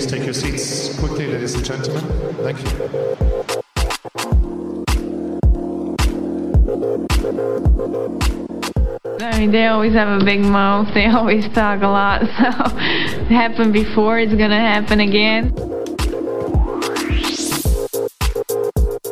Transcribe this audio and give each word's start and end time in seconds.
please 0.00 0.10
take 0.10 0.24
your 0.24 0.32
seats 0.32 0.98
quickly, 0.98 1.26
ladies 1.26 1.54
and 1.54 1.64
gentlemen? 1.64 2.02
Thank 2.36 2.58
you. 2.62 2.70
I 9.20 9.38
mean, 9.38 9.50
they 9.50 9.66
always 9.66 9.92
have 9.92 10.20
a 10.20 10.24
big 10.24 10.40
mouth. 10.40 10.88
They 10.94 11.06
always 11.18 11.46
talk 11.48 11.82
a 11.82 11.88
lot. 11.88 12.20
So, 12.22 12.26
it 12.26 13.26
happened 13.26 13.74
before. 13.74 14.18
It's 14.18 14.32
gonna 14.32 14.58
happen 14.58 15.00
again. 15.00 15.52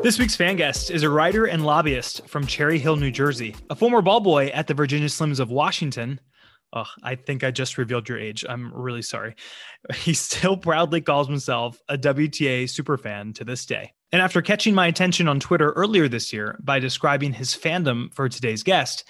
This 0.03 0.19
week's 0.19 0.37
fan 0.37 0.57
guest 0.57 0.91
is 0.91 1.03
a 1.03 1.11
writer 1.11 1.45
and 1.45 1.67
lobbyist 1.67 2.27
from 2.29 2.47
Cherry 2.47 2.79
Hill, 2.79 2.97
New 2.97 3.11
Jersey, 3.11 3.55
a 3.69 3.75
former 3.75 4.01
ball 4.01 4.21
boy 4.21 4.47
at 4.47 4.69
the 4.69 4.75
Virginia 4.75 5.09
Slims 5.09 5.39
of 5.39 5.51
Washington. 5.51 6.19
Oh, 6.73 6.87
I 7.03 7.15
think 7.15 7.45
I 7.45 7.51
just 7.51 7.79
revealed 7.79 8.09
your 8.09 8.19
age. 8.19 8.45
I'm 8.49 8.73
really 8.75 9.03
sorry. 9.03 9.35
He 9.95 10.13
still 10.13 10.57
proudly 10.57 11.01
calls 11.01 11.27
himself 11.27 11.81
a 11.89 11.97
WTA 11.97 12.65
superfan 12.65 13.35
to 13.37 13.45
this 13.45 13.65
day. 13.65 13.95
And 14.13 14.21
after 14.21 14.43
catching 14.43 14.75
my 14.75 14.87
attention 14.87 15.29
on 15.29 15.41
Twitter 15.41 15.71
earlier 15.73 16.09
this 16.09 16.33
year 16.33 16.59
by 16.63 16.79
describing 16.79 17.33
his 17.33 17.55
fandom 17.55 18.13
for 18.13 18.29
today's 18.29 18.63
guest, 18.63 19.05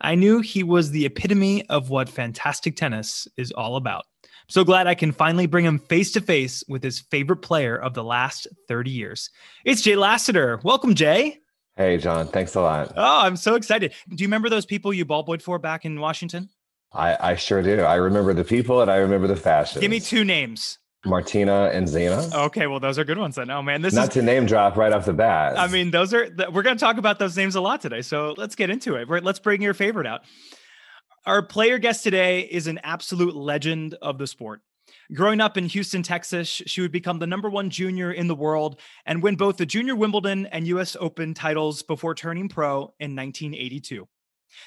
I 0.00 0.14
knew 0.14 0.40
he 0.40 0.62
was 0.62 0.90
the 0.90 1.06
epitome 1.06 1.68
of 1.68 1.90
what 1.90 2.08
fantastic 2.08 2.76
tennis 2.76 3.28
is 3.36 3.52
all 3.52 3.76
about. 3.76 4.04
I'm 4.24 4.48
so 4.48 4.64
glad 4.64 4.86
I 4.86 4.94
can 4.94 5.12
finally 5.12 5.46
bring 5.46 5.64
him 5.64 5.78
face 5.78 6.12
to 6.12 6.20
face 6.20 6.64
with 6.68 6.82
his 6.82 7.00
favorite 7.10 7.42
player 7.42 7.76
of 7.76 7.94
the 7.94 8.04
last 8.04 8.46
30 8.68 8.90
years. 8.90 9.30
It's 9.64 9.82
Jay 9.82 9.96
Lassiter. 9.96 10.60
Welcome, 10.64 10.94
Jay. 10.94 11.38
Hey, 11.76 11.96
John. 11.98 12.26
Thanks 12.28 12.54
a 12.54 12.60
lot. 12.60 12.92
Oh, 12.96 13.20
I'm 13.20 13.36
so 13.36 13.54
excited. 13.54 13.94
Do 14.08 14.22
you 14.22 14.28
remember 14.28 14.48
those 14.50 14.66
people 14.66 14.92
you 14.92 15.04
ball 15.04 15.22
boyed 15.22 15.42
for 15.42 15.58
back 15.58 15.84
in 15.84 16.00
Washington? 16.00 16.50
I, 16.94 17.16
I 17.32 17.36
sure 17.36 17.62
do. 17.62 17.80
I 17.80 17.96
remember 17.96 18.34
the 18.34 18.44
people 18.44 18.82
and 18.82 18.90
I 18.90 18.96
remember 18.96 19.26
the 19.26 19.36
fashion. 19.36 19.80
Give 19.80 19.90
me 19.90 20.00
two 20.00 20.24
names. 20.24 20.78
Martina 21.04 21.70
and 21.72 21.88
Zina. 21.88 22.28
Okay, 22.32 22.68
well, 22.68 22.78
those 22.78 22.98
are 22.98 23.04
good 23.04 23.18
ones. 23.18 23.36
I 23.36 23.44
know, 23.44 23.58
oh, 23.58 23.62
man. 23.62 23.82
This 23.82 23.92
Not 23.92 24.08
is 24.08 24.14
to 24.14 24.22
name 24.22 24.46
drop 24.46 24.76
right 24.76 24.92
off 24.92 25.04
the 25.04 25.12
bat. 25.12 25.58
I 25.58 25.66
mean, 25.66 25.90
those 25.90 26.14
are 26.14 26.28
we're 26.52 26.62
going 26.62 26.76
to 26.76 26.80
talk 26.80 26.96
about 26.96 27.18
those 27.18 27.36
names 27.36 27.56
a 27.56 27.60
lot 27.60 27.80
today. 27.80 28.02
So 28.02 28.34
let's 28.36 28.54
get 28.54 28.70
into 28.70 28.94
it. 28.94 29.08
Let's 29.24 29.40
bring 29.40 29.62
your 29.62 29.74
favorite 29.74 30.06
out. 30.06 30.20
Our 31.26 31.42
player 31.42 31.78
guest 31.78 32.04
today 32.04 32.40
is 32.40 32.66
an 32.66 32.78
absolute 32.82 33.34
legend 33.34 33.94
of 34.00 34.18
the 34.18 34.26
sport. 34.26 34.60
Growing 35.14 35.40
up 35.40 35.56
in 35.56 35.66
Houston, 35.66 36.02
Texas, 36.02 36.48
she 36.48 36.80
would 36.80 36.92
become 36.92 37.18
the 37.18 37.26
number 37.26 37.50
one 37.50 37.70
junior 37.70 38.12
in 38.12 38.26
the 38.28 38.34
world 38.34 38.80
and 39.06 39.22
win 39.22 39.36
both 39.36 39.56
the 39.56 39.66
Junior 39.66 39.94
Wimbledon 39.94 40.46
and 40.46 40.66
US 40.68 40.96
Open 40.98 41.34
titles 41.34 41.82
before 41.82 42.14
turning 42.14 42.48
pro 42.48 42.94
in 42.98 43.16
1982. 43.16 44.06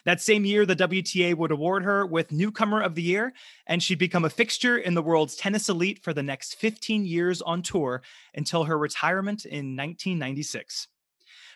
That 0.05 0.21
same 0.21 0.45
year, 0.45 0.65
the 0.65 0.75
WTA 0.75 1.35
would 1.35 1.51
award 1.51 1.83
her 1.83 2.05
with 2.05 2.31
Newcomer 2.31 2.81
of 2.81 2.95
the 2.95 3.01
Year, 3.01 3.33
and 3.67 3.81
she'd 3.81 3.99
become 3.99 4.25
a 4.25 4.29
fixture 4.29 4.77
in 4.77 4.93
the 4.93 5.01
world's 5.01 5.35
tennis 5.35 5.69
elite 5.69 6.03
for 6.03 6.13
the 6.13 6.23
next 6.23 6.55
15 6.55 7.05
years 7.05 7.41
on 7.41 7.61
tour 7.61 8.01
until 8.33 8.65
her 8.65 8.77
retirement 8.77 9.45
in 9.45 9.75
1996. 9.75 10.87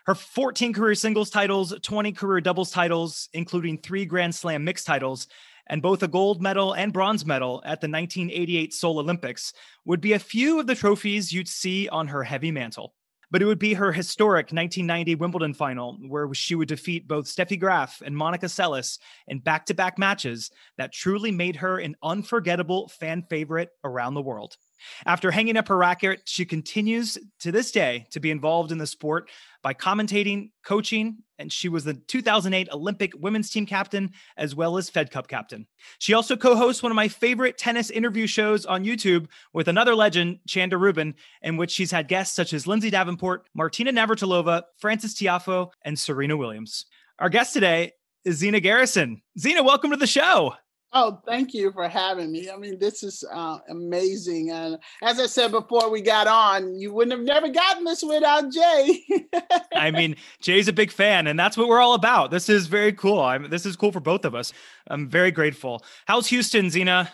Her 0.05 0.15
14 0.15 0.73
career 0.73 0.95
singles 0.95 1.29
titles, 1.29 1.73
20 1.81 2.11
career 2.13 2.41
doubles 2.41 2.71
titles, 2.71 3.29
including 3.33 3.77
three 3.77 4.05
Grand 4.05 4.33
Slam 4.33 4.63
mixed 4.63 4.87
titles, 4.87 5.27
and 5.67 5.81
both 5.81 6.01
a 6.01 6.07
gold 6.07 6.41
medal 6.41 6.73
and 6.73 6.91
bronze 6.91 7.25
medal 7.25 7.61
at 7.63 7.79
the 7.79 7.87
1988 7.87 8.73
Seoul 8.73 8.99
Olympics, 8.99 9.53
would 9.85 10.01
be 10.01 10.13
a 10.13 10.19
few 10.19 10.59
of 10.59 10.67
the 10.67 10.75
trophies 10.75 11.31
you'd 11.31 11.47
see 11.47 11.87
on 11.89 12.07
her 12.07 12.23
heavy 12.23 12.51
mantle 12.51 12.95
but 13.31 13.41
it 13.41 13.45
would 13.45 13.59
be 13.59 13.73
her 13.73 13.91
historic 13.91 14.51
1990 14.51 15.15
Wimbledon 15.15 15.53
final, 15.53 15.97
where 16.07 16.33
she 16.33 16.55
would 16.55 16.67
defeat 16.67 17.07
both 17.07 17.25
Steffi 17.25 17.59
Graf 17.59 18.01
and 18.03 18.15
Monica 18.15 18.47
Seles 18.47 18.99
in 19.27 19.39
back 19.39 19.65
to 19.67 19.73
back 19.73 19.97
matches 19.97 20.51
that 20.77 20.93
truly 20.93 21.31
made 21.31 21.55
her 21.57 21.79
an 21.79 21.95
unforgettable 22.03 22.87
fan 22.87 23.23
favorite 23.29 23.69
around 23.83 24.13
the 24.13 24.21
world. 24.21 24.57
After 25.05 25.31
hanging 25.31 25.57
up 25.57 25.67
her 25.67 25.77
racket, 25.77 26.21
she 26.25 26.45
continues 26.45 27.17
to 27.39 27.51
this 27.51 27.71
day 27.71 28.07
to 28.11 28.19
be 28.19 28.31
involved 28.31 28.71
in 28.71 28.77
the 28.77 28.87
sport 28.87 29.29
by 29.61 29.73
commentating, 29.73 30.51
coaching, 30.63 31.17
and 31.37 31.51
she 31.51 31.69
was 31.69 31.83
the 31.83 31.93
2008 31.93 32.69
Olympic 32.71 33.13
women's 33.17 33.49
team 33.49 33.65
captain 33.65 34.11
as 34.37 34.55
well 34.55 34.77
as 34.77 34.89
Fed 34.89 35.11
Cup 35.11 35.27
captain. 35.27 35.67
She 35.97 36.13
also 36.13 36.35
co 36.35 36.55
hosts 36.55 36.83
one 36.83 36.91
of 36.91 36.95
my 36.95 37.07
favorite 37.07 37.57
tennis 37.57 37.89
interview 37.89 38.27
shows 38.27 38.65
on 38.65 38.85
YouTube 38.85 39.27
with 39.53 39.67
another 39.67 39.95
legend, 39.95 40.39
Chanda 40.47 40.77
Rubin, 40.77 41.15
in 41.41 41.57
which 41.57 41.71
she's 41.71 41.91
had 41.91 42.07
guests 42.07 42.35
such 42.35 42.53
as 42.53 42.67
Lindsay 42.67 42.89
Davenport, 42.89 43.47
Martina 43.53 43.91
Navratilova, 43.91 44.63
Frances 44.77 45.15
Tiafoe, 45.15 45.71
and 45.83 45.97
Serena 45.97 46.37
Williams. 46.37 46.85
Our 47.19 47.29
guest 47.29 47.53
today 47.53 47.93
is 48.25 48.37
Zina 48.37 48.59
Garrison. 48.59 49.21
Zina, 49.37 49.63
welcome 49.63 49.91
to 49.91 49.97
the 49.97 50.07
show. 50.07 50.55
Oh, 50.91 51.21
thank 51.25 51.53
you 51.53 51.71
for 51.71 51.87
having 51.87 52.31
me. 52.31 52.49
I 52.49 52.57
mean, 52.57 52.79
this 52.79 53.03
is 53.03 53.23
uh, 53.31 53.59
amazing. 53.69 54.49
And 54.49 54.79
as 55.03 55.19
I 55.19 55.27
said 55.27 55.51
before 55.51 55.91
we 55.91 56.01
got 56.01 56.25
on, 56.25 56.73
you 56.79 56.91
wouldn't 56.91 57.11
have 57.11 57.25
never 57.25 57.47
gotten 57.47 57.83
this 57.83 58.01
without 58.01 58.51
Jay. 58.51 59.05
I 59.75 59.91
mean, 59.91 60.15
Jay's 60.41 60.67
a 60.67 60.73
big 60.73 60.91
fan, 60.91 61.27
and 61.27 61.39
that's 61.39 61.55
what 61.55 61.67
we're 61.67 61.79
all 61.79 61.93
about. 61.93 62.31
This 62.31 62.49
is 62.49 62.65
very 62.65 62.91
cool. 62.91 63.19
I'm, 63.19 63.49
this 63.51 63.67
is 63.67 63.75
cool 63.75 63.91
for 63.91 63.99
both 63.99 64.25
of 64.25 64.33
us. 64.33 64.51
I'm 64.87 65.07
very 65.07 65.29
grateful. 65.29 65.83
How's 66.07 66.27
Houston, 66.27 66.71
Zina? 66.71 67.11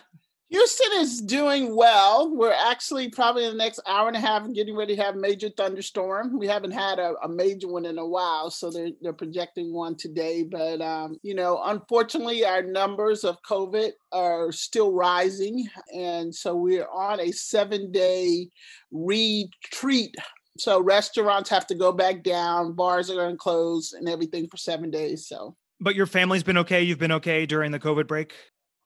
Houston 0.55 1.01
is 1.01 1.21
doing 1.21 1.75
well. 1.75 2.33
We're 2.33 2.53
actually 2.53 3.09
probably 3.09 3.43
in 3.43 3.51
the 3.51 3.57
next 3.57 3.81
hour 3.85 4.07
and 4.07 4.15
a 4.15 4.21
half 4.21 4.49
getting 4.53 4.73
ready 4.73 4.95
to 4.95 5.01
have 5.03 5.15
a 5.15 5.19
major 5.19 5.49
thunderstorm. 5.49 6.39
We 6.39 6.47
haven't 6.47 6.71
had 6.71 6.97
a, 6.97 7.15
a 7.21 7.27
major 7.27 7.67
one 7.67 7.83
in 7.83 7.97
a 7.97 8.07
while, 8.07 8.49
so 8.49 8.71
they're 8.71 8.91
they're 9.01 9.11
projecting 9.11 9.73
one 9.73 9.97
today. 9.97 10.43
But 10.43 10.79
um, 10.79 11.17
you 11.23 11.35
know, 11.35 11.61
unfortunately, 11.61 12.45
our 12.45 12.61
numbers 12.61 13.25
of 13.25 13.35
COVID 13.41 13.91
are 14.13 14.53
still 14.53 14.93
rising, 14.93 15.67
and 15.93 16.33
so 16.33 16.55
we're 16.55 16.87
on 16.87 17.19
a 17.19 17.33
seven 17.33 17.91
day 17.91 18.47
retreat. 18.91 20.15
So 20.57 20.81
restaurants 20.81 21.49
have 21.49 21.67
to 21.67 21.75
go 21.75 21.91
back 21.91 22.23
down, 22.23 22.75
bars 22.75 23.11
are 23.11 23.15
going 23.15 23.33
to 23.33 23.37
close, 23.37 23.91
and 23.91 24.07
everything 24.07 24.47
for 24.47 24.55
seven 24.55 24.89
days. 24.89 25.27
So. 25.27 25.57
But 25.81 25.95
your 25.95 26.05
family's 26.05 26.43
been 26.43 26.59
okay. 26.59 26.81
You've 26.81 26.97
been 26.97 27.11
okay 27.11 27.45
during 27.45 27.73
the 27.73 27.79
COVID 27.79 28.07
break 28.07 28.33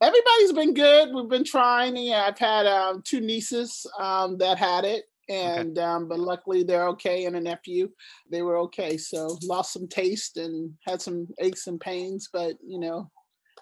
everybody's 0.02 0.54
been 0.54 0.74
good. 0.74 1.14
We've 1.14 1.30
been 1.30 1.44
trying. 1.44 1.98
Yeah, 1.98 2.26
I've 2.28 2.40
had 2.40 2.66
um, 2.66 3.02
two 3.04 3.22
nieces 3.22 3.86
um, 4.00 4.38
that 4.38 4.58
had 4.58 4.86
it, 4.86 5.06
and 5.28 5.78
okay. 5.78 5.86
um, 5.86 6.08
but 6.08 6.20
luckily 6.20 6.64
they're 6.64 6.88
okay, 6.90 7.26
and 7.26 7.36
a 7.36 7.42
nephew, 7.42 7.90
they 8.32 8.42
were 8.42 8.58
okay. 8.58 8.98
So 8.98 9.38
lost 9.44 9.74
some 9.74 9.88
taste 9.88 10.38
and 10.38 10.74
had 10.88 11.02
some 11.02 11.28
aches 11.40 11.68
and 11.68 11.80
pains, 11.80 12.30
but 12.32 12.56
you 12.66 12.80
know, 12.80 13.10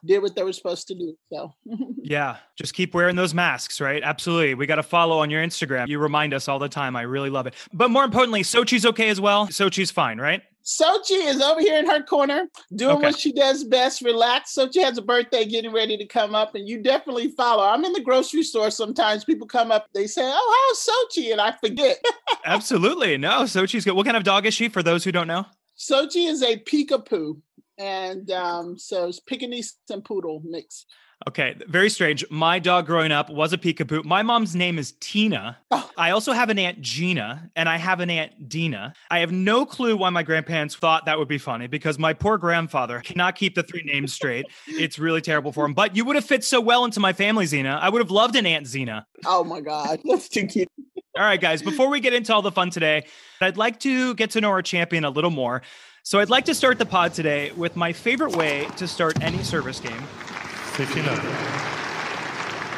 did 0.06 0.22
what 0.22 0.36
they 0.36 0.44
were 0.44 0.54
supposed 0.54 0.88
to 0.88 0.96
do. 0.96 1.18
So 1.32 1.54
yeah, 2.02 2.38
just 2.56 2.74
keep 2.74 2.94
wearing 2.94 3.16
those 3.16 3.34
masks, 3.34 3.82
right? 3.82 4.02
Absolutely. 4.04 4.54
We 4.54 4.66
got 4.66 4.76
to 4.76 4.84
follow 4.84 5.20
on 5.20 5.30
your 5.30 5.44
Instagram. 5.44 5.88
You 5.88 6.00
remind 6.00 6.34
us 6.34 6.48
all 6.48 6.60
the 6.60 6.70
time. 6.70 6.96
I 6.96 7.04
really 7.04 7.30
love 7.30 7.48
it. 7.48 7.56
But 7.74 7.90
more 7.90 8.04
importantly, 8.04 8.42
Sochi's 8.44 8.86
okay 8.86 9.10
as 9.10 9.22
well. 9.22 9.48
Sochi's 9.48 9.92
fine, 9.92 10.20
right? 10.20 10.42
Sochi 10.68 11.26
is 11.26 11.42
over 11.42 11.62
here 11.62 11.80
in 11.80 11.86
her 11.86 12.04
corner 12.04 12.46
doing 12.76 12.98
okay. 12.98 13.06
what 13.06 13.18
she 13.18 13.32
does 13.32 13.64
best, 13.64 14.02
relax. 14.02 14.54
Sochi 14.54 14.84
has 14.84 14.98
a 14.98 15.02
birthday 15.02 15.46
getting 15.46 15.72
ready 15.72 15.96
to 15.96 16.06
come 16.06 16.36
up, 16.36 16.56
and 16.56 16.68
you 16.68 16.82
definitely 16.82 17.30
follow. 17.30 17.64
I'm 17.64 17.86
in 17.86 17.94
the 17.94 18.02
grocery 18.02 18.44
store 18.44 18.70
sometimes. 18.70 19.24
People 19.24 19.48
come 19.48 19.72
up, 19.72 19.88
they 19.94 20.08
say, 20.08 20.24
Oh, 20.26 20.68
how's 20.68 21.18
Sochi? 21.18 21.32
And 21.32 21.40
I 21.40 21.54
forget. 21.54 22.04
Absolutely. 22.46 23.18
No, 23.18 23.44
Sochi's 23.44 23.86
good. 23.86 23.94
What 23.94 24.06
kind 24.06 24.18
of 24.18 24.26
dog 24.26 24.46
is 24.46 24.54
she 24.54 24.68
for 24.68 24.84
those 24.84 25.06
who 25.06 25.14
don't 25.14 25.28
know? 25.28 25.46
Sochi 25.78 26.28
is 26.28 26.44
a 26.44 26.58
peekapoo. 26.58 27.40
And 27.78 28.30
um, 28.32 28.78
so 28.78 29.08
it's 29.08 29.20
Pekingese 29.20 29.78
and 29.90 30.04
Poodle 30.04 30.42
mix. 30.44 30.86
Okay, 31.28 31.56
very 31.68 31.90
strange. 31.90 32.24
My 32.30 32.60
dog 32.60 32.86
growing 32.86 33.12
up 33.12 33.30
was 33.30 33.52
a 33.52 33.58
peekaboo. 33.58 34.06
My 34.06 34.22
mom's 34.22 34.56
name 34.56 34.78
is 34.78 34.94
Tina. 35.00 35.58
Oh. 35.72 35.90
I 35.98 36.12
also 36.12 36.32
have 36.32 36.50
an 36.50 36.60
aunt 36.60 36.80
Gina 36.80 37.50
and 37.56 37.68
I 37.68 37.78
have 37.78 38.00
an 38.02 38.10
aunt 38.12 38.48
Dina. 38.48 38.94
I 39.10 39.20
have 39.20 39.32
no 39.32 39.66
clue 39.66 39.98
why 39.98 40.12
my 40.12 40.22
grandparents 40.22 40.76
thought 40.76 41.06
that 41.06 41.18
would 41.18 41.28
be 41.28 41.40
funny 41.40 41.66
because 41.66 41.98
my 41.98 42.14
poor 42.14 42.38
grandfather 42.38 43.02
cannot 43.02 43.36
keep 43.36 43.56
the 43.56 43.64
three 43.64 43.82
names 43.84 44.14
straight. 44.14 44.46
it's 44.68 45.00
really 45.00 45.22
terrible 45.22 45.52
for 45.52 45.66
him. 45.66 45.74
But 45.74 45.96
you 45.96 46.06
would 46.06 46.16
have 46.16 46.26
fit 46.26 46.44
so 46.44 46.62
well 46.62 46.86
into 46.86 47.00
my 47.00 47.14
family, 47.14 47.48
Zina. 47.48 47.80
I 47.82 47.90
would 47.90 48.00
have 48.00 48.12
loved 48.12 48.36
an 48.36 48.46
aunt 48.46 48.68
Zina. 48.68 49.08
Oh 49.26 49.44
my 49.44 49.60
God, 49.60 50.00
that's 50.06 50.30
too 50.30 50.46
cute. 50.46 50.70
all 51.18 51.24
right, 51.24 51.42
guys, 51.42 51.64
before 51.64 51.90
we 51.90 52.00
get 52.00 52.14
into 52.14 52.34
all 52.34 52.44
the 52.44 52.52
fun 52.52 52.70
today, 52.70 53.08
I'd 53.42 53.58
like 53.58 53.80
to 53.82 54.14
get 54.14 54.30
to 54.32 54.42
know 54.42 54.50
our 54.50 54.62
champion 54.62 55.04
a 55.04 55.10
little 55.10 55.32
more. 55.32 55.64
So 56.08 56.20
I'd 56.20 56.30
like 56.30 56.46
to 56.46 56.56
start 56.56 56.80
the 56.80 56.86
pod 56.86 57.14
today 57.14 57.52
with 57.52 57.76
my 57.76 57.92
favorite 57.92 58.34
way 58.38 58.66
to 58.78 58.88
start 58.88 59.22
any 59.22 59.44
service 59.44 59.82
game 59.82 60.02
15 60.78 61.06
Love. 61.06 61.20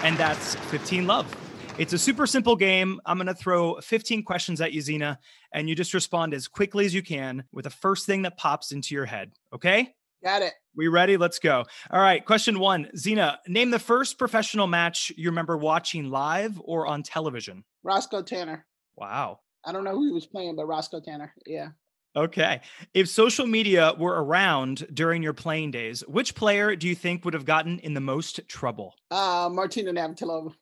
And 0.04 0.18
that's 0.18 0.56
15 0.56 1.06
Love. 1.06 1.38
It's 1.78 1.94
a 1.94 2.00
super 2.00 2.26
simple 2.26 2.56
game. 2.56 3.00
I'm 3.06 3.18
going 3.20 3.28
to 3.28 3.36
throw 3.36 3.80
15 3.82 4.24
questions 4.24 4.62
at 4.62 4.74
you, 4.74 4.82
Zina, 4.82 5.20
and 5.54 5.70
you 5.70 5.76
just 5.76 5.94
respond 5.94 6.34
as 6.34 6.48
quickly 6.48 6.88
as 6.88 6.94
you 6.96 7.04
can 7.04 7.44
with 7.52 7.66
the 7.66 7.70
first 7.70 8.08
thing 8.08 8.24
that 8.24 8.36
pops 8.36 8.72
into 8.72 8.96
your 8.96 9.06
head. 9.06 9.32
Okay? 9.54 9.94
Got 10.24 10.42
it. 10.42 10.56
We 10.76 10.88
ready? 10.88 11.16
Let's 11.16 11.38
go. 11.38 11.66
All 11.92 12.02
right. 12.02 12.26
Question 12.26 12.58
one 12.58 12.90
Zina, 12.98 13.38
name 13.48 13.70
the 13.70 13.78
first 13.78 14.18
professional 14.18 14.66
match 14.66 15.12
you 15.16 15.30
remember 15.30 15.56
watching 15.56 16.10
live 16.10 16.60
or 16.64 16.88
on 16.88 17.04
television. 17.04 17.64
Roscoe 17.84 18.24
Tanner. 18.24 18.66
Wow. 18.96 19.42
I 19.64 19.72
don't 19.72 19.84
know 19.84 19.94
who 19.94 20.08
he 20.08 20.12
was 20.14 20.26
playing, 20.26 20.56
but 20.56 20.66
Roscoe 20.66 21.00
Tanner. 21.00 21.32
Yeah. 21.46 21.68
Okay. 22.16 22.62
If 22.94 23.08
social 23.08 23.46
media 23.46 23.94
were 23.98 24.24
around 24.24 24.88
during 24.94 25.22
your 25.22 25.34
playing 25.34 25.72
days, 25.72 26.02
which 26.08 26.36
player 26.36 26.76
do 26.76 26.88
you 26.88 26.96
think 26.96 27.24
would 27.24 27.34
have 27.34 27.46
gotten 27.46 27.80
in 27.80 27.94
the 27.94 28.02
most 28.02 28.40
trouble? 28.48 28.96
Uh, 29.12 29.50
Martina 29.52 29.94
Navratilova. 29.94 30.54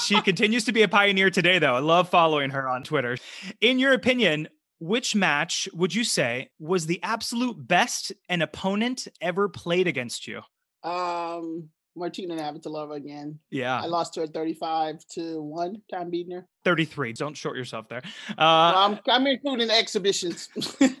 she 0.00 0.20
continues 0.22 0.64
to 0.64 0.72
be 0.72 0.82
a 0.82 0.88
pioneer 0.88 1.30
today, 1.30 1.58
though. 1.58 1.74
I 1.74 1.80
love 1.80 2.08
following 2.08 2.50
her 2.50 2.68
on 2.68 2.82
Twitter. 2.82 3.18
In 3.60 3.78
your 3.78 3.92
opinion, 3.92 4.48
which 4.78 5.14
match 5.14 5.68
would 5.74 5.94
you 5.94 6.04
say 6.04 6.48
was 6.58 6.86
the 6.86 7.02
absolute 7.02 7.68
best 7.68 8.12
an 8.28 8.40
opponent 8.40 9.06
ever 9.20 9.48
played 9.48 9.86
against 9.86 10.26
you? 10.26 10.40
Um, 10.82 11.68
Martina 11.96 12.34
Navratilova 12.36 12.96
again. 12.96 13.38
Yeah. 13.50 13.80
I 13.80 13.86
lost 13.86 14.14
to 14.14 14.20
her 14.20 14.26
35 14.26 15.04
to 15.14 15.42
1 15.42 15.82
time 15.90 16.10
beating 16.10 16.32
her. 16.34 16.46
33. 16.64 17.12
Don't 17.14 17.36
short 17.36 17.56
yourself 17.56 17.88
there. 17.88 18.02
Uh, 18.30 18.34
Well, 18.38 18.76
I'm, 18.84 18.98
I'm 19.08 19.26
including 19.26 19.70
exhibitions. 19.70 20.48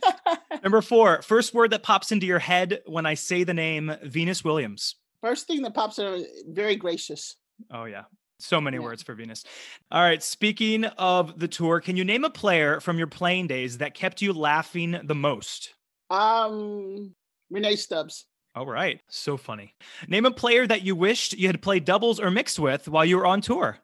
number 0.62 0.82
four, 0.82 1.22
first 1.22 1.54
word 1.54 1.70
that 1.70 1.82
pops 1.82 2.12
into 2.12 2.26
your 2.26 2.38
head 2.38 2.80
when 2.86 3.06
I 3.06 3.14
say 3.14 3.44
the 3.44 3.54
name 3.54 3.92
Venus 4.02 4.42
Williams. 4.44 4.96
First 5.22 5.46
thing 5.46 5.62
that 5.62 5.74
pops 5.74 5.98
in, 5.98 6.24
very 6.48 6.76
gracious. 6.76 7.36
Oh, 7.70 7.84
yeah. 7.84 8.04
So 8.38 8.58
many 8.60 8.78
Yeah. 8.78 8.84
words 8.84 9.02
for 9.02 9.14
Venus. 9.14 9.44
All 9.90 10.00
right. 10.02 10.22
Speaking 10.22 10.84
of 10.86 11.38
the 11.38 11.46
tour, 11.48 11.80
can 11.80 11.96
you 11.96 12.04
name 12.04 12.24
a 12.24 12.30
player 12.30 12.80
from 12.80 12.96
your 12.98 13.06
playing 13.06 13.46
days 13.48 13.78
that 13.78 13.94
kept 13.94 14.22
you 14.22 14.32
laughing 14.32 14.98
the 15.04 15.14
most? 15.14 15.74
Um, 16.08 17.14
Rennae 17.52 17.76
Stubbs. 17.76 18.24
All 18.54 18.66
right. 18.66 19.00
So 19.08 19.36
funny. 19.36 19.74
Name 20.08 20.26
a 20.26 20.30
player 20.30 20.66
that 20.66 20.82
you 20.82 20.96
wished 20.96 21.34
you 21.34 21.46
had 21.46 21.62
played 21.62 21.84
doubles 21.84 22.18
or 22.18 22.30
mixed 22.30 22.58
with 22.58 22.88
while 22.88 23.04
you 23.04 23.16
were 23.16 23.26
on 23.26 23.40
tour. 23.40 23.78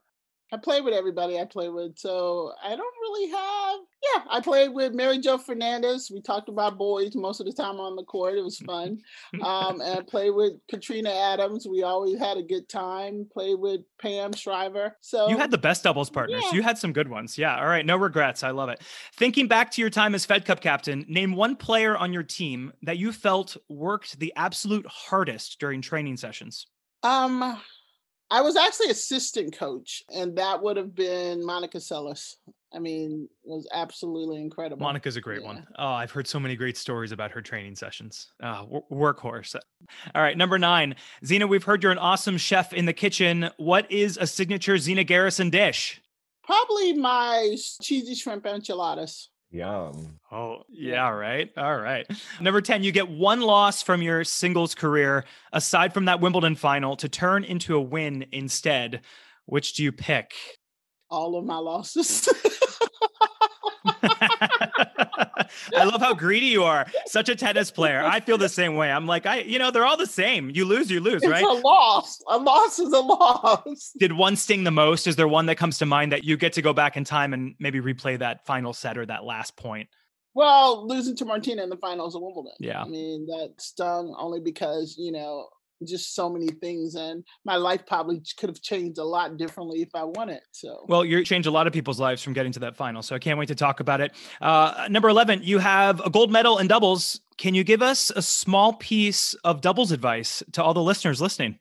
I 0.52 0.58
play 0.58 0.80
with 0.80 0.94
everybody 0.94 1.40
I 1.40 1.44
play 1.44 1.68
with, 1.68 1.98
so 1.98 2.52
I 2.62 2.76
don't 2.76 2.94
really 3.00 3.30
have. 3.32 3.80
Yeah, 4.14 4.22
I 4.30 4.40
played 4.40 4.72
with 4.72 4.94
Mary 4.94 5.18
Jo 5.18 5.38
Fernandez. 5.38 6.08
We 6.12 6.20
talked 6.20 6.48
about 6.48 6.78
boys 6.78 7.16
most 7.16 7.40
of 7.40 7.46
the 7.46 7.52
time 7.52 7.80
on 7.80 7.96
the 7.96 8.04
court. 8.04 8.38
It 8.38 8.44
was 8.44 8.58
fun. 8.58 9.00
Um, 9.42 9.80
and 9.80 9.98
I 9.98 10.02
played 10.02 10.30
with 10.30 10.52
Katrina 10.68 11.10
Adams. 11.10 11.66
We 11.68 11.82
always 11.82 12.18
had 12.18 12.36
a 12.36 12.42
good 12.42 12.68
time. 12.68 13.26
Played 13.32 13.58
with 13.58 13.80
Pam 14.00 14.32
Shriver. 14.32 14.96
So 15.00 15.28
You 15.28 15.36
had 15.36 15.50
the 15.50 15.58
best 15.58 15.82
doubles 15.82 16.10
partners. 16.10 16.42
Yeah. 16.44 16.52
You 16.52 16.62
had 16.62 16.78
some 16.78 16.92
good 16.92 17.08
ones. 17.08 17.36
Yeah. 17.36 17.58
All 17.58 17.66
right. 17.66 17.84
No 17.84 17.96
regrets. 17.96 18.42
I 18.44 18.50
love 18.50 18.68
it. 18.68 18.80
Thinking 19.14 19.48
back 19.48 19.72
to 19.72 19.80
your 19.80 19.90
time 19.90 20.14
as 20.14 20.24
Fed 20.24 20.44
Cup 20.44 20.60
captain, 20.60 21.04
name 21.08 21.34
one 21.34 21.56
player 21.56 21.96
on 21.96 22.12
your 22.12 22.22
team 22.22 22.72
that 22.82 22.98
you 22.98 23.12
felt 23.12 23.56
worked 23.68 24.18
the 24.20 24.32
absolute 24.36 24.86
hardest 24.86 25.58
during 25.58 25.82
training 25.82 26.16
sessions. 26.16 26.66
Um, 27.02 27.60
I 28.30 28.40
was 28.40 28.56
actually 28.56 28.90
assistant 28.90 29.56
coach, 29.56 30.02
and 30.12 30.36
that 30.36 30.60
would 30.62 30.76
have 30.76 30.94
been 30.94 31.44
Monica 31.44 31.78
Seles. 31.78 32.34
I 32.74 32.78
mean, 32.80 33.28
was 33.44 33.68
absolutely 33.72 34.38
incredible. 34.40 34.82
Monica's 34.84 35.16
a 35.16 35.20
great 35.20 35.40
Yeah. 35.40 35.46
one. 35.46 35.66
Oh, 35.78 35.86
I've 35.92 36.10
heard 36.10 36.26
so 36.26 36.40
many 36.40 36.56
great 36.56 36.76
stories 36.76 37.12
about 37.12 37.30
her 37.30 37.40
training 37.40 37.76
sessions. 37.76 38.32
Uh, 38.42 38.66
workhorse. 38.90 39.54
All 40.14 40.22
right. 40.22 40.36
Number 40.36 40.58
nine, 40.58 40.96
Zina, 41.24 41.46
we've 41.46 41.62
heard 41.64 41.82
you're 41.82 41.92
an 41.92 41.98
awesome 41.98 42.36
chef 42.36 42.72
in 42.72 42.84
the 42.84 42.92
kitchen. 42.92 43.50
What 43.56 43.90
is 43.90 44.18
a 44.18 44.26
signature 44.26 44.76
Zina 44.78 45.04
Garrison 45.04 45.48
dish? 45.48 46.02
Probably 46.42 46.92
my 46.92 47.56
cheesy 47.80 48.14
shrimp 48.14 48.44
enchiladas. 48.46 49.30
Yum. 49.50 50.18
Oh, 50.30 50.62
yeah, 50.68 51.08
right. 51.08 51.50
All 51.56 51.76
right. 51.76 52.06
Number 52.40 52.60
10, 52.60 52.82
you 52.82 52.92
get 52.92 53.08
one 53.08 53.40
loss 53.40 53.82
from 53.82 54.02
your 54.02 54.24
singles 54.24 54.74
career, 54.74 55.24
aside 55.52 55.94
from 55.94 56.06
that 56.06 56.20
Wimbledon 56.20 56.56
final, 56.56 56.96
to 56.96 57.08
turn 57.08 57.44
into 57.44 57.76
a 57.76 57.80
win 57.80 58.26
instead. 58.32 59.02
Which 59.46 59.74
do 59.74 59.84
you 59.84 59.92
pick? 59.92 60.32
All 61.08 61.36
of 61.36 61.44
my 61.44 61.58
losses. 61.58 62.28
I 65.76 65.84
love 65.84 66.00
how 66.00 66.14
greedy 66.14 66.46
you 66.46 66.64
are. 66.64 66.86
Such 67.06 67.28
a 67.28 67.36
tennis 67.36 67.70
player. 67.70 68.02
I 68.02 68.20
feel 68.20 68.38
the 68.38 68.48
same 68.48 68.76
way. 68.76 68.90
I'm 68.90 69.06
like, 69.06 69.26
I, 69.26 69.40
you 69.40 69.58
know, 69.58 69.70
they're 69.70 69.84
all 69.84 69.96
the 69.96 70.06
same. 70.06 70.50
You 70.50 70.64
lose, 70.64 70.90
you 70.90 71.00
lose, 71.00 71.22
it's 71.22 71.30
right? 71.30 71.44
a 71.44 71.52
loss. 71.52 72.22
A 72.28 72.38
loss 72.38 72.78
is 72.78 72.92
a 72.92 73.00
loss. 73.00 73.92
Did 73.98 74.12
one 74.12 74.36
sting 74.36 74.64
the 74.64 74.70
most? 74.70 75.06
Is 75.06 75.16
there 75.16 75.28
one 75.28 75.46
that 75.46 75.56
comes 75.56 75.78
to 75.78 75.86
mind 75.86 76.12
that 76.12 76.24
you 76.24 76.36
get 76.36 76.54
to 76.54 76.62
go 76.62 76.72
back 76.72 76.96
in 76.96 77.04
time 77.04 77.32
and 77.32 77.54
maybe 77.58 77.80
replay 77.80 78.18
that 78.18 78.46
final 78.46 78.72
set 78.72 78.98
or 78.98 79.06
that 79.06 79.24
last 79.24 79.56
point? 79.56 79.88
Well, 80.34 80.86
losing 80.86 81.16
to 81.16 81.24
Martina 81.24 81.62
in 81.62 81.70
the 81.70 81.78
finals 81.78 82.14
of 82.14 82.20
Wimbledon. 82.20 82.52
Yeah. 82.60 82.82
I 82.82 82.86
mean, 82.86 83.26
that 83.26 83.54
stung 83.56 84.14
only 84.18 84.40
because, 84.40 84.94
you 84.98 85.10
know, 85.10 85.48
just 85.84 86.14
so 86.14 86.30
many 86.30 86.48
things. 86.48 86.94
And 86.94 87.24
my 87.44 87.56
life 87.56 87.86
probably 87.86 88.22
could 88.38 88.48
have 88.48 88.60
changed 88.62 88.98
a 88.98 89.04
lot 89.04 89.36
differently 89.36 89.82
if 89.82 89.90
I 89.94 90.04
wanted. 90.04 90.40
So, 90.52 90.84
Well, 90.88 91.04
you 91.04 91.24
changed 91.24 91.48
a 91.48 91.50
lot 91.50 91.66
of 91.66 91.72
people's 91.72 92.00
lives 92.00 92.22
from 92.22 92.32
getting 92.32 92.52
to 92.52 92.60
that 92.60 92.76
final. 92.76 93.02
So 93.02 93.14
I 93.14 93.18
can't 93.18 93.38
wait 93.38 93.48
to 93.48 93.54
talk 93.54 93.80
about 93.80 94.00
it. 94.00 94.12
Uh, 94.40 94.86
number 94.90 95.08
11, 95.08 95.42
you 95.42 95.58
have 95.58 96.00
a 96.00 96.10
gold 96.10 96.30
medal 96.30 96.58
in 96.58 96.66
doubles. 96.66 97.20
Can 97.36 97.54
you 97.54 97.64
give 97.64 97.82
us 97.82 98.10
a 98.14 98.22
small 98.22 98.72
piece 98.74 99.34
of 99.44 99.60
doubles 99.60 99.92
advice 99.92 100.42
to 100.52 100.62
all 100.62 100.74
the 100.74 100.82
listeners 100.82 101.20
listening? 101.20 101.58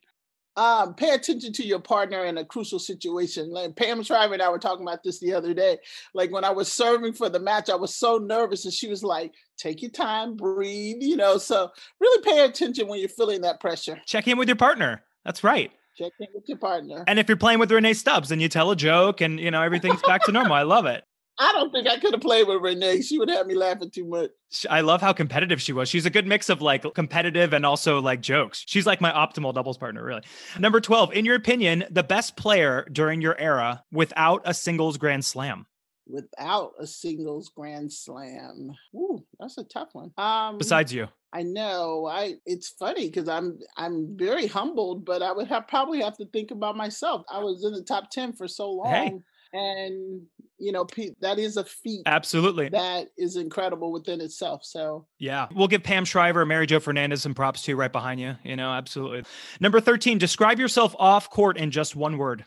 Um, 0.58 0.94
pay 0.94 1.14
attention 1.14 1.52
to 1.54 1.66
your 1.66 1.80
partner 1.80 2.26
in 2.26 2.38
a 2.38 2.46
crucial 2.46 2.80
situation. 2.80 3.52
Like 3.52 3.76
Pam 3.76 4.02
Shriver 4.04 4.34
and 4.34 4.42
I 4.42 4.50
were 4.50 4.60
talking 4.60 4.88
about 4.88 5.04
this 5.04 5.20
the 5.20 5.34
other 5.34 5.54
day. 5.54 5.78
Like 6.14 6.32
when 6.32 6.46
I 6.46 6.52
was 6.52 6.72
serving 6.72 7.14
for 7.14 7.30
the 7.30 7.40
match, 7.40 7.70
I 7.70 7.76
was 7.76 7.96
so 7.96 8.18
nervous, 8.18 8.66
and 8.66 8.74
she 8.74 8.88
was 8.88 9.04
like, 9.04 9.34
"Take 9.58 9.82
your 9.82 9.92
time, 9.92 10.36
breathe." 10.36 11.02
You 11.02 11.18
know, 11.18 11.38
so 11.38 11.72
really 12.00 12.24
pay 12.24 12.46
attention 12.46 12.88
when 12.88 13.00
you're 13.00 13.10
feeling 13.10 13.42
that 13.42 13.60
pressure. 13.60 14.00
Check 14.06 14.28
in 14.28 14.38
with 14.38 14.48
your 14.48 14.56
partner. 14.56 15.04
That's 15.26 15.44
right. 15.44 15.72
Check 15.98 16.12
in 16.20 16.28
with 16.34 16.48
your 16.48 16.58
partner. 16.58 17.04
And 17.08 17.20
if 17.20 17.28
you're 17.30 17.38
playing 17.38 17.60
with 17.60 17.72
Rennae 17.72 17.94
Stubbs 17.94 18.32
and 18.32 18.42
you 18.42 18.50
tell 18.50 18.72
a 18.72 18.76
joke 18.76 19.22
and 19.22 19.40
you 19.40 19.52
know 19.52 19.62
everything's 19.62 20.02
back 20.02 20.24
to 20.26 20.32
normal, 20.32 20.54
I 20.54 20.64
love 20.64 20.86
it. 20.86 21.04
I 21.38 21.52
don't 21.52 21.72
think 21.72 21.88
I 21.88 21.98
could 22.00 22.14
have 22.14 22.22
played 22.22 22.48
with 22.48 22.62
Renee. 22.62 23.02
She 23.02 23.18
would 23.20 23.30
have 23.30 23.46
me 23.46 23.56
laughing 23.56 23.90
too 23.92 24.06
much. 24.06 24.32
I 24.70 24.82
love 24.82 25.02
how 25.02 25.12
competitive 25.12 25.62
she 25.62 25.74
was. 25.74 25.90
She's 25.90 26.06
a 26.06 26.10
good 26.10 26.26
mix 26.26 26.50
of 26.50 26.62
like 26.62 26.86
competitive 26.94 27.52
and 27.52 27.66
also 27.66 28.02
like 28.02 28.22
jokes. 28.22 28.64
She's 28.66 28.86
like 28.86 29.02
my 29.02 29.12
optimal 29.12 29.54
doubles 29.54 29.78
partner, 29.78 30.04
really. 30.04 30.22
Number 30.58 30.80
12, 30.80 31.14
in 31.14 31.26
your 31.26 31.36
opinion, 31.36 31.84
the 31.92 32.04
best 32.04 32.38
player 32.38 32.88
during 32.92 33.22
your 33.22 33.38
era 33.38 33.84
without 33.92 34.42
a 34.46 34.54
singles 34.54 34.98
grand 34.98 35.26
slam, 35.26 35.66
Without 36.08 36.74
a 36.80 36.86
singles 36.88 37.50
grand 37.50 37.92
slam. 37.92 38.72
Ooh, 38.96 39.26
that's 39.40 39.58
a 39.58 39.64
tough 39.64 39.90
one. 39.94 40.12
Um 40.18 40.58
besides 40.58 40.94
you. 40.94 41.08
I 41.34 41.44
know. 41.44 42.06
I 42.06 42.36
it's 42.46 42.70
funny 42.70 43.08
because 43.08 43.28
I'm 43.28 43.60
I'm 43.76 44.16
very 44.16 44.48
humbled, 44.48 45.04
but 45.04 45.22
I 45.22 45.34
would 45.34 45.48
have 45.48 45.68
probably 45.68 46.02
have 46.02 46.16
to 46.18 46.26
think 46.28 46.52
about 46.52 46.78
myself. 46.78 47.26
I 47.30 47.40
was 47.40 47.66
in 47.66 47.74
the 47.74 47.82
top 47.82 48.10
ten 48.12 48.32
for 48.34 48.48
so 48.48 48.72
long, 48.72 48.94
Hey. 48.94 49.14
And 49.56 50.22
you 50.58 50.72
know 50.72 50.86
that 51.22 51.38
is 51.40 51.58
a 51.58 51.64
feat 51.66 52.02
Absolutely. 52.06 52.70
that 52.70 53.08
is 53.18 53.36
incredible 53.36 53.92
within 53.92 54.22
itself. 54.22 54.64
So 54.64 55.06
Yeah. 55.20 55.48
We'll 55.54 55.68
give 55.68 55.84
Pam 55.84 56.06
Shriver, 56.06 56.46
Mary 56.46 56.66
Jo 56.66 56.80
Fernandez 56.80 57.22
some 57.22 57.34
props 57.34 57.62
too, 57.62 57.76
right 57.76 57.92
behind 57.92 58.20
you. 58.20 58.36
You 58.44 58.56
know, 58.56 58.72
absolutely. 58.72 59.24
Number 59.60 59.80
13, 59.82 60.18
describe 60.18 60.60
yourself 60.60 60.96
off 61.00 61.30
court 61.30 61.58
in 61.58 61.72
just 61.72 61.96
one 61.96 62.18
word. 62.18 62.44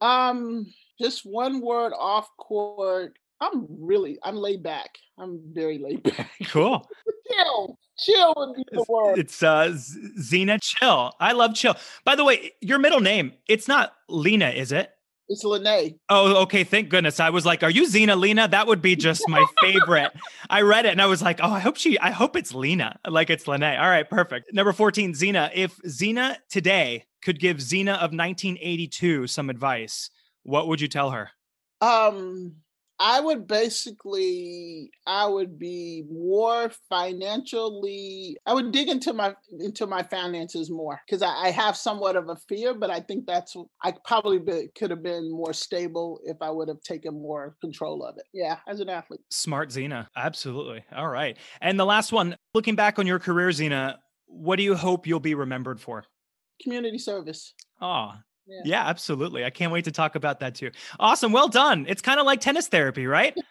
um, 0.00 0.66
just 1.00 1.22
one 1.24 1.60
word 1.60 1.92
off 1.98 2.28
court. 2.38 3.16
I'm 3.40 3.66
really 3.70 4.18
I'm 4.22 4.36
laid 4.36 4.62
back. 4.62 4.90
I'm 5.18 5.40
very 5.52 5.78
laid 5.78 6.02
back. 6.02 6.30
Cool. 6.48 6.86
chill, 7.30 7.78
chill 7.98 8.34
would 8.36 8.54
be 8.56 8.64
the 8.72 8.84
word. 8.88 9.18
It's 9.18 9.42
uh 9.42 9.72
Zina 10.20 10.58
Chill. 10.60 11.12
I 11.20 11.32
love 11.32 11.54
Chill. 11.54 11.74
By 12.04 12.16
the 12.16 12.24
way, 12.24 12.52
your 12.60 12.78
middle 12.78 13.00
name, 13.00 13.32
it's 13.48 13.66
not 13.66 13.94
Lena, 14.08 14.50
is 14.50 14.72
it? 14.72 14.90
It's 15.30 15.44
Lene. 15.44 15.96
Oh, 16.08 16.42
okay. 16.42 16.64
Thank 16.64 16.88
goodness. 16.88 17.20
I 17.20 17.30
was 17.30 17.46
like, 17.46 17.62
"Are 17.62 17.70
you 17.70 17.86
Zina 17.86 18.16
Lena?" 18.16 18.48
That 18.48 18.66
would 18.66 18.82
be 18.82 18.96
just 18.96 19.22
my 19.28 19.46
favorite. 19.60 20.10
I 20.50 20.62
read 20.62 20.86
it 20.86 20.90
and 20.90 21.00
I 21.00 21.06
was 21.06 21.22
like, 21.22 21.38
"Oh, 21.40 21.52
I 21.52 21.60
hope 21.60 21.76
she. 21.76 21.96
I 22.00 22.10
hope 22.10 22.34
it's 22.36 22.52
Lena, 22.52 22.98
like 23.08 23.30
it's 23.30 23.46
Lene." 23.46 23.62
All 23.62 23.88
right, 23.88 24.10
perfect. 24.10 24.52
Number 24.52 24.72
fourteen, 24.72 25.14
Zina. 25.14 25.48
If 25.54 25.78
Zina 25.88 26.36
today 26.50 27.04
could 27.22 27.38
give 27.38 27.62
Zina 27.62 27.92
of 27.92 28.10
1982 28.12 29.28
some 29.28 29.50
advice, 29.50 30.10
what 30.42 30.66
would 30.66 30.80
you 30.80 30.88
tell 30.88 31.10
her? 31.10 31.30
Um, 31.80 32.56
I 33.02 33.18
would 33.18 33.48
basically, 33.48 34.90
I 35.06 35.26
would 35.26 35.58
be 35.58 36.04
more 36.12 36.70
financially. 36.90 38.36
I 38.44 38.52
would 38.52 38.72
dig 38.72 38.90
into 38.90 39.14
my 39.14 39.34
into 39.58 39.86
my 39.86 40.02
finances 40.02 40.70
more 40.70 41.00
because 41.06 41.22
I, 41.22 41.46
I 41.46 41.50
have 41.50 41.78
somewhat 41.78 42.16
of 42.16 42.28
a 42.28 42.36
fear, 42.36 42.74
but 42.74 42.90
I 42.90 43.00
think 43.00 43.26
that's 43.26 43.56
I 43.82 43.94
probably 44.04 44.38
be, 44.38 44.68
could 44.76 44.90
have 44.90 45.02
been 45.02 45.32
more 45.32 45.54
stable 45.54 46.20
if 46.24 46.36
I 46.42 46.50
would 46.50 46.68
have 46.68 46.82
taken 46.82 47.14
more 47.14 47.56
control 47.62 48.04
of 48.04 48.18
it. 48.18 48.24
Yeah, 48.34 48.58
as 48.68 48.80
an 48.80 48.90
athlete. 48.90 49.20
Smart 49.30 49.72
Zina. 49.72 50.10
Absolutely. 50.14 50.84
All 50.94 51.08
right. 51.08 51.38
And 51.62 51.80
the 51.80 51.86
last 51.86 52.12
one, 52.12 52.36
looking 52.52 52.76
back 52.76 52.98
on 52.98 53.06
your 53.06 53.18
career, 53.18 53.50
Zina, 53.50 53.98
what 54.26 54.56
do 54.56 54.62
you 54.62 54.74
hope 54.74 55.06
you'll 55.06 55.20
be 55.20 55.34
remembered 55.34 55.80
for? 55.80 56.04
Community 56.62 56.98
service. 56.98 57.54
Oh, 57.80 58.12
Yeah. 58.50 58.60
yeah, 58.64 58.88
absolutely. 58.88 59.44
I 59.44 59.50
can't 59.50 59.72
wait 59.72 59.84
to 59.84 59.92
talk 59.92 60.16
about 60.16 60.40
that 60.40 60.56
too. 60.56 60.70
Awesome. 60.98 61.30
Well 61.30 61.48
done. 61.48 61.86
It's 61.88 62.02
kind 62.02 62.18
of 62.18 62.26
like 62.26 62.40
tennis 62.40 62.66
therapy, 62.66 63.06
right? 63.06 63.36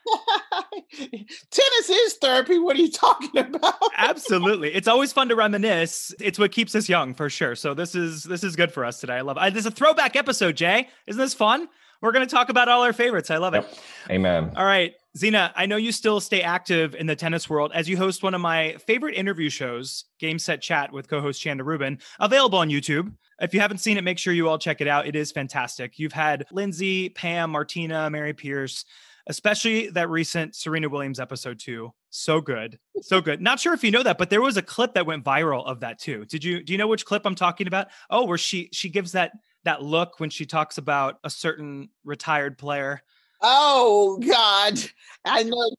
Tennis 0.92 1.90
is 1.90 2.14
therapy. 2.16 2.58
What 2.60 2.76
are 2.76 2.82
you 2.82 2.92
talking 2.92 3.38
about? 3.38 3.76
absolutely. 3.98 4.74
It's 4.74 4.88
always 4.88 5.14
fun 5.14 5.30
to 5.30 5.36
reminisce. 5.36 6.14
It's 6.20 6.38
what 6.40 6.52
keeps 6.52 6.76
us 6.76 6.90
young 6.90 7.14
for 7.14 7.30
sure. 7.30 7.56
So 7.56 7.74
this 7.74 7.96
is 7.96 8.24
this 8.24 8.44
is 8.44 8.56
good 8.56 8.72
for 8.72 8.84
us 8.86 9.00
today. 9.00 9.16
I 9.18 9.22
love 9.22 9.38
it. 9.40 9.54
This 9.54 9.62
is 9.66 9.72
a 9.72 9.76
throwback 9.76 10.16
episode, 10.16 10.56
Jay. 10.56 10.90
Isn't 11.08 11.20
this 11.22 11.34
fun? 11.34 11.68
We're 12.02 12.12
going 12.14 12.26
to 12.28 12.34
talk 12.34 12.50
about 12.50 12.70
all 12.70 12.84
our 12.84 12.94
favorites. 12.94 13.30
I 13.30 13.38
love 13.38 13.54
Yep. 13.54 13.72
it. 13.72 13.80
Amen. 14.12 14.54
All 14.56 14.66
right, 14.66 14.94
Zina, 15.18 15.52
I 15.56 15.66
know 15.66 15.76
you 15.76 15.92
still 15.92 16.20
stay 16.22 16.42
active 16.42 16.96
in 16.96 17.08
the 17.08 17.16
tennis 17.16 17.50
world 17.50 17.72
as 17.74 17.90
you 17.90 17.98
host 17.98 18.24
one 18.24 18.34
of 18.34 18.40
my 18.42 18.76
favorite 18.88 19.16
interview 19.16 19.50
shows, 19.50 20.06
Game 20.20 20.40
Set 20.40 20.62
Chat 20.62 20.94
with 20.94 21.10
co-host 21.10 21.42
Chanda 21.42 21.64
Rubin, 21.64 22.00
available 22.20 22.60
on 22.60 22.70
YouTube. 22.70 23.12
If 23.42 23.54
you 23.54 23.60
haven't 23.60 23.80
seen 23.80 23.98
it, 23.98 24.04
make 24.04 24.18
sure 24.18 24.34
you 24.34 24.48
all 24.48 24.58
check 24.58 24.82
it 24.82 24.88
out. 24.88 25.08
It 25.08 25.16
is 25.16 25.32
fantastic. 25.32 26.00
You've 26.00 26.14
had 26.14 26.46
Lindsay, 26.52 27.10
Pam, 27.10 27.52
Martina, 27.52 28.10
Mary 28.10 28.34
Pierce, 28.34 28.86
especially 29.28 29.90
that 29.90 30.10
recent 30.10 30.56
Serena 30.56 30.90
Williams 30.90 31.20
episode 31.20 31.60
too. 31.60 31.94
So 32.10 32.42
good. 32.42 32.80
So 33.02 33.22
good. 33.22 33.42
Not 33.42 33.60
sure 33.60 33.74
if 33.74 33.84
you 33.84 33.92
know 33.92 34.04
that, 34.04 34.18
but 34.18 34.30
there 34.30 34.42
was 34.42 34.58
a 34.58 34.62
clip 34.62 34.94
that 34.96 35.06
went 35.06 35.24
viral 35.24 35.66
of 35.66 35.82
that 35.82 36.00
too. 36.00 36.26
Did 36.26 36.44
you 36.44 36.64
do 36.64 36.74
you 36.74 36.78
know 36.78 36.88
which 36.88 37.06
clip 37.06 37.26
I'm 37.26 37.36
talking 37.36 37.68
about? 37.68 37.88
Oh, 38.10 38.26
where 38.26 38.38
she 38.38 38.70
she 38.74 38.90
gives 38.90 39.12
that 39.12 39.32
that 39.66 39.82
look 39.84 40.20
when 40.20 40.30
she 40.30 40.46
talks 40.46 40.78
about 40.78 41.20
a 41.24 41.30
certain 41.30 41.90
retired 42.04 42.58
player. 42.58 43.02
Oh 43.42 44.18
God, 44.28 44.80
I 45.24 45.44
know. 45.44 45.72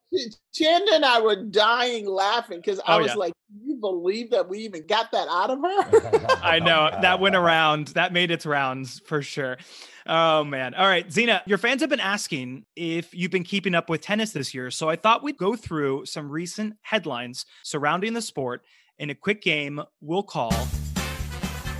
Chanda 0.54 0.94
and 0.94 1.04
I 1.04 1.20
were 1.20 1.36
dying 1.36 2.06
laughing 2.06 2.58
because 2.58 2.80
I 2.86 2.96
Oh, 2.96 2.98
was 3.00 3.08
yeah. 3.08 3.14
like, 3.14 3.32
"You 3.62 3.76
believe 3.76 4.30
that 4.30 4.48
we 4.48 4.60
even 4.60 4.86
got 4.86 5.12
that 5.12 5.28
out 5.28 5.50
of 5.50 5.58
her?" 5.58 6.38
I 6.42 6.58
know 6.58 6.88
that 7.02 7.20
went 7.20 7.36
around. 7.36 7.88
That 7.88 8.14
made 8.14 8.30
its 8.30 8.46
rounds 8.46 9.00
for 9.04 9.20
sure. 9.20 9.58
Oh 10.06 10.42
man. 10.42 10.72
All 10.74 10.86
right, 10.86 11.10
Zina, 11.12 11.42
your 11.46 11.58
fans 11.58 11.82
have 11.82 11.90
been 11.90 12.00
asking 12.00 12.64
if 12.76 13.14
you've 13.14 13.30
been 13.30 13.44
keeping 13.44 13.74
up 13.74 13.90
with 13.90 14.00
tennis 14.00 14.32
this 14.32 14.54
year. 14.54 14.70
So 14.70 14.88
I 14.88 14.96
thought 14.96 15.22
we'd 15.22 15.36
go 15.36 15.54
through 15.54 16.06
some 16.06 16.30
recent 16.30 16.76
headlines 16.80 17.44
surrounding 17.62 18.14
the 18.14 18.22
sport 18.22 18.64
in 18.98 19.10
a 19.10 19.14
quick 19.14 19.42
game 19.42 19.82
we'll 20.00 20.22
call 20.22 20.52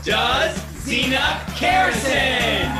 Does 0.04 0.57
Zina 0.78 1.45
Carson? 1.59 2.71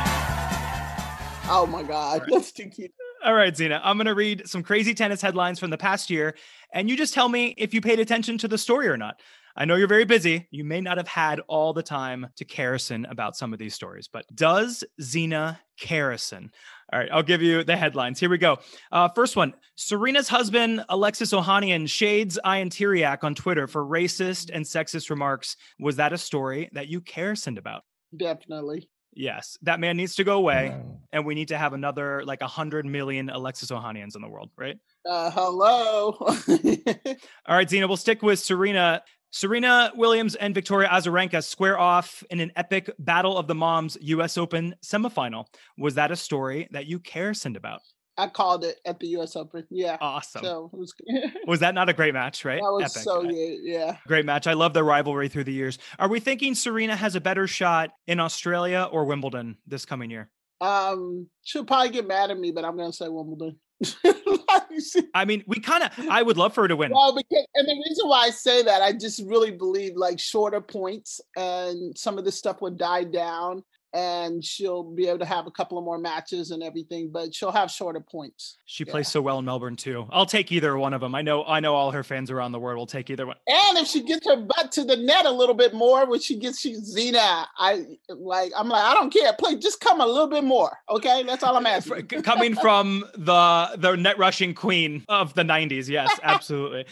oh 1.50 1.66
my 1.68 1.82
God, 1.82 2.22
let's 2.28 2.50
do 2.52 2.66
keep. 2.66 2.94
All 3.22 3.34
right, 3.34 3.54
Zina, 3.54 3.78
I'm 3.84 3.98
going 3.98 4.06
to 4.06 4.14
read 4.14 4.48
some 4.48 4.62
crazy 4.62 4.94
tennis 4.94 5.20
headlines 5.20 5.58
from 5.58 5.68
the 5.68 5.76
past 5.76 6.08
year, 6.08 6.34
and 6.72 6.88
you 6.88 6.96
just 6.96 7.12
tell 7.12 7.28
me 7.28 7.54
if 7.58 7.74
you 7.74 7.82
paid 7.82 8.00
attention 8.00 8.38
to 8.38 8.48
the 8.48 8.56
story 8.56 8.88
or 8.88 8.96
not. 8.96 9.20
I 9.57 9.64
know 9.64 9.76
you're 9.76 9.88
very 9.88 10.04
busy. 10.04 10.49
You 10.50 10.64
may 10.64 10.80
not 10.80 10.97
have 10.97 11.09
had 11.09 11.40
all 11.49 11.73
the 11.73 11.83
time 11.83 12.28
to 12.37 12.45
Carison 12.45 13.11
about 13.11 13.37
some 13.37 13.52
of 13.52 13.59
these 13.59 13.75
stories, 13.75 14.09
but 14.12 14.25
does 14.35 14.85
Zina 15.00 15.61
Carison? 15.80 16.50
All 16.92 16.99
right, 16.99 17.09
I'll 17.12 17.23
give 17.23 17.42
you 17.42 17.62
the 17.64 17.76
headlines. 17.76 18.19
Here 18.19 18.28
we 18.28 18.38
go. 18.38 18.59
Uh, 18.90 19.09
first 19.09 19.37
one 19.37 19.54
Serena's 19.76 20.28
husband, 20.28 20.85
Alexis 20.88 21.33
Ohanian, 21.33 21.88
shades 21.88 22.38
Ian 22.47 22.71
Tiriac 22.71 23.23
on 23.23 23.35
Twitter 23.35 23.66
for 23.66 23.85
racist 23.85 24.50
and 24.52 24.64
sexist 24.64 25.11
remarks. 25.11 25.57
Was 25.78 25.97
that 25.97 26.12
a 26.12 26.19
story 26.19 26.69
that 26.73 26.88
you 26.88 27.00
Carisoned 27.00 27.59
about? 27.59 27.83
Definitely. 28.16 28.88
Yes, 29.12 29.59
that 29.62 29.80
man 29.80 29.97
needs 29.97 30.14
to 30.16 30.25
go 30.25 30.37
away 30.37 30.69
Amen. 30.69 30.99
and 31.12 31.26
we 31.26 31.35
need 31.35 31.49
to 31.49 31.59
have 31.59 31.73
another 31.73 32.25
like 32.25 32.42
a 32.42 32.47
hundred 32.47 32.87
million 32.87 33.28
Alexis 33.28 33.71
Ohanians 33.71 34.14
in 34.14 34.23
the 34.23 34.28
world, 34.28 34.50
right? 34.57 34.78
Uh, 35.04 35.30
hello. 35.30 36.12
All 37.47 37.57
right, 37.57 37.69
Zina, 37.69 37.88
we'll 37.88 37.97
stick 37.97 38.23
with 38.23 38.38
Serena. 38.38 39.02
Serena 39.30 39.92
Williams 39.94 40.34
and 40.34 40.54
Victoria 40.54 40.88
Azarenka 40.88 41.42
square 41.44 41.78
off 41.78 42.25
in 42.30 42.40
an 42.40 42.50
epic 42.56 42.90
Battle 42.99 43.38
of 43.38 43.46
the 43.46 43.54
Moms 43.54 43.96
U.S. 44.00 44.37
Open 44.37 44.75
semifinal. 44.84 45.46
Was 45.78 45.94
that 45.94 46.10
a 46.10 46.16
story 46.16 46.68
that 46.72 46.87
you 46.87 46.99
Carisoned 46.99 47.56
about? 47.56 47.80
I 48.18 48.26
called 48.26 48.64
it 48.64 48.80
at 48.84 48.99
the 48.99 49.06
U.S. 49.08 49.37
Open. 49.37 49.64
Yeah. 49.70 49.96
Awesome. 50.00 50.42
So 50.44 50.70
it 50.72 50.78
was. 50.78 50.92
that 51.06 51.32
was 51.46 51.60
that 51.60 51.75
not 51.75 51.88
a 51.88 51.92
great 51.92 52.12
match, 52.12 52.44
right? 52.44 52.60
That 52.60 52.72
was 52.72 52.96
Epic. 52.96 53.02
so 53.02 53.22
right? 53.22 53.32
yeah. 53.32 53.56
Yeah. 53.62 53.96
Great 54.06 54.26
match. 54.26 54.46
I 54.46 54.52
love 54.52 54.75
the 54.75 54.84
rivalry 54.84 55.28
through 55.28 55.44
the 55.44 55.52
years. 55.52 55.78
Are 55.99 56.08
we 56.08 56.20
thinking 56.20 56.54
Serena 56.54 56.96
has 56.96 57.14
a 57.14 57.20
better 57.20 57.46
shot 57.46 57.90
in 58.06 58.20
Australia 58.20 58.88
or 58.90 59.04
Wimbledon 59.04 59.56
this 59.66 59.87
coming 59.87 60.10
year? 60.10 60.28
Um, 60.60 61.28
she'll 61.42 61.64
probably 61.64 61.90
get 61.90 62.06
mad 62.06 62.30
at 62.30 62.38
me, 62.38 62.50
but 62.50 62.64
I'm 62.64 62.76
gonna 62.76 62.92
say 62.92 63.08
Wimbledon. 63.08 63.58
I 65.14 65.25
mean, 65.25 65.42
we 65.46 65.58
kind 65.58 65.84
of, 65.84 65.90
I 66.10 66.22
would 66.22 66.37
love 66.37 66.54
for 66.54 66.62
her 66.62 66.68
to 66.68 66.76
win. 66.76 66.90
well, 66.92 67.14
because 67.14 67.46
and 67.54 67.66
the 67.66 67.82
reason 67.88 68.08
why 68.08 68.26
I 68.26 68.30
say 68.30 68.62
that, 68.62 68.82
I 68.82 68.92
just 68.92 69.22
really 69.25 69.50
believe 69.50 69.96
like 69.96 70.18
shorter 70.18 70.60
points 70.60 71.20
and 71.37 71.96
some 71.96 72.18
of 72.18 72.25
this 72.25 72.37
stuff 72.37 72.60
would 72.60 72.76
die 72.76 73.04
down, 73.04 73.62
and 73.92 74.44
she'll 74.44 74.85
be 74.85 75.09
able 75.09 75.18
to 75.18 75.25
have 75.25 75.47
a 75.47 75.50
couple 75.50 75.76
of 75.78 75.85
more 75.85 75.99
matches 75.99 76.50
and 76.52 76.62
everything, 76.62 77.11
but 77.11 77.35
she'll 77.35 77.50
have 77.50 77.70
shorter 77.70 78.00
points. 78.00 78.59
She 78.64 78.85
Yeah. 78.85 78.92
plays 78.92 79.09
so 79.09 79.20
well 79.20 79.38
in 79.40 79.44
Melbourne 79.44 79.75
too. 79.76 80.06
I'll 80.11 80.26
take 80.26 80.52
either 80.52 80.76
one 80.78 80.94
of 80.94 81.00
them. 81.00 81.14
I 81.14 81.23
know, 81.23 81.44
I 81.44 81.59
know 81.61 81.75
all 81.75 81.90
her 81.90 82.04
fans 82.04 82.30
around 82.30 82.52
the 82.52 82.61
world 82.61 82.78
will 82.78 82.87
take 82.87 83.11
either 83.11 83.26
one. 83.26 83.37
And 83.49 83.78
if 83.78 83.88
she 83.88 84.02
gets 84.02 84.26
her 84.28 84.37
butt 84.37 84.70
to 84.73 84.85
the 84.85 84.97
net 84.97 85.26
a 85.26 85.30
little 85.30 85.56
bit 85.56 85.75
more, 85.75 86.06
when 86.06 86.20
she 86.20 86.37
gets 86.38 86.61
she's 86.61 86.78
Zina, 86.85 87.49
I 87.59 87.85
like 88.09 88.52
I'm 88.56 88.68
like 88.68 88.85
I 88.85 88.94
don't 88.94 89.12
care. 89.12 89.32
Play 89.32 89.56
just 89.56 89.80
come 89.80 90.00
a 90.00 90.06
little 90.06 90.28
bit 90.28 90.44
more. 90.44 90.78
Okay, 90.88 91.25
that's 91.25 91.42
all 91.42 91.56
I'm 91.56 91.66
asking. 91.66 92.06
Coming 92.23 92.54
from 92.54 93.04
the 93.14 93.70
the 93.76 93.97
net 93.97 94.18
rushing 94.18 94.54
queen 94.54 95.04
of 95.09 95.35
the 95.35 95.42
90s. 95.42 95.88
Yes, 95.88 96.16
absolutely. 96.23 96.85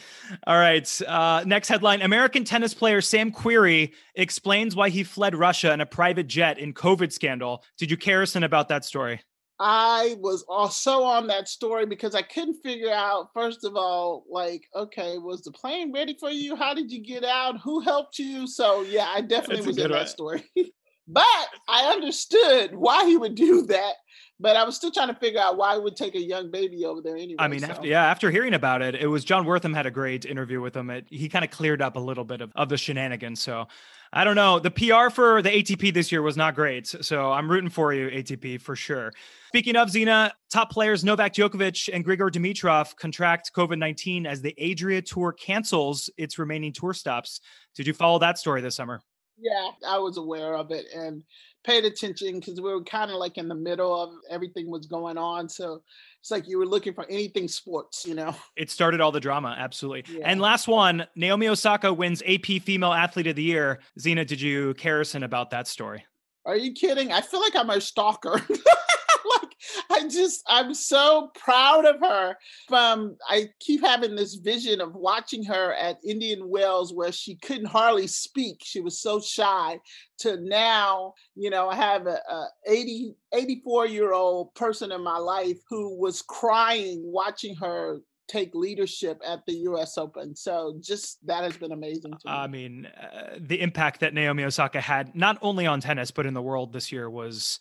All 0.49 0.59
right. 0.59 1.01
Uh, 1.07 1.45
next 1.47 1.69
headline 1.69 2.03
American 2.03 2.43
tennis 2.43 2.75
player 2.75 3.01
Sam 3.01 3.31
Querrey 3.31 3.93
explains 4.17 4.75
why 4.75 4.89
he 4.89 5.05
fled 5.05 5.37
Russia 5.37 5.73
in 5.73 5.81
a 5.81 5.87
private 5.87 6.27
jet 6.27 6.59
in 6.59 6.75
COVID 6.75 6.88
scandal. 7.13 7.65
Did 7.79 7.91
you 7.91 7.97
Carison 7.97 8.45
about 8.45 8.69
that 8.69 8.85
story? 8.85 9.21
I 9.61 10.17
was 10.21 10.45
also 10.49 11.03
on 11.03 11.27
that 11.27 11.49
story 11.49 11.85
because 11.85 12.15
I 12.15 12.23
couldn't 12.23 12.63
figure 12.63 12.93
out, 12.93 13.31
first 13.35 13.65
of 13.65 13.75
all, 13.75 14.25
like, 14.31 14.63
okay, 14.75 15.19
was 15.19 15.43
the 15.43 15.51
plane 15.51 15.93
ready 15.93 16.17
for 16.19 16.31
you? 16.31 16.55
How 16.55 16.75
did 16.75 16.93
you 16.93 17.03
get 17.03 17.25
out? 17.25 17.61
Who 17.63 17.81
helped 17.81 18.19
you? 18.21 18.47
So, 18.47 18.83
yeah, 18.83 19.09
I 19.13 19.21
definitely 19.21 19.57
That's 19.57 19.67
was 19.67 19.79
in 19.79 19.83
good 19.89 19.93
that 19.93 20.09
story. 20.09 20.45
but 21.09 21.25
I 21.69 21.91
understood 21.91 22.75
why 22.75 23.07
he 23.07 23.17
would 23.17 23.35
do 23.35 23.63
that. 23.63 23.95
But 24.41 24.55
I 24.55 24.63
was 24.63 24.77
still 24.77 24.93
trying 24.93 25.09
to 25.09 25.15
figure 25.15 25.41
out 25.41 25.57
why 25.57 25.75
he 25.75 25.81
would 25.81 25.97
take 25.97 26.15
a 26.15 26.21
young 26.21 26.51
baby 26.51 26.85
over 26.85 27.01
there 27.01 27.17
anyway. 27.17 27.37
I 27.41 27.49
mean, 27.49 27.61
so. 27.61 27.67
after, 27.67 27.87
yeah, 27.87 28.05
after 28.05 28.31
hearing 28.31 28.55
about 28.55 28.83
it, 28.83 28.95
it 28.95 29.09
was 29.09 29.25
Jon 29.25 29.45
Wertheim 29.45 29.75
had 29.75 29.87
a 29.87 29.91
great 29.91 30.25
interview 30.25 30.61
with 30.61 30.77
him. 30.77 30.91
It, 30.91 31.07
he 31.11 31.29
kind 31.29 31.45
of 31.45 31.51
cleared 31.51 31.83
up 31.83 31.97
a 31.97 32.01
little 32.01 32.25
bit 32.25 32.41
of, 32.41 32.53
of 32.55 32.69
the 32.69 32.77
shenanigans. 32.77 33.41
So 33.41 33.67
I 34.13 34.23
don't 34.23 34.37
know. 34.37 34.61
The 34.61 34.71
PR 34.71 35.11
for 35.11 35.43
the 35.43 35.51
ATP 35.51 35.93
this 35.93 36.13
year 36.13 36.23
was 36.23 36.37
not 36.37 36.55
great. 36.55 36.87
So 36.87 37.33
I'm 37.33 37.51
rooting 37.51 37.69
for 37.69 37.93
you, 37.93 38.09
ATP, 38.09 38.61
for 38.61 38.77
sure. 38.77 39.13
Speaking 39.49 39.75
of 39.75 39.91
Zina, 39.91 40.33
top 40.51 40.71
players 40.71 41.05
Novak 41.05 41.35
Djokovic 41.35 41.91
and 41.93 42.05
Grigor 42.05 42.31
Dimitrov 42.31 42.95
contract 42.97 43.51
COVID 43.57 43.79
19 43.79 44.25
as 44.25 44.41
the 44.41 44.55
Adria 44.61 45.03
Tour 45.03 45.33
cancels 45.33 46.11
its 46.17 46.39
remaining 46.39 46.73
tour 46.73 46.95
stops. 46.95 47.41
Did 47.75 47.87
you 47.87 47.93
follow 47.93 48.19
that 48.21 48.39
story 48.39 48.61
this 48.61 48.77
summer? 48.77 49.01
Yeah, 49.41 49.71
I 49.87 49.99
was 49.99 50.17
aware 50.17 50.55
of 50.55 50.71
it 50.71 50.87
and 50.95 51.23
paid 51.65 51.85
attention 51.85 52.41
because 52.41 52.61
we 52.61 52.73
were 52.73 52.83
kind 52.83 53.11
of 53.11 53.19
like 53.19 53.39
in 53.39 53.49
the 53.49 53.55
middle 53.55 54.01
of 54.01 54.11
everything 54.31 54.71
was 54.71 54.87
going 54.87 55.19
on. 55.19 55.49
So 55.49 55.83
it's 56.21 56.31
like 56.31 56.49
you 56.49 56.59
were 56.59 56.67
looking 56.67 56.95
for 56.95 57.07
anything 57.09 57.47
sports, 57.49 58.07
you 58.07 58.15
know? 58.15 58.35
It 58.57 58.71
started 58.71 59.01
all 59.01 59.13
the 59.13 59.21
drama, 59.21 59.55
absolutely. 59.59 60.19
Yeah. 60.19 60.25
And 60.25 60.41
last 60.41 60.67
one 60.67 61.07
Naomi 61.15 61.49
Osaka 61.49 61.93
wins 61.93 62.23
AP 62.27 62.63
Female 62.63 62.93
Athlete 62.93 63.29
of 63.29 63.37
the 63.37 63.43
Year. 63.43 63.81
Zina, 63.99 64.25
did 64.25 64.41
you 64.41 64.75
Carison 64.75 65.25
about 65.25 65.51
that 65.51 65.69
story? 65.69 66.05
Are 66.45 66.57
you 66.57 66.73
kidding? 66.73 67.13
I 67.13 67.21
feel 67.21 67.41
like 67.41 67.55
I'm 67.55 67.71
a 67.71 67.81
stalker. 67.81 68.41
like 69.43 69.55
I 69.91 70.09
just 70.09 70.43
I'm 70.47 70.75
so 70.75 71.31
proud 71.35 71.85
of 71.85 72.01
her. 72.01 72.37
From 72.69 73.17
I 73.29 73.49
keep 73.61 73.83
having 73.83 74.15
this 74.15 74.35
vision 74.35 74.81
of 74.81 74.95
watching 74.95 75.45
her 75.45 75.75
at 75.75 75.99
Indian 76.05 76.49
Wells 76.49 76.93
where 76.95 77.13
she 77.13 77.37
couldn't 77.37 77.67
hardly 77.67 78.07
speak. 78.07 78.61
She 78.63 78.81
was 78.81 79.01
so 79.01 79.21
shy 79.21 79.81
to 80.21 80.37
now, 80.41 81.15
you 81.35 81.51
know, 81.51 81.69
I 81.69 81.77
have 81.77 82.07
a, 82.07 82.21
a 82.29 82.47
80 82.67 83.15
84 83.33 83.87
year 83.87 84.13
old 84.13 84.55
person 84.55 84.93
in 84.93 85.03
my 85.03 85.19
life 85.19 85.59
who 85.69 85.99
was 85.99 86.23
crying 86.23 87.03
watching 87.05 87.55
her 87.57 88.01
take 88.29 88.55
leadership 88.55 89.21
at 89.27 89.45
the 89.47 89.55
US 89.55 89.99
Open. 89.99 90.37
So 90.37 90.79
just 90.81 91.27
that 91.27 91.45
has 91.45 91.57
been 91.57 91.73
amazing 91.73 92.13
to 92.13 92.27
me. 92.27 92.33
I 92.33 92.47
mean, 92.47 92.87
uh, 92.87 93.39
the 93.39 93.61
impact 93.61 94.01
that 94.01 94.15
Naomi 94.15 94.45
Osaka 94.45 94.81
had 94.81 95.15
not 95.17 95.39
only 95.43 95.67
on 95.67 95.81
tennis 95.81 96.11
but 96.11 96.27
in 96.27 96.35
the 96.35 96.43
world 96.43 96.73
this 96.73 96.93
year 96.93 97.09
was 97.09 97.59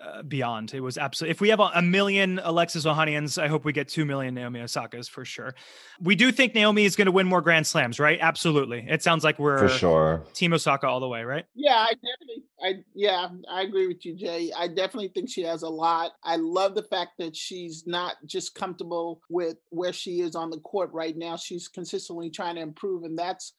uh, 0.00 0.22
beyond. 0.22 0.74
It 0.74 0.80
was 0.80 0.98
absolutely. 0.98 1.30
If 1.30 1.40
we 1.40 1.48
have 1.50 1.60
a, 1.60 1.70
a 1.74 1.82
million 1.82 2.40
Alexis 2.42 2.84
Ohanians, 2.84 3.40
I 3.40 3.48
hope 3.48 3.64
we 3.64 3.72
get 3.72 3.88
two 3.88 4.04
million 4.04 4.34
Naomi 4.34 4.60
Osakas 4.60 5.08
for 5.08 5.24
sure. 5.24 5.54
We 6.00 6.14
do 6.14 6.32
think 6.32 6.54
Naomi 6.54 6.84
is 6.84 6.96
going 6.96 7.06
to 7.06 7.12
win 7.12 7.26
more 7.26 7.40
Grand 7.40 7.66
Slams, 7.66 7.98
right? 7.98 8.18
Absolutely. 8.20 8.86
It 8.88 9.02
sounds 9.02 9.24
like 9.24 9.38
we're 9.38 9.58
For 9.58 9.68
sure. 9.68 10.24
Team 10.34 10.52
Osaka 10.52 10.86
all 10.86 11.00
the 11.00 11.08
way, 11.08 11.22
right? 11.22 11.44
Yeah, 11.54 11.76
I 11.76 11.92
definitely, 11.94 12.44
I 12.62 12.84
yeah, 12.94 13.28
I 13.50 13.62
agree 13.62 13.86
with 13.86 14.04
you, 14.04 14.14
Jay. 14.14 14.52
I 14.56 14.68
definitely 14.68 15.08
think 15.08 15.28
she 15.28 15.42
has 15.42 15.62
a 15.62 15.68
lot. 15.68 16.12
I 16.24 16.36
love 16.36 16.74
the 16.74 16.82
fact 16.82 17.12
that 17.18 17.36
she's 17.36 17.84
not 17.86 18.14
just 18.26 18.54
comfortable 18.54 19.20
with 19.28 19.56
where 19.70 19.92
she 19.92 20.20
is 20.20 20.34
on 20.34 20.50
the 20.50 20.60
court 20.60 20.90
right 20.92 21.16
now. 21.16 21.36
She's 21.36 21.68
consistently 21.68 22.30
trying 22.30 22.56
to 22.56 22.62
improve, 22.62 23.04
and 23.04 23.18
that's 23.18 23.52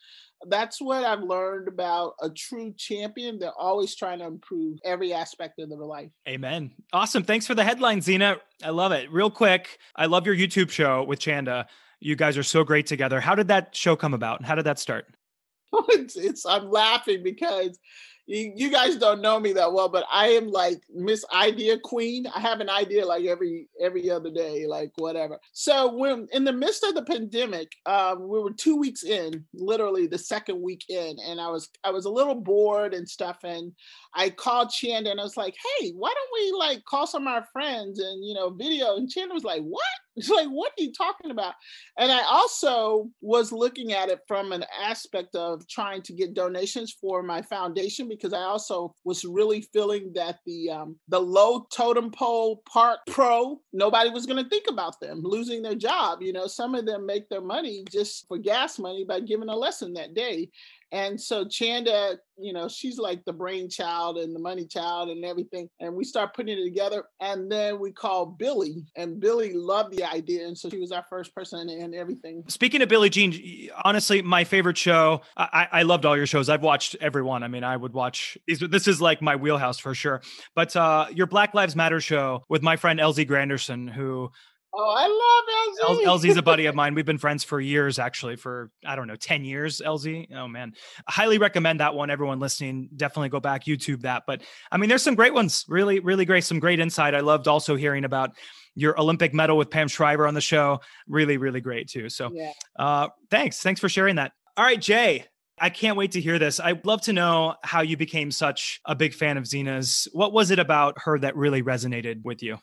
that's 0.46 0.82
what 0.82 1.04
I've 1.04 1.24
learned 1.24 1.68
about 1.68 2.14
a 2.22 2.30
true 2.30 2.74
champion. 2.78 3.40
They're 3.40 3.52
always 3.58 3.96
trying 3.96 4.20
to 4.20 4.26
improve 4.26 4.80
every 4.86 5.14
aspect 5.14 5.60
of 5.60 5.70
their 5.70 5.78
life. 5.80 6.12
Amen. 6.28 6.72
Awesome. 6.94 7.24
Thanks 7.24 7.48
for 7.48 7.56
the 7.56 7.64
headline, 7.64 8.02
Zina. 8.02 8.38
I 8.64 8.70
love 8.70 8.92
it. 8.92 9.12
Real 9.12 9.32
quick, 9.32 9.80
I 9.96 10.06
love 10.06 10.26
your 10.26 10.36
YouTube 10.36 10.70
show 10.70 11.04
with 11.04 11.20
Chanda. 11.20 11.68
You 12.00 12.16
guys 12.16 12.38
are 12.38 12.44
so 12.44 12.64
great 12.64 12.86
together. 12.86 13.20
How 13.20 13.36
did 13.36 13.48
that 13.48 13.76
show 13.76 13.96
come 13.96 14.14
about? 14.14 14.46
How 14.46 14.56
did 14.56 14.66
that 14.66 14.80
start? 14.80 15.06
it's, 15.90 16.16
it's 16.16 16.46
I'm 16.46 16.70
laughing 16.70 17.24
because 17.24 17.80
you, 18.28 18.70
guys 18.70 18.98
don't 18.98 19.22
know 19.22 19.40
me 19.40 19.54
that 19.54 19.72
well, 19.72 19.88
but 19.88 20.06
I 20.12 20.28
am 20.30 20.50
like 20.50 20.82
Miss 20.94 21.24
Idea 21.34 21.80
Queen. 21.80 22.28
I 22.28 22.42
have 22.42 22.60
an 22.60 22.70
idea 22.70 23.06
like 23.06 23.24
every 23.26 23.70
every 23.82 24.10
other 24.10 24.30
day, 24.30 24.66
like 24.68 24.92
whatever. 24.98 25.40
So 25.54 25.96
when 25.96 26.28
in 26.34 26.44
the 26.44 26.52
midst 26.52 26.84
of 26.84 26.94
the 26.94 27.04
pandemic, 27.04 27.72
um, 27.86 28.28
we 28.28 28.40
were 28.40 28.52
two 28.52 28.76
weeks 28.76 29.04
in, 29.04 29.46
literally 29.54 30.08
the 30.08 30.18
second 30.18 30.62
week 30.62 30.84
in, 30.90 31.16
and 31.26 31.40
I 31.40 31.48
was 31.48 31.70
I 31.86 31.92
was 31.92 32.06
a 32.06 32.12
little 32.12 32.36
bored 32.36 32.94
and 32.94 33.08
stuff, 33.08 33.38
and 33.44 33.72
I 34.14 34.30
called 34.30 34.72
Chanda 34.72 35.10
and 35.10 35.22
I 35.22 35.24
was 35.24 35.38
like, 35.38 35.56
"Hey, 35.80 35.92
why 35.92 36.14
don't 36.14 36.52
we 36.52 36.58
like 36.58 36.84
call 36.84 37.08
some 37.08 37.28
of 37.28 37.34
our 37.34 37.48
friends 37.54 38.00
and 38.00 38.26
you 38.26 38.34
know 38.34 38.50
video?" 38.50 38.98
And 38.98 39.10
Chanda 39.10 39.34
was 39.34 39.46
like, 39.46 39.62
"What?" 39.62 39.84
It's 40.18 40.30
like, 40.30 40.48
what 40.48 40.72
are 40.72 40.84
you 40.84 40.92
talking 40.92 41.30
about? 41.30 41.54
And 41.98 42.12
I 42.12 42.24
also 42.24 43.10
was 43.22 43.52
looking 43.52 43.94
at 43.94 44.10
it 44.10 44.20
from 44.28 44.52
an 44.52 44.66
aspect 44.84 45.36
of 45.36 45.68
trying 45.68 46.02
to 46.04 46.14
get 46.14 46.34
donations 46.34 46.96
for 47.00 47.22
my 47.22 47.44
foundation 47.44 48.08
because 48.10 48.34
I 48.34 48.42
also 48.42 48.96
was 49.06 49.24
really 49.24 49.62
feeling 49.74 50.12
that 50.16 50.40
the 50.48 50.72
um, 50.72 50.98
the 51.08 51.20
low 51.20 51.68
totem 51.72 52.10
pole 52.10 52.64
park 52.68 53.00
pro 53.08 53.62
nobody 53.74 54.10
was 54.10 54.26
going 54.26 54.44
to 54.44 54.50
think 54.50 54.66
about 54.68 55.00
them 55.00 55.22
losing 55.24 55.62
their 55.62 55.76
job. 55.76 56.22
You 56.22 56.34
know, 56.34 56.48
some 56.48 56.74
of 56.74 56.88
them 56.88 57.06
make 57.06 57.30
their 57.30 57.42
money 57.42 57.86
just 57.92 58.28
for 58.28 58.40
gas 58.40 58.80
money 58.80 59.06
by 59.08 59.20
giving 59.20 59.50
a 59.50 59.56
lesson 59.56 59.94
that 59.94 60.16
day. 60.16 60.50
And 60.92 61.20
so 61.20 61.46
Chanda, 61.46 62.18
you 62.38 62.54
know, 62.54 62.68
she's 62.70 62.98
like 62.98 63.26
the 63.26 63.34
brainchild 63.34 64.18
and 64.18 64.34
the 64.34 64.40
money 64.40 64.66
child 64.66 65.10
and 65.10 65.26
everything. 65.26 65.70
And 65.80 65.94
we 65.94 66.06
start 66.06 66.34
putting 66.34 66.58
it 66.58 66.64
together. 66.64 67.04
And 67.20 67.52
then 67.52 67.80
we 67.80 67.92
call 67.92 68.26
Billie, 68.26 68.86
and 68.96 69.20
Billie 69.20 69.54
loved 69.54 69.98
the 69.98 70.04
idea. 70.04 70.48
And 70.48 70.58
so 70.58 70.70
she 70.70 70.78
was 70.78 70.92
our 70.92 71.04
first 71.10 71.36
person 71.36 71.68
and 71.68 71.94
everything. 71.94 72.44
Speaking 72.48 72.82
of 72.82 72.90
Billie 72.90 73.10
Jean, 73.10 73.70
honestly, 73.84 74.22
my 74.22 74.44
favorite 74.44 74.78
show, 74.78 75.22
I, 75.36 75.68
I 75.72 75.82
loved 75.84 76.06
all 76.06 76.16
your 76.16 76.28
shows. 76.28 76.48
I've 76.48 76.64
watched 76.64 76.96
every 77.02 77.24
one. 77.24 77.44
I 77.44 77.48
mean, 77.50 77.64
I 77.64 77.76
would 77.76 77.94
watch 77.94 78.38
these. 78.48 78.60
This 78.60 78.88
is 78.88 79.02
like 79.02 79.22
my 79.22 79.36
wheelhouse 79.36 79.80
for 79.80 79.94
sure. 79.94 80.22
But 80.56 80.76
uh, 80.76 81.08
your 81.12 81.28
Black 81.28 81.54
Lives 81.54 81.76
Matter 81.76 82.00
show 82.00 82.44
with 82.48 82.62
my 82.62 82.78
friend 82.78 83.00
LZ 83.00 83.28
Granderson, 83.28 83.92
who 83.92 84.32
Oh, 84.80 84.90
I 84.96 85.08
love 85.08 85.98
LZ. 85.98 86.04
LZ's 86.06 86.38
a 86.38 86.42
buddy 86.42 86.68
of 86.68 86.76
mine. 86.76 86.94
We've 86.94 87.06
been 87.06 87.18
friends 87.18 87.44
for 87.44 87.60
years, 87.60 87.98
actually, 87.98 88.36
for 88.36 88.70
I 88.86 88.96
don't 88.96 89.08
know, 89.08 89.16
10 89.16 89.44
years, 89.44 89.82
LZ. 89.84 90.32
Oh 90.36 90.48
man. 90.48 90.74
I 91.08 91.12
highly 91.12 91.40
recommend 91.40 91.80
that 91.80 91.96
one. 91.96 92.12
Everyone 92.12 92.40
listening, 92.40 92.90
definitely 92.96 93.30
go 93.30 93.40
back, 93.40 93.66
YouTube 93.66 94.02
that. 94.02 94.24
But 94.28 94.44
I 94.72 94.78
mean, 94.78 94.88
there's 94.88 95.02
some 95.02 95.16
great 95.16 95.34
ones. 95.34 95.66
Really, 95.68 96.00
really 96.00 96.26
great. 96.26 96.44
Some 96.44 96.60
great 96.60 96.80
insight. 96.80 97.16
I 97.16 97.22
loved 97.22 97.48
also 97.48 97.76
hearing 97.76 98.06
about 98.06 98.32
your 98.76 99.00
Olympic 99.00 99.34
medal 99.34 99.58
with 99.58 99.72
Pam 99.72 99.88
Shriver 99.88 100.28
on 100.28 100.36
the 100.36 100.42
show. 100.42 100.80
Really, 101.08 101.38
really 101.38 101.62
great 101.62 101.90
too. 101.90 102.10
So 102.10 102.30
yeah. 102.32 102.52
uh 102.78 103.08
thanks. 103.32 103.62
Thanks 103.62 103.82
for 103.82 103.90
sharing 103.90 104.18
that. 104.18 104.34
All 104.58 104.64
right, 104.64 104.80
Jay. 104.80 105.26
I 105.60 105.72
can't 105.72 105.98
wait 105.98 106.12
to 106.12 106.22
hear 106.22 106.38
this. 106.38 106.60
I'd 106.60 106.86
love 106.86 107.02
to 107.04 107.14
know 107.14 107.56
how 107.64 107.82
you 107.82 107.98
became 107.98 108.30
such 108.30 108.80
a 108.86 108.94
big 108.94 109.16
fan 109.16 109.38
of 109.38 109.48
Zina's. 109.48 110.08
What 110.14 110.32
was 110.32 110.52
it 110.52 110.60
about 110.60 111.02
her 111.02 111.18
that 111.18 111.36
really 111.36 111.64
resonated 111.64 112.24
with 112.24 112.44
you? 112.44 112.60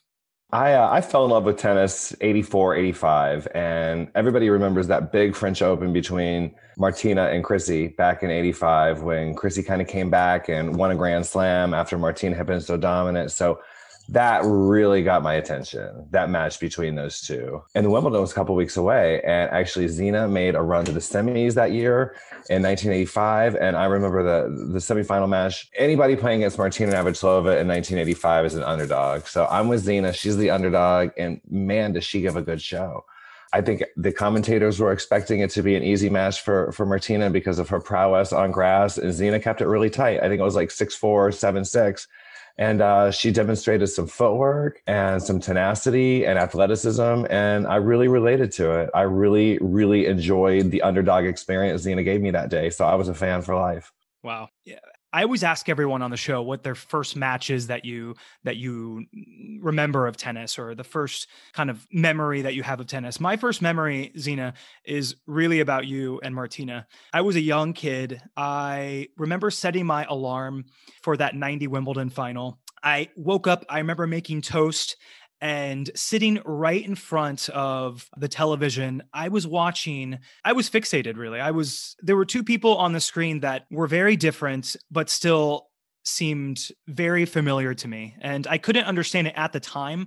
I 0.53 0.75
uh, 0.75 0.89
I 0.91 1.01
fell 1.01 1.25
in 1.25 1.31
love 1.31 1.45
with 1.45 1.59
tennis 1.59 2.15
84, 2.21 2.77
85, 2.77 3.49
and 3.55 4.09
everybody 4.15 4.51
remembers 4.51 4.87
that 4.87 5.11
big 5.11 5.35
French 5.35 5.63
Open 5.63 5.93
between 5.93 6.55
Martina 6.77 7.27
and 7.27 7.43
Chrissy 7.43 7.89
back 7.89 8.23
in 8.23 8.31
85 8.31 9.03
when 9.03 9.35
Chrissy 9.35 9.63
kind 9.63 9.83
of 9.83 9.89
came 9.89 10.11
back 10.11 10.49
and 10.49 10.77
won 10.77 10.91
a 10.91 10.95
Grand 10.95 11.27
Slam 11.27 11.75
after 11.75 11.99
Martina 11.99 12.37
had 12.37 12.47
been 12.47 12.61
so 12.61 12.77
dominant. 12.77 13.33
So 13.33 13.61
that 14.09 14.43
really 14.45 15.03
got 15.03 15.23
my 15.23 15.35
attention 15.35 16.07
that 16.11 16.29
match 16.29 16.61
between 16.61 16.95
those 16.95 17.21
two. 17.21 17.63
And 17.75 17.87
the 17.87 17.91
wimbledon 17.91 18.21
was 18.21 18.33
a 18.33 18.35
couple 18.35 18.55
weeks 18.55 18.77
away 18.77 19.23
and 19.23 19.51
actually 19.51 19.89
zina 19.89 20.29
made 20.29 20.55
a 20.55 20.61
run 20.61 20.85
to 20.85 20.93
the 20.93 21.01
semis 21.01 21.55
that 21.55 21.73
year 21.73 22.15
in 22.51 22.63
1985 22.63 23.57
and 23.57 23.77
i 23.77 23.87
remember 23.87 24.23
the 24.23 24.73
the 24.73 24.79
semifinal 24.79 25.29
match. 25.29 25.71
Anybody 25.77 26.17
playing 26.17 26.41
against 26.41 26.59
martina 26.59 26.93
navratilova 26.93 27.61
in 27.61 27.69
1985 27.69 28.47
is 28.47 28.55
an 28.55 28.63
underdog. 28.63 29.27
So 29.27 29.47
i'm 29.51 29.69
with 29.69 29.81
zina 29.81 30.13
she's 30.13 30.37
the 30.37 30.51
underdog. 30.51 31.11
And 31.17 31.41
man 31.49 31.93
does 31.93 32.05
she 32.05 32.21
give 32.21 32.37
a 32.37 32.43
good 32.43 32.61
show. 32.61 33.05
I 33.55 33.61
think 33.61 33.85
the 33.97 34.11
commentators 34.11 34.81
were 34.81 34.91
expecting 34.91 35.39
it 35.39 35.51
to 35.51 35.63
be 35.63 35.77
an 35.77 35.85
easy 35.85 36.11
match 36.11 36.41
for 36.41 36.73
for 36.73 36.85
Martina 36.85 37.31
because 37.31 37.61
of 37.61 37.69
her 37.69 37.79
prowess 37.79 38.33
on 38.33 38.51
grass, 38.51 38.99
and 38.99 39.13
Zina 39.13 39.39
kept 39.39 39.61
it 39.61 39.69
really 39.69 39.91
tight. 39.91 40.19
I 40.19 40.29
think 40.29 40.41
it 40.41 40.45
was 40.45 40.57
like 40.57 40.73
six 40.73 40.97
four, 40.97 41.31
seven 41.31 41.65
six, 41.65 42.09
and 42.57 42.81
uh, 42.81 43.11
she 43.11 43.33
demonstrated 43.33 43.89
some 43.89 44.07
footwork 44.07 44.83
and 44.87 45.23
some 45.23 45.41
tenacity 45.41 46.25
and 46.25 46.39
athleticism. 46.39 47.27
And 47.31 47.67
I 47.67 47.77
really 47.77 48.09
related 48.09 48.53
to 48.53 48.71
it. 48.73 48.91
I 48.95 49.03
really, 49.03 49.59
really 49.61 50.07
enjoyed 50.07 50.71
the 50.71 50.83
underdog 50.83 51.25
experience 51.25 51.83
Zina 51.83 52.03
gave 52.03 52.21
me 52.21 52.31
that 52.31 52.51
day. 52.51 52.71
So 52.71 52.85
I 52.85 52.95
was 52.95 53.09
a 53.09 53.15
fan 53.15 53.43
for 53.43 53.57
life. 53.57 53.93
Wow. 54.23 54.49
Yeah. 54.65 54.79
I 55.15 55.23
always 55.23 55.45
ask 55.45 55.69
everyone 55.69 56.03
on 56.03 56.11
the 56.11 56.17
show 56.17 56.43
what 56.43 56.65
their 56.65 56.75
first 56.75 57.15
matches 57.15 57.69
that 57.69 57.85
you 57.85 58.17
that 58.43 58.57
you 58.57 59.07
remember 59.61 60.09
of 60.09 60.17
tennis 60.17 60.59
or 60.59 60.75
the 60.75 60.83
first 60.83 61.29
kind 61.53 61.71
of 61.71 61.87
memory 61.93 62.43
that 62.43 62.55
you 62.55 62.65
have 62.65 62.81
of 62.81 62.89
tennis. 62.89 63.21
My 63.21 63.37
first 63.37 63.63
memory, 63.63 64.11
Zina, 64.19 64.55
is 64.85 65.15
really 65.29 65.61
about 65.61 65.87
you 65.87 66.19
and 66.25 66.35
Martina. 66.35 66.89
I 67.13 67.21
was 67.21 67.37
a 67.37 67.41
young 67.41 67.75
kid. 67.75 68.21
I 68.37 69.07
remember 69.17 69.53
setting 69.53 69.87
my 69.87 70.05
alarm 70.05 70.65
for 71.01 71.17
that 71.17 71.37
90 71.37 71.69
Wimbledon 71.69 72.11
final. 72.11 72.59
I 72.83 73.09
woke 73.17 73.47
up, 73.47 73.65
I 73.69 73.79
remember 73.79 74.09
making 74.09 74.43
toast 74.43 74.97
and 75.41 75.91
sitting 75.95 76.41
right 76.45 76.85
in 76.85 76.95
front 76.95 77.49
of 77.51 78.09
the 78.17 78.29
television 78.29 79.03
i 79.13 79.29
was 79.29 79.47
watching 79.47 80.19
i 80.45 80.53
was 80.53 80.71
fixated 80.71 81.17
really. 81.17 81.41
I 81.41 81.51
was 81.51 81.97
there 82.01 82.17
were 82.17 82.25
two 82.25 82.45
people 82.45 82.77
on 82.77 82.93
the 82.93 83.01
screen 83.01 83.41
that 83.41 83.67
were 83.71 83.87
very 83.87 84.17
different 84.17 84.77
but 84.91 85.11
still 85.11 85.69
seemed 86.05 86.69
very 86.87 87.25
familiar 87.25 87.75
to 87.75 87.89
me 87.89 88.15
and 88.21 88.47
i 88.47 88.59
couldn't 88.59 88.85
understand 88.85 89.27
it 89.27 89.35
at 89.37 89.53
the 89.53 89.61
time 89.61 90.07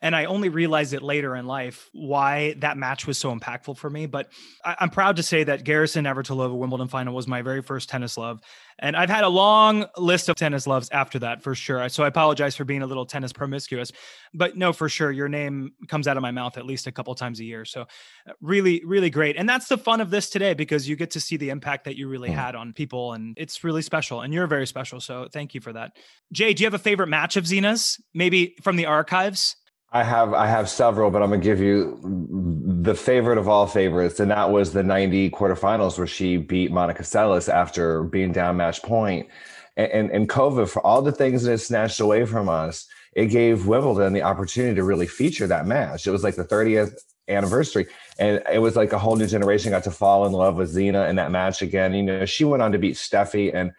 and 0.00 0.14
I 0.14 0.26
only 0.26 0.48
realized 0.48 0.94
it 0.94 1.02
later 1.02 1.34
in 1.34 1.46
life 1.46 1.90
why 1.92 2.54
that 2.58 2.76
match 2.76 3.06
was 3.06 3.18
so 3.18 3.34
impactful 3.34 3.76
for 3.76 3.90
me. 3.90 4.06
But 4.06 4.30
I, 4.64 4.76
am 4.80 4.90
proud 4.90 5.16
to 5.16 5.22
say 5.22 5.44
that 5.44 5.64
Garrison 5.64 6.04
Navratilova 6.04 6.56
Wimbledon 6.56 6.88
final 6.88 7.14
was 7.14 7.26
my 7.26 7.42
very 7.42 7.62
first 7.62 7.88
tennis 7.88 8.16
love. 8.16 8.40
And 8.78 8.96
I've 8.96 9.10
had 9.10 9.24
a 9.24 9.28
long 9.28 9.86
list 9.96 10.28
of 10.28 10.36
tennis 10.36 10.66
loves 10.66 10.88
after 10.90 11.18
that 11.20 11.42
for 11.42 11.56
sure. 11.56 11.88
So 11.88 12.04
I 12.04 12.06
apologize 12.08 12.54
for 12.54 12.64
being 12.64 12.82
a 12.82 12.86
little 12.86 13.06
tennis 13.06 13.32
promiscuous. 13.32 13.90
But 14.32 14.56
no, 14.56 14.72
for 14.72 14.88
sure, 14.88 15.10
your 15.10 15.28
name 15.28 15.72
comes 15.88 16.06
out 16.06 16.16
of 16.16 16.22
my 16.22 16.30
mouth 16.30 16.56
at 16.56 16.64
least 16.64 16.86
a 16.86 16.92
couple 16.92 17.14
times 17.16 17.40
a 17.40 17.44
year. 17.44 17.64
So 17.64 17.82
uh, 17.82 18.32
really, 18.40 18.82
really 18.84 19.10
great. 19.10 19.36
And 19.36 19.48
that's 19.48 19.66
the 19.66 19.78
fun 19.78 20.00
of 20.00 20.10
this 20.10 20.30
today 20.30 20.54
because 20.54 20.88
you 20.88 20.94
get 20.94 21.10
to 21.12 21.20
see 21.20 21.36
the 21.36 21.50
impact 21.50 21.84
that 21.86 21.96
you 21.96 22.08
really 22.08 22.30
mm. 22.30 22.34
had 22.34 22.54
on 22.54 22.72
people. 22.72 23.14
And 23.14 23.36
it's 23.36 23.64
really 23.64 23.82
special. 23.82 24.20
And 24.20 24.32
you're 24.32 24.46
very 24.46 24.66
special. 24.66 25.00
So 25.00 25.26
thank 25.32 25.54
you 25.54 25.60
for 25.60 25.72
that. 25.72 25.96
Jay, 26.32 26.54
do 26.54 26.62
you 26.62 26.66
have 26.66 26.74
a 26.74 26.78
favorite 26.78 27.08
match 27.08 27.36
of 27.36 27.48
Zina's? 27.48 28.00
Maybe 28.14 28.54
from 28.62 28.76
the 28.76 28.86
archives? 28.86 29.56
I 29.90 30.04
have 30.04 30.34
I 30.34 30.46
have 30.46 30.68
several, 30.68 31.10
but 31.10 31.22
I'm 31.22 31.30
gonna 31.30 31.42
give 31.42 31.60
you 31.60 31.98
the 32.82 32.94
favorite 32.94 33.38
of 33.38 33.48
all 33.48 33.66
favorites, 33.66 34.20
and 34.20 34.30
that 34.30 34.50
was 34.50 34.72
the 34.72 34.82
'90 34.82 35.30
quarterfinals 35.30 35.96
where 35.96 36.06
she 36.06 36.36
beat 36.36 36.70
Monica 36.70 37.02
Seles 37.02 37.48
after 37.52 38.02
being 38.02 38.32
down 38.32 38.58
match. 38.58 38.80
And, 38.84 39.26
and, 39.76 40.10
and 40.10 40.28
COVID, 40.28 40.68
for 40.68 40.84
all 40.84 41.00
the 41.00 41.12
things 41.12 41.44
that 41.44 41.52
it 41.52 41.58
snatched 41.58 42.00
away 42.00 42.26
from 42.26 42.48
us, 42.48 42.86
it 43.14 43.26
gave 43.26 43.66
Wimbledon 43.66 44.12
the 44.12 44.22
opportunity 44.22 44.74
to 44.74 44.84
really 44.84 45.06
feature 45.06 45.46
that 45.46 45.66
match. 45.66 46.06
It 46.06 46.10
was 46.10 46.24
like 46.24 46.34
the 46.34 46.44
30th 46.44 46.94
anniversary, 47.28 47.86
and 48.18 48.42
it 48.52 48.58
was 48.58 48.76
like 48.76 48.92
a 48.92 48.98
whole 48.98 49.16
new 49.16 49.26
generation 49.26 49.70
got 49.70 49.84
to 49.84 49.90
fall 49.90 50.26
in 50.26 50.32
love 50.32 50.56
with 50.56 50.68
Zina 50.68 51.06
in 51.08 51.16
that 51.16 51.30
match 51.30 51.62
again. 51.62 51.94
You 51.94 52.02
know, 52.02 52.26
she 52.26 52.44
went 52.44 52.62
on 52.62 52.72
to 52.72 52.78
beat 52.78 52.96
Steffi 52.96 53.54
and 53.54 53.72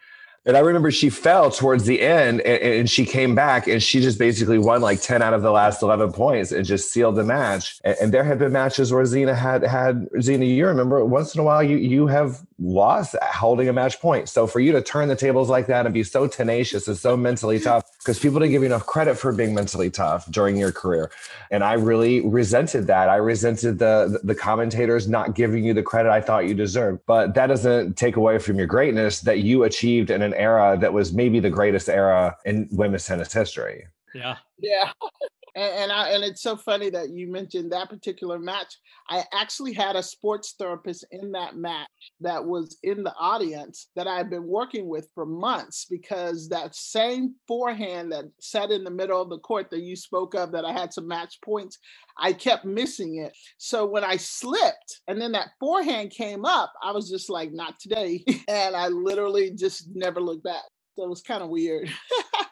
and 0.46 0.56
I 0.56 0.60
remember 0.60 0.90
she 0.90 1.10
fell 1.10 1.50
towards 1.50 1.84
the 1.84 2.00
end 2.00 2.40
and, 2.40 2.62
and, 2.62 2.90
she 2.90 3.04
came 3.04 3.34
back 3.34 3.66
and 3.66 3.82
she 3.82 4.00
just 4.00 4.18
basically 4.18 4.58
won 4.58 4.80
like 4.80 5.02
10 5.02 5.20
out 5.20 5.34
of 5.34 5.42
the 5.42 5.50
last 5.50 5.82
11 5.82 6.12
points 6.12 6.50
and 6.50 6.64
just 6.64 6.92
sealed 6.92 7.16
the 7.16 7.24
match. 7.24 7.78
And, 7.84 7.96
and 8.00 8.14
there 8.14 8.24
have 8.24 8.38
been 8.38 8.52
matches 8.52 8.92
where 8.92 9.04
Zina 9.04 9.34
had 9.34 9.62
had 9.62 10.08
Zina, 10.20 10.46
you 10.46 10.66
remember 10.66 11.04
once 11.04 11.34
in 11.34 11.40
a 11.40 11.44
while 11.44 11.62
you 11.62 11.76
you 11.76 12.06
have 12.06 12.42
lost 12.60 13.16
holding 13.22 13.68
a 13.68 13.72
match 13.72 14.00
point. 14.00 14.28
So 14.28 14.46
for 14.46 14.60
you 14.60 14.72
to 14.72 14.82
turn 14.82 15.08
the 15.08 15.16
tables 15.16 15.48
like 15.48 15.66
that 15.68 15.86
and 15.86 15.94
be 15.94 16.04
so 16.04 16.26
tenacious 16.26 16.86
and 16.86 16.96
so 16.96 17.16
mentally 17.16 17.58
tough, 17.58 17.84
because 17.98 18.18
people 18.18 18.38
didn't 18.38 18.52
give 18.52 18.62
you 18.62 18.66
enough 18.66 18.86
credit 18.86 19.16
for 19.16 19.32
being 19.32 19.54
mentally 19.54 19.90
tough 19.90 20.30
during 20.30 20.56
your 20.56 20.70
career. 20.70 21.10
And 21.50 21.64
I 21.64 21.74
really 21.74 22.20
resented 22.20 22.86
that. 22.88 23.08
I 23.08 23.16
resented 23.16 23.78
the 23.78 24.20
the 24.22 24.34
commentators 24.34 25.08
not 25.08 25.34
giving 25.34 25.64
you 25.64 25.72
the 25.72 25.82
credit 25.82 26.10
I 26.10 26.20
thought 26.20 26.46
you 26.46 26.54
deserved. 26.54 27.00
But 27.06 27.34
that 27.34 27.46
doesn't 27.46 27.96
take 27.96 28.16
away 28.16 28.38
from 28.38 28.58
your 28.58 28.66
greatness 28.66 29.20
that 29.22 29.40
you 29.40 29.64
achieved 29.64 30.10
in 30.10 30.22
an 30.22 30.34
era 30.34 30.76
that 30.80 30.92
was 30.92 31.12
maybe 31.12 31.40
the 31.40 31.50
greatest 31.50 31.88
era 31.88 32.36
in 32.44 32.68
women's 32.70 33.06
tennis 33.06 33.32
history. 33.32 33.86
Yeah. 34.14 34.36
Yeah. 34.58 34.92
And, 35.54 35.72
and, 35.74 35.92
I, 35.92 36.10
and 36.10 36.24
it's 36.24 36.42
so 36.42 36.56
funny 36.56 36.90
that 36.90 37.10
you 37.10 37.30
mentioned 37.30 37.72
that 37.72 37.90
particular 37.90 38.38
match. 38.38 38.74
I 39.08 39.24
actually 39.32 39.72
had 39.72 39.96
a 39.96 40.02
sports 40.02 40.54
therapist 40.58 41.04
in 41.10 41.32
that 41.32 41.56
match 41.56 41.88
that 42.20 42.44
was 42.44 42.78
in 42.82 43.02
the 43.02 43.14
audience 43.18 43.88
that 43.96 44.06
I've 44.06 44.30
been 44.30 44.46
working 44.46 44.88
with 44.88 45.08
for 45.14 45.26
months 45.26 45.86
because 45.88 46.48
that 46.48 46.74
same 46.74 47.34
forehand 47.48 48.12
that 48.12 48.26
sat 48.40 48.70
in 48.70 48.84
the 48.84 48.90
middle 48.90 49.20
of 49.20 49.30
the 49.30 49.38
court 49.38 49.70
that 49.70 49.82
you 49.82 49.96
spoke 49.96 50.34
of 50.34 50.52
that 50.52 50.64
I 50.64 50.72
had 50.72 50.92
some 50.92 51.08
match 51.08 51.38
points, 51.44 51.78
I 52.18 52.32
kept 52.32 52.64
missing 52.64 53.16
it. 53.16 53.32
So 53.58 53.86
when 53.86 54.04
I 54.04 54.16
slipped 54.16 55.00
and 55.08 55.20
then 55.20 55.32
that 55.32 55.48
forehand 55.58 56.10
came 56.10 56.44
up, 56.44 56.72
I 56.82 56.92
was 56.92 57.10
just 57.10 57.30
like, 57.30 57.52
not 57.52 57.78
today. 57.80 58.24
and 58.48 58.76
I 58.76 58.88
literally 58.88 59.50
just 59.50 59.88
never 59.94 60.20
looked 60.20 60.44
back. 60.44 60.62
So 60.96 61.04
it 61.04 61.08
was 61.08 61.22
kind 61.22 61.42
of 61.42 61.48
weird. 61.48 61.90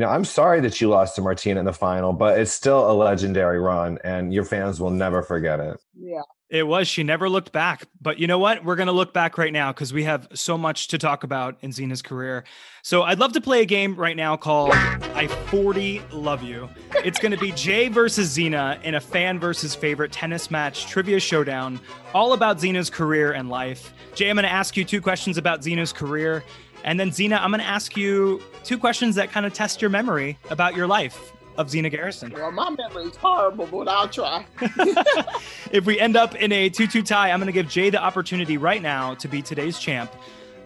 you 0.00 0.06
know, 0.06 0.12
I'm 0.12 0.24
sorry 0.24 0.60
that 0.60 0.80
you 0.80 0.88
lost 0.88 1.16
to 1.16 1.20
Martina 1.20 1.60
in 1.60 1.66
the 1.66 1.74
final, 1.74 2.14
but 2.14 2.38
it's 2.38 2.50
still 2.50 2.90
a 2.90 2.94
legendary 2.94 3.60
run, 3.60 3.98
and 4.02 4.32
your 4.32 4.44
fans 4.44 4.80
will 4.80 4.88
never 4.88 5.20
forget 5.20 5.60
it. 5.60 5.78
Yeah. 5.94 6.22
It 6.48 6.66
was. 6.66 6.88
She 6.88 7.02
never 7.02 7.28
looked 7.28 7.52
back. 7.52 7.84
But 8.00 8.18
you 8.18 8.26
know 8.26 8.38
what? 8.38 8.64
We're 8.64 8.76
going 8.76 8.86
to 8.86 8.92
look 8.92 9.12
back 9.12 9.36
right 9.36 9.52
now 9.52 9.72
because 9.72 9.92
we 9.92 10.04
have 10.04 10.26
so 10.32 10.56
much 10.56 10.88
to 10.88 10.98
talk 10.98 11.22
about 11.22 11.58
in 11.60 11.70
Zina's 11.70 12.00
career. 12.00 12.44
So 12.82 13.02
I'd 13.02 13.18
love 13.18 13.34
to 13.34 13.42
play 13.42 13.60
a 13.60 13.66
game 13.66 13.94
right 13.94 14.16
now 14.16 14.38
called 14.38 14.72
I 14.72 15.26
40 15.28 16.00
Love 16.12 16.42
You. 16.42 16.70
It's 17.04 17.18
going 17.18 17.32
to 17.32 17.38
be 17.38 17.52
Jay 17.52 17.88
versus 17.88 18.30
Zina 18.30 18.80
in 18.82 18.94
a 18.94 19.00
fan 19.00 19.38
versus 19.38 19.74
favorite 19.74 20.12
tennis 20.12 20.50
match 20.50 20.86
trivia 20.86 21.20
showdown, 21.20 21.78
all 22.14 22.32
about 22.32 22.58
Zina's 22.58 22.88
career 22.88 23.32
and 23.32 23.50
life. 23.50 23.92
Jay, 24.14 24.30
I'm 24.30 24.36
going 24.36 24.44
to 24.44 24.50
ask 24.50 24.78
you 24.78 24.84
two 24.84 25.02
questions 25.02 25.36
about 25.36 25.62
Zina's 25.62 25.92
career. 25.92 26.42
And 26.84 26.98
then, 26.98 27.12
Zina, 27.12 27.36
I'm 27.36 27.50
going 27.50 27.60
to 27.60 27.66
ask 27.66 27.96
you 27.96 28.42
two 28.64 28.78
questions 28.78 29.14
that 29.16 29.30
kind 29.30 29.46
of 29.46 29.52
test 29.52 29.80
your 29.80 29.90
memory 29.90 30.38
about 30.50 30.74
your 30.74 30.86
life 30.86 31.32
of 31.56 31.68
Zina 31.68 31.90
Garrison. 31.90 32.32
Well, 32.32 32.50
my 32.52 32.70
memory 32.70 33.04
is 33.04 33.16
horrible, 33.16 33.66
but 33.66 33.88
I'll 33.88 34.08
try. 34.08 34.46
if 35.70 35.84
we 35.84 36.00
end 36.00 36.16
up 36.16 36.34
in 36.34 36.52
a 36.52 36.68
2 36.68 36.86
2 36.86 37.02
tie, 37.02 37.30
I'm 37.30 37.38
going 37.38 37.46
to 37.46 37.52
give 37.52 37.68
Jay 37.68 37.90
the 37.90 38.02
opportunity 38.02 38.56
right 38.56 38.80
now 38.80 39.14
to 39.16 39.28
be 39.28 39.42
today's 39.42 39.78
champ, 39.78 40.10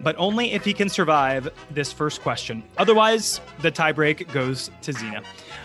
but 0.01 0.15
only 0.19 0.53
if 0.53 0.65
he 0.65 0.73
can 0.73 0.89
survive 0.89 1.49
this 1.71 1.93
first 1.93 2.23
question. 2.23 2.63
Otherwise, 2.79 3.41
the 3.61 3.73
tiebreak 3.73 4.31
goes 4.33 4.71
to 4.83 4.93
Zina. 4.93 5.23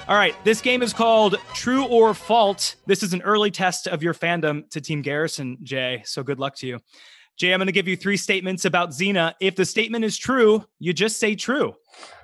All 0.07 0.15
right, 0.15 0.33
this 0.43 0.61
game 0.61 0.81
is 0.81 0.93
called 0.93 1.35
True 1.53 1.85
or 1.85 2.13
Fault. 2.15 2.75
This 2.87 3.03
is 3.03 3.13
an 3.13 3.21
early 3.21 3.51
test 3.51 3.87
of 3.87 4.01
your 4.01 4.13
fandom 4.15 4.67
to 4.71 4.81
Team 4.81 5.03
Garrison, 5.03 5.57
Jay. 5.61 6.01
So 6.05 6.23
good 6.23 6.39
luck 6.39 6.55
to 6.57 6.67
you. 6.67 6.79
Jay, 7.39 7.53
I'm 7.53 7.59
going 7.59 7.67
to 7.67 7.71
give 7.71 7.87
you 7.87 7.95
three 7.95 8.17
statements 8.17 8.65
about 8.65 8.93
Zina. 8.93 9.33
If 9.39 9.55
the 9.55 9.63
statement 9.63 10.03
is 10.03 10.17
true, 10.17 10.65
you 10.77 10.91
just 10.91 11.19
say 11.19 11.35
true. 11.35 11.73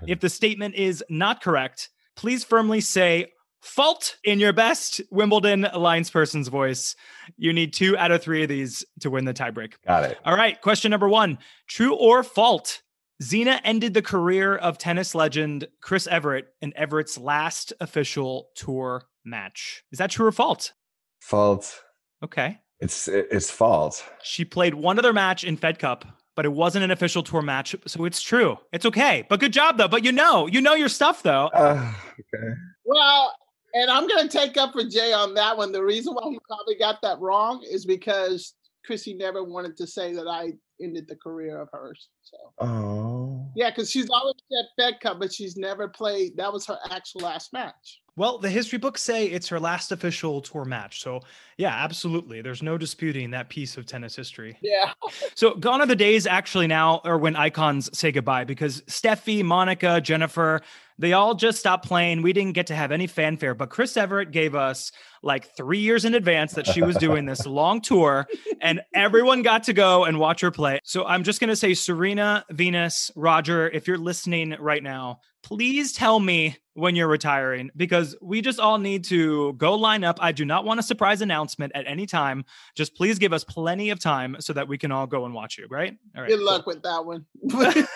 If 0.05 0.19
the 0.19 0.27
statement 0.27 0.75
is 0.75 1.01
not 1.09 1.41
correct, 1.41 1.89
please 2.17 2.43
firmly 2.43 2.81
say 2.81 3.31
fault 3.61 4.17
in 4.25 4.41
your 4.41 4.51
best 4.51 4.99
Wimbledon 5.11 5.65
Alliance 5.65 6.09
person's 6.09 6.49
voice. 6.49 6.97
You 7.37 7.53
need 7.53 7.73
two 7.73 7.97
out 7.97 8.11
of 8.11 8.21
three 8.21 8.43
of 8.43 8.49
these 8.49 8.83
to 8.99 9.09
win 9.09 9.23
the 9.23 9.33
tiebreak. 9.33 9.75
Got 9.87 10.03
it. 10.03 10.19
All 10.25 10.35
right. 10.35 10.59
Question 10.61 10.91
number 10.91 11.07
one 11.07 11.37
True 11.67 11.95
or 11.95 12.21
fault? 12.21 12.81
Zina 13.23 13.61
ended 13.63 13.93
the 13.93 14.01
career 14.01 14.57
of 14.57 14.77
tennis 14.77 15.15
legend 15.15 15.69
Chris 15.81 16.07
Evert 16.07 16.49
in 16.61 16.73
Evert's 16.75 17.17
last 17.17 17.71
official 17.79 18.49
tour 18.53 19.05
match. 19.23 19.85
Is 19.93 19.99
that 19.99 20.11
true 20.11 20.27
or 20.27 20.33
fault? 20.33 20.73
Fault. 21.21 21.81
Okay. 22.21 22.59
It's 22.79 23.07
it's 23.07 23.49
false. 23.49 24.03
She 24.23 24.45
played 24.45 24.73
one 24.73 24.99
other 24.99 25.13
match 25.13 25.43
in 25.43 25.57
Fed 25.57 25.79
Cup 25.79 26.05
but 26.35 26.45
it 26.45 26.51
wasn't 26.51 26.83
an 26.83 26.91
official 26.91 27.23
tour 27.23 27.41
match. 27.41 27.75
So 27.87 28.05
it's 28.05 28.21
true. 28.21 28.57
It's 28.73 28.85
okay. 28.85 29.25
But 29.29 29.39
good 29.39 29.53
job 29.53 29.77
though. 29.77 29.87
But 29.87 30.03
you 30.03 30.11
know, 30.11 30.47
you 30.47 30.61
know 30.61 30.73
your 30.73 30.89
stuff 30.89 31.23
though. 31.23 31.47
Uh, 31.53 31.93
okay. 32.13 32.53
Well, 32.83 33.33
and 33.73 33.89
I'm 33.89 34.07
gonna 34.07 34.29
take 34.29 34.57
up 34.57 34.73
for 34.73 34.83
Jay 34.83 35.13
on 35.13 35.33
that 35.35 35.57
one. 35.57 35.71
The 35.71 35.83
reason 35.83 36.13
why 36.13 36.29
he 36.29 36.39
probably 36.47 36.75
got 36.75 37.01
that 37.01 37.19
wrong 37.19 37.63
is 37.69 37.85
because 37.85 38.53
Chrissy 38.85 39.13
never 39.13 39.43
wanted 39.43 39.77
to 39.77 39.87
say 39.87 40.13
that 40.13 40.27
I 40.27 40.51
ended 40.81 41.07
the 41.07 41.15
career 41.15 41.61
of 41.61 41.69
hers. 41.71 42.09
So 42.21 42.37
Oh. 42.59 43.49
yeah, 43.55 43.69
because 43.69 43.89
she's 43.89 44.09
always 44.09 44.35
said 44.51 44.65
Fed 44.77 44.99
Cup, 44.99 45.19
but 45.19 45.33
she's 45.33 45.55
never 45.55 45.87
played. 45.87 46.35
That 46.37 46.51
was 46.51 46.65
her 46.67 46.77
actual 46.91 47.21
last 47.21 47.53
match. 47.53 48.01
Well, 48.17 48.37
the 48.37 48.49
history 48.49 48.79
books 48.79 49.01
say 49.01 49.25
it's 49.25 49.49
her 49.49 49.59
last 49.59 49.91
official 49.91 50.39
tour 50.41 50.63
match. 50.63 51.01
So, 51.01 51.19
yeah, 51.57 51.75
absolutely. 51.83 52.41
There's 52.41 52.63
no 52.63 52.77
disputing 52.77 53.31
that 53.31 53.49
piece 53.49 53.75
of 53.75 53.85
tennis 53.85 54.15
history. 54.15 54.57
Yeah. 54.61 54.91
So, 55.35 55.53
gone 55.55 55.81
are 55.81 55.85
the 55.85 55.97
days 55.97 56.25
actually 56.25 56.67
now, 56.67 57.01
or 57.03 57.17
when 57.17 57.35
icons 57.35 57.89
say 57.97 58.11
goodbye, 58.11 58.45
because 58.45 58.81
Steffi, 58.83 59.43
Monica, 59.43 59.99
Jennifer, 59.99 60.61
they 60.97 61.13
all 61.13 61.35
just 61.35 61.59
stopped 61.59 61.85
playing. 61.85 62.21
We 62.21 62.33
didn't 62.33 62.53
get 62.53 62.67
to 62.67 62.75
have 62.75 62.91
any 62.91 63.07
fanfare, 63.07 63.53
but 63.53 63.69
Chris 63.69 63.97
Evert 63.97 64.31
gave 64.31 64.55
us 64.55 64.91
like 65.21 65.55
three 65.55 65.79
years 65.79 66.05
in 66.05 66.13
advance 66.13 66.53
that 66.53 66.67
she 66.67 66.81
was 66.81 66.95
doing 66.97 67.25
this 67.25 67.45
long 67.45 67.81
tour, 67.81 68.27
and 68.61 68.81
everyone 68.93 69.41
got 69.41 69.63
to 69.63 69.73
go 69.73 70.05
and 70.05 70.19
watch 70.19 70.41
her 70.41 70.51
play. 70.51 70.79
So, 70.83 71.05
I'm 71.05 71.23
just 71.23 71.39
going 71.39 71.49
to 71.49 71.55
say, 71.55 71.73
Serena, 71.73 72.45
Venus, 72.51 73.11
Roger, 73.15 73.69
if 73.69 73.87
you're 73.87 73.97
listening 73.97 74.55
right 74.59 74.83
now, 74.83 75.19
please 75.43 75.93
tell 75.93 76.19
me 76.19 76.57
when 76.73 76.95
you're 76.95 77.07
retiring 77.07 77.69
because 77.77 78.15
we 78.21 78.41
just 78.41 78.59
all 78.59 78.77
need 78.77 79.03
to 79.05 79.53
go 79.53 79.75
line 79.75 80.03
up. 80.03 80.17
I 80.21 80.31
do 80.31 80.43
not 80.43 80.65
want 80.65 80.79
a 80.79 80.83
surprise 80.83 81.21
announcement 81.21 81.71
at 81.75 81.85
any 81.87 82.05
time. 82.05 82.45
Just 82.75 82.95
please 82.95 83.19
give 83.19 83.31
us 83.31 83.43
plenty 83.43 83.91
of 83.91 83.99
time 83.99 84.37
so 84.39 84.53
that 84.53 84.67
we 84.67 84.77
can 84.77 84.91
all 84.91 85.07
go 85.07 85.25
and 85.25 85.33
watch 85.33 85.57
you, 85.57 85.67
right? 85.69 85.95
All 86.15 86.23
right. 86.23 86.29
Good 86.29 86.41
luck 86.41 86.65
with 86.65 86.83
that 86.83 87.05
one. 87.05 87.25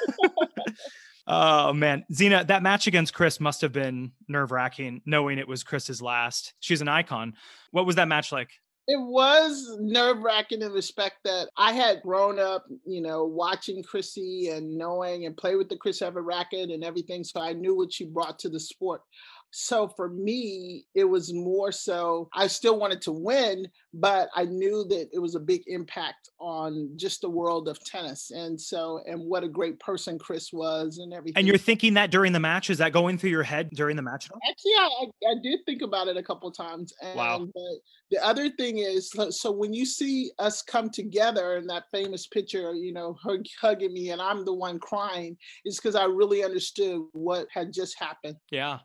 oh 1.30 1.72
man, 1.72 2.04
Zina, 2.12 2.44
that 2.44 2.63
match 2.63 2.88
against 2.88 3.13
Chris 3.13 3.39
must 3.39 3.62
have 3.62 3.72
been 3.72 4.12
nerve-wracking 4.28 5.04
knowing 5.06 5.38
it 5.38 5.48
was 5.48 5.63
Chris's 5.63 6.02
last. 6.02 6.54
She's 6.60 6.82
an 6.82 6.89
icon. 6.89 7.36
What 7.72 7.86
was 7.86 7.96
that 7.96 8.08
match 8.08 8.32
like? 8.32 8.50
It 8.92 9.00
was 9.00 9.78
nerve 9.80 10.24
wracking 10.24 10.63
in 10.63 10.72
respect 10.72 11.18
that 11.24 11.50
I 11.56 11.74
had 11.74 12.02
grown 12.02 12.39
up, 12.39 12.65
you 12.88 13.02
know, 13.02 13.24
watching 13.24 13.84
Chrissy 13.84 14.50
and 14.50 14.76
knowing 14.80 15.28
and 15.28 15.38
play 15.38 15.56
with 15.56 15.70
the 15.70 15.78
Chris 15.78 16.02
Evert 16.02 16.24
racket 16.24 16.72
and 16.72 16.84
everything. 16.84 17.24
So 17.24 17.39
I 17.39 17.54
knew 17.54 17.78
what 17.78 17.94
she 17.94 18.06
brought 18.06 18.39
to 18.39 18.50
the 18.50 18.60
sport. 18.60 19.04
So 19.52 19.88
for 19.88 20.10
me, 20.10 20.86
it 20.96 21.06
was 21.06 21.34
more 21.34 21.72
so 21.72 22.30
I 22.34 22.48
still 22.48 22.80
wanted 22.80 23.02
to 23.04 23.12
win, 23.12 23.68
but 23.94 24.30
I 24.36 24.46
knew 24.46 24.86
that 24.90 25.10
it 25.12 25.20
was 25.20 25.36
a 25.36 25.40
big 25.40 25.64
impact 25.68 26.30
on 26.40 26.92
just 26.96 27.22
the 27.22 27.30
world 27.30 27.68
of 27.68 27.84
tennis. 27.84 28.32
And 28.32 28.60
so, 28.60 29.02
and 29.08 29.22
what 29.22 29.44
a 29.44 29.48
great 29.48 29.80
person 29.80 30.20
Chris 30.20 30.54
was 30.54 31.00
and 31.00 31.14
everything. 31.14 31.38
And 31.38 31.48
you're 31.48 31.58
thinking 31.58 31.96
that 31.96 32.12
during 32.12 32.34
the 32.34 32.40
match? 32.40 32.70
Is 32.70 32.78
that 32.78 32.94
going 32.94 33.18
through 33.18 33.32
your 33.32 33.44
head 33.44 33.70
during 33.74 33.96
the 33.96 34.02
match? 34.02 34.30
Actually, 34.50 34.72
I, 34.78 35.06
I 35.32 35.34
did 35.42 35.60
think 35.66 35.82
about 35.82 36.08
it 36.08 36.18
a 36.18 36.24
couple 36.24 36.52
times. 36.52 36.94
And 37.02 37.16
wow. 37.16 37.48
But 37.54 37.64
the 38.12 38.24
other 38.26 38.50
thing 38.50 38.80
is, 38.80 39.12
so 39.32 39.52
when 39.52 39.74
you 39.74 39.86
see 39.86 40.32
us 40.40 40.62
come 40.62 40.90
together 40.90 41.58
in 41.58 41.68
that 41.68 41.86
famous 41.92 42.28
picture, 42.28 42.74
you 42.74 42.94
know, 42.94 43.16
hug, 43.22 43.46
hugging 43.60 43.94
me 43.94 44.12
and 44.12 44.22
I'm 44.22 44.46
the 44.46 44.54
one 44.54 44.80
crying, 44.80 45.38
is 45.66 45.78
because 45.78 45.96
I 45.96 46.06
really 46.06 46.44
understood 46.44 47.02
what 47.14 47.48
had 47.52 47.74
just 47.74 48.00
happened. 48.00 48.36
Yeah. 48.52 48.80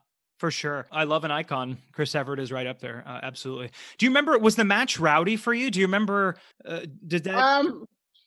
For 0.44 0.50
sure. 0.50 0.86
I 0.92 1.04
love 1.04 1.24
an 1.24 1.30
icon. 1.30 1.78
Chris 1.92 2.14
Evert 2.14 2.38
is 2.38 2.52
right 2.52 2.66
up 2.66 2.78
there. 2.78 3.02
Uh, 3.06 3.18
absolutely. 3.22 3.70
Do 3.96 4.04
you 4.04 4.10
remember, 4.10 4.38
was 4.38 4.56
the 4.56 4.64
match 4.66 4.98
rowdy 4.98 5.36
for 5.36 5.54
you? 5.54 5.70
Do 5.70 5.80
you 5.80 5.86
remember, 5.86 6.36
uh, 6.66 6.80
did 7.06 7.24
that? 7.24 7.36
Um, 7.36 7.86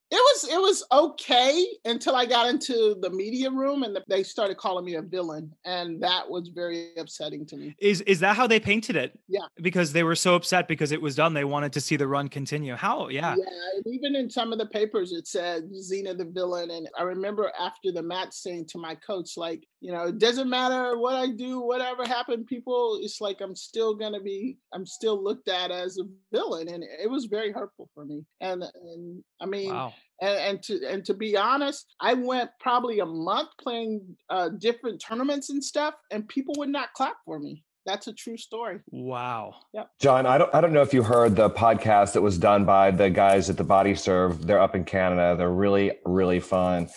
it 0.09 0.15
was 0.15 0.49
it 0.49 0.57
was 0.57 0.85
okay 0.89 1.67
until 1.83 2.15
I 2.15 2.25
got 2.25 2.47
into 2.47 2.95
the 3.01 3.09
media 3.09 3.51
room 3.51 3.83
and 3.83 3.99
they 4.07 4.23
started 4.23 4.55
calling 4.55 4.85
me 4.85 4.95
a 4.95 5.01
villain, 5.01 5.51
and 5.65 6.01
that 6.01 6.29
was 6.29 6.47
very 6.47 6.91
upsetting 6.97 7.45
to 7.47 7.57
me. 7.57 7.75
Is 7.77 7.99
is 8.01 8.21
that 8.21 8.37
how 8.37 8.47
they 8.47 8.57
painted 8.57 8.95
it? 8.95 9.19
Yeah, 9.27 9.41
because 9.61 9.91
they 9.91 10.03
were 10.03 10.15
so 10.15 10.35
upset 10.35 10.69
because 10.69 10.93
it 10.93 11.01
was 11.01 11.13
done. 11.13 11.33
They 11.33 11.43
wanted 11.43 11.73
to 11.73 11.81
see 11.81 11.97
the 11.97 12.07
run 12.07 12.29
continue. 12.29 12.75
How? 12.75 13.09
Yeah, 13.09 13.35
yeah. 13.37 13.93
Even 13.93 14.15
in 14.15 14.29
some 14.29 14.53
of 14.53 14.59
the 14.59 14.67
papers, 14.67 15.11
it 15.11 15.27
said 15.27 15.63
Zina 15.75 16.13
the 16.13 16.23
villain, 16.23 16.71
and 16.71 16.87
I 16.97 17.03
remember 17.03 17.51
after 17.59 17.91
the 17.91 18.01
match 18.01 18.31
saying 18.31 18.67
to 18.67 18.77
my 18.77 18.95
coach, 18.95 19.35
like, 19.35 19.67
you 19.79 19.91
know, 19.91 20.05
it 20.05 20.17
doesn't 20.17 20.49
matter 20.49 20.97
what 20.97 21.15
I 21.15 21.27
do, 21.27 21.59
whatever 21.61 22.05
happened, 22.05 22.47
people, 22.47 22.99
it's 23.01 23.21
like 23.21 23.41
I'm 23.41 23.55
still 23.55 23.93
gonna 23.93 24.21
be, 24.21 24.57
I'm 24.73 24.85
still 24.85 25.23
looked 25.23 25.49
at 25.49 25.71
as 25.71 25.97
a 25.97 26.03
villain, 26.31 26.67
and 26.67 26.83
it 26.83 27.09
was 27.09 27.25
very 27.25 27.51
hurtful 27.51 27.89
for 27.93 28.05
me. 28.05 28.25
And 28.41 28.63
and 28.63 29.23
I 29.41 29.45
mean. 29.45 29.73
Wow. 29.73 29.93
And, 30.19 30.37
and, 30.39 30.63
to 30.63 30.83
and 30.89 31.05
to 31.05 31.13
be 31.13 31.37
honest, 31.37 31.93
I 31.99 32.15
went 32.15 32.49
probably 32.59 33.01
a 33.01 33.05
month 33.05 33.49
playing 33.61 34.01
uh, 34.31 34.49
different 34.49 34.99
tournaments 34.99 35.51
and 35.51 35.63
stuff, 35.63 35.93
and 36.09 36.27
people 36.27 36.55
would 36.57 36.69
not 36.69 36.91
clap 36.93 37.17
for 37.23 37.37
me. 37.37 37.63
That's 37.87 38.07
a 38.07 38.13
true 38.13 38.35
story. 38.35 38.79
Wow. 38.91 39.55
Yep. 39.73 39.89
John, 40.01 40.25
I 40.25 40.37
don't 40.37 40.53
I 40.53 40.59
don't 40.59 40.73
know 40.73 40.81
if 40.81 40.93
you 40.93 41.03
heard 41.03 41.37
the 41.37 41.49
podcast 41.49 42.13
that 42.13 42.21
was 42.21 42.37
done 42.37 42.65
by 42.65 42.91
the 42.91 43.09
guys 43.09 43.49
at 43.49 43.55
the 43.55 43.63
Body 43.63 43.95
Serve. 43.95 44.45
They're 44.45 44.59
up 44.59 44.75
in 44.75 44.83
Canada. 44.83 45.35
They're 45.37 45.49
really 45.49 45.93
really 46.03 46.41
fun. 46.41 46.89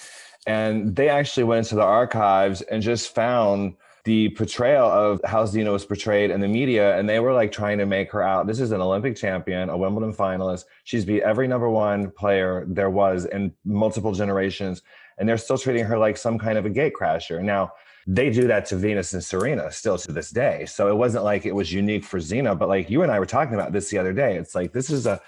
And 0.46 0.96
they 0.96 1.08
actually 1.08 1.44
went 1.44 1.66
into 1.66 1.74
the 1.76 1.82
archives 1.82 2.62
and 2.62 2.82
just 2.82 3.14
found 3.14 3.74
the 4.04 4.30
portrayal 4.30 4.86
of 4.86 5.20
how 5.24 5.44
Zina 5.44 5.70
was 5.70 5.84
portrayed 5.84 6.30
in 6.30 6.40
the 6.40 6.48
media, 6.48 6.98
and 6.98 7.08
they 7.08 7.20
were 7.20 7.32
like 7.32 7.52
trying 7.52 7.78
to 7.78 7.86
make 7.86 8.10
her 8.12 8.22
out. 8.22 8.46
This 8.46 8.58
is 8.58 8.72
an 8.72 8.80
Olympic 8.80 9.14
champion, 9.16 9.68
a 9.68 9.76
Wimbledon 9.76 10.14
finalist. 10.14 10.64
She's 10.84 11.04
beat 11.04 11.22
every 11.22 11.46
number 11.46 11.68
one 11.68 12.10
player 12.10 12.64
there 12.66 12.90
was 12.90 13.26
in 13.26 13.52
multiple 13.64 14.12
generations, 14.12 14.82
and 15.18 15.28
they're 15.28 15.36
still 15.36 15.58
treating 15.58 15.84
her 15.84 15.98
like 15.98 16.16
some 16.16 16.38
kind 16.38 16.56
of 16.56 16.64
a 16.64 16.70
gate 16.70 16.94
crasher. 16.98 17.42
Now, 17.42 17.72
they 18.06 18.30
do 18.30 18.46
that 18.46 18.64
to 18.66 18.76
Venus 18.76 19.12
and 19.12 19.22
Serena 19.22 19.70
still 19.70 19.98
to 19.98 20.12
this 20.12 20.30
day. 20.30 20.64
So 20.66 20.88
it 20.88 20.96
wasn't 20.96 21.24
like 21.24 21.44
it 21.44 21.54
was 21.54 21.70
unique 21.70 22.04
for 22.04 22.18
Zina, 22.18 22.54
but 22.54 22.68
like 22.68 22.88
you 22.88 23.02
and 23.02 23.12
I 23.12 23.18
were 23.18 23.26
talking 23.26 23.54
about 23.54 23.72
this 23.72 23.90
the 23.90 23.98
other 23.98 24.14
day. 24.14 24.36
It's 24.36 24.54
like 24.54 24.72
this 24.72 24.88
is 24.88 25.06
a 25.06 25.20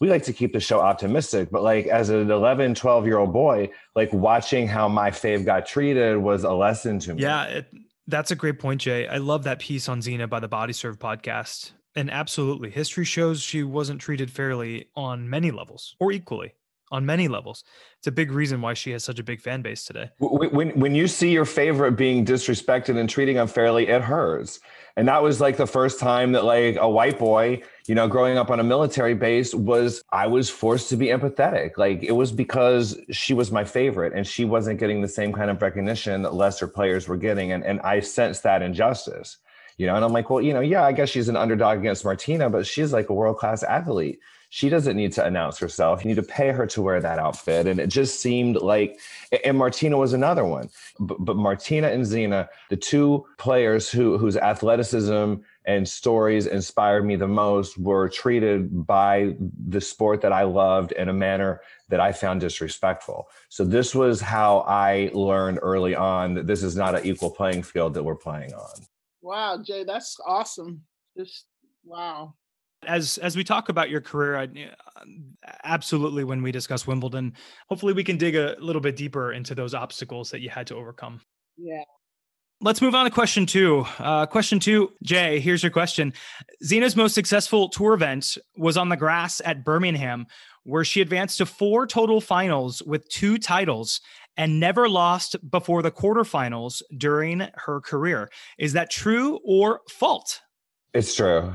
we 0.00 0.08
like 0.08 0.22
to 0.24 0.32
keep 0.32 0.52
the 0.52 0.60
show 0.60 0.80
optimistic, 0.80 1.50
but 1.50 1.62
like 1.62 1.86
as 1.86 2.08
an 2.10 2.30
11, 2.30 2.74
12 2.74 3.06
year 3.06 3.18
old 3.18 3.32
boy, 3.32 3.70
like 3.94 4.12
watching 4.12 4.66
how 4.68 4.88
my 4.88 5.10
fave 5.10 5.44
got 5.44 5.66
treated 5.66 6.16
was 6.16 6.44
a 6.44 6.52
lesson 6.52 6.98
to 7.00 7.14
me. 7.14 7.22
Yeah, 7.22 7.44
it, 7.44 7.66
that's 8.06 8.30
a 8.30 8.36
great 8.36 8.58
point, 8.58 8.80
Jay. 8.80 9.06
I 9.06 9.18
love 9.18 9.44
that 9.44 9.58
piece 9.58 9.88
on 9.88 10.00
Zina 10.00 10.26
by 10.26 10.40
the 10.40 10.48
Body 10.48 10.72
Serve 10.72 10.98
podcast. 10.98 11.72
And 11.94 12.10
absolutely, 12.10 12.70
history 12.70 13.04
shows 13.04 13.42
she 13.42 13.64
wasn't 13.64 14.00
treated 14.00 14.30
fairly 14.30 14.88
on 14.94 15.28
many 15.28 15.50
levels 15.50 15.96
or 15.98 16.12
equally. 16.12 16.54
On 16.90 17.04
many 17.06 17.28
levels. 17.28 17.64
It's 17.98 18.06
a 18.06 18.12
big 18.12 18.32
reason 18.32 18.60
why 18.60 18.74
she 18.74 18.90
has 18.92 19.04
such 19.04 19.18
a 19.18 19.22
big 19.22 19.40
fan 19.40 19.62
base 19.62 19.84
today. 19.84 20.10
When, 20.18 20.70
when, 20.78 20.94
you 20.94 21.08
see 21.08 21.30
your 21.30 21.44
favorite 21.44 21.92
being 21.92 22.24
disrespected 22.24 22.98
and 22.98 23.08
treating 23.08 23.38
unfairly, 23.38 23.88
it 23.88 24.02
hurts. 24.02 24.60
And 24.96 25.06
that 25.08 25.22
was 25.22 25.40
like 25.40 25.56
the 25.56 25.66
first 25.66 26.00
time 26.00 26.32
that 26.32 26.44
like 26.44 26.76
a 26.76 26.88
white 26.88 27.18
boy, 27.18 27.62
you 27.86 27.94
know, 27.94 28.08
growing 28.08 28.36
up 28.36 28.50
on 28.50 28.58
a 28.58 28.64
military 28.64 29.14
base 29.14 29.54
was 29.54 30.02
I 30.12 30.26
was 30.26 30.50
forced 30.50 30.88
to 30.88 30.96
be 30.96 31.06
empathetic. 31.06 31.76
Like 31.76 32.02
it 32.02 32.12
was 32.12 32.32
because 32.32 32.98
she 33.10 33.34
was 33.34 33.52
my 33.52 33.64
favorite 33.64 34.12
and 34.14 34.26
she 34.26 34.44
wasn't 34.44 34.80
getting 34.80 35.00
the 35.00 35.08
same 35.08 35.32
kind 35.32 35.50
of 35.50 35.62
recognition 35.62 36.22
that 36.22 36.34
lesser 36.34 36.66
players 36.66 37.06
were 37.06 37.16
getting. 37.16 37.52
And, 37.52 37.64
and 37.64 37.80
I 37.82 38.00
sensed 38.00 38.42
that 38.42 38.62
injustice 38.62 39.38
you 39.78 39.86
know 39.86 39.94
and 39.94 40.04
i'm 40.04 40.12
like 40.12 40.28
well 40.28 40.42
you 40.42 40.52
know 40.52 40.60
yeah 40.60 40.84
i 40.84 40.92
guess 40.92 41.08
she's 41.08 41.28
an 41.28 41.36
underdog 41.36 41.78
against 41.78 42.04
martina 42.04 42.50
but 42.50 42.66
she's 42.66 42.92
like 42.92 43.08
a 43.08 43.14
world-class 43.14 43.62
athlete 43.62 44.18
she 44.50 44.68
doesn't 44.68 44.96
need 44.96 45.12
to 45.12 45.24
announce 45.24 45.58
herself. 45.58 46.02
You 46.02 46.08
need 46.08 46.16
to 46.16 46.22
pay 46.22 46.50
her 46.50 46.66
to 46.68 46.82
wear 46.82 47.00
that 47.00 47.18
outfit. 47.18 47.66
And 47.66 47.78
it 47.78 47.88
just 47.88 48.20
seemed 48.20 48.56
like, 48.56 48.98
and 49.44 49.58
Martina 49.58 49.98
was 49.98 50.14
another 50.14 50.44
one. 50.44 50.70
But, 50.98 51.18
but 51.24 51.36
Martina 51.36 51.88
and 51.88 52.04
Zina, 52.04 52.48
the 52.70 52.76
two 52.76 53.26
players 53.36 53.90
who 53.90 54.16
whose 54.16 54.36
athleticism 54.36 55.34
and 55.66 55.86
stories 55.86 56.46
inspired 56.46 57.04
me 57.04 57.16
the 57.16 57.28
most, 57.28 57.76
were 57.76 58.08
treated 58.08 58.86
by 58.86 59.36
the 59.68 59.80
sport 59.80 60.22
that 60.22 60.32
I 60.32 60.44
loved 60.44 60.92
in 60.92 61.10
a 61.10 61.12
manner 61.12 61.60
that 61.90 62.00
I 62.00 62.12
found 62.12 62.40
disrespectful. 62.40 63.28
So 63.50 63.64
this 63.64 63.94
was 63.94 64.20
how 64.20 64.60
I 64.66 65.10
learned 65.12 65.58
early 65.60 65.94
on 65.94 66.34
that 66.34 66.46
this 66.46 66.62
is 66.62 66.74
not 66.74 66.94
an 66.94 67.04
equal 67.04 67.30
playing 67.30 67.64
field 67.64 67.92
that 67.94 68.02
we're 68.02 68.14
playing 68.14 68.54
on. 68.54 68.86
Wow, 69.20 69.62
Jay, 69.62 69.84
that's 69.84 70.16
awesome. 70.26 70.82
Just 71.16 71.44
wow 71.84 72.34
as 72.86 73.18
as 73.18 73.36
we 73.36 73.44
talk 73.44 73.68
about 73.68 73.90
your 73.90 74.00
career 74.00 74.36
I, 74.36 74.48
absolutely 75.64 76.24
when 76.24 76.42
we 76.42 76.52
discuss 76.52 76.86
wimbledon 76.86 77.34
hopefully 77.68 77.92
we 77.92 78.04
can 78.04 78.16
dig 78.16 78.36
a 78.36 78.56
little 78.60 78.80
bit 78.80 78.96
deeper 78.96 79.32
into 79.32 79.54
those 79.54 79.74
obstacles 79.74 80.30
that 80.30 80.40
you 80.40 80.50
had 80.50 80.66
to 80.68 80.76
overcome 80.76 81.20
yeah 81.56 81.82
Let's 82.60 82.82
move 82.82 82.96
on 82.96 83.04
to 83.04 83.10
question 83.12 83.46
two. 83.46 83.86
Uh, 84.00 84.26
question 84.26 84.58
two, 84.58 84.90
Jay, 85.04 85.38
here's 85.38 85.62
your 85.62 85.70
question. 85.70 86.12
Zina's 86.64 86.96
most 86.96 87.14
successful 87.14 87.68
tour 87.68 87.94
event 87.94 88.36
was 88.56 88.76
on 88.76 88.88
the 88.88 88.96
grass 88.96 89.40
at 89.44 89.64
Birmingham, 89.64 90.26
where 90.64 90.84
she 90.84 91.00
advanced 91.00 91.38
to 91.38 91.46
four 91.46 91.86
total 91.86 92.20
finals 92.20 92.82
with 92.82 93.08
two 93.10 93.38
titles 93.38 94.00
and 94.36 94.58
never 94.58 94.88
lost 94.88 95.36
before 95.48 95.82
the 95.82 95.92
quarterfinals 95.92 96.82
during 96.96 97.46
her 97.54 97.80
career. 97.80 98.28
Is 98.58 98.72
that 98.72 98.90
true 98.90 99.38
or 99.44 99.82
false? 99.88 100.40
It's 100.92 101.14
true. 101.14 101.54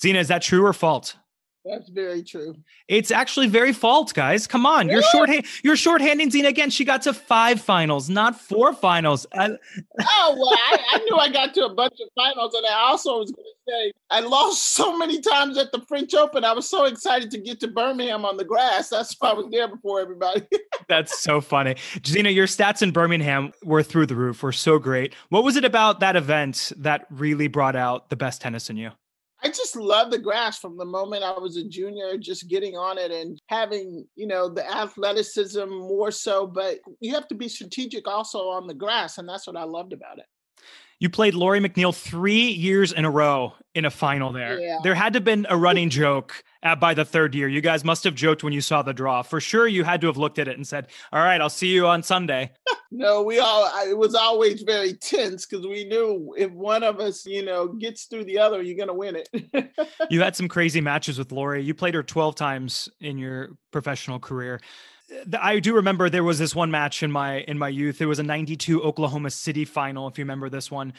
Zina, 0.00 0.18
is 0.18 0.28
that 0.28 0.42
true 0.42 0.64
or 0.64 0.72
false? 0.72 1.16
That's 1.64 1.90
very 1.90 2.22
true. 2.22 2.56
It's 2.88 3.10
actually 3.10 3.46
very 3.46 3.74
false, 3.74 4.12
guys. 4.12 4.46
Come 4.46 4.64
on, 4.64 4.88
you're 4.88 5.02
short. 5.02 5.28
You're 5.62 5.76
shorthanding 5.76 6.30
Zina 6.30 6.48
again. 6.48 6.70
She 6.70 6.86
got 6.86 7.02
to 7.02 7.12
five 7.12 7.60
finals, 7.60 8.08
not 8.08 8.40
four 8.40 8.72
finals. 8.72 9.26
I, 9.34 9.50
oh 10.00 10.36
well, 10.38 10.54
I, 10.54 10.78
I, 10.92 10.98
knew 11.00 11.16
I 11.16 11.28
got 11.28 11.52
to 11.54 11.66
a 11.66 11.74
bunch 11.74 11.94
of 12.00 12.08
finals, 12.14 12.54
and 12.54 12.64
I 12.64 12.88
also 12.88 13.18
was 13.18 13.30
going 13.30 13.44
to 13.44 13.70
say 13.70 13.92
I 14.10 14.20
lost 14.20 14.74
so 14.74 14.96
many 14.96 15.20
times 15.20 15.58
at 15.58 15.70
the 15.70 15.82
French 15.86 16.14
Open. 16.14 16.44
I 16.44 16.52
was 16.52 16.66
so 16.66 16.86
excited 16.86 17.30
to 17.32 17.38
get 17.38 17.60
to 17.60 17.68
Birmingham 17.68 18.24
on 18.24 18.38
the 18.38 18.44
grass. 18.44 18.88
That's 18.88 19.14
why 19.18 19.30
I 19.30 19.34
was 19.34 19.48
there 19.50 19.68
before 19.68 20.00
everybody. 20.00 20.46
That's 20.88 21.20
so 21.20 21.42
funny, 21.42 21.76
Zina. 22.06 22.30
Your 22.30 22.46
stats 22.46 22.80
in 22.80 22.90
Birmingham 22.90 23.52
were 23.62 23.82
through 23.82 24.06
the 24.06 24.16
roof. 24.16 24.42
Were 24.42 24.52
so 24.52 24.78
great. 24.78 25.12
What 25.28 25.44
was 25.44 25.56
it 25.56 25.66
about 25.66 26.00
that 26.00 26.16
event 26.16 26.72
that 26.78 27.06
really 27.10 27.48
brought 27.48 27.76
out 27.76 28.08
the 28.08 28.16
best 28.16 28.40
tennis 28.40 28.70
in 28.70 28.78
you? 28.78 28.92
I 29.42 29.48
just 29.48 29.76
love 29.76 30.10
the 30.10 30.18
grass 30.18 30.58
from 30.58 30.76
the 30.76 30.84
moment 30.84 31.24
I 31.24 31.32
was 31.32 31.56
a 31.56 31.64
junior, 31.64 32.18
just 32.18 32.48
getting 32.48 32.76
on 32.76 32.98
it 32.98 33.10
and 33.10 33.38
having, 33.48 34.06
you 34.14 34.26
know, 34.26 34.48
the 34.48 34.68
athleticism 34.70 35.68
more 35.68 36.10
so. 36.10 36.46
But 36.46 36.78
you 37.00 37.14
have 37.14 37.26
to 37.28 37.34
be 37.34 37.48
strategic 37.48 38.06
also 38.06 38.48
on 38.48 38.66
the 38.66 38.74
grass. 38.74 39.18
And 39.18 39.28
that's 39.28 39.46
what 39.46 39.56
I 39.56 39.64
loved 39.64 39.92
about 39.92 40.18
it. 40.18 40.26
You 40.98 41.08
played 41.08 41.34
Lori 41.34 41.60
McNeil 41.60 41.94
three 41.94 42.48
years 42.48 42.92
in 42.92 43.06
a 43.06 43.10
row 43.10 43.54
in 43.74 43.84
a 43.84 43.90
final 43.90 44.32
there. 44.32 44.58
Yeah. 44.58 44.78
There 44.82 44.94
had 44.94 45.12
to 45.12 45.18
have 45.18 45.24
been 45.24 45.46
a 45.48 45.56
running 45.56 45.90
joke 46.00 46.42
at, 46.62 46.80
by 46.80 46.94
the 46.94 47.04
third 47.04 47.34
year. 47.34 47.48
You 47.48 47.60
guys 47.60 47.84
must 47.84 48.04
have 48.04 48.14
joked 48.14 48.42
when 48.42 48.52
you 48.52 48.60
saw 48.60 48.82
the 48.82 48.92
draw. 48.92 49.22
For 49.22 49.40
sure, 49.40 49.66
you 49.66 49.84
had 49.84 50.00
to 50.00 50.08
have 50.08 50.16
looked 50.16 50.38
at 50.38 50.48
it 50.48 50.56
and 50.56 50.66
said, 50.66 50.88
All 51.12 51.22
right, 51.22 51.40
I'll 51.40 51.50
see 51.50 51.68
you 51.68 51.86
on 51.86 52.02
Sunday. 52.02 52.52
no, 52.90 53.22
we 53.22 53.38
all, 53.38 53.70
it 53.88 53.96
was 53.96 54.14
always 54.14 54.62
very 54.62 54.94
tense 54.94 55.46
because 55.46 55.66
we 55.66 55.84
knew 55.84 56.34
if 56.36 56.50
one 56.50 56.82
of 56.82 57.00
us, 57.00 57.24
you 57.26 57.44
know, 57.44 57.68
gets 57.68 58.04
through 58.04 58.24
the 58.24 58.38
other, 58.38 58.62
you're 58.62 58.76
going 58.76 58.88
to 58.88 58.94
win 58.94 59.16
it. 59.16 59.72
you 60.10 60.20
had 60.20 60.36
some 60.36 60.48
crazy 60.48 60.80
matches 60.80 61.18
with 61.18 61.32
Lori. 61.32 61.62
You 61.62 61.74
played 61.74 61.94
her 61.94 62.02
12 62.02 62.34
times 62.34 62.88
in 63.00 63.18
your 63.18 63.50
professional 63.70 64.18
career. 64.18 64.60
I 65.40 65.58
do 65.58 65.74
remember 65.74 66.08
there 66.08 66.24
was 66.24 66.38
this 66.38 66.54
one 66.54 66.70
match 66.70 67.02
in 67.02 67.10
my 67.10 67.38
in 67.40 67.58
my 67.58 67.68
youth. 67.68 68.00
It 68.00 68.06
was 68.06 68.20
a 68.20 68.22
92 68.22 68.82
Oklahoma 68.82 69.30
City 69.30 69.64
final 69.64 70.06
if 70.06 70.18
you 70.18 70.22
remember 70.22 70.48
this 70.48 70.70
one. 70.70 70.92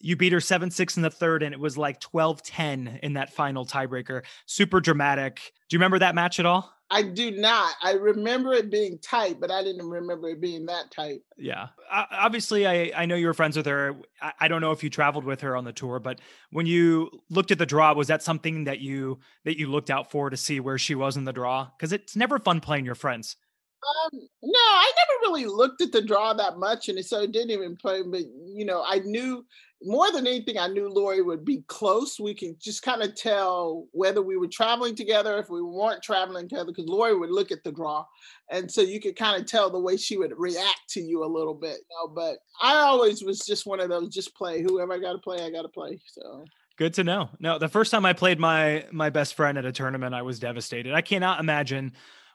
You 0.00 0.16
beat 0.16 0.32
her 0.32 0.38
7-6 0.38 0.96
in 0.96 1.02
the 1.02 1.10
third 1.10 1.42
and 1.42 1.54
it 1.54 1.60
was 1.60 1.78
like 1.78 2.00
12-10 2.00 3.00
in 3.00 3.14
that 3.14 3.32
final 3.32 3.64
tiebreaker. 3.64 4.22
Super 4.46 4.80
dramatic. 4.80 5.52
Do 5.68 5.74
you 5.74 5.78
remember 5.78 6.00
that 6.00 6.14
match 6.14 6.40
at 6.40 6.46
all? 6.46 6.72
I 6.92 7.00
do 7.00 7.30
not. 7.30 7.74
I 7.82 7.92
remember 7.92 8.52
it 8.52 8.70
being 8.70 8.98
tight, 8.98 9.40
but 9.40 9.50
I 9.50 9.62
didn't 9.62 9.88
remember 9.88 10.28
it 10.28 10.42
being 10.42 10.66
that 10.66 10.90
tight. 10.90 11.22
Yeah. 11.38 11.68
obviously, 11.90 12.66
I, 12.66 12.92
I 12.94 13.06
know 13.06 13.14
you 13.14 13.28
were 13.28 13.32
friends 13.32 13.56
with 13.56 13.64
her. 13.64 13.96
I, 14.20 14.32
I 14.40 14.48
don't 14.48 14.60
know 14.60 14.72
if 14.72 14.84
you 14.84 14.90
traveled 14.90 15.24
with 15.24 15.40
her 15.40 15.56
on 15.56 15.64
the 15.64 15.72
tour, 15.72 16.00
but 16.00 16.20
when 16.50 16.66
you 16.66 17.08
looked 17.30 17.50
at 17.50 17.58
the 17.58 17.64
draw, 17.64 17.94
was 17.94 18.08
that 18.08 18.22
something 18.22 18.64
that 18.64 18.80
you 18.80 19.20
that 19.46 19.58
you 19.58 19.68
looked 19.68 19.90
out 19.90 20.10
for 20.10 20.28
to 20.28 20.36
see 20.36 20.60
where 20.60 20.76
she 20.76 20.94
was 20.94 21.16
in 21.16 21.24
the 21.24 21.32
draw? 21.32 21.70
Because 21.78 21.94
it's 21.94 22.14
never 22.14 22.38
fun 22.38 22.60
playing 22.60 22.84
your 22.84 22.94
friends. 22.94 23.36
Um, 23.82 24.20
no, 24.42 24.58
I 24.58 24.92
never 24.96 25.18
really 25.22 25.46
looked 25.46 25.80
at 25.80 25.92
the 25.92 26.02
draw 26.02 26.32
that 26.34 26.56
much, 26.58 26.88
and 26.88 27.04
so 27.04 27.22
it 27.22 27.32
didn't 27.32 27.50
even 27.50 27.76
play. 27.76 28.02
But 28.02 28.22
you 28.46 28.64
know, 28.64 28.84
I 28.86 29.00
knew 29.00 29.44
more 29.84 30.12
than 30.12 30.26
anything, 30.26 30.58
I 30.58 30.68
knew 30.68 30.88
Lori 30.88 31.22
would 31.22 31.44
be 31.44 31.64
close. 31.66 32.20
We 32.20 32.34
could 32.34 32.60
just 32.60 32.82
kind 32.82 33.02
of 33.02 33.16
tell 33.16 33.86
whether 33.90 34.22
we 34.22 34.36
were 34.36 34.46
traveling 34.46 34.94
together, 34.94 35.38
if 35.38 35.50
we 35.50 35.62
weren't 35.62 36.02
traveling 36.02 36.48
together, 36.48 36.66
because 36.66 36.86
Lori 36.86 37.16
would 37.16 37.30
look 37.30 37.50
at 37.50 37.64
the 37.64 37.72
draw, 37.72 38.04
and 38.50 38.70
so 38.70 38.82
you 38.82 39.00
could 39.00 39.16
kind 39.16 39.40
of 39.40 39.48
tell 39.48 39.68
the 39.70 39.80
way 39.80 39.96
she 39.96 40.16
would 40.16 40.32
react 40.36 40.88
to 40.90 41.00
you 41.00 41.24
a 41.24 41.26
little 41.26 41.54
bit. 41.54 41.78
You 41.90 41.96
know? 42.06 42.14
But 42.14 42.38
I 42.60 42.76
always 42.76 43.24
was 43.24 43.40
just 43.40 43.66
one 43.66 43.80
of 43.80 43.88
those, 43.88 44.14
just 44.14 44.34
play 44.36 44.62
whoever 44.62 44.92
I 44.92 44.98
got 44.98 45.12
to 45.12 45.18
play, 45.18 45.44
I 45.44 45.50
got 45.50 45.62
to 45.62 45.68
play. 45.68 45.98
So 46.06 46.44
good 46.76 46.94
to 46.94 47.04
know. 47.04 47.30
No, 47.40 47.58
the 47.58 47.68
first 47.68 47.90
time 47.90 48.06
I 48.06 48.12
played 48.12 48.38
my 48.38 48.84
my 48.92 49.10
best 49.10 49.34
friend 49.34 49.58
at 49.58 49.64
a 49.64 49.72
tournament, 49.72 50.14
I 50.14 50.22
was 50.22 50.38
devastated. 50.38 50.94
I 50.94 51.00
cannot 51.00 51.40
imagine 51.40 51.92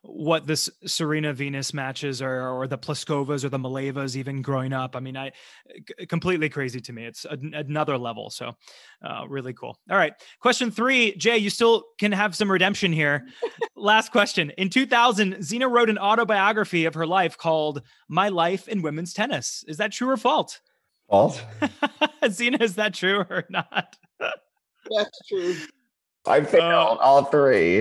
what 0.08 0.48
this 0.48 0.70
Serena 0.86 1.34
Venus 1.34 1.74
matches 1.74 2.22
or 2.22 2.48
or 2.48 2.68
the 2.68 2.78
Pliskovas 2.78 3.44
or 3.44 3.50
the 3.50 3.60
Maleevas 3.60 4.16
even 4.16 4.42
growing 4.42 4.74
up. 4.74 4.96
I 4.96 5.00
mean, 5.00 5.18
I 5.18 5.32
completely 6.08 6.50
crazy 6.50 6.80
to 6.82 6.94
me. 6.94 7.06
It's 7.06 7.26
a, 7.26 7.38
another 7.54 7.98
level. 7.98 8.30
So 8.30 8.54
uh, 9.04 9.26
really 9.28 9.54
cool. 9.54 9.78
All 9.92 9.98
right, 9.98 10.14
question 10.40 10.72
three, 10.72 11.16
Jay. 11.16 11.38
You 11.38 11.50
still 11.50 11.84
can 12.00 12.12
have 12.12 12.36
some 12.36 12.50
redemption 12.50 12.94
here. 12.94 13.28
Last 13.76 14.12
question. 14.12 14.52
In 14.52 14.70
2000, 14.70 15.44
Zina 15.44 15.68
wrote 15.68 15.90
an 15.90 15.98
autobiography 15.98 16.86
of 16.86 16.94
her 16.94 17.06
life 17.06 17.38
called 17.38 17.82
"My 18.08 18.30
Life 18.30 18.68
in 18.68 18.82
Women's 18.82 19.14
Tennis." 19.14 19.64
Is 19.68 19.78
that 19.78 19.92
true 19.92 20.10
or 20.10 20.18
false? 20.18 20.62
False. 21.10 21.42
Zina, 22.30 22.58
is 22.62 22.76
that 22.76 22.94
true 22.94 23.20
or 23.30 23.46
not? 23.50 23.96
That's 24.20 25.28
true. 25.28 25.56
I 26.28 26.44
failed 26.44 26.98
uh, 27.00 27.02
all 27.02 27.26
three. 27.26 27.80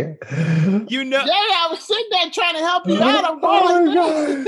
You 0.89 1.05
know, 1.05 1.23
yeah, 1.25 1.33
I 1.33 1.69
was 1.71 1.81
sitting 1.81 2.07
there 2.11 2.31
trying 2.31 2.55
to 2.55 2.61
help 2.61 2.87
you 2.87 3.03
out. 3.03 3.25
I'm 3.25 3.41
going. 3.41 3.97
Oh 3.99 4.45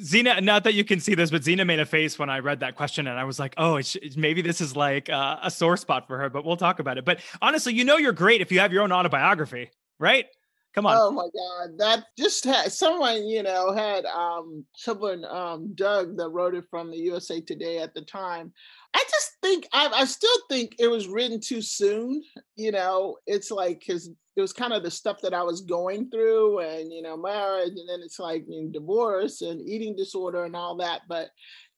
Zina, 0.00 0.40
not 0.40 0.64
that 0.64 0.74
you 0.74 0.84
can 0.84 1.00
see 1.00 1.14
this, 1.14 1.30
but 1.30 1.44
Zina 1.44 1.64
made 1.64 1.80
a 1.80 1.86
face 1.86 2.18
when 2.18 2.30
I 2.30 2.38
read 2.38 2.60
that 2.60 2.76
question, 2.76 3.06
and 3.06 3.18
I 3.18 3.24
was 3.24 3.38
like, 3.38 3.54
"Oh, 3.56 3.76
it's, 3.76 3.96
maybe 4.16 4.42
this 4.42 4.60
is 4.60 4.74
like 4.74 5.10
uh, 5.10 5.38
a 5.42 5.50
sore 5.50 5.76
spot 5.76 6.06
for 6.06 6.18
her." 6.18 6.30
But 6.30 6.44
we'll 6.44 6.56
talk 6.56 6.78
about 6.78 6.98
it. 6.98 7.04
But 7.04 7.20
honestly, 7.40 7.74
you 7.74 7.84
know, 7.84 7.98
you're 7.98 8.12
great 8.12 8.40
if 8.40 8.50
you 8.50 8.60
have 8.60 8.72
your 8.72 8.82
own 8.82 8.92
autobiography, 8.92 9.70
right? 9.98 10.26
Come 10.74 10.86
on. 10.86 10.96
Oh 10.98 11.10
my 11.10 11.28
God, 11.34 11.78
that 11.78 12.04
just 12.18 12.44
had 12.44 12.72
someone 12.72 13.26
you 13.26 13.42
know 13.42 13.72
had 13.72 14.06
um 14.06 14.64
someone 14.74 15.24
um 15.26 15.74
Doug 15.74 16.16
that 16.16 16.30
wrote 16.30 16.54
it 16.54 16.64
from 16.70 16.90
the 16.90 16.96
USA 16.96 17.40
Today 17.40 17.78
at 17.78 17.92
the 17.94 18.02
time 18.02 18.52
I 18.94 19.02
just 19.10 19.32
think 19.42 19.66
I, 19.72 19.88
I 19.88 20.04
still 20.04 20.36
think 20.48 20.74
it 20.78 20.88
was 20.88 21.08
written 21.08 21.40
too 21.40 21.62
soon. 21.62 22.22
You 22.56 22.72
know, 22.72 23.16
it's 23.26 23.50
like 23.50 23.80
because 23.80 24.08
it 24.36 24.40
was 24.40 24.52
kind 24.52 24.72
of 24.72 24.82
the 24.82 24.90
stuff 24.90 25.20
that 25.22 25.34
I 25.34 25.42
was 25.42 25.62
going 25.62 26.10
through, 26.10 26.60
and 26.60 26.92
you 26.92 27.02
know, 27.02 27.16
marriage, 27.16 27.70
and 27.76 27.88
then 27.88 28.00
it's 28.02 28.18
like 28.18 28.44
you 28.48 28.64
know, 28.64 28.70
divorce 28.70 29.40
and 29.42 29.60
eating 29.66 29.96
disorder 29.96 30.44
and 30.44 30.56
all 30.56 30.76
that. 30.76 31.02
But 31.08 31.28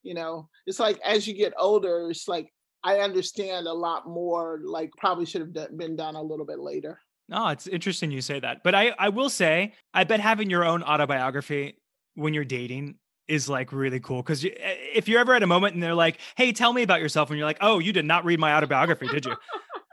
you 0.03 0.13
know, 0.13 0.49
it's 0.67 0.79
like 0.79 0.99
as 1.05 1.27
you 1.27 1.33
get 1.33 1.53
older, 1.57 2.09
it's 2.09 2.27
like 2.27 2.51
I 2.83 2.99
understand 2.99 3.67
a 3.67 3.73
lot 3.73 4.07
more. 4.07 4.59
Like 4.63 4.91
probably 4.97 5.25
should 5.25 5.41
have 5.41 5.77
been 5.77 5.95
done 5.95 6.15
a 6.15 6.21
little 6.21 6.45
bit 6.45 6.59
later. 6.59 6.99
No, 7.27 7.45
oh, 7.45 7.47
it's 7.49 7.67
interesting 7.67 8.11
you 8.11 8.21
say 8.21 8.39
that. 8.39 8.63
But 8.63 8.75
I, 8.75 8.93
I 8.99 9.09
will 9.09 9.29
say, 9.29 9.73
I 9.93 10.03
bet 10.03 10.19
having 10.19 10.49
your 10.49 10.63
own 10.63 10.83
autobiography 10.83 11.79
when 12.13 12.33
you're 12.33 12.45
dating 12.45 12.95
is 13.27 13.49
like 13.49 13.71
really 13.71 13.99
cool 13.99 14.21
because 14.21 14.45
eh, 14.45 14.49
if 14.93 15.07
you're 15.07 15.19
ever 15.19 15.33
at 15.33 15.41
a 15.41 15.47
moment 15.47 15.73
and 15.73 15.81
they're 15.81 15.95
like, 15.95 16.19
"Hey, 16.37 16.51
tell 16.51 16.71
me 16.71 16.83
about 16.83 17.01
yourself," 17.01 17.29
and 17.29 17.37
you're 17.39 17.47
like, 17.47 17.57
"Oh, 17.61 17.79
you 17.79 17.91
did 17.91 18.05
not 18.05 18.25
read 18.25 18.39
my 18.39 18.53
autobiography, 18.55 19.07
did 19.07 19.25
you?" 19.25 19.35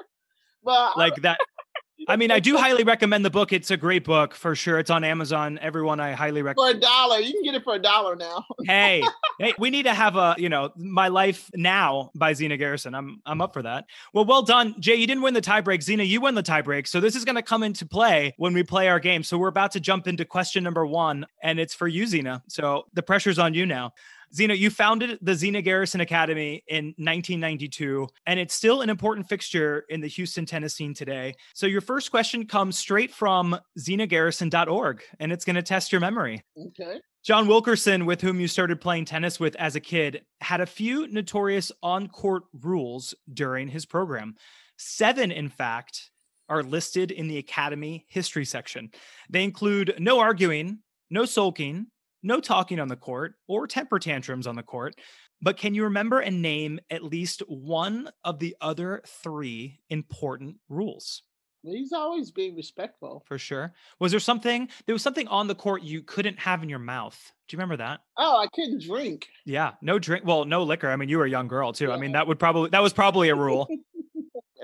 well, 0.62 0.92
like 0.96 1.16
that. 1.22 1.40
I 2.08 2.16
mean, 2.16 2.30
I 2.30 2.40
do 2.40 2.56
highly 2.56 2.84
recommend 2.84 3.24
the 3.24 3.30
book. 3.30 3.52
It's 3.52 3.70
a 3.70 3.76
great 3.76 4.04
book 4.04 4.34
for 4.34 4.54
sure. 4.54 4.78
It's 4.78 4.90
on 4.90 5.04
Amazon. 5.04 5.58
Everyone, 5.60 6.00
I 6.00 6.12
highly 6.12 6.42
recommend. 6.42 6.74
for 6.74 6.78
a 6.78 6.80
dollar. 6.80 7.18
You 7.18 7.32
can 7.32 7.42
get 7.42 7.54
it 7.54 7.64
for 7.64 7.74
a 7.74 7.78
dollar 7.78 8.16
now. 8.16 8.44
hey, 8.64 9.02
hey, 9.38 9.54
we 9.58 9.70
need 9.70 9.84
to 9.84 9.94
have 9.94 10.16
a, 10.16 10.34
you 10.38 10.48
know, 10.48 10.70
my 10.76 11.08
life 11.08 11.50
now 11.54 12.10
by 12.14 12.32
Zina 12.32 12.56
Garrison. 12.56 12.94
I'm, 12.94 13.20
I'm 13.26 13.40
up 13.40 13.52
for 13.52 13.62
that. 13.62 13.86
Well, 14.12 14.24
well 14.24 14.42
done, 14.42 14.74
Jay. 14.80 14.96
You 14.96 15.06
didn't 15.06 15.22
win 15.22 15.34
the 15.34 15.42
tiebreak. 15.42 15.82
Zina, 15.82 16.02
you 16.02 16.20
win 16.20 16.34
the 16.34 16.42
tiebreak. 16.42 16.86
So 16.86 17.00
this 17.00 17.16
is 17.16 17.24
going 17.24 17.36
to 17.36 17.42
come 17.42 17.62
into 17.62 17.86
play 17.86 18.34
when 18.36 18.54
we 18.54 18.62
play 18.62 18.88
our 18.88 19.00
game. 19.00 19.22
So 19.22 19.38
we're 19.38 19.48
about 19.48 19.72
to 19.72 19.80
jump 19.80 20.06
into 20.06 20.24
question 20.24 20.64
number 20.64 20.86
one, 20.86 21.26
and 21.42 21.60
it's 21.60 21.74
for 21.74 21.88
you, 21.88 22.06
Zina. 22.06 22.42
So 22.48 22.86
the 22.94 23.02
pressure's 23.02 23.38
on 23.38 23.54
you 23.54 23.66
now. 23.66 23.92
Zina, 24.34 24.54
you 24.54 24.70
founded 24.70 25.18
the 25.20 25.34
Zina 25.34 25.60
Garrison 25.60 26.00
Academy 26.00 26.64
in 26.66 26.86
1992, 26.96 28.08
and 28.26 28.40
it's 28.40 28.54
still 28.54 28.80
an 28.80 28.88
important 28.88 29.28
fixture 29.28 29.84
in 29.90 30.00
the 30.00 30.08
Houston 30.08 30.46
tennis 30.46 30.74
scene 30.74 30.94
today. 30.94 31.34
So, 31.54 31.66
your 31.66 31.82
first 31.82 32.10
question 32.10 32.46
comes 32.46 32.78
straight 32.78 33.12
from 33.12 33.58
zinagarrison.org, 33.78 35.02
and 35.20 35.32
it's 35.32 35.44
going 35.44 35.56
to 35.56 35.62
test 35.62 35.92
your 35.92 36.00
memory. 36.00 36.42
Okay. 36.58 37.00
John 37.22 37.46
Wilkerson, 37.46 38.06
with 38.06 38.20
whom 38.20 38.40
you 38.40 38.48
started 38.48 38.80
playing 38.80 39.04
tennis 39.04 39.38
with 39.38 39.54
as 39.56 39.76
a 39.76 39.80
kid, 39.80 40.22
had 40.40 40.60
a 40.60 40.66
few 40.66 41.06
notorious 41.06 41.70
on 41.82 42.08
court 42.08 42.44
rules 42.62 43.14
during 43.32 43.68
his 43.68 43.86
program. 43.86 44.34
Seven, 44.76 45.30
in 45.30 45.48
fact, 45.48 46.10
are 46.48 46.62
listed 46.62 47.10
in 47.10 47.28
the 47.28 47.38
Academy 47.38 48.06
history 48.08 48.44
section. 48.44 48.90
They 49.30 49.44
include 49.44 49.94
no 49.98 50.18
arguing, 50.18 50.78
no 51.10 51.24
sulking, 51.24 51.86
no 52.22 52.40
talking 52.40 52.80
on 52.80 52.88
the 52.88 52.96
court, 52.96 53.34
or 53.48 53.66
temper 53.66 53.98
tantrums 53.98 54.46
on 54.46 54.56
the 54.56 54.62
court. 54.62 54.94
But 55.40 55.56
can 55.56 55.74
you 55.74 55.84
remember 55.84 56.20
and 56.20 56.40
name 56.40 56.78
at 56.90 57.02
least 57.02 57.42
one 57.48 58.10
of 58.24 58.38
the 58.38 58.56
other 58.60 59.02
three 59.06 59.80
important 59.90 60.56
rules? 60.68 61.22
He's 61.64 61.92
always 61.92 62.32
being 62.32 62.56
respectful. 62.56 63.24
For 63.26 63.38
sure. 63.38 63.72
Was 64.00 64.10
there 64.10 64.20
something, 64.20 64.68
there 64.86 64.94
was 64.94 65.02
something 65.02 65.28
on 65.28 65.46
the 65.46 65.54
court 65.54 65.82
you 65.82 66.02
couldn't 66.02 66.40
have 66.40 66.62
in 66.62 66.68
your 66.68 66.80
mouth? 66.80 67.32
Do 67.46 67.54
you 67.54 67.58
remember 67.58 67.76
that? 67.76 68.00
Oh, 68.18 68.38
I 68.40 68.48
couldn't 68.52 68.82
drink. 68.82 69.28
Yeah, 69.44 69.72
no 69.80 69.98
drink. 69.98 70.24
Well, 70.24 70.44
no 70.44 70.64
liquor. 70.64 70.90
I 70.90 70.96
mean, 70.96 71.08
you 71.08 71.18
were 71.18 71.24
a 71.24 71.30
young 71.30 71.48
girl 71.48 71.72
too. 71.72 71.92
I 71.92 71.98
mean, 71.98 72.12
that 72.12 72.26
would 72.26 72.38
probably 72.38 72.70
that 72.70 72.82
was 72.82 72.92
probably 72.92 73.28
a 73.28 73.36
rule. 73.36 73.68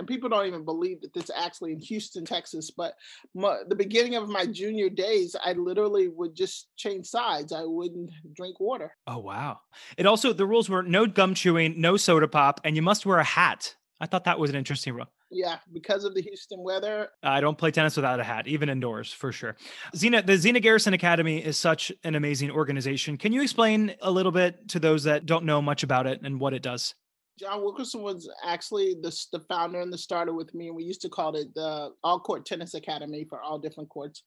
people 0.09 0.29
don't 0.29 0.47
even 0.47 0.65
believe 0.65 1.01
that 1.03 1.13
this 1.13 1.25
is 1.25 1.31
actually 1.37 1.73
in 1.73 1.81
Houston, 1.81 2.25
Texas. 2.25 2.71
But 2.71 2.95
my, 3.35 3.59
the 3.69 3.77
beginning 3.77 4.17
of 4.17 4.29
my 4.29 4.47
junior 4.47 4.89
days, 4.89 5.37
I 5.45 5.53
literally 5.53 6.09
would 6.09 6.35
just 6.35 6.69
change 6.77 7.07
sides. 7.07 7.53
I 7.53 7.63
wouldn't 7.63 8.11
drink 8.33 8.59
water. 8.59 8.97
Oh 9.07 9.19
wow! 9.19 9.61
It 9.97 10.07
also 10.07 10.33
the 10.33 10.47
rules 10.47 10.69
were 10.69 10.83
no 10.83 11.07
gum 11.07 11.35
chewing, 11.35 11.81
no 11.81 11.97
soda 11.97 12.27
pop, 12.27 12.61
and 12.65 12.75
you 12.75 12.83
must 12.83 13.07
wear 13.07 13.19
a 13.19 13.25
hat. 13.25 13.77
I 14.01 14.07
thought 14.07 14.25
that 14.25 14.39
was 14.39 14.51
an 14.51 14.57
interesting 14.57 14.95
rule. 14.95 15.09
Yeah, 15.31 15.57
because 15.73 16.05
of 16.05 16.15
the 16.15 16.23
Houston 16.23 16.63
weather. 16.63 17.09
I 17.23 17.41
don't 17.41 17.59
play 17.59 17.71
tennis 17.71 17.97
without 17.97 18.19
a 18.19 18.25
hat, 18.25 18.47
even 18.47 18.71
indoors, 18.71 19.13
for 19.13 19.31
sure. 19.31 19.57
Zina, 19.95 20.23
the 20.23 20.39
Zina 20.39 20.61
Garrison 20.61 20.95
Academy 20.95 21.45
is 21.45 21.59
such 21.59 21.93
an 22.03 22.15
amazing 22.15 22.51
organization. 22.51 23.19
Can 23.19 23.33
you 23.33 23.43
explain 23.43 23.95
a 24.01 24.11
little 24.11 24.33
bit 24.33 24.69
to 24.71 24.81
those 24.81 25.05
that 25.05 25.27
don't 25.27 25.45
know 25.45 25.61
much 25.61 25.83
about 25.83 26.07
it 26.07 26.21
and 26.23 26.41
what 26.41 26.55
it 26.55 26.63
does? 26.63 26.95
John 27.39 27.63
Wilkerson 27.63 28.03
was 28.03 28.29
actually 28.45 28.97
the, 29.01 29.17
the 29.33 29.41
founder 29.49 29.81
and 29.81 29.93
the 29.93 29.99
starter 29.99 30.33
with 30.33 30.53
me, 30.55 30.69
and 30.69 30.77
we 30.77 30.85
used 30.85 31.03
to 31.03 31.09
call 31.09 31.37
it 31.37 31.55
the 31.55 31.91
All 32.03 32.19
Court 32.19 32.45
Tennis 32.45 32.75
Academy 32.75 33.27
for 33.29 33.41
all 33.41 33.59
different 33.59 33.89
courts. 33.91 34.25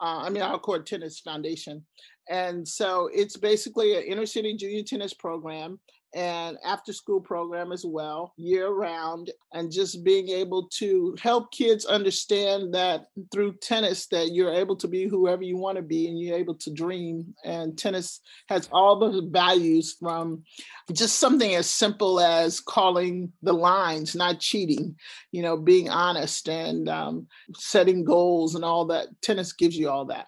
Uh, 0.00 0.22
I 0.22 0.30
mean, 0.30 0.42
All 0.42 0.58
Court 0.58 0.86
Tennis 0.86 1.20
Foundation. 1.20 1.84
And 2.30 2.66
so 2.66 3.10
it's 3.12 3.36
basically 3.36 3.96
an 3.96 4.04
inner 4.04 4.26
city 4.26 4.56
junior 4.56 4.82
tennis 4.82 5.12
program 5.12 5.78
and 6.14 6.56
after 6.64 6.92
school 6.92 7.20
program 7.20 7.72
as 7.72 7.84
well, 7.84 8.32
year 8.36 8.68
round, 8.68 9.30
and 9.52 9.70
just 9.70 10.04
being 10.04 10.28
able 10.28 10.68
to 10.74 11.16
help 11.20 11.50
kids 11.52 11.84
understand 11.84 12.72
that 12.74 13.06
through 13.32 13.54
tennis 13.54 14.06
that 14.06 14.32
you're 14.32 14.52
able 14.52 14.76
to 14.76 14.86
be 14.86 15.08
whoever 15.08 15.42
you 15.42 15.56
want 15.56 15.76
to 15.76 15.82
be 15.82 16.06
and 16.08 16.20
you're 16.20 16.36
able 16.36 16.54
to 16.54 16.72
dream. 16.72 17.34
And 17.44 17.76
tennis 17.76 18.20
has 18.48 18.68
all 18.70 18.98
the 18.98 19.28
values 19.30 19.96
from 19.98 20.44
just 20.92 21.18
something 21.18 21.54
as 21.54 21.68
simple 21.68 22.20
as 22.20 22.60
calling 22.60 23.32
the 23.42 23.52
lines, 23.52 24.14
not 24.14 24.38
cheating, 24.40 24.96
you 25.32 25.42
know, 25.42 25.56
being 25.56 25.90
honest 25.90 26.48
and 26.48 26.88
um, 26.88 27.26
setting 27.56 28.04
goals 28.04 28.54
and 28.54 28.64
all 28.64 28.86
that. 28.86 29.08
Tennis 29.20 29.52
gives 29.52 29.76
you 29.76 29.88
all 29.90 30.04
that. 30.06 30.26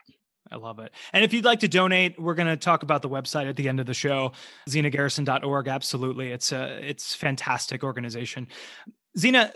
I 0.50 0.56
love 0.56 0.78
it. 0.78 0.92
And 1.12 1.24
if 1.24 1.32
you'd 1.32 1.44
like 1.44 1.60
to 1.60 1.68
donate, 1.68 2.20
we're 2.20 2.34
going 2.34 2.48
to 2.48 2.56
talk 2.56 2.82
about 2.82 3.02
the 3.02 3.08
website 3.08 3.48
at 3.48 3.56
the 3.56 3.68
end 3.68 3.80
of 3.80 3.86
the 3.86 3.94
show, 3.94 4.32
zinagarrison.org. 4.68 5.68
Absolutely. 5.68 6.32
It's 6.32 6.52
a, 6.52 6.78
it's 6.88 7.14
fantastic 7.14 7.82
organization. 7.82 8.48
Zina, 9.18 9.52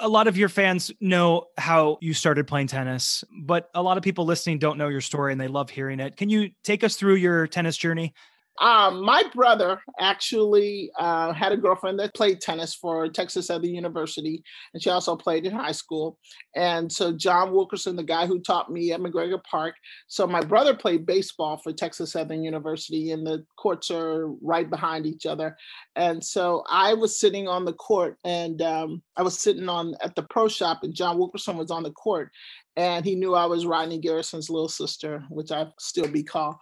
a 0.00 0.08
lot 0.08 0.26
of 0.26 0.36
your 0.36 0.48
fans 0.48 0.90
know 1.00 1.44
how 1.56 1.96
you 2.00 2.12
started 2.12 2.46
playing 2.46 2.66
tennis, 2.66 3.22
but 3.42 3.70
a 3.74 3.82
lot 3.82 3.96
of 3.96 4.02
people 4.02 4.24
listening 4.24 4.58
don't 4.58 4.76
know 4.76 4.88
your 4.88 5.00
story 5.00 5.30
and 5.30 5.40
they 5.40 5.48
love 5.48 5.70
hearing 5.70 6.00
it. 6.00 6.16
Can 6.16 6.28
you 6.28 6.50
take 6.64 6.82
us 6.82 6.96
through 6.96 7.14
your 7.14 7.46
tennis 7.46 7.76
journey? 7.76 8.12
Um, 8.60 9.02
my 9.02 9.24
brother 9.34 9.80
actually 9.98 10.90
uh, 10.98 11.32
had 11.32 11.52
a 11.52 11.56
girlfriend 11.56 11.98
that 11.98 12.14
played 12.14 12.40
tennis 12.40 12.74
for 12.74 13.08
Texas 13.08 13.46
Southern 13.46 13.74
University, 13.74 14.42
and 14.72 14.82
she 14.82 14.90
also 14.90 15.16
played 15.16 15.46
in 15.46 15.52
high 15.52 15.72
school. 15.72 16.18
And 16.54 16.92
so 16.92 17.12
John 17.12 17.52
Wilkerson, 17.52 17.96
the 17.96 18.02
guy 18.02 18.26
who 18.26 18.40
taught 18.40 18.70
me 18.70 18.92
at 18.92 19.00
McGregor 19.00 19.42
Park, 19.42 19.74
so 20.06 20.26
my 20.26 20.42
brother 20.42 20.74
played 20.74 21.06
baseball 21.06 21.56
for 21.56 21.72
Texas 21.72 22.12
Southern 22.12 22.44
University, 22.44 23.12
and 23.12 23.26
the 23.26 23.44
courts 23.56 23.90
are 23.90 24.28
right 24.42 24.68
behind 24.68 25.06
each 25.06 25.24
other. 25.24 25.56
And 25.96 26.22
so 26.22 26.62
I 26.68 26.94
was 26.94 27.18
sitting 27.18 27.48
on 27.48 27.64
the 27.64 27.72
court, 27.72 28.18
and 28.24 28.60
um, 28.60 29.02
I 29.16 29.22
was 29.22 29.38
sitting 29.38 29.68
on 29.68 29.94
at 30.02 30.14
the 30.14 30.24
pro 30.24 30.48
shop, 30.48 30.80
and 30.82 30.94
John 30.94 31.18
Wilkerson 31.18 31.56
was 31.56 31.70
on 31.70 31.82
the 31.82 31.92
court, 31.92 32.30
and 32.76 33.04
he 33.04 33.14
knew 33.14 33.34
I 33.34 33.46
was 33.46 33.66
Rodney 33.66 33.98
Garrison's 33.98 34.50
little 34.50 34.68
sister, 34.68 35.24
which 35.30 35.50
I 35.50 35.66
still 35.78 36.08
be 36.08 36.22
called 36.22 36.56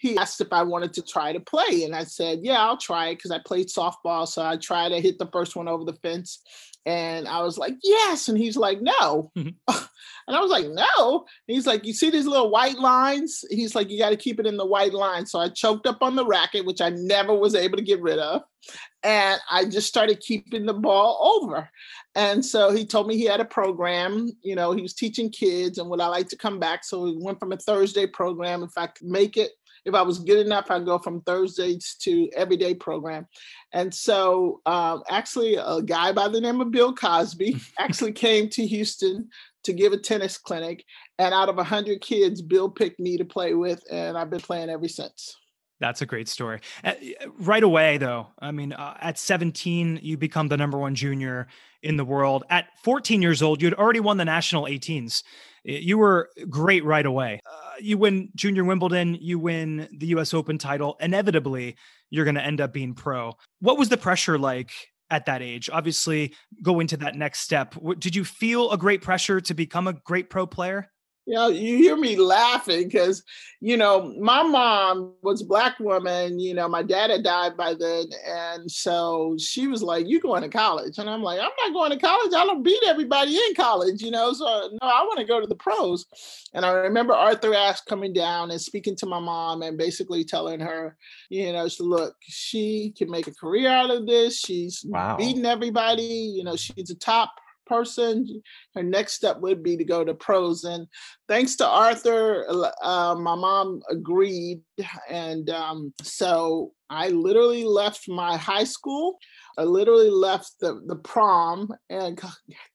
he 0.00 0.16
asked 0.16 0.40
if 0.40 0.48
I 0.50 0.62
wanted 0.62 0.94
to 0.94 1.02
try 1.02 1.30
to 1.32 1.40
play. 1.40 1.84
And 1.84 1.94
I 1.94 2.04
said, 2.04 2.40
Yeah, 2.42 2.58
I'll 2.62 2.78
try 2.78 3.08
it 3.08 3.16
because 3.16 3.30
I 3.30 3.38
played 3.44 3.68
softball. 3.68 4.26
So 4.26 4.42
I 4.42 4.56
tried 4.56 4.88
to 4.88 5.00
hit 5.00 5.18
the 5.18 5.28
first 5.30 5.54
one 5.54 5.68
over 5.68 5.84
the 5.84 5.92
fence. 5.92 6.40
And 6.86 7.28
I 7.28 7.42
was 7.42 7.58
like, 7.58 7.74
Yes. 7.82 8.28
And 8.28 8.38
he's 8.38 8.56
like, 8.56 8.80
No. 8.80 9.30
Mhm. 9.36 9.54
and 9.68 10.36
I 10.36 10.40
was 10.40 10.50
like, 10.50 10.66
No. 10.68 11.18
And 11.46 11.54
he's 11.54 11.66
like, 11.66 11.84
You 11.84 11.92
see 11.92 12.08
these 12.08 12.26
little 12.26 12.50
white 12.50 12.78
lines? 12.78 13.44
He's 13.50 13.74
like, 13.74 13.90
You 13.90 13.98
got 13.98 14.10
to 14.10 14.16
keep 14.16 14.40
it 14.40 14.46
in 14.46 14.56
the 14.56 14.64
white 14.66 14.94
line. 14.94 15.26
So 15.26 15.38
I 15.38 15.50
choked 15.50 15.86
up 15.86 15.98
on 16.00 16.16
the 16.16 16.24
racket, 16.24 16.64
which 16.64 16.80
I 16.80 16.88
never 16.88 17.34
was 17.34 17.54
able 17.54 17.76
to 17.76 17.84
get 17.84 18.00
rid 18.00 18.18
of. 18.18 18.42
And 19.02 19.38
I 19.50 19.66
just 19.66 19.88
started 19.88 20.20
keeping 20.20 20.64
the 20.64 20.74
ball 20.74 21.42
over. 21.42 21.68
And 22.14 22.44
so 22.44 22.70
he 22.70 22.86
told 22.86 23.06
me 23.06 23.16
he 23.16 23.24
had 23.24 23.40
a 23.40 23.44
program, 23.46 24.30
you 24.42 24.54
know, 24.54 24.72
he 24.72 24.82
was 24.82 24.94
teaching 24.94 25.30
kids 25.30 25.78
and 25.78 25.88
would 25.90 26.00
I 26.00 26.06
like 26.08 26.28
to 26.28 26.36
come 26.36 26.58
back? 26.58 26.84
So 26.84 27.02
we 27.02 27.16
went 27.18 27.38
from 27.38 27.52
a 27.52 27.56
Thursday 27.56 28.06
program. 28.06 28.62
If 28.62 28.72
I 28.76 28.88
could 28.88 29.06
make 29.06 29.36
it, 29.36 29.52
if 29.84 29.94
I 29.94 30.02
was 30.02 30.18
good 30.18 30.44
enough, 30.44 30.70
I'd 30.70 30.84
go 30.84 30.98
from 30.98 31.22
Thursdays 31.22 31.96
to 32.00 32.28
everyday 32.36 32.74
program. 32.74 33.26
And 33.72 33.94
so 33.94 34.60
um, 34.66 35.02
actually 35.08 35.56
a 35.56 35.82
guy 35.82 36.12
by 36.12 36.28
the 36.28 36.40
name 36.40 36.60
of 36.60 36.70
Bill 36.70 36.94
Cosby 36.94 37.56
actually 37.78 38.12
came 38.12 38.48
to 38.50 38.66
Houston 38.66 39.28
to 39.64 39.72
give 39.72 39.92
a 39.92 39.98
tennis 39.98 40.38
clinic. 40.38 40.84
And 41.18 41.34
out 41.34 41.48
of 41.48 41.56
100 41.56 42.00
kids, 42.00 42.42
Bill 42.42 42.68
picked 42.68 43.00
me 43.00 43.16
to 43.18 43.24
play 43.24 43.54
with, 43.54 43.82
and 43.90 44.16
I've 44.16 44.30
been 44.30 44.40
playing 44.40 44.70
ever 44.70 44.88
since. 44.88 45.36
That's 45.80 46.02
a 46.02 46.06
great 46.06 46.28
story. 46.28 46.60
Uh, 46.84 46.92
right 47.38 47.62
away, 47.62 47.96
though, 47.96 48.28
I 48.38 48.50
mean, 48.50 48.74
uh, 48.74 48.98
at 49.00 49.18
17, 49.18 50.00
you 50.02 50.18
become 50.18 50.48
the 50.48 50.56
number 50.58 50.78
one 50.78 50.94
junior 50.94 51.48
in 51.82 51.96
the 51.96 52.04
world. 52.04 52.44
At 52.50 52.66
14 52.84 53.22
years 53.22 53.40
old, 53.40 53.62
you'd 53.62 53.74
already 53.74 54.00
won 54.00 54.18
the 54.18 54.26
national 54.26 54.64
18s. 54.64 55.22
You 55.64 55.96
were 55.96 56.28
great 56.48 56.84
right 56.84 57.04
away. 57.04 57.40
Uh, 57.50 57.69
you 57.82 57.98
win 57.98 58.30
Junior 58.34 58.64
Wimbledon, 58.64 59.16
you 59.20 59.38
win 59.38 59.88
the 59.92 60.08
US 60.08 60.34
Open 60.34 60.58
title. 60.58 60.96
Inevitably, 61.00 61.76
you're 62.10 62.24
going 62.24 62.34
to 62.36 62.44
end 62.44 62.60
up 62.60 62.72
being 62.72 62.94
pro. 62.94 63.34
What 63.60 63.78
was 63.78 63.88
the 63.88 63.96
pressure 63.96 64.38
like 64.38 64.72
at 65.10 65.26
that 65.26 65.42
age? 65.42 65.70
Obviously, 65.72 66.34
going 66.62 66.86
to 66.88 66.96
that 66.98 67.14
next 67.14 67.40
step. 67.40 67.74
Did 67.98 68.14
you 68.14 68.24
feel 68.24 68.70
a 68.70 68.78
great 68.78 69.02
pressure 69.02 69.40
to 69.40 69.54
become 69.54 69.86
a 69.86 69.92
great 69.92 70.30
pro 70.30 70.46
player? 70.46 70.90
You 71.30 71.36
know, 71.36 71.46
you 71.46 71.76
hear 71.76 71.96
me 71.96 72.16
laughing 72.16 72.88
because, 72.88 73.22
you 73.60 73.76
know, 73.76 74.12
my 74.18 74.42
mom 74.42 75.12
was 75.22 75.42
a 75.42 75.44
black 75.44 75.78
woman. 75.78 76.40
You 76.40 76.54
know, 76.54 76.66
my 76.68 76.82
dad 76.82 77.10
had 77.10 77.22
died 77.22 77.56
by 77.56 77.74
then. 77.74 78.06
And 78.26 78.68
so 78.68 79.36
she 79.38 79.68
was 79.68 79.80
like, 79.80 80.08
You 80.08 80.18
going 80.20 80.42
to 80.42 80.48
college? 80.48 80.98
And 80.98 81.08
I'm 81.08 81.22
like, 81.22 81.38
I'm 81.38 81.52
not 81.62 81.72
going 81.72 81.92
to 81.92 82.04
college. 82.04 82.32
I 82.34 82.44
don't 82.44 82.64
beat 82.64 82.82
everybody 82.84 83.36
in 83.36 83.54
college, 83.54 84.02
you 84.02 84.10
know. 84.10 84.32
So, 84.32 84.44
no, 84.44 84.88
I 84.88 85.02
want 85.04 85.20
to 85.20 85.24
go 85.24 85.40
to 85.40 85.46
the 85.46 85.54
pros. 85.54 86.04
And 86.52 86.66
I 86.66 86.72
remember 86.72 87.14
Arthur 87.14 87.54
Ashe 87.54 87.82
coming 87.82 88.12
down 88.12 88.50
and 88.50 88.60
speaking 88.60 88.96
to 88.96 89.06
my 89.06 89.20
mom 89.20 89.62
and 89.62 89.78
basically 89.78 90.24
telling 90.24 90.58
her, 90.58 90.96
you 91.28 91.52
know, 91.52 91.68
look, 91.78 92.16
she 92.22 92.92
can 92.98 93.08
make 93.08 93.28
a 93.28 93.34
career 93.34 93.68
out 93.70 93.92
of 93.92 94.04
this. 94.04 94.40
She's 94.40 94.84
Wow. 94.84 95.16
beating 95.16 95.46
everybody. 95.46 96.02
You 96.02 96.42
know, 96.42 96.56
she's 96.56 96.90
a 96.90 96.96
top 96.96 97.30
person, 97.70 98.42
her 98.74 98.82
next 98.82 99.12
step 99.12 99.38
would 99.40 99.62
be 99.62 99.76
to 99.76 99.84
go 99.84 100.04
to 100.04 100.12
pros. 100.12 100.64
And 100.64 100.88
thanks 101.28 101.54
to 101.56 101.66
Arthur, 101.66 102.44
uh, 102.82 103.14
my 103.14 103.36
mom 103.36 103.80
agreed. 103.88 104.60
And 105.08 105.48
um, 105.50 105.94
so 106.02 106.72
I 106.90 107.08
literally 107.08 107.64
left 107.64 108.08
my 108.08 108.36
high 108.36 108.64
school. 108.64 109.18
I 109.56 109.62
literally 109.62 110.10
left 110.10 110.54
the, 110.60 110.82
the 110.86 110.96
prom 110.96 111.72
and 111.88 112.20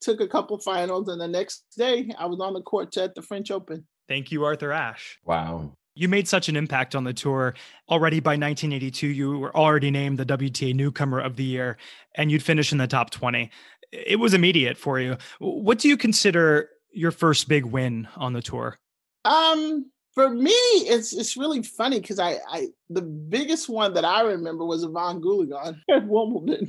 took 0.00 0.20
a 0.20 0.28
couple 0.28 0.58
finals. 0.58 1.08
And 1.08 1.20
the 1.20 1.28
next 1.28 1.66
day, 1.76 2.10
I 2.18 2.24
was 2.26 2.40
on 2.40 2.54
the 2.54 2.62
court 2.62 2.96
at 2.96 3.14
the 3.14 3.22
French 3.22 3.50
Open. 3.50 3.86
Thank 4.08 4.32
you, 4.32 4.44
Arthur 4.44 4.72
Ashe. 4.72 5.18
Wow. 5.24 5.74
You 5.98 6.08
made 6.08 6.28
such 6.28 6.50
an 6.50 6.56
impact 6.56 6.94
on 6.94 7.04
the 7.04 7.14
tour. 7.14 7.54
Already 7.88 8.20
by 8.20 8.32
1982, 8.32 9.06
you 9.06 9.38
were 9.38 9.56
already 9.56 9.90
named 9.90 10.18
the 10.18 10.26
WTA 10.26 10.74
Newcomer 10.74 11.18
of 11.18 11.36
the 11.36 11.42
Year, 11.42 11.78
and 12.14 12.30
you'd 12.30 12.42
finish 12.42 12.70
in 12.70 12.76
the 12.76 12.86
top 12.86 13.08
20. 13.08 13.50
It 13.92 14.18
was 14.18 14.34
immediate 14.34 14.76
for 14.76 14.98
you. 15.00 15.16
What 15.38 15.78
do 15.78 15.88
you 15.88 15.96
consider 15.96 16.70
your 16.92 17.10
first 17.10 17.48
big 17.48 17.64
win 17.64 18.08
on 18.16 18.32
the 18.32 18.42
tour? 18.42 18.78
Um, 19.24 19.90
for 20.14 20.30
me, 20.30 20.50
it's 20.50 21.12
it's 21.12 21.36
really 21.36 21.62
funny 21.62 22.00
because 22.00 22.18
I, 22.18 22.38
I 22.48 22.68
the 22.88 23.02
biggest 23.02 23.68
one 23.68 23.94
that 23.94 24.04
I 24.04 24.22
remember 24.22 24.64
was 24.64 24.82
Evonne 24.82 25.20
Goolagong 25.20 25.78
at 25.90 26.06
Wimbledon, 26.06 26.68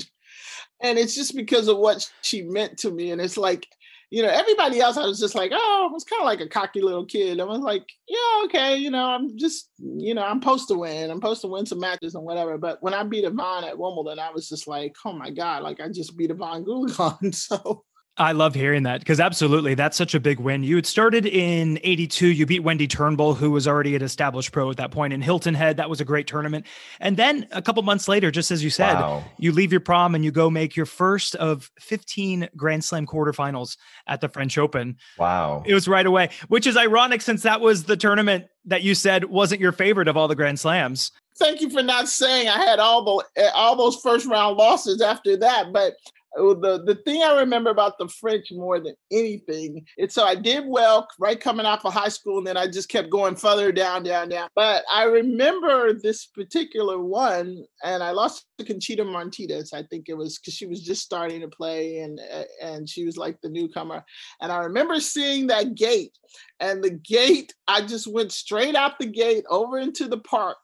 and 0.81 0.99
it's 0.99 1.15
just 1.15 1.35
because 1.35 1.67
of 1.67 1.77
what 1.77 2.11
she 2.21 2.41
meant 2.41 2.77
to 2.79 2.91
me. 2.91 3.11
And 3.11 3.21
it's 3.21 3.37
like 3.37 3.67
you 4.09 4.21
know, 4.21 4.29
everybody 4.29 4.79
else, 4.79 4.97
I 4.97 5.05
was 5.05 5.19
just 5.19 5.35
like, 5.35 5.51
oh, 5.53 5.87
I 5.89 5.93
was 5.93 6.05
kind 6.05 6.21
of 6.21 6.25
like 6.25 6.39
a 6.39 6.47
cocky 6.47 6.81
little 6.81 7.05
kid. 7.05 7.41
I 7.41 7.43
was 7.43 7.59
like, 7.59 7.85
yeah, 8.07 8.45
okay, 8.45 8.77
you 8.77 8.89
know, 8.89 9.03
I'm 9.03 9.37
just, 9.37 9.69
you 9.79 10.13
know, 10.13 10.23
I'm 10.23 10.41
supposed 10.41 10.69
to 10.69 10.75
win. 10.75 11.11
I'm 11.11 11.17
supposed 11.17 11.41
to 11.41 11.47
win 11.47 11.65
some 11.65 11.79
matches 11.79 12.15
and 12.15 12.23
whatever. 12.23 12.57
But 12.57 12.81
when 12.81 12.93
I 12.93 13.03
beat 13.03 13.25
Evonne 13.25 13.65
at 13.65 13.77
Wimbledon, 13.77 14.19
I 14.19 14.31
was 14.31 14.47
just 14.47 14.67
like, 14.67 14.95
oh 15.03 15.11
my 15.11 15.29
God, 15.29 15.63
like 15.63 15.81
I 15.81 15.89
just 15.89 16.17
beat 16.17 16.31
Evonne 16.31 16.65
Goolagong. 16.65 17.35
So 17.47 17.83
I 18.19 18.31
love 18.31 18.55
hearing 18.55 18.83
that 18.83 18.99
because 18.99 19.19
absolutely, 19.19 19.75
that's 19.75 19.95
such 19.95 20.15
a 20.15 20.19
big 20.19 20.39
win. 20.39 20.63
You 20.63 20.75
had 20.75 20.87
started 20.87 21.25
in 21.27 21.79
82. 21.83 22.27
You 22.27 22.45
beat 22.47 22.61
Wendy 22.61 22.87
Turnbull, 22.87 23.35
who 23.35 23.51
was 23.51 23.67
already 23.67 23.95
an 23.95 24.01
established 24.01 24.51
pro 24.51 24.71
at 24.71 24.77
that 24.77 24.89
point 24.89 25.13
in 25.13 25.21
Hilton 25.21 25.53
Head. 25.53 25.77
That 25.77 25.89
was 25.89 26.01
a 26.01 26.05
great 26.05 26.25
tournament. 26.25 26.65
And 26.99 27.15
then 27.15 27.47
a 27.51 27.61
couple 27.61 27.83
months 27.83 28.07
later, 28.07 28.31
just 28.31 28.49
as 28.49 28.63
you 28.63 28.71
said, 28.71 28.95
wow. 28.95 29.23
you 29.37 29.51
leave 29.51 29.71
your 29.71 29.81
prom 29.81 30.15
and 30.15 30.25
you 30.25 30.31
go 30.31 30.49
make 30.49 30.75
your 30.75 30.87
first 30.87 31.35
of 31.35 31.69
15 31.79 32.49
Grand 32.55 32.83
Slam 32.83 33.05
quarterfinals 33.05 33.77
at 34.07 34.19
the 34.19 34.29
French 34.29 34.57
Open. 34.57 34.97
Wow. 35.19 35.63
It 35.65 35.75
was 35.75 35.87
right 35.87 36.05
away, 36.05 36.29
which 36.47 36.65
is 36.65 36.75
ironic 36.75 37.21
since 37.21 37.43
that 37.43 37.61
was 37.61 37.83
the 37.83 37.97
tournament 37.97 38.45
that 38.65 38.81
you 38.81 38.95
said 38.95 39.25
wasn't 39.25 39.61
your 39.61 39.71
favorite 39.71 40.07
of 40.07 40.17
all 40.17 40.27
the 40.27 40.35
Grand 40.35 40.59
Slams 40.59 41.11
thank 41.37 41.61
you 41.61 41.69
for 41.69 41.83
not 41.83 42.07
saying 42.07 42.47
I 42.47 42.57
had 42.57 42.79
all 42.79 43.03
the 43.03 43.41
eh, 43.41 43.49
all 43.53 43.75
those 43.75 43.97
first 43.97 44.25
round 44.25 44.57
losses 44.57 45.01
after 45.01 45.37
that. 45.37 45.71
But 45.71 45.93
Oh, 46.35 46.53
the 46.53 46.83
the 46.83 46.95
thing 46.95 47.23
I 47.23 47.39
remember 47.39 47.69
about 47.69 47.97
the 47.97 48.07
French 48.07 48.47
more 48.51 48.79
than 48.79 48.95
anything, 49.11 49.85
it's 49.97 50.13
so 50.13 50.23
I 50.23 50.35
did 50.35 50.65
well 50.67 51.07
right 51.19 51.39
coming 51.39 51.65
off 51.65 51.85
of 51.85 51.93
high 51.93 52.09
school, 52.09 52.39
and 52.39 52.47
then 52.47 52.57
I 52.57 52.67
just 52.67 52.89
kept 52.89 53.09
going 53.09 53.35
further 53.35 53.71
down, 53.71 54.03
down, 54.03 54.29
down. 54.29 54.49
But 54.55 54.83
I 54.91 55.03
remember 55.03 55.93
this 55.93 56.25
particular 56.25 56.99
one, 56.99 57.63
and 57.83 58.03
I 58.03 58.11
lost 58.11 58.45
to 58.57 58.65
Conchita 58.65 59.05
Martinez. 59.05 59.73
I 59.73 59.83
think 59.83 60.09
it 60.09 60.17
was 60.17 60.37
because 60.37 60.53
she 60.53 60.65
was 60.65 60.81
just 60.81 61.01
starting 61.01 61.41
to 61.41 61.47
play, 61.47 61.99
and 61.99 62.19
and 62.61 62.89
she 62.89 63.05
was 63.05 63.17
like 63.17 63.39
the 63.41 63.49
newcomer. 63.49 64.03
And 64.41 64.51
I 64.51 64.57
remember 64.59 64.99
seeing 64.99 65.47
that 65.47 65.75
gate, 65.75 66.17
and 66.59 66.83
the 66.83 66.91
gate, 66.91 67.53
I 67.67 67.85
just 67.85 68.07
went 68.07 68.31
straight 68.31 68.75
out 68.75 68.99
the 68.99 69.05
gate 69.05 69.45
over 69.49 69.79
into 69.79 70.07
the 70.07 70.19
park 70.19 70.57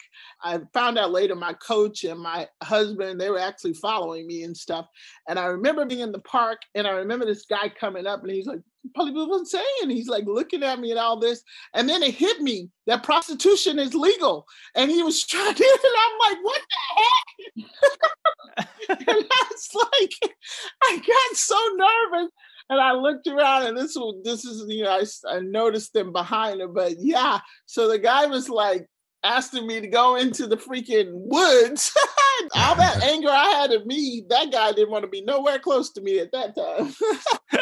I 0.44 0.60
found 0.74 0.98
out 0.98 1.12
later 1.12 1.36
my 1.36 1.54
coach 1.54 2.04
and 2.04 2.20
my 2.20 2.48
husband, 2.62 3.20
they 3.20 3.30
were 3.30 3.40
actually 3.40 3.74
following 3.74 4.28
me 4.28 4.44
and 4.44 4.56
stuff. 4.56 4.88
And 5.28 5.40
I 5.40 5.46
remember 5.46 5.86
being 5.86 6.02
in 6.02 6.12
the 6.12 6.20
park 6.20 6.60
and 6.76 6.86
I 6.86 6.92
remember 6.92 7.26
this 7.26 7.46
guy 7.46 7.70
coming 7.70 8.06
up 8.06 8.24
and 8.24 8.32
he's 8.32 8.46
like, 8.46 8.60
Polly 8.94 9.14
what 9.14 9.30
was 9.30 9.56
I 9.56 9.64
saying, 9.80 9.96
he's 9.96 10.10
like 10.10 10.26
looking 10.26 10.62
at 10.62 10.80
me 10.80 10.92
and 10.92 11.00
all 11.00 11.18
this. 11.18 11.42
And 11.74 11.88
then 11.88 12.04
it 12.04 12.14
hit 12.14 12.42
me 12.42 12.70
that 12.88 13.04
prostitution 13.04 13.80
is 13.80 13.96
legal. 13.96 14.46
And 14.76 14.92
he 14.92 15.02
was 15.02 15.24
trying 15.26 15.56
to, 15.56 15.64
and 15.64 15.94
I'm 16.04 16.36
like, 16.36 16.44
what 16.44 16.62
the 16.70 17.66
heck? 18.66 19.00
and 19.08 19.26
I 19.32 19.46
was 19.50 19.70
like, 19.74 20.34
I 20.84 20.98
got 20.98 21.38
so 21.38 21.58
nervous 21.78 22.32
and 22.70 22.80
I 22.80 22.94
looked 22.94 23.28
around, 23.28 23.68
and 23.68 23.78
this 23.78 23.96
was 23.96 24.22
this 24.24 24.46
is 24.46 24.66
you 24.68 24.84
know 24.84 24.92
I, 24.92 25.36
I 25.36 25.40
noticed 25.40 25.94
them 25.94 26.12
behind 26.12 26.62
him, 26.62 26.74
but 26.74 26.94
yeah. 27.00 27.40
So 27.66 27.88
the 27.88 28.00
guy 28.00 28.26
was 28.26 28.50
like, 28.50 28.88
asking 29.24 29.66
me 29.66 29.80
to 29.80 29.88
go 29.88 30.16
into 30.16 30.48
the 30.48 30.58
freaking 30.58 31.12
woods. 31.12 31.96
All 32.56 32.76
that 32.76 33.02
anger 33.04 33.30
I 33.30 33.46
had 33.46 33.72
at 33.72 33.86
me, 33.86 34.24
that 34.30 34.52
guy 34.52 34.72
didn't 34.72 34.92
want 34.92 35.04
to 35.04 35.10
be 35.10 35.22
nowhere 35.22 35.60
close 35.60 35.92
to 35.94 36.02
me 36.02 36.20
at 36.20 36.32
that 36.32 36.56
time. 36.56 36.94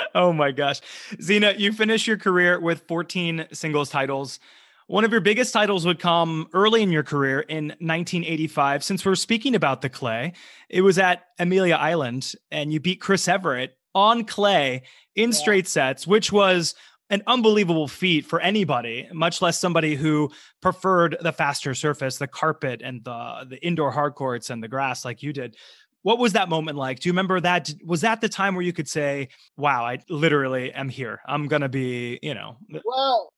oh 0.15 0.33
my 0.33 0.51
gosh. 0.51 0.81
Zina, 1.21 1.53
you 1.57 1.71
finished 1.71 2.07
your 2.07 2.17
career 2.17 2.59
with 2.59 2.83
14 2.87 3.47
singles 3.53 3.89
titles. 3.89 4.39
One 4.87 5.05
of 5.05 5.11
your 5.11 5.21
biggest 5.21 5.53
titles 5.53 5.85
would 5.85 5.99
come 5.99 6.49
early 6.53 6.81
in 6.81 6.91
your 6.91 7.03
career 7.03 7.41
in 7.41 7.67
1985. 7.79 8.83
Since 8.83 9.05
we're 9.05 9.15
speaking 9.15 9.55
about 9.55 9.81
the 9.81 9.89
clay, 9.89 10.33
it 10.67 10.81
was 10.81 10.97
at 10.97 11.27
Amelia 11.39 11.75
Island, 11.75 12.33
and 12.51 12.73
you 12.73 12.81
beat 12.81 12.99
Chris 12.99 13.27
Evert 13.27 13.71
on 13.95 14.25
clay 14.25 14.83
in 15.15 15.31
yeah. 15.31 15.35
straight 15.35 15.67
sets, 15.67 16.07
which 16.07 16.31
was 16.31 16.75
an 17.11 17.21
unbelievable 17.27 17.89
feat 17.89 18.25
for 18.25 18.39
anybody, 18.39 19.07
much 19.11 19.41
less 19.41 19.59
somebody 19.59 19.95
who 19.95 20.31
preferred 20.61 21.17
the 21.21 21.33
faster 21.33 21.75
surface, 21.75 22.17
the 22.17 22.27
carpet 22.27 22.81
and 22.83 23.03
the 23.03 23.45
the 23.49 23.63
indoor 23.65 23.91
hard 23.91 24.15
courts 24.15 24.49
and 24.49 24.63
the 24.63 24.67
grass 24.67 25.03
like 25.03 25.21
you 25.21 25.33
did. 25.33 25.55
What 26.03 26.17
was 26.17 26.33
that 26.33 26.49
moment 26.49 26.77
like? 26.77 26.99
Do 26.99 27.09
you 27.09 27.13
remember 27.13 27.39
that? 27.41 27.69
Was 27.85 28.01
that 28.01 28.21
the 28.21 28.29
time 28.29 28.55
where 28.55 28.63
you 28.63 28.73
could 28.73 28.87
say, 28.87 29.27
"Wow, 29.57 29.85
I 29.85 29.99
literally 30.09 30.71
am 30.71 30.89
here. 30.89 31.19
I'm 31.27 31.47
gonna 31.47 31.69
be," 31.69 32.17
you 32.23 32.33
know? 32.33 32.57
Well, 32.85 33.31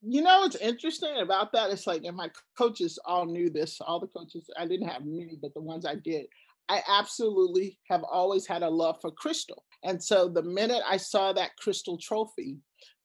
you 0.00 0.22
know 0.22 0.40
what's 0.40 0.56
interesting 0.56 1.18
about 1.18 1.52
that? 1.52 1.70
It's 1.70 1.86
like, 1.86 2.04
and 2.04 2.16
my 2.16 2.30
coaches 2.56 2.98
all 3.04 3.26
knew 3.26 3.50
this. 3.50 3.80
All 3.80 4.00
the 4.00 4.06
coaches, 4.06 4.48
I 4.58 4.66
didn't 4.66 4.88
have 4.88 5.04
many, 5.04 5.38
but 5.40 5.54
the 5.54 5.60
ones 5.60 5.84
I 5.84 5.96
did, 5.96 6.26
I 6.68 6.82
absolutely 6.88 7.78
have 7.88 8.04
always 8.04 8.46
had 8.46 8.62
a 8.62 8.70
love 8.70 8.96
for 9.00 9.10
crystal. 9.10 9.64
And 9.84 10.02
so 10.02 10.28
the 10.28 10.42
minute 10.42 10.82
I 10.86 10.96
saw 10.96 11.32
that 11.32 11.56
crystal 11.56 11.98
trophy, 11.98 12.58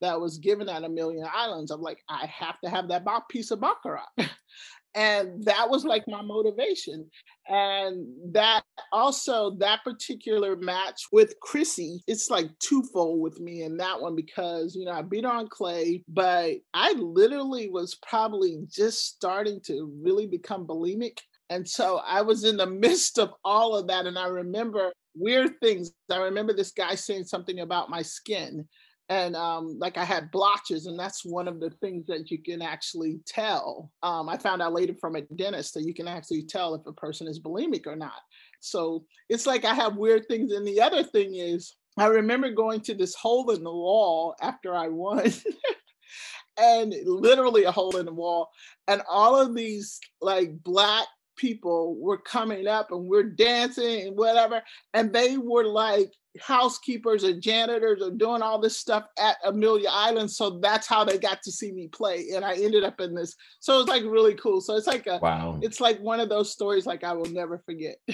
that 0.04 0.20
was 0.20 0.38
given 0.38 0.68
at 0.68 0.84
Amelia 0.84 1.30
Islands. 1.34 1.72
I'm 1.72 1.82
like, 1.82 2.00
I 2.10 2.26
have 2.26 2.60
to 2.62 2.70
have 2.70 2.90
that 2.90 3.06
piece 3.30 3.52
of 3.52 3.62
baccarat. 3.62 4.10
and 4.96 5.44
that 5.46 5.70
was 5.70 5.86
like 5.86 6.04
my 6.10 6.22
motivation. 6.22 7.10
And 7.48 8.06
that 8.34 8.64
also, 8.92 9.52
that 9.60 9.84
particular 9.86 10.58
match 10.58 11.04
with 11.14 11.40
Chrissy, 11.42 12.04
it's 12.06 12.30
like 12.30 12.48
twofold 12.60 13.22
with 13.22 13.40
me 13.40 13.64
in 13.64 13.78
that 13.78 14.02
one 14.02 14.14
because, 14.14 14.76
you 14.76 14.86
know, 14.86 14.92
I 14.92 15.04
beat 15.04 15.26
on 15.26 15.48
clay, 15.48 16.04
but 16.10 16.56
I 16.74 16.94
literally 16.94 17.70
was 17.70 17.98
probably 18.08 18.60
just 18.70 19.08
starting 19.08 19.62
to 19.68 19.90
really 20.04 20.28
become 20.28 20.68
bulimic. 20.68 21.20
And 21.50 21.68
so 21.68 22.02
I 22.06 22.22
was 22.24 22.44
in 22.44 22.58
the 22.58 22.66
midst 22.86 23.20
of 23.20 23.32
all 23.46 23.78
of 23.78 23.88
that. 23.88 24.06
And 24.06 24.20
I 24.20 24.28
remember 24.28 24.92
weird 25.16 25.60
things. 25.62 25.92
I 26.12 26.18
remember 26.18 26.54
this 26.54 26.72
guy 26.72 26.96
saying 26.96 27.26
something 27.26 27.60
about 27.60 27.90
my 27.90 28.02
skin 28.02 28.68
and 29.10 29.36
um, 29.36 29.78
like 29.80 29.98
I 29.98 30.06
had 30.06 30.32
blotches, 30.32 30.86
and 30.86 30.98
that's 30.98 31.26
one 31.26 31.48
of 31.48 31.60
the 31.60 31.70
things 31.70 32.08
that 32.08 32.32
you 32.32 32.42
can 32.42 32.62
actually 32.62 33.20
tell. 33.26 33.92
Um, 34.02 34.30
I 34.30 34.38
found 34.38 34.62
out 34.62 34.74
later 34.74 34.96
from 35.00 35.16
a 35.16 35.22
dentist 35.22 35.74
that 35.74 35.84
you 35.84 35.94
can 35.94 36.08
actually 36.08 36.44
tell 36.44 36.74
if 36.74 36.86
a 36.88 36.94
person 36.94 37.28
is 37.28 37.40
bulimic 37.40 37.86
or 37.86 37.98
not. 37.98 38.22
So 38.62 39.06
it's 39.30 39.46
like 39.46 39.66
I 39.66 39.74
have 39.74 39.98
weird 39.98 40.28
things. 40.28 40.54
And 40.54 40.66
the 40.66 40.82
other 40.82 41.04
thing 41.04 41.36
is, 41.36 41.76
I 41.98 42.08
remember 42.08 42.50
going 42.52 42.80
to 42.82 42.94
this 42.94 43.14
hole 43.14 43.52
in 43.52 43.64
the 43.64 43.72
wall 43.72 44.36
after 44.42 44.74
I 44.74 44.88
won. 44.88 45.32
and 46.58 46.94
literally 47.06 47.64
a 47.64 47.72
hole 47.72 47.98
in 47.98 48.06
the 48.06 48.14
wall 48.14 48.48
and 48.88 49.02
all 49.10 49.36
of 49.36 49.56
these 49.56 50.00
like 50.22 50.52
black 50.64 51.08
people 51.36 51.96
were 52.00 52.18
coming 52.18 52.68
up 52.68 52.92
and 52.92 53.06
we're 53.06 53.24
dancing 53.24 54.08
and 54.08 54.18
whatever 54.18 54.62
and 54.94 55.12
they 55.14 55.38
were 55.38 55.66
like 55.66 56.12
housekeepers 56.40 57.24
or 57.24 57.40
janitors 57.40 58.02
or 58.02 58.12
doing 58.12 58.42
all 58.42 58.60
this 58.60 58.80
stuff 58.80 59.06
at 59.20 59.38
Amelia 59.46 59.90
Island. 59.92 60.32
So 60.32 60.60
that's 60.62 60.88
how 60.88 61.04
they 61.04 61.18
got 61.18 61.42
to 61.44 61.52
see 61.52 61.72
me 61.72 61.88
play. 61.88 62.30
And 62.36 62.44
I 62.44 62.56
ended 62.56 62.84
up 62.84 63.00
in 63.00 63.14
this. 63.14 63.36
So 63.60 63.80
it's 63.80 63.90
like 63.90 64.04
really 64.04 64.36
cool. 64.36 64.62
So 64.62 64.76
it's 64.76 64.88
like 64.88 65.08
a 65.08 65.20
wow. 65.22 65.60
It's 65.62 65.80
like 65.80 66.00
one 66.00 66.20
of 66.20 66.30
those 66.30 66.52
stories 66.52 66.86
like 66.86 67.04
I 67.04 67.14
will 67.14 67.30
never 67.30 67.60
forget. 67.60 67.98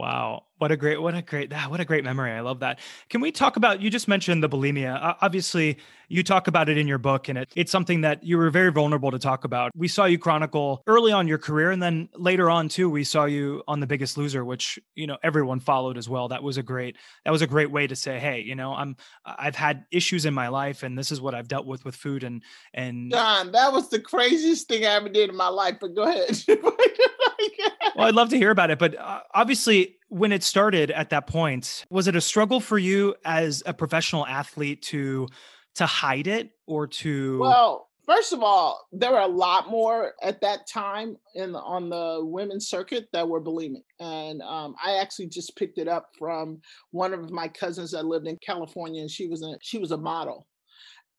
Wow. 0.00 0.44
What 0.56 0.72
a 0.72 0.78
great, 0.78 1.00
what 1.00 1.14
a 1.14 1.20
great, 1.20 1.52
ah, 1.54 1.66
what 1.68 1.78
a 1.78 1.84
great 1.84 2.04
memory. 2.04 2.32
I 2.32 2.40
love 2.40 2.60
that. 2.60 2.78
Can 3.10 3.20
we 3.20 3.30
talk 3.30 3.56
about, 3.56 3.82
you 3.82 3.90
just 3.90 4.08
mentioned 4.08 4.42
the 4.42 4.48
bulimia. 4.48 4.94
Uh, 5.02 5.14
obviously, 5.20 5.76
you 6.08 6.22
talk 6.22 6.48
about 6.48 6.70
it 6.70 6.78
in 6.78 6.88
your 6.88 6.96
book, 6.96 7.28
and 7.28 7.36
it, 7.36 7.52
it's 7.54 7.70
something 7.70 8.00
that 8.00 8.24
you 8.24 8.38
were 8.38 8.48
very 8.48 8.72
vulnerable 8.72 9.10
to 9.10 9.18
talk 9.18 9.44
about. 9.44 9.72
We 9.76 9.88
saw 9.88 10.06
you 10.06 10.18
chronicle 10.18 10.82
early 10.86 11.12
on 11.12 11.28
your 11.28 11.36
career, 11.36 11.70
and 11.70 11.82
then 11.82 12.08
later 12.16 12.48
on 12.48 12.70
too, 12.70 12.88
we 12.88 13.04
saw 13.04 13.26
you 13.26 13.62
on 13.68 13.80
The 13.80 13.86
Biggest 13.86 14.16
Loser, 14.16 14.42
which 14.42 14.78
you 14.94 15.06
know 15.06 15.18
everyone 15.22 15.60
followed 15.60 15.98
as 15.98 16.08
well. 16.08 16.28
That 16.28 16.42
was 16.42 16.56
a 16.56 16.62
great, 16.62 16.96
that 17.26 17.30
was 17.30 17.42
a 17.42 17.46
great 17.46 17.70
way 17.70 17.86
to 17.86 17.94
say, 17.94 18.18
hey, 18.18 18.40
you 18.40 18.54
know, 18.54 18.72
I'm, 18.72 18.96
I've 19.26 19.54
had 19.54 19.84
issues 19.92 20.24
in 20.24 20.32
my 20.32 20.48
life, 20.48 20.82
and 20.82 20.96
this 20.96 21.12
is 21.12 21.20
what 21.20 21.34
I've 21.34 21.48
dealt 21.48 21.66
with 21.66 21.84
with 21.84 21.94
food, 21.94 22.24
and 22.24 22.42
and. 22.72 23.12
John, 23.12 23.52
that 23.52 23.70
was 23.70 23.90
the 23.90 24.00
craziest 24.00 24.66
thing 24.66 24.86
I 24.86 24.94
ever 24.94 25.10
did 25.10 25.28
in 25.28 25.36
my 25.36 25.48
life. 25.48 25.76
But 25.78 25.94
go 25.94 26.04
ahead. 26.04 26.42
well, 27.96 28.06
I'd 28.06 28.14
love 28.14 28.30
to 28.30 28.36
hear 28.36 28.50
about 28.50 28.70
it, 28.70 28.78
but 28.78 28.98
uh, 28.98 29.20
obviously 29.34 29.96
when 30.08 30.32
it 30.32 30.42
started 30.42 30.90
at 30.90 31.10
that 31.10 31.26
point, 31.26 31.84
was 31.88 32.08
it 32.08 32.16
a 32.16 32.20
struggle 32.20 32.60
for 32.60 32.78
you 32.78 33.14
as 33.24 33.62
a 33.64 33.72
professional 33.72 34.26
athlete 34.26 34.82
to 34.82 35.28
to 35.76 35.86
hide 35.86 36.26
it 36.26 36.50
or 36.66 36.86
to 36.86 37.38
Well, 37.38 37.88
first 38.04 38.32
of 38.32 38.42
all, 38.42 38.88
there 38.92 39.12
were 39.12 39.20
a 39.20 39.26
lot 39.26 39.70
more 39.70 40.14
at 40.20 40.40
that 40.40 40.66
time 40.66 41.16
in 41.36 41.52
the, 41.52 41.60
on 41.60 41.88
the 41.88 42.20
women's 42.24 42.68
circuit 42.68 43.06
that 43.12 43.28
were 43.28 43.40
bulimic, 43.40 43.84
and 44.00 44.42
um, 44.42 44.74
I 44.84 44.96
actually 44.96 45.28
just 45.28 45.56
picked 45.56 45.78
it 45.78 45.86
up 45.86 46.08
from 46.18 46.60
one 46.90 47.14
of 47.14 47.30
my 47.30 47.46
cousins 47.46 47.92
that 47.92 48.04
lived 48.04 48.26
in 48.26 48.36
California, 48.44 49.00
and 49.00 49.10
she 49.10 49.28
was 49.28 49.42
a 49.42 49.56
she 49.62 49.78
was 49.78 49.92
a 49.92 49.96
model, 49.96 50.46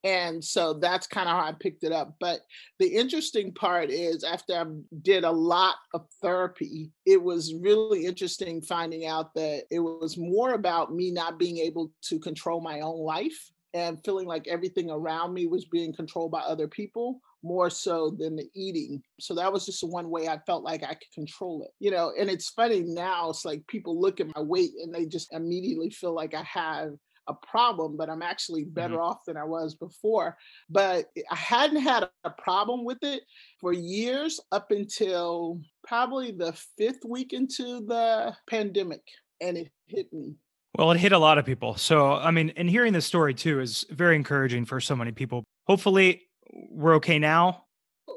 and 0.04 0.43
so 0.43 0.74
that's 0.74 1.06
kind 1.06 1.30
of 1.30 1.36
how 1.36 1.45
I 1.45 1.54
picked 1.54 1.84
it 1.84 1.91
up. 1.91 2.16
But 2.20 2.41
the 2.80 2.88
interesting 2.88 3.54
part 3.54 3.89
is 3.89 4.24
after 4.24 4.54
I 4.56 4.66
did 5.02 5.24
a 5.24 5.32
lot 5.32 5.76
of 5.93 6.06
therapy, 6.22 6.91
it 7.06 7.22
was 7.22 7.54
really 7.54 8.06
interesting 8.06 8.62
finding 8.62 9.06
out 9.06 9.34
that 9.36 9.64
it 9.70 9.80
was 9.80 10.18
more 10.18 10.54
about 10.54 10.93
me 10.93 11.12
not 11.12 11.38
being 11.38 11.60
able 11.60 11.91
to 12.04 12.20
control 12.20 12.62
my 12.62 12.82
own 12.82 12.99
life 12.99 13.52
and 13.74 14.04
feeling 14.04 14.28
like 14.28 14.47
everything 14.47 14.89
around 14.89 15.34
me 15.34 15.47
was 15.47 15.66
being 15.66 15.93
controlled 15.93 16.32
by 16.32 16.41
other 16.41 16.68
people 16.68 17.22
more 17.43 17.70
so 17.70 18.12
than 18.12 18.36
the 18.36 18.47
eating. 18.54 19.02
So 19.20 19.34
that 19.36 19.52
was 19.52 19.66
just 19.66 19.84
one 19.84 20.10
way 20.10 20.28
I 20.28 20.39
felt 20.45 20.64
like 20.64 20.84
I 20.84 20.93
could 20.93 21.12
control 21.14 21.64
it. 21.64 21.72
You 21.80 21.91
know, 21.91 22.12
and 22.20 22.30
it's 22.30 22.49
funny 22.49 22.82
now, 22.82 23.30
it's 23.30 23.45
like 23.45 23.66
people 23.68 23.99
look 23.99 24.20
at 24.20 24.36
my 24.36 24.41
weight 24.41 24.72
and 24.82 24.93
they 24.93 25.06
just 25.06 25.34
immediately 25.34 25.89
feel 25.89 26.14
like 26.14 26.34
I 26.34 26.43
have 26.43 26.93
a 27.32 27.45
problem, 27.45 27.97
but 27.97 28.09
I'm 28.09 28.21
actually 28.21 28.65
better 28.65 28.95
mm-hmm. 28.95 29.03
off 29.03 29.25
than 29.25 29.38
I 29.38 29.43
was 29.43 29.75
before. 29.75 30.38
But 30.69 31.07
I 31.29 31.36
hadn't 31.36 31.82
had 31.82 32.07
a 32.23 32.29
problem 32.29 32.86
with 32.86 32.99
it 33.01 33.23
for 33.59 33.73
years 33.73 34.39
up 34.51 34.71
until 34.71 35.61
probably 35.86 36.32
the 36.32 36.53
fifth 36.77 37.03
week 37.07 37.34
into 37.34 37.86
the 37.86 38.36
pandemic, 38.49 39.01
and 39.39 39.57
it 39.57 39.71
hit 39.88 40.11
me. 40.13 40.36
Well, 40.77 40.91
it 40.91 40.99
hit 40.99 41.11
a 41.11 41.17
lot 41.17 41.38
of 41.38 41.45
people. 41.45 41.75
So, 41.75 42.13
I 42.13 42.32
mean, 42.32 42.53
and 42.55 42.69
hearing 42.69 42.93
this 42.93 43.05
story 43.05 43.34
too 43.34 43.59
is 43.59 43.86
very 43.89 44.15
encouraging 44.15 44.65
for 44.65 44.79
so 44.79 44.95
many 44.95 45.11
people. 45.11 45.43
Hopefully, 45.67 46.23
we're 46.69 46.95
okay 46.95 47.19
now 47.19 47.65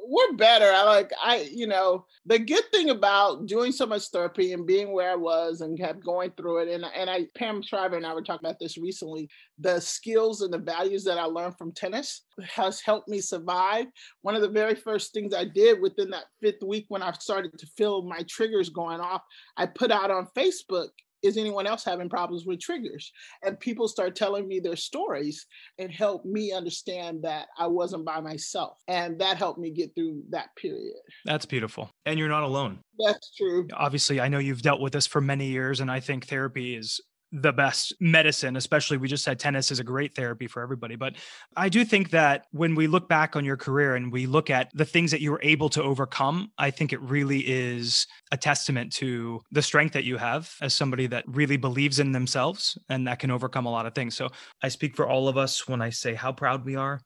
we're 0.07 0.37
better. 0.37 0.71
I 0.71 0.83
like 0.85 1.11
I, 1.23 1.49
you 1.53 1.67
know, 1.67 2.07
the 2.27 2.39
good 2.39 2.65
thing 2.71 2.91
about 2.91 3.47
doing 3.47 3.73
so 3.73 3.87
much 3.87 4.09
therapy 4.09 4.53
and 4.53 4.67
being 4.67 4.93
where 4.93 5.11
I 5.11 5.17
was 5.17 5.61
and 5.61 5.79
kept 5.79 6.05
going 6.05 6.33
through 6.37 6.59
it, 6.59 6.69
and 6.69 6.85
and 6.85 7.09
I 7.09 7.27
Pam 7.37 7.63
Shriver 7.63 7.97
and 7.97 8.07
I 8.07 8.15
were 8.15 8.23
talking 8.23 8.47
about 8.47 8.59
this 8.61 8.79
recently. 8.79 9.29
The 9.59 9.81
skills 9.81 10.43
and 10.43 10.53
the 10.53 10.59
values 10.59 11.05
that 11.05 11.19
I 11.19 11.25
learned 11.25 11.57
from 11.57 11.73
tennis 11.73 12.23
has 12.55 12.81
helped 12.81 13.09
me 13.09 13.21
survive. 13.21 13.87
One 14.23 14.35
of 14.35 14.43
the 14.43 14.49
very 14.49 14.75
first 14.75 15.13
things 15.13 15.35
I 15.35 15.45
did 15.45 15.81
within 15.81 16.11
that 16.11 16.25
fifth 16.41 16.63
week 16.65 16.87
when 16.89 17.03
I 17.03 17.13
started 17.13 17.59
to 17.59 17.67
feel 17.77 18.03
my 18.03 18.23
triggers 18.29 18.69
going 18.69 19.01
off, 19.01 19.23
I 19.57 19.67
put 19.67 19.91
out 19.91 20.11
on 20.11 20.29
Facebook 20.37 20.89
is 21.25 21.37
anyone 21.37 21.67
else 21.67 21.85
having 21.85 22.09
problems 22.09 22.45
with 22.47 22.61
triggers? 22.61 23.11
And 23.43 23.59
people 23.59 23.89
start 23.89 24.15
telling 24.15 24.47
me 24.47 24.61
their 24.61 24.77
stories 24.77 25.47
and 25.79 25.91
help 25.91 26.25
me 26.25 26.53
understand 26.53 27.23
that 27.23 27.47
I 27.59 27.67
wasn't 27.67 28.05
by 28.05 28.21
myself. 28.21 28.79
And 28.87 29.19
that 29.21 29.39
helped 29.39 29.59
me 29.59 29.71
get 29.71 29.95
through 29.95 30.23
that 30.31 30.55
period. 30.57 31.01
That's 31.25 31.47
beautiful. 31.47 31.91
And 32.05 32.19
you're 32.19 32.29
not 32.29 32.43
alone. 32.43 32.81
That's 33.05 33.35
true. 33.35 33.67
Obviously, 33.73 34.21
I 34.21 34.29
know 34.29 34.39
you've 34.39 34.63
dealt 34.63 34.81
with 34.81 34.93
this 34.93 35.07
for 35.07 35.21
many 35.21 35.47
years, 35.47 35.81
and 35.81 35.91
I 35.91 36.01
think 36.01 36.27
therapy 36.27 36.77
is 36.77 37.01
the 37.37 37.53
best 37.53 37.93
medicine, 37.99 38.57
especially 38.57 38.97
we 38.97 39.09
just 39.09 39.25
said 39.25 39.41
tennis 39.41 39.73
is 39.73 39.81
a 39.81 39.85
great 39.85 40.15
therapy 40.15 40.47
for 40.47 40.63
everybody. 40.63 40.95
But 40.95 41.17
I 41.57 41.69
do 41.69 41.85
think 41.85 42.11
that 42.11 42.47
when 42.53 42.77
we 42.77 42.87
look 42.87 43.09
back 43.09 43.35
on 43.35 43.45
your 43.45 43.57
career 43.57 43.97
and 43.97 44.13
we 44.13 44.27
look 44.27 44.51
at 44.51 44.71
the 44.73 44.85
things 44.85 45.11
that 45.11 45.21
you 45.21 45.33
were 45.33 45.41
able 45.43 45.69
to 45.71 45.83
overcome, 45.83 46.53
I 46.59 46.71
think 46.71 46.93
it 46.93 47.01
really 47.01 47.41
is 47.41 48.07
a 48.31 48.37
testament 48.37 48.93
to 48.95 49.41
the 49.51 49.63
strength 49.63 49.95
that 49.95 50.05
you 50.05 50.17
have 50.17 50.55
as 50.61 50.75
somebody 50.75 51.09
that 51.09 51.25
really 51.27 51.57
believes 51.57 51.99
in 51.99 52.13
themselves 52.13 52.79
and 52.89 53.09
that 53.09 53.19
can 53.19 53.33
overcome 53.33 53.67
a 53.67 53.71
lot 53.71 53.87
of 53.87 53.97
things. 53.97 54.15
So 54.15 54.29
I 54.63 54.69
speak 54.69 54.95
for 54.95 55.09
all 55.09 55.27
of 55.27 55.37
us 55.37 55.67
when 55.67 55.83
I 55.83 55.91
say 55.91 56.15
how 56.15 56.31
proud 56.31 56.65
we 56.65 56.77
are. 56.77 57.01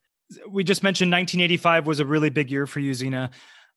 We 0.51 0.62
just 0.62 0.83
mentioned 0.83 1.11
1985 1.11 1.87
was 1.87 2.01
a 2.01 2.07
really 2.07 2.29
big 2.29 2.51
year 2.51 2.66
for 2.66 2.81
you, 2.81 2.93
Zina 2.93 3.31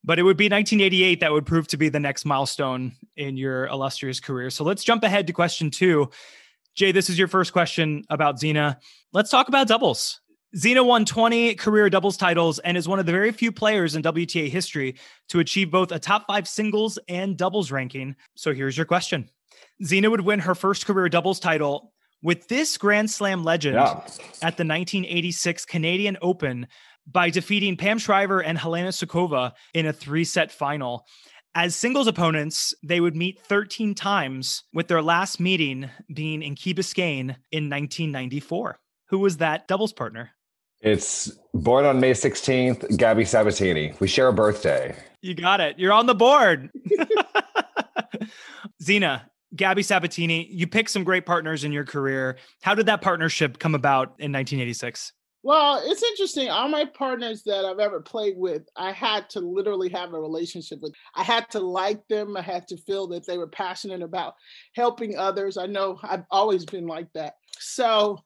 but 0.03 0.17
it 0.17 0.23
would 0.23 0.37
be 0.37 0.45
1988 0.45 1.19
that 1.19 1.31
would 1.31 1.45
prove 1.45 1.67
to 1.67 1.77
be 1.77 1.89
the 1.89 1.99
next 1.99 2.25
milestone 2.25 2.93
in 3.15 3.37
your 3.37 3.67
illustrious 3.67 4.19
career. 4.19 4.49
So 4.49 4.63
let's 4.63 4.83
jump 4.83 5.03
ahead 5.03 5.27
to 5.27 5.33
question 5.33 5.69
two. 5.69 6.09
Jay, 6.75 6.91
this 6.91 7.09
is 7.09 7.17
your 7.19 7.27
first 7.27 7.53
question 7.53 8.03
about 8.09 8.39
Zina. 8.39 8.79
Let's 9.13 9.29
talk 9.29 9.47
about 9.47 9.67
doubles. 9.67 10.21
Zina 10.55 10.83
won 10.83 11.05
20 11.05 11.55
career 11.55 11.89
doubles 11.89 12.17
titles 12.17 12.59
and 12.59 12.75
is 12.75 12.87
one 12.87 12.99
of 12.99 13.05
the 13.05 13.11
very 13.11 13.31
few 13.31 13.51
players 13.51 13.95
in 13.95 14.03
WTA 14.03 14.49
history 14.49 14.95
to 15.29 15.39
achieve 15.39 15.71
both 15.71 15.91
a 15.91 15.99
top 15.99 16.27
five 16.27 16.47
singles 16.47 16.99
and 17.07 17.37
doubles 17.37 17.71
ranking. 17.71 18.15
So 18.35 18.53
here's 18.53 18.75
your 18.75 18.85
question 18.85 19.29
Zina 19.83 20.09
would 20.09 20.21
win 20.21 20.39
her 20.39 20.55
first 20.55 20.85
career 20.85 21.07
doubles 21.09 21.39
title 21.39 21.93
with 22.21 22.47
this 22.47 22.77
Grand 22.77 23.09
Slam 23.09 23.43
legend 23.43 23.75
yeah. 23.75 23.91
at 24.41 24.57
the 24.57 24.65
1986 24.65 25.65
Canadian 25.65 26.17
Open 26.21 26.67
by 27.07 27.29
defeating 27.29 27.77
Pam 27.77 27.97
Shriver 27.97 28.43
and 28.43 28.57
Helena 28.57 28.89
Suková 28.89 29.53
in 29.73 29.87
a 29.87 29.93
three 29.93 30.23
set 30.23 30.51
final. 30.51 31.05
As 31.53 31.75
singles 31.75 32.07
opponents, 32.07 32.73
they 32.81 33.01
would 33.01 33.15
meet 33.15 33.41
13 33.41 33.93
times, 33.93 34.63
with 34.73 34.87
their 34.87 35.01
last 35.01 35.37
meeting 35.37 35.89
being 36.13 36.41
in 36.41 36.55
Key 36.55 36.73
Biscayne 36.73 37.35
in 37.51 37.69
1994. 37.69 38.79
Who 39.09 39.19
was 39.19 39.37
that 39.37 39.67
doubles 39.67 39.91
partner? 39.91 40.31
It's 40.79 41.29
born 41.53 41.83
on 41.83 41.99
May 41.99 42.11
16th, 42.11 42.95
Gabby 42.95 43.25
Sabatini. 43.25 43.93
We 43.99 44.07
share 44.07 44.29
a 44.29 44.33
birthday. 44.33 44.95
You 45.21 45.35
got 45.35 45.59
it. 45.59 45.77
You're 45.77 45.91
on 45.91 46.05
the 46.05 46.15
board. 46.15 46.71
Zina, 48.81 49.29
Gabby 49.53 49.83
Sabatini, 49.83 50.47
you 50.49 50.67
picked 50.67 50.89
some 50.89 51.03
great 51.03 51.25
partners 51.25 51.65
in 51.65 51.73
your 51.73 51.83
career. 51.83 52.37
How 52.61 52.75
did 52.75 52.85
that 52.85 53.01
partnership 53.01 53.59
come 53.59 53.75
about 53.75 54.07
in 54.19 54.31
1986? 54.31 55.11
Well, 55.43 55.81
it's 55.83 56.03
interesting. 56.03 56.49
All 56.49 56.67
my 56.69 56.85
partners 56.85 57.41
that 57.45 57.65
I've 57.65 57.79
ever 57.79 57.99
played 57.99 58.35
with, 58.37 58.63
I 58.75 58.91
had 58.91 59.27
to 59.31 59.39
literally 59.39 59.89
have 59.89 60.13
a 60.13 60.19
relationship 60.19 60.79
with. 60.81 60.93
I 61.15 61.23
had 61.23 61.49
to 61.51 61.59
like 61.59 62.07
them. 62.07 62.37
I 62.37 62.41
had 62.41 62.67
to 62.67 62.77
feel 62.77 63.07
that 63.07 63.25
they 63.25 63.39
were 63.39 63.47
passionate 63.47 64.03
about 64.03 64.35
helping 64.75 65.17
others. 65.17 65.57
I 65.57 65.65
know 65.65 65.97
I've 66.03 66.25
always 66.29 66.65
been 66.65 66.85
like 66.85 67.07
that. 67.13 67.35
So 67.59 68.19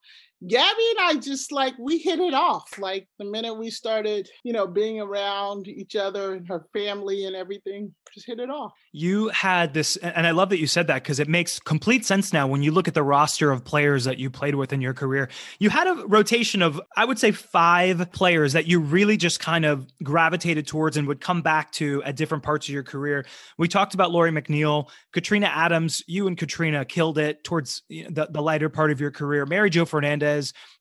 Gabby 0.47 0.89
and 0.97 0.99
I 0.99 1.15
just 1.15 1.51
like 1.51 1.73
we 1.79 1.97
hit 1.97 2.19
it 2.19 2.33
off. 2.33 2.77
Like 2.77 3.07
the 3.17 3.25
minute 3.25 3.53
we 3.53 3.69
started, 3.69 4.29
you 4.43 4.53
know, 4.53 4.67
being 4.67 4.99
around 4.99 5.67
each 5.67 5.95
other 5.95 6.33
and 6.33 6.47
her 6.47 6.65
family 6.73 7.25
and 7.25 7.35
everything, 7.35 7.93
just 8.13 8.27
hit 8.27 8.39
it 8.39 8.49
off. 8.49 8.73
You 8.91 9.27
had 9.29 9.73
this, 9.73 9.97
and 9.97 10.25
I 10.25 10.31
love 10.31 10.49
that 10.49 10.59
you 10.59 10.67
said 10.67 10.87
that 10.87 11.03
because 11.03 11.19
it 11.19 11.27
makes 11.27 11.59
complete 11.59 12.05
sense 12.05 12.31
now 12.31 12.47
when 12.47 12.63
you 12.63 12.71
look 12.71 12.87
at 12.87 12.93
the 12.93 13.03
roster 13.03 13.51
of 13.51 13.65
players 13.65 14.05
that 14.05 14.17
you 14.17 14.29
played 14.29 14.55
with 14.55 14.71
in 14.71 14.81
your 14.81 14.93
career. 14.93 15.29
You 15.59 15.69
had 15.69 15.87
a 15.87 15.95
rotation 16.07 16.61
of, 16.61 16.79
I 16.95 17.03
would 17.03 17.19
say, 17.19 17.31
five 17.31 18.11
players 18.11 18.53
that 18.53 18.67
you 18.67 18.79
really 18.79 19.17
just 19.17 19.39
kind 19.39 19.65
of 19.65 19.87
gravitated 20.01 20.65
towards 20.67 20.95
and 20.95 21.07
would 21.07 21.19
come 21.19 21.41
back 21.41 21.71
to 21.73 22.01
at 22.03 22.15
different 22.15 22.43
parts 22.43 22.67
of 22.67 22.73
your 22.73 22.83
career. 22.83 23.25
We 23.57 23.67
talked 23.67 23.93
about 23.93 24.11
Lori 24.11 24.31
McNeil, 24.31 24.89
Katrina 25.11 25.47
Adams. 25.47 26.03
You 26.07 26.27
and 26.27 26.37
Katrina 26.37 26.85
killed 26.85 27.17
it 27.17 27.43
towards 27.43 27.81
the, 27.89 28.27
the 28.29 28.41
lighter 28.41 28.69
part 28.69 28.91
of 28.91 29.01
your 29.01 29.11
career. 29.11 29.45
Mary 29.45 29.69
Jo 29.69 29.83
Fernandez 29.83 30.34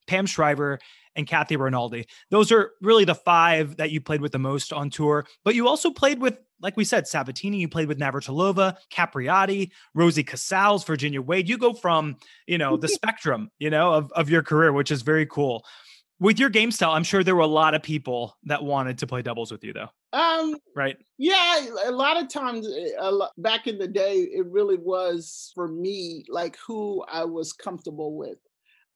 Pam 0.07 0.27
Shriver, 0.27 0.79
and 1.17 1.27
Kathy 1.27 1.57
Rinaldi. 1.57 2.07
Those 2.31 2.51
are 2.53 2.73
really 2.81 3.05
the 3.05 3.15
five 3.15 3.77
that 3.77 3.91
you 3.91 4.01
played 4.01 4.21
with 4.21 4.33
the 4.33 4.39
most 4.39 4.73
on 4.73 4.91
tour. 4.91 5.27
But 5.45 5.55
you 5.55 5.69
also 5.69 5.91
played 5.91 6.21
with, 6.21 6.39
like 6.61 6.77
we 6.77 6.85
said, 6.85 7.07
Sabatini. 7.07 7.59
You 7.59 7.69
played 7.69 7.89
with 7.89 7.99
Navratilova, 7.99 8.77
Capriati, 8.93 9.71
Rosie 9.95 10.25
Casals, 10.25 10.85
Virginia 10.85 11.23
Wade. 11.23 11.49
You 11.49 11.59
go 11.59 11.73
from, 11.73 12.17
you 12.47 12.59
know, 12.59 12.77
the 12.77 12.89
spectrum, 13.01 13.51
you 13.59 13.71
know, 13.71 13.93
of, 13.93 14.13
of 14.13 14.31
your 14.31 14.43
career, 14.43 14.73
which 14.73 14.91
is 14.91 15.03
very 15.03 15.27
cool. 15.27 15.65
With 16.21 16.39
your 16.39 16.49
game 16.49 16.71
style, 16.71 16.93
I'm 16.93 17.03
sure 17.03 17.25
there 17.25 17.35
were 17.35 17.43
a 17.43 17.47
lot 17.47 17.75
of 17.75 17.83
people 17.83 18.37
that 18.45 18.63
wanted 18.63 18.99
to 18.99 19.07
play 19.07 19.21
doubles 19.21 19.51
with 19.51 19.65
you, 19.65 19.73
though. 19.73 19.89
Um, 20.13 20.57
right. 20.77 20.97
Yeah, 21.19 21.67
a 21.87 21.91
lot 21.91 22.23
of 22.23 22.29
times, 22.29 22.69
a 22.99 23.11
lot, 23.11 23.33
back 23.37 23.67
in 23.67 23.79
the 23.79 23.89
day, 23.89 24.19
it 24.19 24.47
really 24.47 24.77
was 24.77 25.51
for 25.57 25.67
me 25.67 26.25
like 26.29 26.57
who 26.65 27.03
I 27.09 27.25
was 27.25 27.53
comfortable 27.53 28.17
with. 28.17 28.39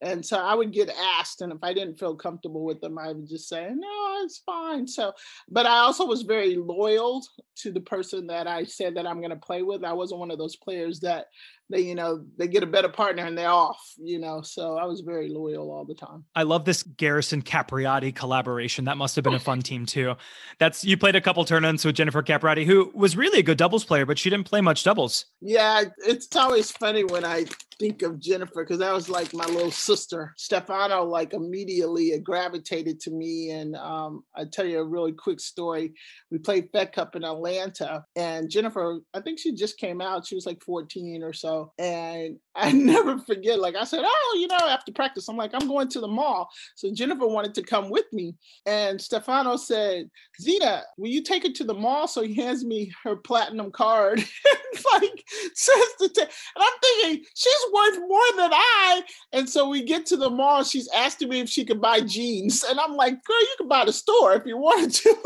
And 0.01 0.25
so 0.25 0.39
I 0.39 0.55
would 0.55 0.73
get 0.73 0.91
asked, 1.19 1.43
and 1.43 1.53
if 1.53 1.59
I 1.63 1.75
didn't 1.75 1.99
feel 1.99 2.15
comfortable 2.15 2.65
with 2.65 2.81
them, 2.81 2.99
I 2.99 3.09
would 3.09 3.29
just 3.29 3.49
say, 3.49 3.69
no, 3.75 4.23
it's 4.23 4.39
fine. 4.39 4.87
So, 4.87 5.13
but 5.49 5.67
I 5.67 5.79
also 5.79 6.07
was 6.07 6.23
very 6.23 6.55
loyal 6.55 7.25
to 7.57 7.73
the 7.73 7.81
person 7.81 8.29
that 8.29 8.47
I 8.47 8.65
said 8.65 8.95
that 8.95 9.07
I'm 9.07 9.19
going 9.19 9.31
to 9.31 9.37
play 9.37 9.63
with. 9.63 9.83
I 9.83 9.93
wasn't 9.93 10.21
one 10.21 10.31
of 10.31 10.39
those 10.39 10.55
players 10.57 11.01
that 11.01 11.27
they 11.71 11.81
you 11.81 11.95
know 11.95 12.25
they 12.37 12.49
get 12.49 12.63
a 12.63 12.67
better 12.67 12.89
partner 12.89 13.25
and 13.25 13.37
they're 13.37 13.49
off 13.49 13.81
you 13.99 14.19
know 14.19 14.41
so 14.43 14.77
i 14.77 14.85
was 14.85 15.01
very 15.01 15.29
loyal 15.29 15.71
all 15.71 15.85
the 15.85 15.95
time. 15.95 16.25
I 16.35 16.43
love 16.43 16.65
this 16.65 16.83
garrison 16.83 17.43
capriati 17.43 18.15
collaboration. 18.15 18.85
That 18.85 18.97
must 18.97 19.17
have 19.17 19.25
been 19.25 19.35
a 19.35 19.41
fun 19.41 19.61
team 19.63 19.87
too. 19.87 20.15
That's 20.59 20.85
you 20.85 20.97
played 20.97 21.17
a 21.17 21.21
couple 21.21 21.45
tournaments 21.45 21.85
with 21.85 21.95
jennifer 21.95 22.23
capriati 22.23 22.65
who 22.65 22.91
was 22.95 23.17
really 23.17 23.41
a 23.41 23.43
good 23.43 23.59
doubles 23.59 23.85
player 23.85 24.07
but 24.07 24.19
she 24.19 24.31
didn't 24.31 24.47
play 24.47 24.61
much 24.61 24.85
doubles. 24.85 25.27
Yeah 25.41 25.85
it's 25.99 26.35
always 26.37 26.71
funny 26.71 27.05
when 27.05 27.25
i 27.25 27.45
think 27.79 28.03
of 28.03 28.19
jennifer 28.19 28.65
because 28.65 28.79
that 28.79 28.93
was 28.93 29.09
like 29.09 29.33
my 29.35 29.47
little 29.47 29.71
sister. 29.71 30.35
Stefano 30.37 31.05
like 31.05 31.33
immediately 31.33 32.19
gravitated 32.19 33.01
to 33.01 33.11
me 33.11 33.51
and 33.51 33.77
um, 33.77 34.25
i 34.37 34.45
tell 34.45 34.67
you 34.67 34.81
a 34.81 34.85
really 34.85 35.13
quick 35.13 35.41
story. 35.41 35.95
We 36.31 36.39
played 36.39 36.71
fed 36.73 36.93
cup 36.93 37.17
in 37.17 37.25
atlanta 37.25 38.05
and 38.17 38.51
jennifer 38.51 39.01
i 39.15 39.21
think 39.21 39.39
she 39.39 39.55
just 39.55 39.79
came 39.79 40.01
out. 40.01 40.27
She 40.27 40.35
was 40.35 40.47
like 40.47 40.63
14 40.63 41.23
or 41.23 41.33
so 41.33 41.58
And 41.79 42.39
I 42.55 42.73
never 42.73 43.19
forget, 43.19 43.61
like 43.61 43.77
I 43.77 43.85
said, 43.85 44.03
oh, 44.05 44.37
you 44.41 44.49
know, 44.49 44.59
after 44.69 44.93
practice, 44.93 45.29
I'm 45.29 45.37
like, 45.37 45.53
I'm 45.55 45.69
going 45.69 45.89
to 45.91 46.01
the 46.01 46.09
mall. 46.09 46.49
So 46.75 46.93
Jennifer 46.93 47.27
wanted 47.27 47.55
to 47.55 47.63
come 47.63 47.89
with 47.89 48.07
me. 48.13 48.35
And 48.67 49.01
Stefano 49.01 49.57
said, 49.57 50.11
Zina, 50.41 50.83
will 50.97 51.09
you 51.09 51.23
take 51.23 51.45
her 51.45 51.53
to 51.53 51.65
the 51.65 51.75
mall? 51.75 52.09
So 52.09 52.23
he 52.23 52.35
hands 52.35 52.65
me 52.65 52.93
her 53.05 53.17
platinum 53.17 53.71
card. 53.71 54.19
like, 54.93 55.25
says 55.55 55.85
the 56.01 56.09
t- 56.09 56.23
and 56.23 56.31
I'm 56.57 56.73
thinking, 56.83 57.25
she's 57.35 57.73
worth 57.73 57.99
more 58.09 58.21
than 58.37 58.53
I. 58.53 59.03
And 59.33 59.49
so 59.49 59.69
we 59.69 59.85
get 59.85 60.07
to 60.07 60.17
the 60.17 60.31
mall. 60.31 60.65
She's 60.65 60.89
asking 60.89 61.29
me 61.29 61.41
if 61.41 61.49
she 61.49 61.65
could 61.65 61.81
buy 61.81 62.01
jeans. 62.01 62.65
And 62.65 62.81
I'm 62.81 62.95
like, 62.95 63.23
girl, 63.25 63.41
you 63.41 63.55
can 63.59 63.69
buy 63.69 63.85
the 63.85 63.93
store 63.93 64.35
if 64.35 64.47
you 64.47 64.57
wanted 64.57 64.93
to. 64.95 65.17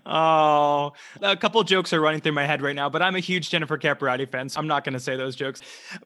oh, 0.06 0.92
a 1.22 1.36
couple 1.36 1.62
jokes 1.64 1.92
are 1.92 2.00
running 2.00 2.20
through 2.20 2.32
my 2.32 2.46
head 2.46 2.62
right 2.62 2.76
now, 2.76 2.88
but 2.90 3.02
I'm 3.02 3.16
a 3.16 3.20
huge 3.20 3.50
Jennifer 3.50 3.78
Capriati 3.78 3.97
I'm 4.56 4.66
not 4.66 4.84
going 4.84 4.94
to 4.94 5.00
say 5.00 5.16
those 5.16 5.36
jokes. 5.36 5.60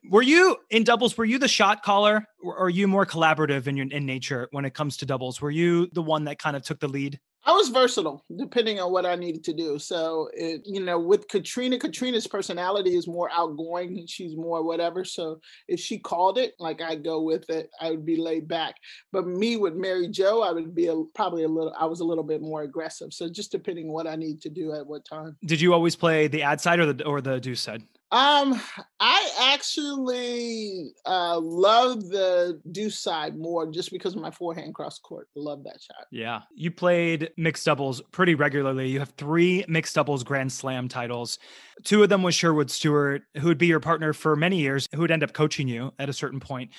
Were 0.09 0.21
you 0.21 0.57
in 0.69 0.83
doubles? 0.83 1.17
Were 1.17 1.25
you 1.25 1.39
the 1.39 1.47
shot 1.47 1.83
caller, 1.83 2.25
or 2.43 2.57
are 2.57 2.69
you 2.69 2.87
more 2.87 3.05
collaborative 3.05 3.67
in 3.67 3.77
your 3.77 3.87
in 3.89 4.05
nature 4.05 4.47
when 4.51 4.65
it 4.65 4.73
comes 4.73 4.97
to 4.97 5.05
doubles? 5.05 5.41
Were 5.41 5.51
you 5.51 5.87
the 5.93 6.01
one 6.01 6.25
that 6.25 6.39
kind 6.39 6.55
of 6.55 6.63
took 6.63 6.79
the 6.79 6.87
lead? 6.87 7.19
I 7.45 7.51
was 7.51 7.69
versatile 7.69 8.23
depending 8.37 8.79
on 8.79 8.91
what 8.91 9.05
I 9.05 9.15
needed 9.15 9.43
to 9.45 9.53
do. 9.53 9.77
So 9.77 10.29
it, 10.33 10.61
you 10.65 10.81
know, 10.81 10.97
with 10.99 11.27
Katrina, 11.27 11.77
Katrina's 11.77 12.27
personality 12.27 12.95
is 12.95 13.07
more 13.07 13.29
outgoing. 13.31 14.05
She's 14.07 14.35
more 14.35 14.63
whatever. 14.63 15.03
So 15.03 15.41
if 15.67 15.79
she 15.79 15.99
called 15.99 16.37
it, 16.37 16.53
like 16.59 16.81
I'd 16.81 17.03
go 17.03 17.21
with 17.21 17.49
it, 17.49 17.69
I 17.81 17.91
would 17.91 18.05
be 18.05 18.15
laid 18.15 18.47
back. 18.47 18.75
But 19.11 19.27
me 19.27 19.57
with 19.57 19.75
Mary 19.75 20.07
Jo, 20.07 20.41
I 20.41 20.51
would 20.51 20.73
be 20.73 20.87
a, 20.87 21.03
probably 21.13 21.43
a 21.43 21.49
little. 21.49 21.73
I 21.77 21.85
was 21.85 21.99
a 21.99 22.05
little 22.05 22.23
bit 22.23 22.41
more 22.41 22.63
aggressive. 22.63 23.13
So 23.13 23.29
just 23.29 23.51
depending 23.51 23.91
what 23.91 24.07
I 24.07 24.15
need 24.15 24.41
to 24.41 24.49
do 24.49 24.73
at 24.73 24.85
what 24.85 25.05
time. 25.05 25.35
Did 25.45 25.59
you 25.59 25.73
always 25.73 25.95
play 25.95 26.27
the 26.27 26.43
ad 26.43 26.61
side 26.61 26.79
or 26.79 26.91
the 26.91 27.05
or 27.05 27.21
the 27.21 27.39
deuce 27.39 27.61
side? 27.61 27.83
Um, 28.13 28.61
I 28.99 29.53
actually 29.53 30.93
uh, 31.03 31.39
love 31.39 32.09
the 32.09 32.61
deuce 32.71 32.99
side 32.99 33.35
more 33.35 33.65
just 33.71 33.89
because 33.89 34.13
of 34.13 34.21
my 34.21 34.29
forehand 34.29 34.75
cross 34.75 34.99
court. 34.99 35.29
Love 35.35 35.63
that 35.63 35.81
shot. 35.81 36.05
Yeah. 36.11 36.41
You 36.53 36.69
played 36.69 37.31
mixed 37.37 37.65
doubles 37.65 38.03
pretty 38.11 38.35
regularly. 38.35 38.87
You 38.87 38.99
have 38.99 39.15
three 39.17 39.65
mixed 39.67 39.95
doubles 39.95 40.23
Grand 40.23 40.51
Slam 40.51 40.87
titles. 40.87 41.39
Two 41.85 42.03
of 42.03 42.09
them 42.09 42.21
was 42.21 42.35
Sherwood 42.35 42.69
Stewart, 42.69 43.23
who 43.39 43.47
would 43.47 43.57
be 43.57 43.65
your 43.65 43.79
partner 43.79 44.13
for 44.13 44.35
many 44.35 44.59
years, 44.59 44.87
who 44.93 45.01
would 45.01 45.11
end 45.11 45.23
up 45.23 45.33
coaching 45.33 45.67
you 45.67 45.91
at 45.97 46.07
a 46.07 46.13
certain 46.13 46.39
point. 46.39 46.69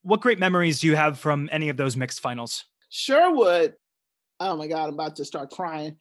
What 0.00 0.22
great 0.22 0.38
memories 0.38 0.80
do 0.80 0.86
you 0.86 0.96
have 0.96 1.18
from 1.18 1.50
any 1.52 1.68
of 1.68 1.76
those 1.76 1.98
mixed 1.98 2.20
finals? 2.20 2.64
Sherwood, 2.88 3.74
oh 4.40 4.56
my 4.56 4.66
God, 4.66 4.88
I'm 4.88 4.94
about 4.94 5.16
to 5.16 5.26
start 5.26 5.50
crying. 5.50 5.98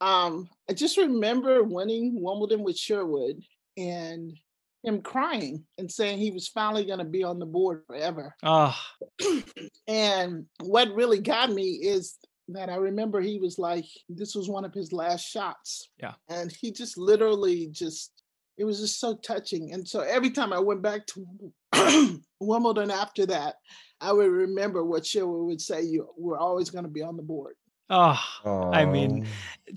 Um, 0.00 0.48
I 0.68 0.74
just 0.74 0.98
remember 0.98 1.64
winning 1.64 2.22
Wimbledon 2.22 2.62
with 2.62 2.78
Sherwood 2.78 3.42
and 3.80 4.36
him 4.82 5.02
crying 5.02 5.64
and 5.78 5.90
saying 5.90 6.18
he 6.18 6.30
was 6.30 6.48
finally 6.48 6.84
going 6.84 6.98
to 6.98 7.04
be 7.04 7.22
on 7.22 7.38
the 7.38 7.46
board 7.46 7.82
forever. 7.86 8.34
Oh. 8.42 8.76
and 9.88 10.46
what 10.60 10.94
really 10.94 11.20
got 11.20 11.50
me 11.50 11.72
is 11.82 12.16
that 12.48 12.70
I 12.70 12.76
remember 12.76 13.20
he 13.20 13.38
was 13.38 13.58
like, 13.58 13.84
this 14.08 14.34
was 14.34 14.48
one 14.48 14.64
of 14.64 14.74
his 14.74 14.92
last 14.92 15.26
shots. 15.28 15.90
Yeah. 15.98 16.14
And 16.28 16.52
he 16.60 16.72
just 16.72 16.96
literally 16.96 17.68
just, 17.70 18.22
it 18.58 18.64
was 18.64 18.80
just 18.80 18.98
so 18.98 19.16
touching. 19.16 19.72
And 19.72 19.86
so 19.86 20.00
every 20.00 20.30
time 20.30 20.52
I 20.52 20.58
went 20.58 20.82
back 20.82 21.06
to 21.08 22.20
Wimbledon 22.40 22.90
after 22.90 23.26
that, 23.26 23.56
I 24.00 24.12
would 24.12 24.30
remember 24.30 24.82
what 24.84 25.06
Sherwood 25.06 25.46
would 25.46 25.60
say, 25.60 25.82
you 25.82 26.08
we're 26.16 26.38
always 26.38 26.70
going 26.70 26.84
to 26.84 26.90
be 26.90 27.02
on 27.02 27.16
the 27.16 27.22
board. 27.22 27.54
Oh, 27.90 28.18
Aww. 28.44 28.74
I 28.74 28.84
mean, 28.84 29.26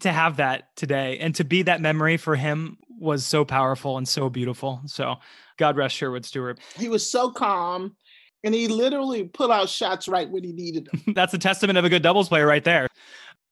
to 0.02 0.12
have 0.12 0.38
that 0.38 0.76
today 0.76 1.18
and 1.20 1.34
to 1.36 1.44
be 1.44 1.64
that 1.64 1.82
memory 1.82 2.18
for 2.18 2.36
him 2.36 2.78
was 3.00 3.26
so 3.26 3.44
powerful 3.44 3.98
and 3.98 4.08
so 4.08 4.30
beautiful. 4.30 4.82
So, 4.86 5.16
God 5.58 5.76
rest 5.76 5.96
Sherwood 5.96 6.26
Stewart. 6.26 6.60
He 6.78 6.90
was 6.90 7.10
so 7.10 7.32
calm 7.32 7.96
and 8.44 8.54
he 8.54 8.68
literally 8.68 9.24
put 9.24 9.50
out 9.50 9.70
shots 9.70 10.08
right 10.08 10.30
when 10.30 10.44
he 10.44 10.54
needed 10.54 10.90
them. 10.92 11.02
That's 11.16 11.34
a 11.34 11.38
testament 11.38 11.78
of 11.78 11.86
a 11.86 11.90
good 11.90 12.04
doubles 12.04 12.30
player 12.30 12.46
right 12.46 12.64
there. 12.64 12.88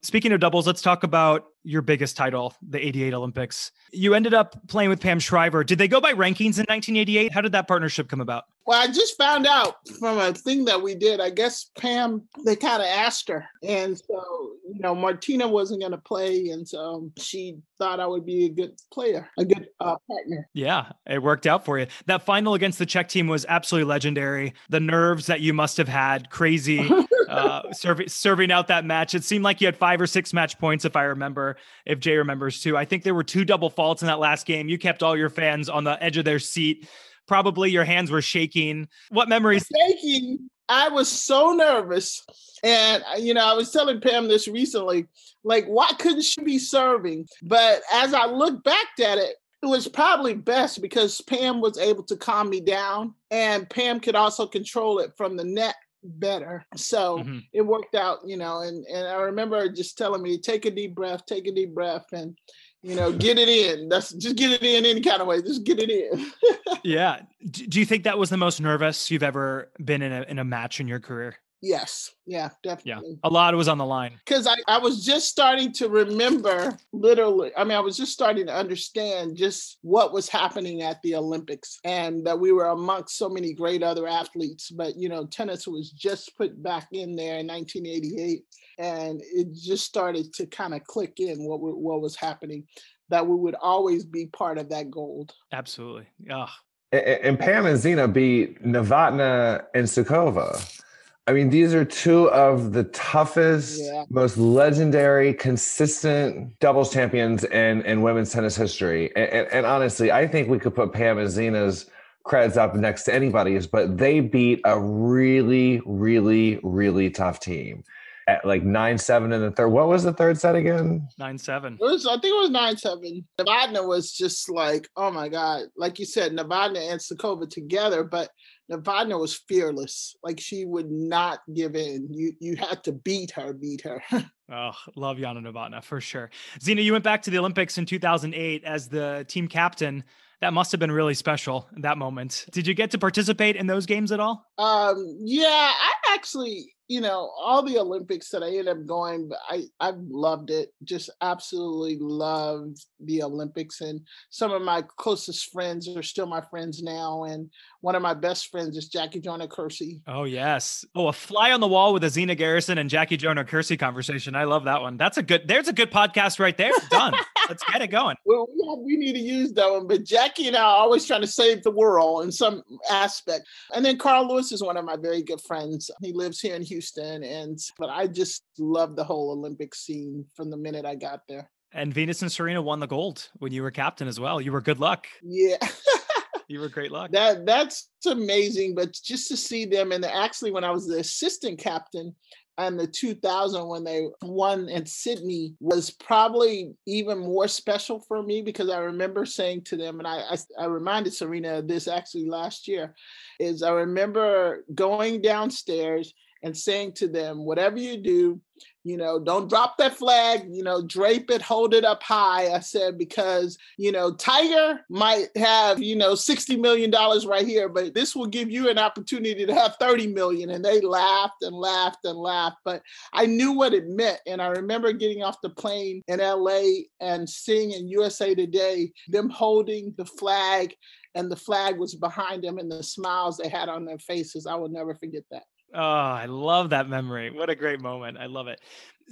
Speaking 0.03 0.31
of 0.31 0.39
doubles, 0.39 0.65
let's 0.65 0.81
talk 0.81 1.03
about 1.03 1.45
your 1.63 1.83
biggest 1.83 2.17
title, 2.17 2.55
the 2.67 2.83
88 2.83 3.13
Olympics. 3.13 3.71
You 3.91 4.15
ended 4.15 4.33
up 4.33 4.67
playing 4.67 4.89
with 4.89 4.99
Pam 4.99 5.19
Shriver. 5.19 5.63
Did 5.63 5.77
they 5.77 5.87
go 5.87 6.01
by 6.01 6.13
rankings 6.13 6.57
in 6.57 6.65
1988? 6.67 7.31
How 7.31 7.41
did 7.41 7.51
that 7.51 7.67
partnership 7.67 8.09
come 8.09 8.19
about? 8.19 8.45
Well, 8.67 8.81
I 8.81 8.87
just 8.87 9.17
found 9.17 9.47
out 9.47 9.75
from 9.99 10.19
a 10.19 10.33
thing 10.33 10.65
that 10.65 10.81
we 10.81 10.93
did. 10.93 11.19
I 11.19 11.31
guess 11.31 11.71
Pam, 11.77 12.23
they 12.45 12.55
kind 12.55 12.81
of 12.81 12.87
asked 12.87 13.27
her. 13.27 13.45
And 13.63 13.97
so, 13.97 14.51
you 14.71 14.79
know, 14.79 14.93
Martina 14.93 15.47
wasn't 15.47 15.81
going 15.81 15.93
to 15.93 15.97
play. 15.97 16.49
And 16.49 16.67
so 16.67 17.09
she 17.17 17.57
thought 17.79 17.99
I 17.99 18.05
would 18.05 18.25
be 18.25 18.45
a 18.45 18.49
good 18.49 18.79
player, 18.93 19.27
a 19.37 19.45
good 19.45 19.67
uh, 19.79 19.95
partner. 20.07 20.47
Yeah, 20.53 20.91
it 21.09 21.23
worked 21.23 21.47
out 21.47 21.65
for 21.65 21.79
you. 21.79 21.87
That 22.05 22.23
final 22.23 22.53
against 22.53 22.77
the 22.77 22.85
Czech 22.85 23.09
team 23.09 23.27
was 23.27 23.45
absolutely 23.49 23.89
legendary. 23.89 24.53
The 24.69 24.79
nerves 24.79 25.25
that 25.25 25.41
you 25.41 25.53
must 25.53 25.77
have 25.77 25.87
had, 25.87 26.29
crazy, 26.29 26.87
uh, 27.29 27.71
serving, 27.71 28.09
serving 28.09 28.51
out 28.51 28.67
that 28.67 28.85
match. 28.85 29.15
It 29.15 29.23
seemed 29.23 29.43
like 29.43 29.59
you 29.59 29.67
had 29.67 29.75
five 29.75 29.99
or 29.99 30.07
six 30.07 30.33
match 30.33 30.59
points, 30.59 30.85
if 30.85 30.95
I 30.95 31.03
remember 31.03 31.57
if 31.85 31.99
Jay 31.99 32.15
remembers 32.15 32.61
too. 32.61 32.77
I 32.77 32.85
think 32.85 33.03
there 33.03 33.15
were 33.15 33.23
two 33.23 33.43
double 33.43 33.69
faults 33.69 34.03
in 34.03 34.07
that 34.07 34.19
last 34.19 34.45
game. 34.45 34.69
You 34.69 34.77
kept 34.77 35.01
all 35.01 35.17
your 35.17 35.29
fans 35.29 35.67
on 35.67 35.83
the 35.83 36.01
edge 36.03 36.17
of 36.17 36.25
their 36.25 36.39
seat. 36.39 36.87
Probably 37.27 37.71
your 37.71 37.83
hands 37.83 38.11
were 38.11 38.21
shaking. 38.21 38.87
What 39.09 39.29
memories? 39.29 39.65
Shaking. 39.89 40.49
I 40.69 40.89
was 40.89 41.09
so 41.09 41.51
nervous. 41.51 42.23
And, 42.63 43.03
uh, 43.11 43.17
you 43.17 43.33
know, 43.33 43.45
I 43.45 43.53
was 43.53 43.71
telling 43.71 43.99
Pam 43.99 44.27
this 44.27 44.47
recently 44.47 45.07
like, 45.43 45.65
why 45.65 45.91
couldn't 45.99 46.23
she 46.23 46.41
be 46.43 46.59
serving? 46.59 47.27
But 47.41 47.81
as 47.93 48.13
I 48.13 48.25
look 48.25 48.63
back 48.63 48.87
at 49.03 49.17
it, 49.17 49.35
it 49.63 49.65
was 49.65 49.87
probably 49.87 50.33
best 50.33 50.81
because 50.81 51.21
Pam 51.21 51.61
was 51.61 51.77
able 51.77 52.03
to 52.03 52.15
calm 52.15 52.49
me 52.49 52.61
down 52.61 53.13
and 53.29 53.69
Pam 53.69 53.99
could 53.99 54.15
also 54.15 54.47
control 54.47 54.99
it 54.99 55.11
from 55.17 55.37
the 55.37 55.43
net 55.43 55.75
better. 56.03 56.65
So 56.75 57.19
mm-hmm. 57.19 57.39
it 57.53 57.61
worked 57.61 57.95
out, 57.95 58.19
you 58.25 58.37
know, 58.37 58.61
and, 58.61 58.85
and 58.87 59.07
I 59.07 59.15
remember 59.15 59.69
just 59.69 59.97
telling 59.97 60.23
me, 60.23 60.39
take 60.39 60.65
a 60.65 60.71
deep 60.71 60.95
breath, 60.95 61.25
take 61.25 61.47
a 61.47 61.51
deep 61.51 61.73
breath 61.75 62.05
and, 62.11 62.35
you 62.83 62.95
know, 62.95 63.11
get 63.11 63.37
it 63.37 63.47
in. 63.47 63.89
That's 63.89 64.11
just 64.11 64.35
get 64.35 64.51
it 64.51 64.63
in 64.63 64.85
any 64.85 65.01
kind 65.01 65.21
of 65.21 65.27
way. 65.27 65.41
Just 65.41 65.63
get 65.63 65.79
it 65.79 65.89
in. 65.89 66.31
yeah. 66.83 67.21
Do 67.49 67.79
you 67.79 67.85
think 67.85 68.03
that 68.03 68.17
was 68.17 68.29
the 68.29 68.37
most 68.37 68.59
nervous 68.59 69.11
you've 69.11 69.23
ever 69.23 69.71
been 69.83 70.01
in 70.01 70.11
a, 70.11 70.21
in 70.23 70.39
a 70.39 70.43
match 70.43 70.79
in 70.79 70.87
your 70.87 70.99
career? 70.99 71.35
Yes. 71.61 72.11
Yeah, 72.25 72.49
definitely. 72.63 73.11
Yeah. 73.11 73.15
A 73.23 73.29
lot 73.29 73.53
was 73.55 73.67
on 73.67 73.77
the 73.77 73.85
line. 73.85 74.19
Because 74.25 74.47
I, 74.47 74.55
I 74.67 74.79
was 74.79 75.05
just 75.05 75.29
starting 75.29 75.71
to 75.73 75.89
remember 75.89 76.75
literally, 76.91 77.51
I 77.55 77.63
mean, 77.63 77.77
I 77.77 77.81
was 77.81 77.97
just 77.97 78.13
starting 78.13 78.47
to 78.47 78.55
understand 78.55 79.37
just 79.37 79.77
what 79.81 80.11
was 80.11 80.27
happening 80.27 80.81
at 80.81 81.01
the 81.03 81.15
Olympics 81.15 81.79
and 81.83 82.25
that 82.25 82.39
we 82.39 82.51
were 82.51 82.67
amongst 82.67 83.17
so 83.17 83.29
many 83.29 83.53
great 83.53 83.83
other 83.83 84.07
athletes. 84.07 84.71
But, 84.71 84.95
you 84.97 85.07
know, 85.07 85.25
tennis 85.25 85.67
was 85.67 85.91
just 85.91 86.35
put 86.35 86.61
back 86.63 86.87
in 86.91 87.15
there 87.15 87.37
in 87.37 87.47
1988. 87.47 88.43
And 88.79 89.21
it 89.21 89.53
just 89.53 89.85
started 89.85 90.33
to 90.33 90.47
kind 90.47 90.73
of 90.73 90.83
click 90.85 91.19
in 91.19 91.43
what, 91.43 91.59
what 91.59 92.01
was 92.01 92.15
happening, 92.15 92.65
that 93.09 93.27
we 93.27 93.35
would 93.35 93.55
always 93.61 94.03
be 94.03 94.25
part 94.27 94.57
of 94.57 94.69
that 94.69 94.89
gold. 94.89 95.33
Absolutely. 95.51 96.07
Yeah. 96.23 96.47
And, 96.91 97.03
and 97.03 97.39
Pam 97.39 97.67
and 97.67 97.77
Zina 97.77 98.07
beat 98.07 98.63
Novotna 98.63 99.65
and 99.75 99.85
Sukova. 99.85 100.81
I 101.27 101.33
mean, 101.33 101.49
these 101.49 101.73
are 101.75 101.85
two 101.85 102.29
of 102.31 102.73
the 102.73 102.85
toughest, 102.85 103.79
yeah. 103.79 104.05
most 104.09 104.37
legendary, 104.37 105.33
consistent 105.33 106.57
doubles 106.59 106.91
champions 106.91 107.43
in, 107.43 107.83
in 107.83 108.01
women's 108.01 108.31
tennis 108.31 108.55
history. 108.55 109.15
And, 109.15 109.29
and, 109.29 109.47
and, 109.51 109.65
honestly, 109.65 110.11
I 110.11 110.27
think 110.27 110.49
we 110.49 110.57
could 110.57 110.73
put 110.73 110.93
Pam 110.93 111.19
and 111.19 111.29
Zina's 111.29 111.85
creds 112.25 112.57
up 112.57 112.75
next 112.75 113.03
to 113.03 113.13
anybody's, 113.13 113.67
but 113.67 113.97
they 113.97 114.19
beat 114.19 114.61
a 114.65 114.79
really, 114.79 115.81
really, 115.85 116.59
really 116.63 117.11
tough 117.11 117.39
team 117.39 117.83
at 118.27 118.45
like 118.45 118.63
nine 118.63 118.97
seven 118.97 119.31
in 119.33 119.41
the 119.41 119.51
third. 119.51 119.69
What 119.69 119.87
was 119.87 120.03
the 120.03 120.13
third 120.13 120.39
set 120.39 120.55
again? 120.55 121.07
Nine 121.17 121.37
seven. 121.37 121.77
It 121.79 121.83
was, 121.83 122.05
I 122.05 122.13
think 122.13 122.33
it 122.35 122.41
was 122.41 122.49
nine 122.49 122.77
seven. 122.77 123.25
Novotna 123.39 123.87
was 123.87 124.11
just 124.11 124.49
like, 124.49 124.87
oh 124.95 125.11
my 125.11 125.29
god, 125.29 125.63
like 125.75 125.99
you 125.99 126.05
said, 126.05 126.31
Novotna 126.31 126.91
and 126.91 126.99
Sukova 126.99 127.49
together, 127.49 128.03
but 128.03 128.29
Novotna 128.71 129.19
was 129.19 129.35
fearless. 129.35 130.15
Like 130.23 130.39
she 130.39 130.65
would 130.65 130.89
not 130.89 131.39
give 131.53 131.75
in. 131.75 132.07
You 132.11 132.33
you 132.39 132.55
had 132.55 132.83
to 132.85 132.91
beat 132.91 133.31
her, 133.31 133.53
beat 133.53 133.81
her. 133.81 134.01
oh, 134.51 134.71
love 134.95 135.17
Jana 135.17 135.41
Novotna 135.41 135.83
for 135.83 135.99
sure. 135.99 136.29
Zina, 136.61 136.81
you 136.81 136.93
went 136.93 137.03
back 137.03 137.21
to 137.23 137.31
the 137.31 137.37
Olympics 137.37 137.77
in 137.77 137.85
2008 137.85 138.63
as 138.63 138.87
the 138.87 139.25
team 139.27 139.47
captain. 139.47 140.03
That 140.39 140.53
must 140.53 140.71
have 140.71 140.79
been 140.79 140.91
really 140.91 141.13
special 141.13 141.69
that 141.77 141.99
moment. 141.99 142.45
Did 142.51 142.65
you 142.65 142.73
get 142.73 142.91
to 142.91 142.97
participate 142.97 143.55
in 143.55 143.67
those 143.67 143.85
games 143.85 144.11
at 144.11 144.19
all? 144.19 144.49
Um, 144.57 145.19
yeah, 145.21 145.71
I 145.71 145.93
actually 146.15 146.73
you 146.87 146.99
know, 147.01 147.31
all 147.39 147.63
the 147.63 147.77
Olympics 147.79 148.29
that 148.29 148.43
I 148.43 148.47
ended 148.47 148.67
up 148.67 148.85
going, 148.85 149.31
I 149.49 149.63
I 149.79 149.93
loved 149.95 150.49
it. 150.49 150.73
Just 150.83 151.09
absolutely 151.21 151.97
loved 151.99 152.85
the 152.99 153.23
Olympics, 153.23 153.81
and 153.81 154.01
some 154.29 154.51
of 154.51 154.61
my 154.61 154.83
closest 154.97 155.51
friends 155.51 155.87
are 155.95 156.03
still 156.03 156.25
my 156.25 156.41
friends 156.49 156.83
now. 156.83 157.23
And 157.23 157.49
one 157.81 157.95
of 157.95 158.01
my 158.01 158.13
best 158.13 158.49
friends 158.51 158.77
is 158.77 158.89
Jackie 158.89 159.21
Joyner 159.21 159.47
Kersee. 159.47 160.01
Oh 160.07 160.25
yes, 160.25 160.83
oh 160.95 161.07
a 161.07 161.13
fly 161.13 161.51
on 161.51 161.61
the 161.61 161.67
wall 161.67 161.93
with 161.93 162.03
a 162.03 162.09
Zina 162.09 162.35
Garrison 162.35 162.77
and 162.77 162.89
Jackie 162.89 163.17
Joyner 163.17 163.45
Kersee 163.45 163.77
conversation. 163.77 164.35
I 164.35 164.43
love 164.43 164.65
that 164.65 164.81
one. 164.81 164.97
That's 164.97 165.17
a 165.17 165.23
good. 165.23 165.47
There's 165.47 165.67
a 165.67 165.73
good 165.73 165.91
podcast 165.91 166.39
right 166.39 166.57
there. 166.57 166.71
Done. 166.89 167.13
let's 167.51 167.63
get 167.71 167.81
it 167.81 167.87
going. 167.87 168.15
Well, 168.25 168.47
we, 168.55 168.67
have, 168.67 168.79
we 168.79 168.97
need 168.97 169.13
to 169.13 169.19
use 169.19 169.51
that 169.53 169.69
one, 169.69 169.87
but 169.87 170.03
Jackie 170.03 170.47
and 170.47 170.55
I 170.55 170.61
are 170.61 170.77
always 170.77 171.05
trying 171.05 171.21
to 171.21 171.27
save 171.27 171.63
the 171.63 171.71
world 171.71 172.23
in 172.23 172.31
some 172.31 172.63
aspect. 172.89 173.47
And 173.75 173.83
then 173.83 173.97
Carl 173.97 174.27
Lewis 174.27 174.51
is 174.51 174.63
one 174.63 174.77
of 174.77 174.85
my 174.85 174.95
very 174.95 175.21
good 175.21 175.41
friends. 175.41 175.91
He 176.01 176.13
lives 176.13 176.39
here 176.39 176.55
in 176.55 176.61
Houston, 176.61 176.80
and 176.97 177.59
but 177.77 177.89
I 177.89 178.07
just 178.07 178.43
love 178.59 178.95
the 178.95 179.03
whole 179.03 179.31
Olympic 179.31 179.75
scene 179.75 180.25
from 180.35 180.49
the 180.49 180.57
minute 180.57 180.85
I 180.85 180.95
got 180.95 181.21
there. 181.27 181.49
And 181.73 181.93
Venus 181.93 182.21
and 182.21 182.31
Serena 182.31 182.61
won 182.61 182.79
the 182.79 182.87
gold 182.87 183.29
when 183.39 183.53
you 183.53 183.63
were 183.63 183.71
captain 183.71 184.07
as 184.07 184.19
well. 184.19 184.41
You 184.41 184.51
were 184.51 184.61
good 184.61 184.79
luck. 184.79 185.07
Yeah. 185.23 185.57
you 186.47 186.59
were 186.59 186.69
great 186.69 186.91
luck. 186.91 187.11
That 187.11 187.45
that's 187.45 187.89
amazing. 188.05 188.75
But 188.75 188.93
just 188.93 189.29
to 189.29 189.37
see 189.37 189.65
them, 189.65 189.91
and 189.91 190.03
actually, 190.03 190.51
when 190.51 190.63
I 190.63 190.71
was 190.71 190.87
the 190.87 190.99
assistant 190.99 191.59
captain, 191.59 192.13
and 192.57 192.79
the 192.79 192.87
2000 192.87 193.67
when 193.67 193.83
they 193.83 194.07
won 194.21 194.69
in 194.69 194.85
Sydney 194.85 195.55
was 195.59 195.89
probably 195.89 196.73
even 196.85 197.19
more 197.19 197.47
special 197.47 198.03
for 198.07 198.21
me 198.21 198.41
because 198.41 198.69
I 198.69 198.79
remember 198.79 199.25
saying 199.25 199.63
to 199.65 199.77
them, 199.77 199.99
and 199.99 200.07
I, 200.07 200.21
I, 200.31 200.37
I 200.59 200.65
reminded 200.65 201.13
Serena 201.13 201.59
of 201.59 201.67
this 201.67 201.87
actually 201.87 202.25
last 202.25 202.67
year, 202.67 202.93
is 203.39 203.63
I 203.63 203.71
remember 203.71 204.65
going 204.75 205.21
downstairs 205.21 206.13
and 206.43 206.55
saying 206.55 206.93
to 206.93 207.07
them, 207.07 207.45
whatever 207.45 207.77
you 207.77 207.97
do, 207.97 208.41
you 208.83 208.97
know, 208.97 209.19
don't 209.19 209.47
drop 209.49 209.77
that 209.77 209.95
flag, 209.95 210.43
you 210.49 210.63
know, 210.63 210.81
drape 210.85 211.29
it, 211.29 211.41
hold 211.41 211.73
it 211.73 211.85
up 211.85 212.01
high. 212.01 212.51
I 212.51 212.59
said, 212.59 212.97
because, 212.97 213.57
you 213.77 213.91
know, 213.91 214.13
Tiger 214.13 214.79
might 214.89 215.27
have, 215.35 215.81
you 215.81 215.95
know, 215.95 216.13
$60 216.13 216.59
million 216.59 216.91
right 217.27 217.45
here, 217.45 217.69
but 217.69 217.93
this 217.93 218.15
will 218.15 218.25
give 218.25 218.49
you 218.49 218.69
an 218.69 218.79
opportunity 218.79 219.45
to 219.45 219.53
have 219.53 219.75
30 219.79 220.07
million. 220.07 220.49
And 220.49 220.65
they 220.65 220.81
laughed 220.81 221.43
and 221.43 221.55
laughed 221.55 222.05
and 222.05 222.17
laughed. 222.17 222.57
But 222.65 222.81
I 223.13 223.27
knew 223.27 223.51
what 223.51 223.73
it 223.73 223.87
meant. 223.87 224.19
And 224.25 224.41
I 224.41 224.47
remember 224.47 224.91
getting 224.93 225.21
off 225.23 225.41
the 225.41 225.51
plane 225.51 226.01
in 226.07 226.19
LA 226.19 226.85
and 226.99 227.29
seeing 227.29 227.71
in 227.71 227.87
USA 227.87 228.33
Today 228.33 228.91
them 229.07 229.29
holding 229.29 229.93
the 229.97 230.05
flag 230.05 230.75
and 231.13 231.29
the 231.29 231.35
flag 231.35 231.77
was 231.77 231.95
behind 231.95 232.43
them 232.43 232.57
and 232.57 232.71
the 232.71 232.83
smiles 232.83 233.37
they 233.37 233.49
had 233.49 233.69
on 233.69 233.85
their 233.85 233.99
faces. 233.99 234.47
I 234.47 234.55
will 234.55 234.69
never 234.69 234.95
forget 234.95 235.23
that. 235.31 235.43
Oh, 235.73 235.79
I 235.79 236.25
love 236.25 236.71
that 236.71 236.89
memory. 236.89 237.31
What 237.31 237.49
a 237.49 237.55
great 237.55 237.79
moment. 237.79 238.17
I 238.17 238.25
love 238.25 238.47
it. 238.47 238.59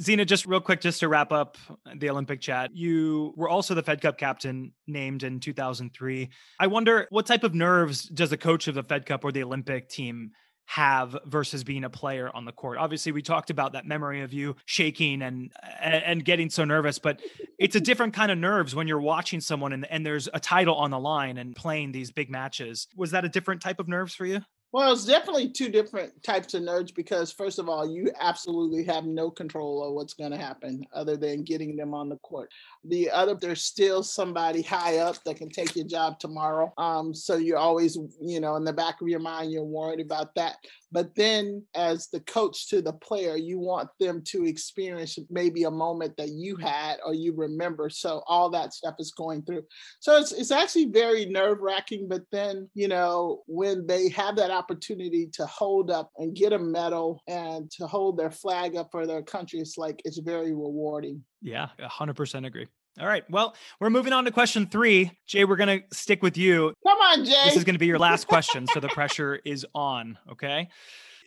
Zina, 0.02 0.26
just 0.26 0.46
real 0.46 0.62
quick, 0.62 0.82
just 0.82 1.02
to 1.02 1.08
wrap 1.08 1.32
up 1.32 1.58
the 1.96 2.10
Olympic 2.10 2.42
chat, 2.42 2.72
you 2.74 3.34
were 3.36 3.50
also 3.50 3.74
the 3.74 3.84
Fed 3.84 4.02
Cup 4.02 4.18
captain 4.18 4.74
named 4.88 5.24
in 5.24 5.40
2003. 5.40 6.30
I 6.60 6.68
wonder 6.68 7.08
what 7.10 7.26
type 7.26 7.44
of 7.44 7.54
nerves 7.54 8.04
does 8.04 8.32
a 8.32 8.38
coach 8.38 8.68
of 8.68 8.76
the 8.76 8.84
Fed 8.84 9.06
Cup 9.06 9.24
or 9.24 9.32
the 9.32 9.44
Olympic 9.44 9.90
team 9.90 10.32
have 10.70 11.18
versus 11.26 11.64
being 11.64 11.84
a 11.84 11.90
player 11.90 12.30
on 12.34 12.46
the 12.46 12.52
court. 12.52 12.78
Obviously, 12.78 13.12
we 13.12 13.24
talked 13.24 13.50
about 13.50 13.74
that 13.74 13.88
memory 13.88 14.22
of 14.22 14.32
you 14.32 14.56
shaking 14.66 15.24
and 15.24 15.52
and 15.82 16.24
getting 16.24 16.50
so 16.50 16.64
nervous, 16.64 17.00
but 17.00 17.20
it's 17.58 17.76
a 17.76 17.80
different 17.82 18.14
kind 18.14 18.32
of 18.32 18.38
nerves 18.38 18.76
when 18.76 18.88
you're 18.88 19.02
watching 19.02 19.42
someone 19.42 19.74
and, 19.74 19.90
and 19.90 20.06
there's 20.06 20.30
a 20.32 20.40
title 20.40 20.76
on 20.76 20.92
the 20.92 21.00
line 21.00 21.40
and 21.40 21.56
playing 21.56 21.92
these 21.92 22.12
big 22.12 22.30
matches. 22.30 22.88
Was 22.96 23.12
that 23.12 23.26
a 23.26 23.30
different 23.30 23.64
type 23.64 23.80
of 23.80 23.88
nerves 23.88 24.14
for 24.14 24.28
you? 24.28 24.42
Well, 24.72 24.94
it's 24.94 25.06
definitely 25.06 25.50
two 25.50 25.70
different 25.70 26.22
types 26.22 26.54
of 26.54 26.62
nerves 26.62 26.92
because, 26.92 27.32
first 27.32 27.58
of 27.58 27.68
all, 27.68 27.90
you 27.90 28.12
absolutely 28.20 28.84
have 28.84 29.04
no 29.04 29.32
control 29.32 29.84
of 29.84 29.96
what's 29.96 30.14
going 30.14 30.30
to 30.30 30.38
happen 30.38 30.86
other 30.94 31.18
than 31.18 31.44
getting 31.44 31.76
them 31.76 31.96
on 31.96 32.08
the 32.08 32.18
court. 32.18 32.52
The 32.86 33.10
other, 33.10 33.34
there's 33.34 33.64
still 33.64 34.04
somebody 34.04 34.62
high 34.62 35.00
up 35.00 35.24
that 35.24 35.38
can 35.38 35.50
take 35.50 35.76
your 35.76 35.88
job 35.88 36.20
tomorrow. 36.20 36.72
Um, 36.78 37.16
so 37.16 37.38
you're 37.38 37.58
always, 37.58 37.98
you 38.22 38.40
know, 38.40 38.58
in 38.58 38.64
the 38.64 38.72
back 38.72 39.02
of 39.02 39.08
your 39.08 39.20
mind, 39.20 39.52
you're 39.52 39.64
worried 39.64 40.02
about 40.02 40.36
that. 40.36 40.58
But 40.92 41.16
then, 41.16 41.64
as 41.76 42.08
the 42.08 42.20
coach 42.22 42.70
to 42.70 42.82
the 42.82 42.94
player, 42.94 43.36
you 43.36 43.58
want 43.60 43.90
them 44.00 44.22
to 44.26 44.46
experience 44.46 45.18
maybe 45.32 45.64
a 45.64 45.72
moment 45.72 46.16
that 46.18 46.30
you 46.30 46.56
had 46.58 46.98
or 47.06 47.14
you 47.16 47.34
remember. 47.36 47.90
So 47.90 48.24
all 48.28 48.50
that 48.52 48.74
stuff 48.74 48.96
is 49.00 49.12
going 49.12 49.44
through. 49.44 49.64
So 50.00 50.18
it's 50.18 50.32
it's 50.32 50.52
actually 50.52 50.86
very 50.86 51.26
nerve 51.26 51.60
wracking. 51.60 52.08
But 52.08 52.24
then, 52.32 52.70
you 52.76 52.88
know, 52.88 53.44
when 53.48 53.86
they 53.88 54.10
have 54.10 54.36
that 54.38 54.52
opportunity 54.60 55.28
to 55.34 55.46
hold 55.46 55.90
up 55.90 56.12
and 56.18 56.36
get 56.36 56.52
a 56.54 56.60
medal 56.60 57.22
and 57.28 57.72
to 57.72 57.88
hold 57.88 58.18
their 58.18 58.32
flag 58.32 58.76
up 58.76 58.90
for 58.92 59.08
their 59.08 59.24
country, 59.24 59.60
it's 59.60 59.78
like 59.78 60.02
it's 60.06 60.20
very 60.20 60.52
rewarding. 60.52 61.24
Yeah, 61.42 61.70
100% 61.80 62.46
agree. 62.46 62.68
All 63.00 63.08
right. 63.08 63.24
Well, 63.30 63.56
we're 63.80 63.90
moving 63.90 64.12
on 64.12 64.26
to 64.26 64.32
question 64.32 64.66
three. 64.68 65.12
Jay, 65.26 65.46
we're 65.46 65.56
going 65.56 65.80
to 65.80 65.96
stick 65.96 66.22
with 66.22 66.38
you. 66.38 66.74
Come 66.86 66.98
on, 66.98 67.24
Jay. 67.24 67.46
This 67.46 67.56
is 67.56 67.64
going 67.64 67.76
to 67.76 67.80
be 67.80 67.86
your 67.86 68.00
last 68.00 68.28
question. 68.28 68.68
so 68.68 68.82
the 68.82 68.90
pressure 68.90 69.40
is 69.46 69.66
on. 69.74 70.18
Okay. 70.32 70.68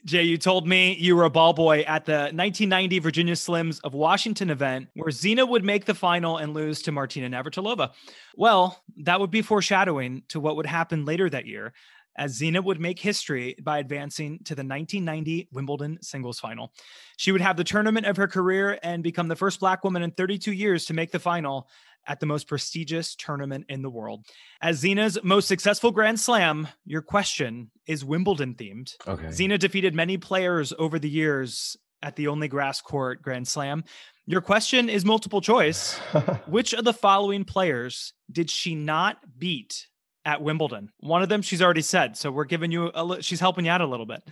Jay, 0.04 0.24
you 0.24 0.36
told 0.36 0.66
me 0.66 0.96
you 0.98 1.14
were 1.14 1.24
a 1.24 1.30
ball 1.30 1.52
boy 1.52 1.82
at 1.82 2.04
the 2.04 2.32
1990 2.34 2.98
Virginia 2.98 3.34
Slims 3.34 3.80
of 3.84 3.94
Washington 3.94 4.50
event 4.50 4.88
where 4.94 5.12
Zina 5.12 5.46
would 5.46 5.64
make 5.64 5.84
the 5.84 5.94
final 5.94 6.38
and 6.38 6.52
lose 6.52 6.82
to 6.82 6.92
Martina 6.92 7.30
Navratilova. 7.30 7.92
Well, 8.36 8.82
that 9.04 9.20
would 9.20 9.30
be 9.30 9.42
foreshadowing 9.42 10.24
to 10.30 10.40
what 10.40 10.56
would 10.56 10.66
happen 10.66 11.04
later 11.04 11.30
that 11.30 11.46
year 11.46 11.72
as 12.16 12.32
Zina 12.32 12.60
would 12.60 12.80
make 12.80 12.98
history 12.98 13.56
by 13.62 13.78
advancing 13.78 14.38
to 14.44 14.54
the 14.54 14.60
1990 14.60 15.48
Wimbledon 15.52 15.98
singles 16.02 16.38
final. 16.38 16.72
She 17.16 17.32
would 17.32 17.40
have 17.40 17.56
the 17.56 17.64
tournament 17.64 18.06
of 18.06 18.16
her 18.16 18.28
career 18.28 18.78
and 18.82 19.02
become 19.02 19.28
the 19.28 19.36
first 19.36 19.60
Black 19.60 19.84
woman 19.84 20.02
in 20.02 20.10
32 20.10 20.52
years 20.52 20.86
to 20.86 20.94
make 20.94 21.10
the 21.10 21.18
final 21.18 21.68
at 22.06 22.20
the 22.20 22.26
most 22.26 22.48
prestigious 22.48 23.14
tournament 23.14 23.64
in 23.68 23.82
the 23.82 23.90
world. 23.90 24.26
As 24.60 24.78
Zina's 24.78 25.18
most 25.22 25.46
successful 25.46 25.90
Grand 25.90 26.18
Slam, 26.18 26.66
your 26.84 27.02
question 27.02 27.70
is 27.86 28.04
Wimbledon 28.04 28.54
themed. 28.54 28.92
Okay. 29.06 29.30
Zina 29.30 29.58
defeated 29.58 29.94
many 29.94 30.16
players 30.16 30.72
over 30.78 30.98
the 30.98 31.08
years 31.08 31.76
at 32.02 32.16
the 32.16 32.28
only 32.28 32.48
grass 32.48 32.80
court 32.80 33.22
Grand 33.22 33.46
Slam. 33.46 33.84
Your 34.26 34.40
question 34.40 34.88
is 34.88 35.04
multiple 35.04 35.40
choice. 35.40 35.94
Which 36.46 36.74
of 36.74 36.84
the 36.84 36.92
following 36.92 37.44
players 37.44 38.12
did 38.30 38.50
she 38.50 38.74
not 38.74 39.18
beat 39.38 39.86
at 40.24 40.42
Wimbledon. 40.42 40.90
One 41.00 41.22
of 41.22 41.28
them 41.28 41.42
she's 41.42 41.62
already 41.62 41.82
said, 41.82 42.16
so 42.16 42.30
we're 42.30 42.44
giving 42.44 42.70
you 42.70 42.90
a 42.94 43.22
she's 43.22 43.40
helping 43.40 43.64
you 43.64 43.70
out 43.70 43.80
a 43.80 43.86
little 43.86 44.06
bit. 44.06 44.22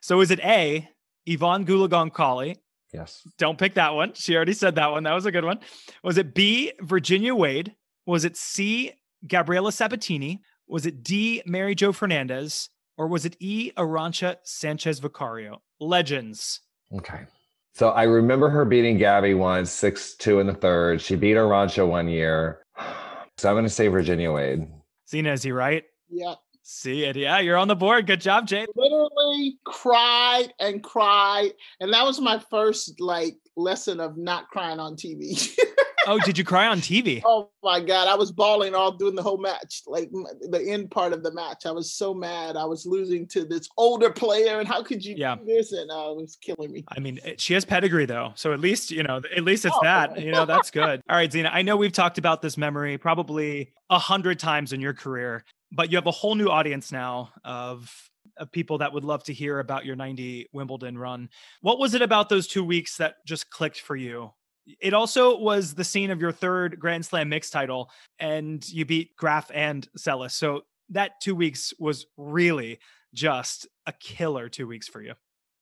So 0.00 0.20
is 0.20 0.30
it 0.30 0.40
A, 0.40 0.88
Evonne 1.26 1.66
Goolagong 1.66 2.56
Yes. 2.92 3.22
Don't 3.36 3.58
pick 3.58 3.74
that 3.74 3.94
one. 3.94 4.14
She 4.14 4.34
already 4.34 4.54
said 4.54 4.76
that 4.76 4.90
one. 4.90 5.02
That 5.02 5.12
was 5.12 5.26
a 5.26 5.32
good 5.32 5.44
one. 5.44 5.58
Was 6.02 6.16
it 6.16 6.34
B, 6.34 6.72
Virginia 6.80 7.34
Wade? 7.34 7.74
Was 8.06 8.24
it 8.24 8.36
C, 8.36 8.92
Gabriela 9.26 9.72
Sabatini? 9.72 10.40
Was 10.66 10.86
it 10.86 11.02
D, 11.02 11.42
Mary 11.44 11.74
Jo 11.74 11.92
Fernandez? 11.92 12.70
Or 12.96 13.06
was 13.06 13.24
it 13.24 13.36
E, 13.40 13.72
Arantxa 13.76 14.36
Sanchez 14.42 15.00
Vicario? 15.00 15.60
Legends. 15.80 16.60
Okay. 16.92 17.26
So 17.74 17.90
I 17.90 18.04
remember 18.04 18.48
her 18.48 18.64
beating 18.64 18.98
Gabby 18.98 19.34
once, 19.34 19.70
6 19.70 20.16
2 20.16 20.40
in 20.40 20.46
the 20.46 20.54
third. 20.54 21.00
She 21.00 21.14
beat 21.14 21.36
Arantxa 21.36 21.86
one 21.86 22.08
year. 22.08 22.62
So 23.36 23.48
I'm 23.48 23.54
going 23.54 23.64
to 23.64 23.70
say 23.70 23.86
Virginia 23.86 24.32
Wade. 24.32 24.66
Zina, 25.08 25.32
is 25.32 25.42
he 25.42 25.52
right? 25.52 25.84
Yeah. 26.10 26.34
See 26.62 27.04
it. 27.04 27.16
Yeah, 27.16 27.38
you're 27.38 27.56
on 27.56 27.68
the 27.68 27.74
board. 27.74 28.06
Good 28.06 28.20
job, 28.20 28.46
Jay. 28.46 28.66
Literally 28.76 29.58
cried 29.64 30.52
and 30.60 30.82
cried. 30.82 31.52
And 31.80 31.92
that 31.94 32.04
was 32.04 32.20
my 32.20 32.38
first 32.50 33.00
like 33.00 33.36
lesson 33.56 34.00
of 34.00 34.18
not 34.18 34.48
crying 34.48 34.78
on 34.78 34.94
TV. 34.94 35.56
oh, 36.08 36.18
did 36.18 36.38
you 36.38 36.44
cry 36.44 36.66
on 36.66 36.80
TV? 36.80 37.22
Oh 37.38 37.50
my 37.62 37.80
God. 37.80 38.08
I 38.08 38.14
was 38.14 38.32
bawling 38.32 38.74
all 38.74 38.92
during 38.92 39.14
the 39.14 39.22
whole 39.22 39.36
match, 39.36 39.82
like 39.86 40.10
the 40.10 40.64
end 40.66 40.90
part 40.90 41.12
of 41.12 41.22
the 41.22 41.32
match. 41.32 41.66
I 41.66 41.70
was 41.72 41.92
so 41.92 42.14
mad. 42.14 42.56
I 42.56 42.64
was 42.64 42.86
losing 42.86 43.26
to 43.28 43.44
this 43.44 43.68
older 43.76 44.10
player. 44.10 44.60
And 44.60 44.66
how 44.66 44.82
could 44.82 45.04
you 45.04 45.14
yeah. 45.16 45.36
do 45.36 45.44
this? 45.44 45.72
And 45.72 45.90
uh, 45.90 46.10
it 46.10 46.16
was 46.16 46.36
killing 46.40 46.72
me. 46.72 46.84
I 46.88 47.00
mean, 47.00 47.18
she 47.36 47.54
has 47.54 47.64
pedigree 47.64 48.06
though. 48.06 48.32
So 48.36 48.52
at 48.52 48.60
least, 48.60 48.90
you 48.90 49.02
know, 49.02 49.20
at 49.36 49.44
least 49.44 49.66
it's 49.66 49.76
oh. 49.76 49.80
that, 49.82 50.20
you 50.20 50.32
know, 50.32 50.46
that's 50.46 50.70
good. 50.70 51.02
all 51.10 51.16
right, 51.16 51.30
Zina, 51.30 51.50
I 51.52 51.62
know 51.62 51.76
we've 51.76 51.92
talked 51.92 52.18
about 52.18 52.40
this 52.40 52.56
memory 52.56 52.96
probably 52.96 53.72
a 53.90 53.98
hundred 53.98 54.38
times 54.38 54.72
in 54.72 54.80
your 54.80 54.94
career 54.94 55.44
but 55.72 55.90
you 55.90 55.96
have 55.96 56.06
a 56.06 56.12
whole 56.12 56.34
new 56.34 56.48
audience 56.48 56.92
now 56.92 57.30
of 57.44 57.92
of 58.36 58.52
people 58.52 58.78
that 58.78 58.92
would 58.92 59.04
love 59.04 59.24
to 59.24 59.32
hear 59.32 59.58
about 59.58 59.84
your 59.84 59.96
90 59.96 60.48
Wimbledon 60.52 60.96
run. 60.96 61.28
What 61.60 61.80
was 61.80 61.94
it 61.94 62.02
about 62.02 62.28
those 62.28 62.46
2 62.46 62.62
weeks 62.62 62.96
that 62.98 63.16
just 63.26 63.50
clicked 63.50 63.80
for 63.80 63.96
you? 63.96 64.30
It 64.80 64.94
also 64.94 65.38
was 65.38 65.74
the 65.74 65.84
scene 65.84 66.10
of 66.10 66.20
your 66.20 66.32
third 66.32 66.78
Grand 66.78 67.04
Slam 67.04 67.28
mixed 67.28 67.52
title 67.52 67.90
and 68.18 68.68
you 68.68 68.84
beat 68.84 69.16
Graf 69.16 69.50
and 69.54 69.88
Seles. 69.98 70.32
So 70.32 70.62
that 70.90 71.20
2 71.22 71.34
weeks 71.34 71.72
was 71.78 72.06
really 72.16 72.78
just 73.14 73.66
a 73.86 73.92
killer 73.92 74.48
2 74.48 74.66
weeks 74.66 74.88
for 74.88 75.00
you. 75.00 75.14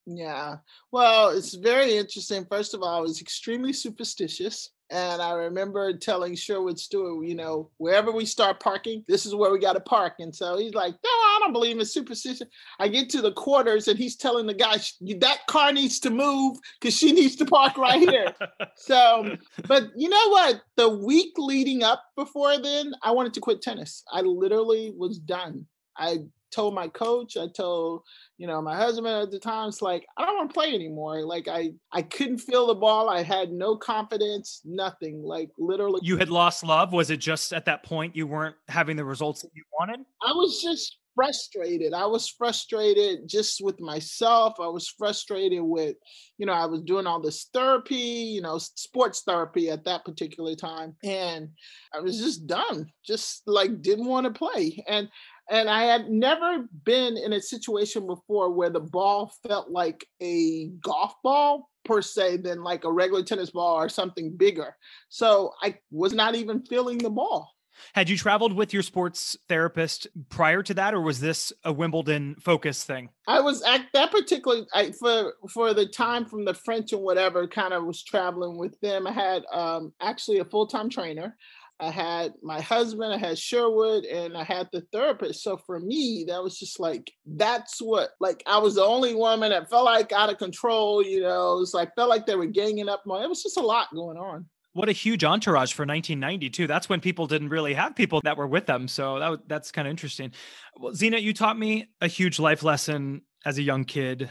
Yeah. 0.07 0.59
Well, 0.93 1.31
it's 1.31 1.55
very 1.55 1.97
interesting. 1.97 2.47
First 2.49 2.75
of 2.75 2.83
all, 2.83 2.97
I 2.97 3.01
was 3.01 3.21
extremely 3.21 3.73
superstitious. 3.73 4.71
And 4.91 5.21
I 5.21 5.33
remember 5.33 5.93
telling 5.95 6.37
Sherwood 6.37 6.79
Stewart, 6.79 7.27
you 7.27 7.35
know, 7.35 7.71
wherever 7.79 8.13
we 8.13 8.25
start 8.25 8.61
parking, 8.61 9.05
this 9.09 9.27
is 9.27 9.35
where 9.35 9.51
we 9.51 9.59
got 9.59 9.73
to 9.73 9.81
park. 9.81 10.15
And 10.21 10.35
so 10.35 10.57
he's 10.57 10.75
like, 10.75 10.93
no, 10.93 11.11
I 11.11 11.39
don't 11.41 11.53
believe 11.53 11.79
in 11.79 11.85
superstition. 11.85 12.47
I 12.79 12.87
get 12.89 13.11
to 13.11 13.21
the 13.21 13.33
quarters 13.33 13.89
and 13.89 13.99
he's 13.99 14.17
telling 14.17 14.47
the 14.47 14.55
guy, 14.55 14.77
that 15.19 15.47
car 15.49 15.73
needs 15.73 15.99
to 16.01 16.11
move 16.11 16.59
because 16.81 16.97
she 16.97 17.13
needs 17.21 17.35
to 17.37 17.47
park 17.47 17.77
right 17.77 18.01
here. 18.01 18.33
so, 18.77 19.37
but 19.67 19.89
you 19.97 20.09
know 20.09 20.29
what? 20.29 20.63
The 20.77 20.89
week 20.89 21.33
leading 21.37 21.83
up 21.83 22.05
before 22.15 22.59
then, 22.59 22.93
I 23.03 23.11
wanted 23.11 23.35
to 23.35 23.41
quit 23.41 23.63
tennis. 23.63 24.05
I 24.13 24.21
literally 24.21 24.93
was 24.97 25.19
done. 25.19 25.67
I 25.97 26.19
told 26.53 26.75
my 26.75 26.89
coach, 26.89 27.37
I 27.37 27.47
told, 27.55 28.03
you 28.39 28.47
know, 28.47 28.61
my 28.63 28.77
husband 28.77 29.09
at 29.09 29.31
the 29.31 29.39
time, 29.39 29.69
it's 29.69 29.83
like, 29.83 30.07
I 30.17 30.25
don't 30.25 30.37
want 30.37 30.51
to 30.51 30.55
play 30.55 30.75
anymore. 30.75 31.23
Like 31.23 31.49
I 31.49 31.73
I 31.93 32.03
couldn't 32.03 32.39
feel 32.39 32.67
the 32.67 32.75
ball. 32.75 33.09
I 33.09 33.23
had 33.23 33.51
no 33.53 33.77
confidence, 33.77 34.61
nothing. 34.65 35.23
Like 35.23 35.51
literally 35.59 36.01
You 36.03 36.17
had 36.17 36.31
lost 36.31 36.65
love. 36.65 36.93
Was 36.93 37.11
it 37.11 37.19
just 37.19 37.53
at 37.53 37.65
that 37.67 37.83
point 37.83 38.17
you 38.17 38.27
weren't 38.27 38.57
having 38.69 38.97
the 38.97 39.05
results 39.05 39.43
that 39.43 39.51
you 39.55 39.63
wanted? 39.79 40.01
I 40.23 40.33
was 40.33 40.63
just 40.63 40.99
frustrated. 41.17 41.95
I 41.95 42.07
was 42.07 42.29
frustrated 42.29 43.27
just 43.27 43.63
with 43.65 43.81
myself. 43.81 44.61
I 44.61 44.69
was 44.69 44.87
frustrated 44.87 45.63
with, 45.63 45.97
you 46.37 46.47
know, 46.47 46.53
I 46.53 46.67
was 46.67 46.83
doing 46.83 47.07
all 47.07 47.21
this 47.21 47.49
therapy, 47.53 47.97
you 47.97 48.43
know, 48.43 48.59
sports 48.59 49.23
therapy 49.27 49.71
at 49.71 49.85
that 49.87 50.05
particular 50.05 50.55
time. 50.55 50.95
And 51.03 51.49
I 51.93 52.01
was 52.01 52.19
just 52.19 52.47
done, 52.47 52.93
just 53.05 53.43
like 53.47 53.81
didn't 53.81 54.07
want 54.07 54.27
to 54.27 54.39
play. 54.39 54.85
And 54.87 55.09
and 55.51 55.71
I 55.71 55.85
had 55.85 56.11
never 56.11 56.67
been 56.85 57.17
in 57.17 57.33
a 57.33 57.41
situation 57.41 58.07
before 58.07 58.51
where 58.51 58.71
the 58.71 58.81
ball 58.81 59.33
felt 59.47 59.71
like 59.71 60.07
a 60.21 60.69
golf 60.83 61.15
ball 61.23 61.71
per 61.85 62.03
se 62.03 62.39
than 62.39 62.63
like 62.63 62.85
a 62.85 62.93
regular 62.93 63.23
tennis 63.23 63.51
ball 63.51 63.77
or 63.77 63.89
something 63.89 64.37
bigger. 64.37 64.77
So 65.09 65.53
I 65.63 65.77
was 65.91 66.13
not 66.13 66.35
even 66.35 66.65
feeling 66.65 66.99
the 66.99 67.11
ball. 67.11 67.53
Had 67.95 68.09
you 68.09 68.17
traveled 68.17 68.55
with 68.55 68.73
your 68.73 68.83
sports 68.83 69.37
therapist 69.49 70.07
prior 70.31 70.63
to 70.63 70.75
that, 70.75 70.95
or 70.95 71.01
was 71.01 71.21
this 71.21 71.53
a 71.65 71.73
Wimbledon 71.73 72.37
focus 72.41 72.85
thing? 72.85 73.11
I 73.29 73.41
was 73.41 73.63
at 73.63 73.87
that 73.93 74.11
particular 74.11 74.65
I, 74.75 74.93
for 74.93 75.35
for 75.51 75.75
the 75.75 75.87
time 75.87 76.25
from 76.25 76.45
the 76.45 76.55
French 76.55 76.93
and 76.93 77.03
whatever. 77.03 77.47
Kind 77.47 77.75
of 77.75 77.85
was 77.85 78.03
traveling 78.03 78.57
with 78.59 78.81
them. 78.81 79.07
I 79.07 79.13
had 79.13 79.45
um, 79.53 79.93
actually 80.01 80.39
a 80.39 80.45
full 80.45 80.67
time 80.67 80.89
trainer. 80.89 81.37
I 81.79 81.91
had 81.91 82.33
my 82.43 82.61
husband, 82.61 83.13
I 83.13 83.19
had 83.19 83.39
Sherwood, 83.39 84.05
and 84.05 84.37
I 84.37 84.45
had 84.45 84.69
the 84.73 84.83
therapist. 84.93 85.43
So 85.43 85.59
for 85.59 85.79
me, 85.79 86.25
that 86.29 86.43
was 86.43 86.59
just 86.59 86.81
like 86.81 87.13
that's 87.27 87.81
what 87.81 88.11
like 88.19 88.43
I 88.47 88.59
was 88.59 88.77
the 88.77 88.85
only 88.85 89.15
woman 89.15 89.51
that 89.51 89.69
felt 89.69 89.85
like 89.85 90.13
out 90.13 90.31
of 90.31 90.39
control. 90.39 91.03
You 91.03 91.21
know, 91.21 91.57
it 91.57 91.61
was 91.61 91.75
like 91.75 91.95
felt 91.95 92.09
like 92.09 92.27
they 92.27 92.37
were 92.37 92.47
ganging 92.47 92.89
up 92.89 93.03
on. 93.09 93.23
It 93.23 93.29
was 93.29 93.43
just 93.43 93.59
a 93.59 93.63
lot 93.63 93.89
going 93.95 94.17
on. 94.17 94.47
What 94.73 94.89
a 94.89 94.93
huge 94.93 95.25
entourage 95.25 95.73
for 95.73 95.83
1992. 95.83 96.67
That's 96.67 96.89
when 96.89 97.01
people 97.01 97.27
didn't 97.27 97.49
really 97.49 97.75
have 97.75 97.97
people 97.97 98.21
that 98.25 98.37
were 98.37 98.47
with 98.47 98.67
them. 98.67 98.89
So 98.89 99.19
that 99.19 99.49
that's 99.49 99.71
kind 99.71 99.87
of 99.87 99.91
interesting. 99.91 100.33
Well, 100.79 100.95
Zina, 100.95 101.19
you 101.19 101.35
taught 101.35 101.59
me 101.59 101.89
a 102.01 102.09
huge 102.09 102.39
life 102.39 102.63
lesson 102.63 103.23
as 103.45 103.59
a 103.59 103.63
young 103.63 103.85
kid 103.85 104.31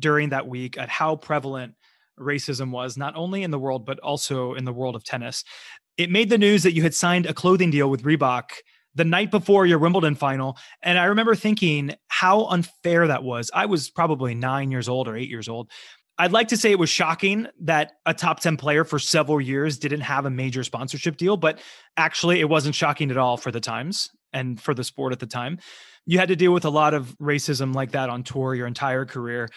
during 0.00 0.30
that 0.30 0.46
week 0.46 0.78
at 0.78 0.88
how 0.88 1.16
prevalent 1.16 1.74
racism 2.18 2.70
was, 2.70 2.96
not 2.96 3.16
only 3.16 3.42
in 3.42 3.50
the 3.50 3.58
world, 3.58 3.84
but 3.84 3.98
also 4.00 4.54
in 4.54 4.64
the 4.64 4.72
world 4.72 4.96
of 4.96 5.04
tennis. 5.04 5.44
It 5.96 6.10
made 6.10 6.30
the 6.30 6.38
news 6.38 6.62
that 6.64 6.72
you 6.72 6.82
had 6.82 6.94
signed 6.94 7.26
a 7.26 7.34
clothing 7.34 7.70
deal 7.70 7.88
with 7.88 8.02
Reebok 8.02 8.50
the 8.94 9.04
night 9.04 9.30
before 9.30 9.66
your 9.66 9.78
Wimbledon 9.78 10.14
final. 10.14 10.56
And 10.82 10.98
I 10.98 11.04
remember 11.04 11.34
thinking 11.34 11.94
how 12.08 12.46
unfair 12.46 13.06
that 13.08 13.22
was. 13.22 13.50
I 13.52 13.66
was 13.66 13.90
probably 13.90 14.34
nine 14.34 14.70
years 14.70 14.88
old 14.88 15.08
or 15.08 15.16
eight 15.16 15.28
years 15.28 15.48
old. 15.48 15.70
I'd 16.16 16.32
like 16.32 16.48
to 16.48 16.56
say 16.56 16.70
it 16.70 16.78
was 16.78 16.90
shocking 16.90 17.48
that 17.62 17.92
a 18.06 18.14
top 18.14 18.38
10 18.38 18.56
player 18.56 18.84
for 18.84 19.00
several 19.00 19.40
years 19.40 19.78
didn't 19.78 20.02
have 20.02 20.26
a 20.26 20.30
major 20.30 20.62
sponsorship 20.62 21.16
deal, 21.16 21.36
but 21.36 21.58
actually, 21.96 22.40
it 22.40 22.48
wasn't 22.48 22.76
shocking 22.76 23.10
at 23.10 23.16
all 23.16 23.36
for 23.36 23.50
the 23.50 23.60
times 23.60 24.10
and 24.32 24.60
for 24.60 24.74
the 24.74 24.84
sport 24.84 25.12
at 25.12 25.18
the 25.18 25.26
time. 25.26 25.58
You 26.06 26.18
had 26.18 26.28
to 26.28 26.36
deal 26.36 26.52
with 26.52 26.64
a 26.64 26.70
lot 26.70 26.94
of 26.94 27.16
racism 27.18 27.74
like 27.74 27.92
that 27.92 28.10
on 28.10 28.22
tour 28.22 28.54
your 28.54 28.68
entire 28.68 29.04
career. 29.06 29.48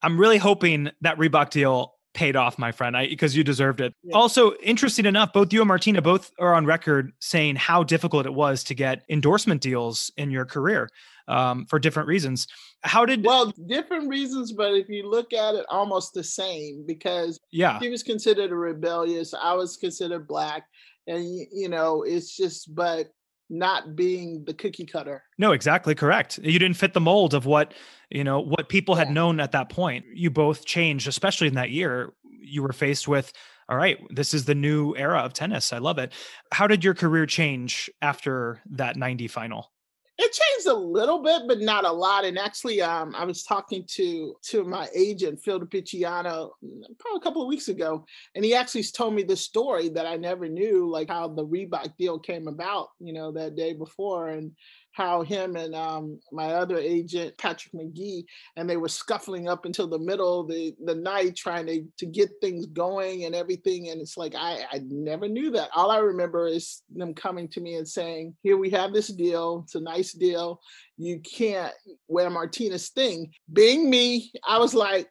I'm 0.00 0.18
really 0.18 0.38
hoping 0.38 0.90
that 1.00 1.18
Reebok 1.18 1.50
deal 1.50 1.95
paid 2.16 2.34
off, 2.34 2.58
my 2.58 2.72
friend, 2.72 2.96
because 3.08 3.36
you 3.36 3.44
deserved 3.44 3.80
it. 3.80 3.94
Yeah. 4.02 4.16
Also, 4.16 4.54
interesting 4.54 5.04
enough, 5.04 5.32
both 5.32 5.52
you 5.52 5.60
and 5.60 5.68
Martina 5.68 6.00
both 6.02 6.32
are 6.40 6.54
on 6.54 6.64
record 6.64 7.12
saying 7.20 7.56
how 7.56 7.84
difficult 7.84 8.26
it 8.26 8.34
was 8.34 8.64
to 8.64 8.74
get 8.74 9.04
endorsement 9.08 9.60
deals 9.60 10.10
in 10.16 10.30
your 10.30 10.46
career 10.46 10.88
um, 11.28 11.66
for 11.66 11.78
different 11.78 12.08
reasons. 12.08 12.48
How 12.82 13.04
did 13.04 13.24
well 13.24 13.52
different 13.68 14.08
reasons, 14.08 14.52
but 14.52 14.72
if 14.72 14.88
you 14.88 15.08
look 15.08 15.32
at 15.32 15.54
it, 15.54 15.66
almost 15.68 16.14
the 16.14 16.24
same 16.24 16.84
because 16.86 17.38
yeah, 17.52 17.78
he 17.78 17.90
was 17.90 18.02
considered 18.02 18.50
a 18.50 18.56
rebellious. 18.56 19.34
I 19.34 19.52
was 19.52 19.76
considered 19.76 20.26
black, 20.26 20.64
and 21.06 21.24
you 21.52 21.68
know, 21.68 22.02
it's 22.02 22.34
just 22.34 22.74
but 22.74 23.08
not 23.48 23.96
being 23.96 24.44
the 24.44 24.54
cookie 24.54 24.86
cutter. 24.86 25.22
No, 25.38 25.52
exactly 25.52 25.94
correct. 25.94 26.38
You 26.42 26.58
didn't 26.58 26.76
fit 26.76 26.94
the 26.94 27.00
mold 27.00 27.34
of 27.34 27.46
what, 27.46 27.74
you 28.10 28.24
know, 28.24 28.40
what 28.40 28.68
people 28.68 28.94
had 28.94 29.10
known 29.10 29.40
at 29.40 29.52
that 29.52 29.68
point. 29.68 30.04
You 30.12 30.30
both 30.30 30.64
changed, 30.64 31.08
especially 31.08 31.48
in 31.48 31.54
that 31.54 31.70
year. 31.70 32.12
You 32.40 32.62
were 32.62 32.72
faced 32.72 33.08
with, 33.08 33.32
all 33.68 33.76
right, 33.76 33.98
this 34.10 34.34
is 34.34 34.44
the 34.44 34.54
new 34.54 34.94
era 34.96 35.20
of 35.20 35.32
tennis. 35.32 35.72
I 35.72 35.78
love 35.78 35.98
it. 35.98 36.12
How 36.52 36.66
did 36.66 36.84
your 36.84 36.94
career 36.94 37.26
change 37.26 37.90
after 38.02 38.60
that 38.70 38.96
90 38.96 39.28
final? 39.28 39.72
It 40.18 40.32
changed 40.32 40.66
a 40.66 40.74
little 40.74 41.22
bit, 41.22 41.42
but 41.46 41.60
not 41.60 41.84
a 41.84 41.92
lot. 41.92 42.24
And 42.24 42.38
actually, 42.38 42.80
um, 42.80 43.14
I 43.14 43.24
was 43.24 43.42
talking 43.42 43.84
to 43.88 44.34
to 44.44 44.64
my 44.64 44.88
agent 44.94 45.40
Phil 45.42 45.58
de 45.58 45.66
Picciotto 45.66 46.52
probably 46.98 47.18
a 47.18 47.20
couple 47.20 47.42
of 47.42 47.48
weeks 47.48 47.68
ago, 47.68 48.04
and 48.34 48.44
he 48.44 48.54
actually 48.54 48.82
told 48.84 49.14
me 49.14 49.22
the 49.22 49.36
story 49.36 49.88
that 49.90 50.06
I 50.06 50.16
never 50.16 50.48
knew, 50.48 50.88
like 50.88 51.08
how 51.08 51.28
the 51.28 51.46
Reebok 51.46 51.96
deal 51.98 52.18
came 52.18 52.48
about, 52.48 52.88
you 52.98 53.12
know, 53.12 53.30
that 53.32 53.56
day 53.56 53.74
before, 53.74 54.28
and 54.28 54.52
how 54.96 55.20
him 55.20 55.56
and 55.56 55.74
um, 55.74 56.18
my 56.32 56.54
other 56.54 56.78
agent 56.78 57.36
Patrick 57.36 57.74
McGee 57.74 58.24
and 58.56 58.68
they 58.68 58.78
were 58.78 58.88
scuffling 58.88 59.46
up 59.46 59.66
until 59.66 59.86
the 59.86 59.98
middle 59.98 60.40
of 60.40 60.48
the, 60.48 60.74
the 60.86 60.94
night 60.94 61.36
trying 61.36 61.66
to, 61.66 61.84
to 61.98 62.06
get 62.06 62.30
things 62.40 62.64
going 62.64 63.24
and 63.24 63.34
everything 63.34 63.90
and 63.90 64.00
it's 64.00 64.16
like 64.16 64.34
I, 64.34 64.64
I 64.72 64.80
never 64.88 65.28
knew 65.28 65.50
that. 65.50 65.68
All 65.76 65.90
I 65.90 65.98
remember 65.98 66.46
is 66.46 66.82
them 66.94 67.12
coming 67.12 67.46
to 67.48 67.60
me 67.60 67.74
and 67.74 67.86
saying 67.86 68.34
here 68.42 68.56
we 68.56 68.70
have 68.70 68.94
this 68.94 69.08
deal. 69.08 69.62
It's 69.64 69.74
a 69.74 69.80
nice 69.80 70.12
deal. 70.12 70.60
You 70.96 71.20
can't 71.20 71.74
wear 72.08 72.30
Martina's 72.30 72.88
thing. 72.88 73.32
Being 73.52 73.90
me. 73.90 74.32
I 74.48 74.58
was 74.58 74.72
like 74.72 75.10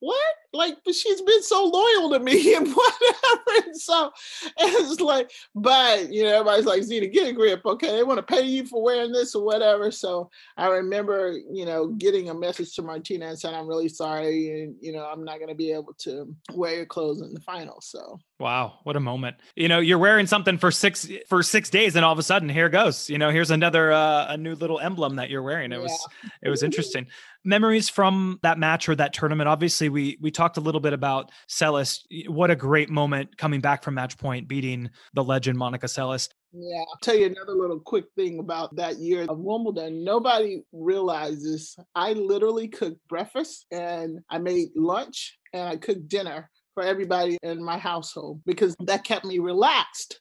what? 0.00 0.34
Like, 0.52 0.76
but 0.84 0.94
she's 0.94 1.20
been 1.22 1.42
so 1.42 1.64
loyal 1.64 2.10
to 2.10 2.20
me 2.20 2.54
and 2.56 2.66
whatever. 2.66 3.66
And 3.66 3.76
so 3.76 4.10
it's 4.58 5.00
like, 5.00 5.30
but 5.54 6.12
you 6.12 6.22
know, 6.24 6.34
everybody's 6.34 6.66
like, 6.66 6.82
Zina, 6.82 7.06
get 7.06 7.28
a 7.28 7.32
grip, 7.32 7.64
okay? 7.64 7.92
They 7.92 8.02
want 8.02 8.18
to 8.18 8.22
pay 8.34 8.42
you 8.42 8.66
for 8.66 8.82
wearing 8.82 9.12
this 9.12 9.34
or 9.34 9.44
whatever. 9.44 9.90
So 9.90 10.30
I 10.56 10.68
remember, 10.68 11.38
you 11.50 11.66
know, 11.66 11.88
getting 11.88 12.30
a 12.30 12.34
message 12.34 12.74
to 12.76 12.82
Martina 12.82 13.26
and 13.26 13.38
saying, 13.38 13.54
I'm 13.54 13.68
really 13.68 13.88
sorry, 13.88 14.62
and 14.62 14.76
you 14.80 14.92
know, 14.92 15.06
I'm 15.06 15.24
not 15.24 15.40
gonna 15.40 15.54
be 15.54 15.72
able 15.72 15.94
to 15.98 16.34
wear 16.52 16.76
your 16.76 16.86
clothes 16.86 17.22
in 17.22 17.32
the 17.32 17.40
final. 17.40 17.80
So 17.80 18.18
Wow, 18.38 18.80
what 18.82 18.96
a 18.96 19.00
moment. 19.00 19.36
You 19.54 19.68
know, 19.68 19.78
you're 19.78 19.98
wearing 19.98 20.26
something 20.26 20.58
for 20.58 20.70
six 20.70 21.08
for 21.26 21.42
six 21.42 21.70
days 21.70 21.96
and 21.96 22.04
all 22.04 22.12
of 22.12 22.18
a 22.18 22.22
sudden 22.22 22.50
here 22.50 22.68
goes. 22.68 23.08
You 23.08 23.16
know, 23.16 23.30
here's 23.30 23.50
another 23.50 23.92
uh, 23.92 24.26
a 24.28 24.36
new 24.36 24.54
little 24.54 24.78
emblem 24.78 25.16
that 25.16 25.30
you're 25.30 25.42
wearing. 25.42 25.72
It 25.72 25.76
yeah. 25.76 25.82
was 25.82 26.08
it 26.42 26.50
was 26.50 26.62
interesting. 26.62 27.06
Memories 27.46 27.88
from 27.88 28.38
that 28.42 28.58
match 28.58 28.88
or 28.88 28.96
that 28.96 29.12
tournament. 29.12 29.48
Obviously, 29.48 29.88
we 29.88 30.18
we 30.20 30.30
talked 30.30 30.56
a 30.56 30.60
little 30.60 30.80
bit 30.80 30.92
about 30.92 31.30
Seles. 31.48 32.00
What 32.28 32.50
a 32.50 32.56
great 32.56 32.90
moment 32.90 33.38
coming 33.38 33.60
back 33.60 33.82
from 33.82 33.94
match 33.94 34.18
point, 34.18 34.48
beating 34.48 34.90
the 35.14 35.22
legend 35.22 35.56
Monica 35.56 35.86
Seles. 35.86 36.28
Yeah. 36.52 36.78
I'll 36.80 36.98
tell 37.02 37.16
you 37.16 37.26
another 37.26 37.52
little 37.52 37.80
quick 37.80 38.06
thing 38.16 38.38
about 38.38 38.74
that 38.76 38.98
year 38.98 39.26
of 39.28 39.38
Wimbledon. 39.38 40.04
Nobody 40.04 40.62
realizes 40.72 41.76
I 41.94 42.14
literally 42.14 42.68
cooked 42.68 43.06
breakfast 43.08 43.66
and 43.70 44.20
I 44.30 44.38
made 44.38 44.68
lunch 44.74 45.38
and 45.52 45.68
I 45.68 45.76
cooked 45.76 46.08
dinner 46.08 46.50
for 46.72 46.82
everybody 46.82 47.38
in 47.42 47.62
my 47.62 47.78
household 47.78 48.42
because 48.46 48.74
that 48.80 49.04
kept 49.04 49.24
me 49.24 49.38
relaxed. 49.38 50.20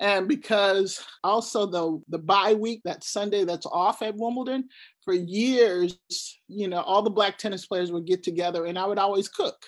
And 0.00 0.26
because 0.26 1.04
also 1.22 1.66
the 1.66 2.02
the 2.08 2.18
bye 2.18 2.54
week, 2.54 2.80
that 2.84 3.04
Sunday 3.04 3.44
that's 3.44 3.66
off 3.66 4.02
at 4.02 4.16
Wimbledon, 4.16 4.68
for 5.04 5.14
years, 5.14 5.98
you 6.48 6.68
know, 6.68 6.80
all 6.80 7.02
the 7.02 7.10
black 7.10 7.38
tennis 7.38 7.66
players 7.66 7.92
would 7.92 8.06
get 8.06 8.22
together 8.22 8.64
and 8.64 8.78
I 8.78 8.86
would 8.86 8.98
always 8.98 9.28
cook 9.28 9.64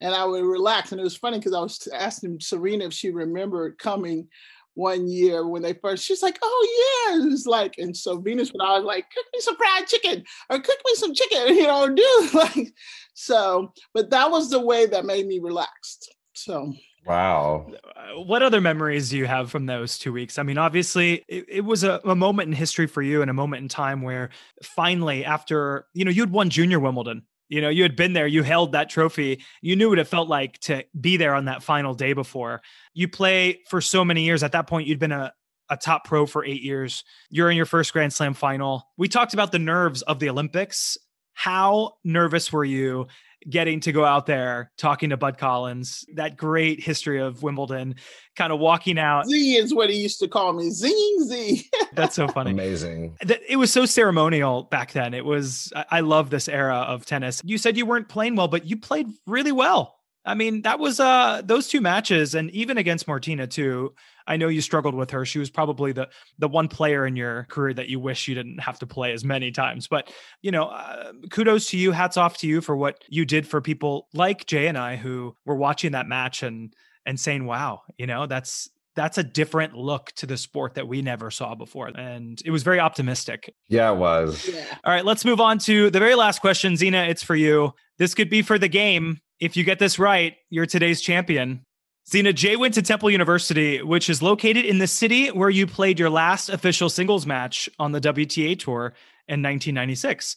and 0.00 0.14
I 0.14 0.24
would 0.24 0.44
relax. 0.44 0.92
And 0.92 1.00
it 1.00 1.04
was 1.04 1.16
funny 1.16 1.38
because 1.38 1.54
I 1.54 1.60
was 1.60 1.88
asking 1.94 2.40
Serena 2.40 2.86
if 2.86 2.92
she 2.92 3.10
remembered 3.10 3.78
coming 3.78 4.28
one 4.74 5.08
year 5.08 5.46
when 5.46 5.62
they 5.62 5.74
first, 5.74 6.04
she's 6.04 6.22
like, 6.22 6.38
oh 6.42 7.10
yeah. 7.10 7.32
It's 7.32 7.46
like, 7.46 7.74
and 7.78 7.96
so 7.96 8.18
Venus 8.18 8.52
would 8.52 8.62
always 8.62 8.84
like, 8.84 9.06
cook 9.14 9.26
me 9.32 9.40
some 9.40 9.56
fried 9.56 9.86
chicken 9.86 10.24
or 10.48 10.58
cook 10.58 10.78
me 10.86 10.94
some 10.94 11.14
chicken, 11.14 11.48
you 11.56 11.66
know, 11.66 11.88
do 11.88 12.30
like, 12.34 12.72
so, 13.14 13.72
but 13.94 14.10
that 14.10 14.30
was 14.30 14.50
the 14.50 14.60
way 14.60 14.86
that 14.86 15.04
made 15.04 15.26
me 15.26 15.38
relaxed. 15.38 16.14
So, 16.34 16.72
Wow. 17.06 17.70
Uh, 17.96 18.20
what 18.20 18.42
other 18.42 18.60
memories 18.60 19.10
do 19.10 19.16
you 19.16 19.26
have 19.26 19.50
from 19.50 19.66
those 19.66 19.98
two 19.98 20.12
weeks? 20.12 20.38
I 20.38 20.42
mean, 20.42 20.58
obviously, 20.58 21.24
it, 21.28 21.46
it 21.48 21.60
was 21.64 21.82
a, 21.82 22.00
a, 22.04 22.14
moment 22.14 22.48
in 22.48 22.52
history 22.52 22.86
for 22.86 23.00
you 23.00 23.22
and 23.22 23.30
a 23.30 23.34
moment 23.34 23.62
in 23.62 23.68
time 23.68 24.02
where 24.02 24.30
finally, 24.62 25.24
after, 25.24 25.86
you 25.94 26.04
know, 26.04 26.10
you'd 26.10 26.30
won 26.30 26.50
junior 26.50 26.78
Wimbledon 26.78 27.22
you 27.50 27.60
know, 27.60 27.68
you 27.68 27.82
had 27.82 27.96
been 27.96 28.12
there, 28.12 28.28
you 28.28 28.44
held 28.44 28.72
that 28.72 28.88
trophy, 28.88 29.42
you 29.60 29.74
knew 29.74 29.90
what 29.90 29.98
it 29.98 30.06
felt 30.06 30.28
like 30.28 30.58
to 30.60 30.84
be 30.98 31.16
there 31.16 31.34
on 31.34 31.46
that 31.46 31.64
final 31.64 31.94
day 31.94 32.12
before. 32.12 32.62
You 32.94 33.08
play 33.08 33.60
for 33.68 33.80
so 33.80 34.04
many 34.04 34.22
years. 34.22 34.42
At 34.42 34.52
that 34.52 34.68
point, 34.68 34.86
you'd 34.86 35.00
been 35.00 35.12
a, 35.12 35.32
a 35.68 35.76
top 35.76 36.04
pro 36.04 36.26
for 36.26 36.44
eight 36.44 36.62
years. 36.62 37.04
You're 37.28 37.50
in 37.50 37.56
your 37.56 37.66
first 37.66 37.92
Grand 37.92 38.12
Slam 38.12 38.34
final. 38.34 38.86
We 38.96 39.08
talked 39.08 39.34
about 39.34 39.50
the 39.50 39.58
nerves 39.58 40.02
of 40.02 40.20
the 40.20 40.30
Olympics. 40.30 40.96
How 41.34 41.94
nervous 42.04 42.52
were 42.52 42.64
you? 42.64 43.08
Getting 43.48 43.80
to 43.80 43.92
go 43.92 44.04
out 44.04 44.26
there 44.26 44.70
talking 44.76 45.10
to 45.10 45.16
Bud 45.16 45.38
Collins, 45.38 46.04
that 46.14 46.36
great 46.36 46.80
history 46.80 47.20
of 47.20 47.42
Wimbledon, 47.42 47.96
kind 48.36 48.52
of 48.52 48.58
walking 48.58 48.98
out. 48.98 49.26
Z 49.26 49.56
is 49.56 49.74
what 49.74 49.90
he 49.90 49.96
used 49.96 50.18
to 50.20 50.28
call 50.28 50.52
me. 50.52 50.70
Zing 50.70 51.24
Z. 51.24 51.68
That's 51.92 52.14
so 52.14 52.28
funny. 52.28 52.50
Amazing. 52.50 53.16
It 53.48 53.56
was 53.56 53.72
so 53.72 53.86
ceremonial 53.86 54.64
back 54.64 54.92
then. 54.92 55.14
It 55.14 55.24
was, 55.24 55.72
I 55.90 56.00
love 56.00 56.30
this 56.30 56.48
era 56.48 56.76
of 56.76 57.06
tennis. 57.06 57.40
You 57.44 57.58
said 57.58 57.76
you 57.76 57.86
weren't 57.86 58.08
playing 58.08 58.36
well, 58.36 58.48
but 58.48 58.66
you 58.66 58.76
played 58.76 59.06
really 59.26 59.52
well. 59.52 59.99
I 60.24 60.34
mean, 60.34 60.62
that 60.62 60.78
was 60.78 61.00
uh 61.00 61.42
those 61.44 61.68
two 61.68 61.80
matches, 61.80 62.34
and 62.34 62.50
even 62.50 62.78
against 62.78 63.08
Martina 63.08 63.46
too. 63.46 63.94
I 64.26 64.36
know 64.36 64.46
you 64.46 64.60
struggled 64.60 64.94
with 64.94 65.10
her. 65.10 65.24
She 65.24 65.38
was 65.38 65.50
probably 65.50 65.92
the 65.92 66.08
the 66.38 66.48
one 66.48 66.68
player 66.68 67.06
in 67.06 67.16
your 67.16 67.46
career 67.50 67.74
that 67.74 67.88
you 67.88 67.98
wish 67.98 68.28
you 68.28 68.34
didn't 68.34 68.60
have 68.60 68.78
to 68.80 68.86
play 68.86 69.12
as 69.12 69.24
many 69.24 69.50
times. 69.50 69.88
But 69.88 70.12
you 70.42 70.50
know, 70.50 70.64
uh, 70.64 71.12
kudos 71.30 71.70
to 71.70 71.76
you. 71.76 71.92
Hats 71.92 72.16
off 72.16 72.36
to 72.38 72.46
you 72.46 72.60
for 72.60 72.76
what 72.76 73.02
you 73.08 73.24
did 73.24 73.46
for 73.46 73.60
people 73.60 74.08
like 74.14 74.46
Jay 74.46 74.66
and 74.68 74.78
I 74.78 74.96
who 74.96 75.36
were 75.46 75.56
watching 75.56 75.92
that 75.92 76.06
match 76.06 76.42
and 76.42 76.72
and 77.06 77.18
saying, 77.18 77.46
"Wow, 77.46 77.82
you 77.96 78.06
know, 78.06 78.26
that's 78.26 78.68
that's 78.96 79.18
a 79.18 79.22
different 79.22 79.74
look 79.74 80.12
to 80.16 80.26
the 80.26 80.36
sport 80.36 80.74
that 80.74 80.88
we 80.88 81.00
never 81.00 81.30
saw 81.30 81.54
before. 81.54 81.88
And 81.88 82.40
it 82.44 82.50
was 82.50 82.62
very 82.62 82.80
optimistic. 82.80 83.54
Yeah, 83.68 83.92
it 83.92 83.96
was. 83.96 84.48
Yeah. 84.48 84.64
All 84.84 84.92
right, 84.92 85.04
let's 85.04 85.24
move 85.24 85.40
on 85.40 85.58
to 85.60 85.90
the 85.90 85.98
very 85.98 86.14
last 86.14 86.40
question. 86.40 86.76
Zina, 86.76 87.04
it's 87.04 87.22
for 87.22 87.36
you. 87.36 87.72
This 87.98 88.14
could 88.14 88.28
be 88.28 88.42
for 88.42 88.58
the 88.58 88.68
game. 88.68 89.18
If 89.40 89.56
you 89.56 89.64
get 89.64 89.78
this 89.78 89.98
right, 89.98 90.36
you're 90.50 90.66
today's 90.66 91.00
champion. 91.00 91.62
Zina, 92.06 92.32
Jay 92.32 92.56
went 92.56 92.74
to 92.74 92.82
Temple 92.82 93.10
University, 93.10 93.82
which 93.82 94.10
is 94.10 94.20
located 94.20 94.66
in 94.66 94.78
the 94.78 94.86
city 94.86 95.28
where 95.28 95.48
you 95.48 95.66
played 95.66 95.98
your 95.98 96.10
last 96.10 96.50
official 96.50 96.90
singles 96.90 97.24
match 97.24 97.68
on 97.78 97.92
the 97.92 98.00
WTA 98.00 98.58
Tour 98.58 98.92
in 99.28 99.42
1996. 99.42 100.36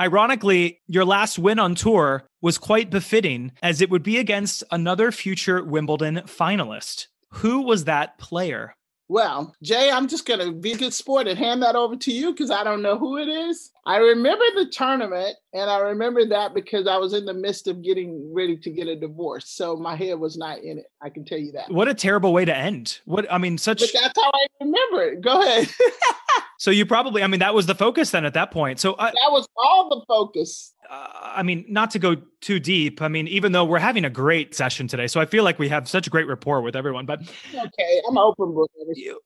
Ironically, 0.00 0.80
your 0.88 1.04
last 1.04 1.38
win 1.38 1.60
on 1.60 1.76
tour 1.76 2.24
was 2.40 2.58
quite 2.58 2.90
befitting, 2.90 3.52
as 3.62 3.80
it 3.80 3.90
would 3.90 4.02
be 4.02 4.18
against 4.18 4.64
another 4.72 5.12
future 5.12 5.62
Wimbledon 5.62 6.22
finalist. 6.26 7.06
Who 7.34 7.62
was 7.62 7.84
that 7.84 8.18
player? 8.18 8.74
Well, 9.12 9.54
Jay, 9.62 9.90
I'm 9.90 10.08
just 10.08 10.24
going 10.24 10.40
to 10.40 10.52
be 10.52 10.72
a 10.72 10.76
good 10.78 10.94
sport 10.94 11.28
and 11.28 11.38
hand 11.38 11.62
that 11.62 11.76
over 11.76 11.96
to 11.96 12.10
you 12.10 12.32
because 12.32 12.50
I 12.50 12.64
don't 12.64 12.80
know 12.80 12.96
who 12.96 13.18
it 13.18 13.28
is. 13.28 13.70
I 13.84 13.98
remember 13.98 14.42
the 14.54 14.70
tournament, 14.72 15.36
and 15.52 15.68
I 15.68 15.80
remember 15.80 16.24
that 16.28 16.54
because 16.54 16.86
I 16.86 16.96
was 16.96 17.12
in 17.12 17.26
the 17.26 17.34
midst 17.34 17.68
of 17.68 17.82
getting 17.82 18.32
ready 18.32 18.56
to 18.56 18.70
get 18.70 18.88
a 18.88 18.96
divorce. 18.96 19.50
So 19.50 19.76
my 19.76 19.96
head 19.96 20.18
was 20.18 20.38
not 20.38 20.60
in 20.60 20.78
it. 20.78 20.86
I 21.02 21.10
can 21.10 21.26
tell 21.26 21.36
you 21.36 21.52
that. 21.52 21.70
What 21.70 21.88
a 21.88 21.94
terrible 21.94 22.32
way 22.32 22.46
to 22.46 22.56
end. 22.56 23.00
What 23.04 23.30
I 23.30 23.36
mean, 23.36 23.58
such. 23.58 23.80
But 23.80 23.90
that's 23.92 24.18
how 24.18 24.30
I 24.32 24.46
remember 24.62 25.02
it. 25.02 25.20
Go 25.20 25.42
ahead. 25.42 25.68
so 26.58 26.70
you 26.70 26.86
probably, 26.86 27.22
I 27.22 27.26
mean, 27.26 27.40
that 27.40 27.52
was 27.52 27.66
the 27.66 27.74
focus 27.74 28.12
then 28.12 28.24
at 28.24 28.32
that 28.32 28.50
point. 28.50 28.80
So 28.80 28.94
I, 28.98 29.10
that 29.10 29.28
was 29.30 29.46
all 29.58 29.90
the 29.90 30.02
focus. 30.08 30.72
Uh, 30.92 31.08
I 31.36 31.42
mean, 31.42 31.64
not 31.68 31.90
to 31.92 31.98
go 31.98 32.16
too 32.42 32.60
deep. 32.60 33.00
I 33.00 33.08
mean, 33.08 33.26
even 33.26 33.52
though 33.52 33.64
we're 33.64 33.78
having 33.78 34.04
a 34.04 34.10
great 34.10 34.54
session 34.54 34.88
today, 34.88 35.06
so 35.06 35.22
I 35.22 35.24
feel 35.24 35.42
like 35.42 35.58
we 35.58 35.70
have 35.70 35.88
such 35.88 36.06
a 36.06 36.10
great 36.10 36.26
rapport 36.26 36.60
with 36.60 36.76
everyone. 36.76 37.06
But 37.06 37.22
okay, 37.54 38.02
I'm 38.06 38.18
open 38.18 38.52
book. 38.52 38.70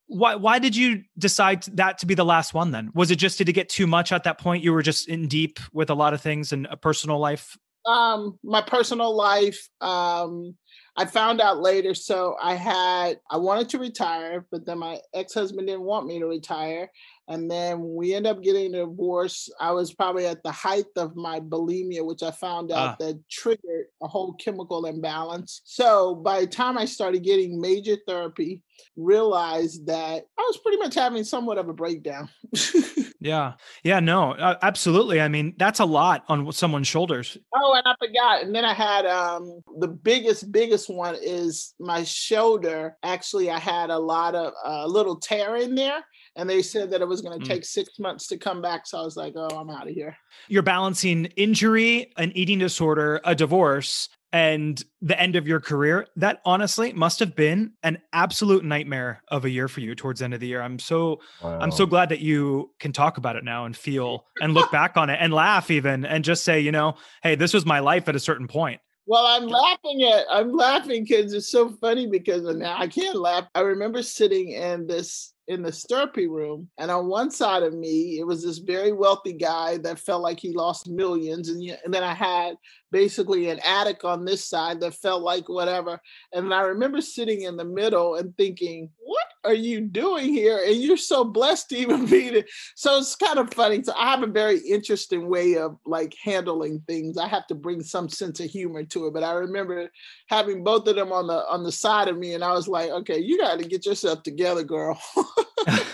Why? 0.06 0.36
Why 0.36 0.60
did 0.60 0.76
you 0.76 1.02
decide 1.18 1.64
that 1.74 1.98
to 1.98 2.06
be 2.06 2.14
the 2.14 2.24
last 2.24 2.54
one? 2.54 2.70
Then 2.70 2.92
was 2.94 3.10
it 3.10 3.16
just 3.16 3.36
did 3.36 3.48
it 3.48 3.54
get 3.54 3.68
too 3.68 3.88
much 3.88 4.12
at 4.12 4.22
that 4.24 4.38
point? 4.38 4.62
You 4.62 4.72
were 4.72 4.82
just 4.82 5.08
in 5.08 5.26
deep 5.26 5.58
with 5.72 5.90
a 5.90 5.94
lot 5.94 6.14
of 6.14 6.20
things 6.20 6.52
and 6.52 6.68
a 6.70 6.76
personal 6.76 7.18
life. 7.18 7.58
Um, 7.84 8.38
my 8.44 8.62
personal 8.62 9.16
life. 9.16 9.68
Um, 9.80 10.54
I 10.96 11.04
found 11.04 11.40
out 11.40 11.58
later. 11.58 11.94
So 11.94 12.36
I 12.40 12.54
had 12.54 13.18
I 13.28 13.38
wanted 13.38 13.70
to 13.70 13.78
retire, 13.78 14.46
but 14.52 14.64
then 14.66 14.78
my 14.78 15.00
ex 15.14 15.34
husband 15.34 15.66
didn't 15.66 15.82
want 15.82 16.06
me 16.06 16.20
to 16.20 16.26
retire 16.26 16.90
and 17.28 17.50
then 17.50 17.94
we 17.94 18.14
end 18.14 18.26
up 18.26 18.42
getting 18.42 18.74
a 18.74 18.78
divorce. 18.78 19.50
I 19.60 19.72
was 19.72 19.92
probably 19.92 20.26
at 20.26 20.42
the 20.44 20.52
height 20.52 20.86
of 20.96 21.16
my 21.16 21.40
bulimia, 21.40 22.04
which 22.04 22.22
I 22.22 22.30
found 22.30 22.70
out 22.70 22.88
ah. 22.88 22.96
that 23.00 23.20
triggered 23.28 23.86
a 24.02 24.06
whole 24.06 24.34
chemical 24.34 24.86
imbalance. 24.86 25.62
So 25.64 26.14
by 26.14 26.40
the 26.40 26.46
time 26.46 26.78
I 26.78 26.84
started 26.84 27.24
getting 27.24 27.60
major 27.60 27.96
therapy, 28.06 28.62
realized 28.94 29.86
that 29.86 30.24
I 30.38 30.42
was 30.42 30.58
pretty 30.58 30.78
much 30.78 30.94
having 30.94 31.24
somewhat 31.24 31.58
of 31.58 31.68
a 31.68 31.72
breakdown. 31.72 32.28
yeah. 33.20 33.54
Yeah. 33.82 34.00
No, 34.00 34.32
uh, 34.32 34.56
absolutely. 34.62 35.20
I 35.20 35.28
mean, 35.28 35.54
that's 35.56 35.80
a 35.80 35.84
lot 35.84 36.24
on 36.28 36.52
someone's 36.52 36.86
shoulders. 36.86 37.36
Oh, 37.54 37.74
and 37.74 37.86
I 37.86 37.94
forgot. 38.06 38.42
And 38.42 38.54
then 38.54 38.64
I 38.64 38.74
had 38.74 39.06
um 39.06 39.62
the 39.78 39.88
biggest, 39.88 40.52
biggest 40.52 40.88
one 40.88 41.16
is 41.20 41.74
my 41.80 42.04
shoulder. 42.04 42.96
Actually, 43.02 43.50
I 43.50 43.58
had 43.58 43.90
a 43.90 43.98
lot 43.98 44.34
of 44.34 44.52
a 44.64 44.68
uh, 44.68 44.86
little 44.86 45.16
tear 45.16 45.56
in 45.56 45.74
there 45.74 46.04
and 46.37 46.49
they 46.49 46.62
said 46.62 46.91
that 46.91 47.01
it 47.01 47.09
was 47.09 47.22
going 47.22 47.39
to 47.39 47.45
mm. 47.45 47.49
take 47.49 47.64
six 47.64 47.99
months 47.99 48.26
to 48.28 48.37
come 48.37 48.61
back. 48.62 48.87
So 48.87 48.99
I 48.99 49.03
was 49.03 49.16
like, 49.16 49.32
oh, 49.37 49.49
I'm 49.49 49.70
out 49.70 49.89
of 49.89 49.95
here. 49.95 50.16
You're 50.49 50.62
balancing 50.62 51.26
injury, 51.37 52.12
an 52.16 52.32
eating 52.34 52.59
disorder, 52.59 53.20
a 53.24 53.34
divorce, 53.34 54.09
and 54.32 54.82
the 55.01 55.18
end 55.18 55.34
of 55.34 55.49
your 55.49 55.61
career. 55.61 56.07
That 56.16 56.43
honestly 56.45 56.93
must 56.93 57.20
have 57.20 57.34
been 57.34 57.72
an 57.82 57.99
absolute 58.12 58.64
nightmare 58.64 59.22
of 59.28 59.47
a 59.47 59.51
year 59.51 59.66
for 59.66 59.80
you 59.80 59.95
towards 59.95 60.20
the 60.20 60.24
end 60.24 60.34
of 60.34 60.41
the 60.41 60.47
year. 60.47 60.61
I'm 60.61 60.78
so 60.78 61.20
wow. 61.43 61.59
I'm 61.59 61.70
so 61.70 61.87
glad 61.87 62.11
that 62.11 62.20
you 62.20 62.70
can 62.78 62.93
talk 62.93 63.16
about 63.16 63.37
it 63.37 63.45
now 63.45 63.64
and 63.64 63.74
feel 63.74 64.26
and 64.41 64.53
look 64.53 64.70
back 64.70 64.97
on 64.97 65.09
it 65.09 65.18
and 65.20 65.32
laugh 65.32 65.70
even 65.70 66.05
and 66.05 66.22
just 66.22 66.45
say, 66.45 66.61
you 66.61 66.72
know, 66.72 66.97
hey, 67.22 67.34
this 67.34 67.55
was 67.55 67.64
my 67.64 67.78
life 67.78 68.09
at 68.09 68.16
a 68.16 68.20
certain 68.20 68.47
point. 68.47 68.80
Well, 69.07 69.24
I'm 69.24 69.47
laughing 69.47 70.03
at 70.03 70.26
I'm 70.30 70.53
laughing 70.53 71.05
because 71.05 71.32
it's 71.32 71.51
so 71.51 71.70
funny 71.80 72.07
because 72.07 72.43
now 72.43 72.76
I 72.76 72.89
can't 72.89 73.16
laugh. 73.16 73.47
I 73.55 73.61
remember 73.61 74.03
sitting 74.03 74.51
in 74.51 74.87
this 74.87 75.32
in 75.49 75.62
the 75.62 75.72
therapy 75.72 76.26
room. 76.26 76.68
And 76.78 76.90
on 76.90 77.07
one 77.07 77.30
side 77.30 77.62
of 77.62 77.74
me, 77.74 78.18
it 78.18 78.26
was 78.26 78.42
this 78.42 78.59
very 78.59 78.92
wealthy 78.92 79.32
guy 79.32 79.78
that 79.78 79.99
felt 79.99 80.22
like 80.22 80.40
he 80.40 80.53
lost 80.53 80.88
millions. 80.88 81.49
And, 81.49 81.62
and 81.84 81.94
then 81.94 82.03
I 82.03 82.14
had 82.14 82.57
basically 82.90 83.49
an 83.51 83.61
addict 83.61 84.05
on 84.05 84.24
this 84.24 84.49
side 84.49 84.80
that 84.80 84.94
felt 84.94 85.22
like 85.22 85.49
whatever. 85.49 86.01
And 86.32 86.53
I 86.53 86.62
remember 86.62 87.01
sitting 87.01 87.42
in 87.42 87.57
the 87.57 87.64
middle 87.64 88.16
and 88.16 88.36
thinking, 88.36 88.90
what 88.99 89.26
are 89.44 89.55
you 89.55 89.80
doing 89.80 90.32
here? 90.32 90.61
And 90.64 90.76
you're 90.76 90.97
so 90.97 91.24
blessed 91.24 91.68
to 91.70 91.76
even 91.76 92.07
be 92.07 92.30
there. 92.30 92.44
So 92.74 92.99
it's 92.99 93.14
kind 93.14 93.38
of 93.38 93.53
funny. 93.55 93.82
So 93.82 93.92
I 93.97 94.11
have 94.11 94.22
a 94.22 94.28
very 94.28 94.59
interesting 94.61 95.28
way 95.28 95.57
of 95.57 95.76
like 95.86 96.14
handling 96.22 96.82
things. 96.86 97.18
I 97.18 97.28
have 97.28 97.47
to 97.49 97.55
bring 97.55 97.82
some 97.82 98.09
sense 98.09 98.40
of 98.40 98.51
humor 98.51 98.84
to 98.84 99.07
it. 99.07 99.14
But 99.14 99.24
I 99.24 99.32
remember 99.32 99.90
having 100.28 100.64
both 100.64 100.88
of 100.88 100.97
them 100.97 101.12
on 101.12 101.26
the 101.26 101.47
on 101.49 101.62
the 101.64 101.72
side 101.72 102.09
of 102.09 102.18
me, 102.18 102.34
and 102.34 102.42
I 102.42 102.53
was 102.53 102.68
like, 102.68 102.90
okay, 102.90 103.18
you 103.18 103.38
got 103.38 103.59
to 103.59 103.68
get 103.68 103.86
yourself 103.86 104.22
together, 104.22 104.64
girl. 104.64 105.01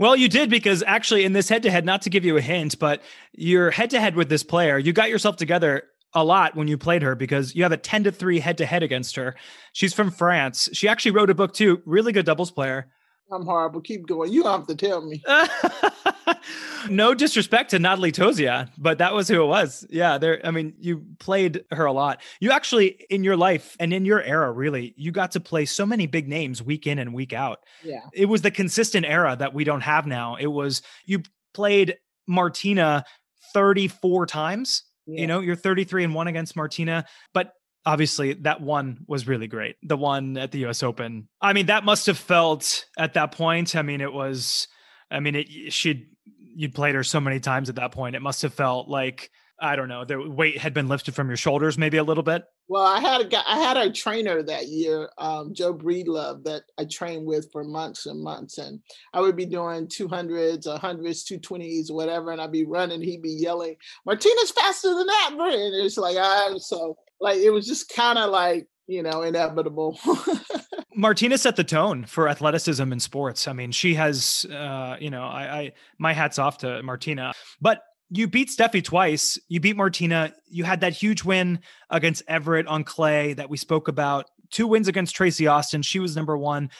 Well, 0.00 0.16
you 0.16 0.30
did 0.30 0.48
because 0.48 0.82
actually, 0.86 1.26
in 1.26 1.34
this 1.34 1.50
head 1.50 1.62
to 1.64 1.70
head, 1.70 1.84
not 1.84 2.00
to 2.02 2.10
give 2.10 2.24
you 2.24 2.38
a 2.38 2.40
hint, 2.40 2.78
but 2.78 3.02
you're 3.34 3.70
head 3.70 3.90
to 3.90 4.00
head 4.00 4.16
with 4.16 4.30
this 4.30 4.42
player. 4.42 4.78
You 4.78 4.94
got 4.94 5.10
yourself 5.10 5.36
together 5.36 5.82
a 6.14 6.24
lot 6.24 6.56
when 6.56 6.68
you 6.68 6.78
played 6.78 7.02
her 7.02 7.14
because 7.14 7.54
you 7.54 7.64
have 7.64 7.72
a 7.72 7.76
10 7.76 8.04
to 8.04 8.10
3 8.10 8.40
head 8.40 8.56
to 8.58 8.66
head 8.66 8.82
against 8.82 9.16
her. 9.16 9.36
She's 9.74 9.92
from 9.92 10.10
France. 10.10 10.70
She 10.72 10.88
actually 10.88 11.10
wrote 11.10 11.28
a 11.28 11.34
book 11.34 11.52
too. 11.52 11.82
Really 11.84 12.12
good 12.12 12.24
doubles 12.24 12.50
player. 12.50 12.88
I'm 13.32 13.44
horrible. 13.44 13.80
Keep 13.80 14.06
going. 14.06 14.32
You 14.32 14.42
don't 14.42 14.60
have 14.60 14.66
to 14.66 14.74
tell 14.74 15.02
me. 15.02 15.22
no 16.90 17.14
disrespect 17.14 17.70
to 17.70 17.78
Nathalie 17.78 18.12
Tauziat, 18.12 18.70
but 18.78 18.98
that 18.98 19.14
was 19.14 19.28
who 19.28 19.42
it 19.42 19.46
was. 19.46 19.86
Yeah, 19.90 20.18
there. 20.18 20.40
I 20.44 20.50
mean, 20.50 20.74
you 20.78 21.04
played 21.18 21.64
her 21.70 21.84
a 21.84 21.92
lot. 21.92 22.20
You 22.40 22.50
actually, 22.50 23.06
in 23.10 23.24
your 23.24 23.36
life 23.36 23.76
and 23.78 23.92
in 23.92 24.04
your 24.04 24.22
era, 24.22 24.50
really, 24.50 24.94
you 24.96 25.12
got 25.12 25.32
to 25.32 25.40
play 25.40 25.64
so 25.64 25.86
many 25.86 26.06
big 26.06 26.28
names 26.28 26.62
week 26.62 26.86
in 26.86 26.98
and 26.98 27.14
week 27.14 27.32
out. 27.32 27.60
Yeah, 27.84 28.00
it 28.12 28.26
was 28.26 28.42
the 28.42 28.50
consistent 28.50 29.06
era 29.06 29.36
that 29.38 29.54
we 29.54 29.64
don't 29.64 29.82
have 29.82 30.06
now. 30.06 30.36
It 30.36 30.48
was 30.48 30.82
you 31.04 31.22
played 31.54 31.96
Martina 32.26 33.04
34 33.52 34.26
times. 34.26 34.84
Yeah. 35.06 35.22
You 35.22 35.26
know, 35.26 35.40
you're 35.40 35.56
33 35.56 36.04
and 36.04 36.14
one 36.14 36.28
against 36.28 36.56
Martina, 36.56 37.04
but 37.34 37.52
obviously 37.86 38.34
that 38.34 38.60
one 38.60 38.98
was 39.06 39.26
really 39.26 39.46
great. 39.46 39.76
The 39.82 39.96
one 39.96 40.36
at 40.36 40.52
the 40.52 40.66
US 40.66 40.82
Open. 40.82 41.28
I 41.40 41.52
mean, 41.52 41.66
that 41.66 41.84
must 41.84 42.06
have 42.06 42.18
felt 42.18 42.84
at 42.98 43.14
that 43.14 43.32
point. 43.32 43.76
I 43.76 43.82
mean, 43.82 44.00
it 44.00 44.12
was, 44.12 44.68
I 45.10 45.20
mean, 45.20 45.34
it, 45.36 45.72
she'd, 45.72 46.08
you'd 46.54 46.74
played 46.74 46.94
her 46.94 47.04
so 47.04 47.20
many 47.20 47.40
times 47.40 47.68
at 47.68 47.76
that 47.76 47.92
point. 47.92 48.16
It 48.16 48.22
must 48.22 48.42
have 48.42 48.54
felt 48.54 48.88
like, 48.88 49.30
I 49.60 49.76
don't 49.76 49.88
know, 49.88 50.04
the 50.04 50.28
weight 50.28 50.58
had 50.58 50.74
been 50.74 50.88
lifted 50.88 51.14
from 51.14 51.28
your 51.28 51.36
shoulders 51.36 51.76
maybe 51.76 51.98
a 51.98 52.04
little 52.04 52.22
bit. 52.22 52.44
Well, 52.68 52.86
I 52.86 53.00
had 53.00 53.20
a 53.20 53.24
guy, 53.24 53.42
I 53.46 53.58
had 53.58 53.76
a 53.76 53.90
trainer 53.90 54.42
that 54.42 54.68
year, 54.68 55.10
um, 55.18 55.52
Joe 55.52 55.74
Breedlove, 55.74 56.44
that 56.44 56.62
I 56.78 56.84
trained 56.84 57.26
with 57.26 57.50
for 57.52 57.64
months 57.64 58.06
and 58.06 58.22
months, 58.22 58.58
and 58.58 58.80
I 59.12 59.20
would 59.20 59.36
be 59.36 59.46
doing 59.46 59.88
two 59.88 60.08
hundreds, 60.08 60.66
a 60.66 60.78
hundreds, 60.78 61.24
two 61.24 61.38
twenties, 61.38 61.90
whatever, 61.90 62.30
and 62.30 62.40
I'd 62.40 62.52
be 62.52 62.64
running. 62.64 63.02
He'd 63.02 63.22
be 63.22 63.32
yelling, 63.32 63.76
"Martina's 64.06 64.52
faster 64.52 64.94
than 64.94 65.06
that!" 65.06 65.30
And 65.32 65.74
it's 65.84 65.98
like, 65.98 66.16
ah, 66.18 66.54
so 66.58 66.96
like 67.20 67.38
it 67.38 67.50
was 67.50 67.66
just 67.66 67.92
kind 67.94 68.18
of 68.18 68.30
like 68.30 68.68
you 68.86 69.02
know 69.02 69.22
inevitable 69.22 69.98
martina 70.96 71.38
set 71.38 71.56
the 71.56 71.64
tone 71.64 72.04
for 72.04 72.28
athleticism 72.28 72.92
in 72.92 72.98
sports 72.98 73.46
i 73.46 73.52
mean 73.52 73.70
she 73.70 73.94
has 73.94 74.44
uh 74.50 74.96
you 75.00 75.10
know 75.10 75.22
I, 75.22 75.58
I 75.58 75.72
my 75.98 76.12
hats 76.12 76.38
off 76.38 76.58
to 76.58 76.82
martina 76.82 77.32
but 77.60 77.82
you 78.10 78.26
beat 78.26 78.48
steffi 78.48 78.82
twice. 78.82 79.38
You 79.48 79.60
beat 79.60 79.76
martina. 79.76 80.34
You 80.48 80.64
had 80.64 80.80
that 80.80 80.92
huge 80.92 81.24
win 81.24 81.60
against 81.90 82.22
Evert 82.28 82.66
on 82.66 82.84
clay 82.84 83.32
that 83.34 83.48
we 83.48 83.56
spoke 83.56 83.88
about. 83.88 84.26
Two 84.50 84.66
wins 84.66 84.88
against 84.88 85.14
tracy 85.14 85.46
austin. 85.46 85.82
She 85.82 86.00
was 86.00 86.16
number 86.16 86.36
one 86.36 86.70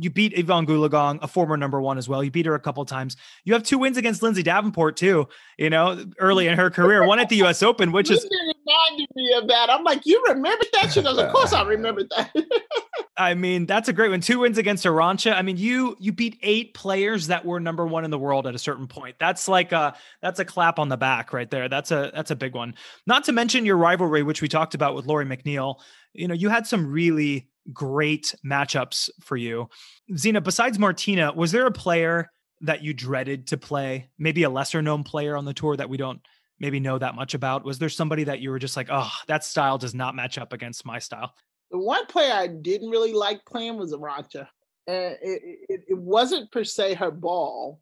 You 0.00 0.10
beat 0.10 0.32
Evonne 0.38 0.64
Goolagong, 0.64 1.18
a 1.22 1.28
former 1.28 1.56
number 1.56 1.80
one 1.80 1.98
as 1.98 2.08
well. 2.08 2.22
You 2.22 2.30
beat 2.30 2.46
her 2.46 2.54
a 2.54 2.60
couple 2.60 2.84
times. 2.84 3.16
You 3.44 3.52
have 3.54 3.64
two 3.64 3.78
wins 3.78 3.96
against 3.96 4.22
Lindsay 4.22 4.44
Davenport 4.44 4.96
too. 4.96 5.28
You 5.58 5.70
know, 5.70 6.04
early 6.18 6.46
in 6.46 6.56
her 6.56 6.70
career, 6.70 7.04
one 7.04 7.18
at 7.18 7.28
the 7.28 7.36
U.S. 7.36 7.62
Open, 7.62 7.90
which 7.90 8.08
is 8.08 8.24
reminded 8.30 9.08
me 9.16 9.34
of 9.34 9.48
that. 9.48 9.70
I'm 9.70 9.82
like, 9.82 10.06
you 10.06 10.22
remember 10.28 10.64
that? 10.74 10.92
She 10.92 11.02
goes, 11.02 11.18
of 11.18 11.32
course 11.32 11.52
I 11.52 11.64
remember 11.64 12.02
that. 12.16 12.32
I 13.18 13.34
mean, 13.34 13.66
that's 13.66 13.88
a 13.88 13.92
great 13.92 14.10
one. 14.10 14.20
Two 14.20 14.40
wins 14.40 14.58
against 14.58 14.84
Arantxa. 14.84 15.34
I 15.34 15.42
mean, 15.42 15.56
you 15.56 15.96
you 15.98 16.12
beat 16.12 16.38
eight 16.42 16.72
players 16.74 17.26
that 17.26 17.44
were 17.44 17.58
number 17.58 17.84
one 17.84 18.04
in 18.04 18.12
the 18.12 18.18
world 18.18 18.46
at 18.46 18.54
a 18.54 18.58
certain 18.58 18.86
point. 18.86 19.16
That's 19.18 19.48
like 19.48 19.72
a 19.72 19.96
that's 20.22 20.38
a 20.38 20.44
clap 20.44 20.78
on 20.78 20.88
the 20.88 20.96
back 20.96 21.32
right 21.32 21.50
there. 21.50 21.68
That's 21.68 21.90
a 21.90 22.12
that's 22.14 22.30
a 22.30 22.36
big 22.36 22.54
one. 22.54 22.74
Not 23.06 23.24
to 23.24 23.32
mention 23.32 23.66
your 23.66 23.76
rivalry, 23.76 24.22
which 24.22 24.40
we 24.40 24.48
talked 24.48 24.74
about 24.74 24.94
with 24.94 25.06
Lori 25.06 25.24
McNeil. 25.24 25.80
You 26.12 26.28
know, 26.28 26.34
you 26.34 26.48
had 26.48 26.66
some 26.66 26.90
really 26.92 27.48
great 27.72 28.34
matchups 28.44 29.10
for 29.20 29.36
you. 29.36 29.68
Zina, 30.16 30.40
besides 30.40 30.78
Martina, 30.78 31.32
was 31.32 31.52
there 31.52 31.66
a 31.66 31.72
player 31.72 32.30
that 32.62 32.82
you 32.82 32.94
dreaded 32.94 33.46
to 33.48 33.56
play? 33.56 34.08
Maybe 34.18 34.42
a 34.42 34.50
lesser 34.50 34.82
known 34.82 35.04
player 35.04 35.36
on 35.36 35.44
the 35.44 35.54
tour 35.54 35.76
that 35.76 35.88
we 35.88 35.96
don't 35.96 36.20
maybe 36.60 36.80
know 36.80 36.98
that 36.98 37.14
much 37.14 37.34
about? 37.34 37.64
Was 37.64 37.78
there 37.78 37.88
somebody 37.88 38.24
that 38.24 38.40
you 38.40 38.50
were 38.50 38.58
just 38.58 38.76
like, 38.76 38.88
oh, 38.90 39.10
that 39.26 39.44
style 39.44 39.78
does 39.78 39.94
not 39.94 40.16
match 40.16 40.38
up 40.38 40.52
against 40.52 40.84
my 40.84 40.98
style? 40.98 41.32
The 41.70 41.78
one 41.78 42.06
player 42.06 42.32
I 42.32 42.46
didn't 42.46 42.90
really 42.90 43.12
like 43.12 43.44
playing 43.44 43.76
was 43.76 43.92
Arantxa. 43.92 44.48
And 44.86 45.16
it, 45.22 45.42
it, 45.68 45.80
it 45.88 45.98
wasn't 45.98 46.50
per 46.50 46.64
se 46.64 46.94
her 46.94 47.10
ball. 47.10 47.80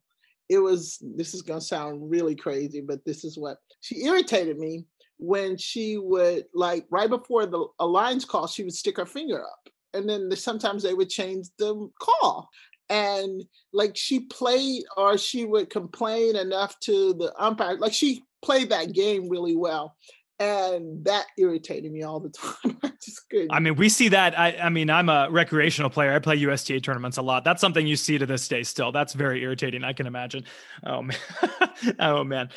It 0.48 0.58
was, 0.58 0.98
this 1.16 1.34
is 1.34 1.42
going 1.42 1.60
to 1.60 1.64
sound 1.64 2.10
really 2.10 2.34
crazy, 2.34 2.80
but 2.80 3.04
this 3.04 3.24
is 3.24 3.38
what 3.38 3.58
she 3.80 4.04
irritated 4.04 4.58
me 4.58 4.84
when 5.18 5.56
she 5.56 5.96
would, 5.96 6.44
like, 6.52 6.86
right 6.90 7.08
before 7.08 7.46
the 7.46 7.66
alliance 7.78 8.24
call, 8.24 8.46
she 8.46 8.62
would 8.62 8.74
stick 8.74 8.98
her 8.98 9.06
finger 9.06 9.42
up. 9.42 9.68
And 9.94 10.08
then 10.08 10.28
the, 10.28 10.36
sometimes 10.36 10.82
they 10.82 10.94
would 10.94 11.10
change 11.10 11.46
the 11.58 11.88
call. 11.98 12.48
And 12.88 13.42
like 13.72 13.96
she 13.96 14.20
played 14.20 14.84
or 14.96 15.18
she 15.18 15.44
would 15.44 15.70
complain 15.70 16.36
enough 16.36 16.78
to 16.80 17.14
the 17.14 17.32
umpire, 17.38 17.78
like 17.78 17.92
she 17.92 18.22
played 18.42 18.70
that 18.70 18.92
game 18.92 19.28
really 19.28 19.56
well 19.56 19.96
and 20.38 21.04
that 21.04 21.26
irritated 21.38 21.90
me 21.90 22.02
all 22.02 22.20
the 22.20 22.28
time. 22.64 22.78
I 22.82 22.92
just 23.02 23.28
couldn't. 23.30 23.52
I 23.52 23.60
mean, 23.60 23.76
we 23.76 23.88
see 23.88 24.08
that. 24.08 24.38
I, 24.38 24.56
I 24.56 24.68
mean, 24.68 24.90
I'm 24.90 25.08
a 25.08 25.28
recreational 25.30 25.90
player. 25.90 26.12
I 26.12 26.18
play 26.18 26.36
USTA 26.36 26.80
tournaments 26.80 27.16
a 27.16 27.22
lot. 27.22 27.44
That's 27.44 27.60
something 27.60 27.86
you 27.86 27.96
see 27.96 28.18
to 28.18 28.26
this 28.26 28.46
day 28.48 28.62
still. 28.62 28.92
That's 28.92 29.14
very 29.14 29.42
irritating. 29.42 29.84
I 29.84 29.92
can 29.92 30.06
imagine. 30.06 30.44
Oh 30.84 31.02
man. 31.02 31.16
oh 31.98 32.24
man. 32.24 32.50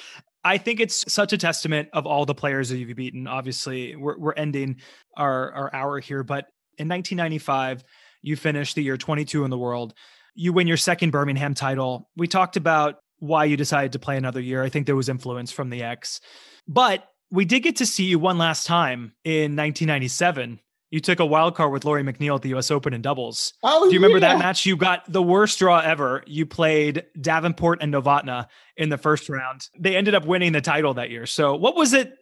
I 0.43 0.57
think 0.57 0.80
it's 0.80 1.11
such 1.11 1.34
a 1.34 1.38
testament 1.38 1.89
of 1.91 2.05
all 2.05 2.25
the 2.25 2.36
players 2.36 2.69
that 2.69 2.77
you've 2.77 2.95
beaten. 2.95 3.27
Obviously, 3.27 3.95
we're, 3.97 4.17
we're 4.17 4.34
ending 4.34 4.77
our, 5.17 5.51
our 5.51 5.75
hour 5.75 5.99
here, 5.99 6.23
but 6.23 6.45
in 6.80 6.88
1995, 6.88 7.84
you 8.21 8.36
finished 8.36 8.75
the 8.75 8.84
year 8.84 8.97
22 8.97 9.43
in 9.43 9.49
the 9.49 9.57
world. 9.57 9.93
You 10.34 10.53
win 10.53 10.67
your 10.67 10.77
second 10.77 11.11
Birmingham 11.11 11.53
title. 11.53 12.09
We 12.15 12.27
talked 12.27 12.55
about 12.57 12.95
why 13.19 13.45
you 13.45 13.57
decided 13.57 13.91
to 13.93 13.99
play 13.99 14.15
another 14.17 14.39
year. 14.39 14.63
I 14.63 14.69
think 14.69 14.86
there 14.86 14.95
was 14.95 15.09
influence 15.09 15.51
from 15.51 15.69
the 15.69 15.84
X, 15.84 16.21
but 16.67 17.05
we 17.32 17.45
did 17.45 17.61
get 17.61 17.75
to 17.77 17.86
see 17.86 18.05
you 18.05 18.17
one 18.17 18.38
last 18.38 18.65
time 18.65 19.13
in 19.23 19.55
1997. 19.55 20.59
You 20.91 20.99
took 20.99 21.19
a 21.19 21.25
wild 21.25 21.55
card 21.55 21.71
with 21.71 21.86
Lori 21.86 22.01
McNeil 22.01 22.36
at 22.36 22.41
the 22.41 22.55
US 22.55 22.71
Open 22.71 22.93
in 22.93 23.01
doubles. 23.01 23.53
Oh, 23.61 23.88
Do 23.88 23.93
you 23.93 23.99
remember 23.99 24.17
yeah. 24.17 24.34
that 24.34 24.39
match? 24.39 24.65
You 24.65 24.75
got 24.75 25.11
the 25.11 25.21
worst 25.21 25.59
draw 25.59 25.80
ever. 25.80 26.23
You 26.25 26.45
played 26.47 27.05
Davenport 27.19 27.84
and 27.84 27.93
Novotna 27.93 28.47
in 28.75 28.89
the 28.89 28.97
first 28.97 29.30
round. 29.30 29.67
They 29.77 29.95
ended 29.95 30.15
up 30.15 30.25
winning 30.25 30.53
the 30.53 30.61
title 30.61 30.95
that 30.95 31.11
year. 31.11 31.27
So, 31.27 31.55
what 31.55 31.75
was 31.75 31.93
it? 31.93 32.13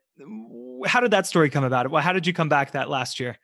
How 0.86 1.00
did 1.00 1.12
that 1.12 1.28
story 1.28 1.50
come 1.50 1.64
about? 1.64 1.90
Well, 1.90 2.02
how 2.02 2.12
did 2.12 2.28
you 2.28 2.34
come 2.34 2.50
back 2.50 2.72
that 2.72 2.90
last 2.90 3.20
year? 3.20 3.38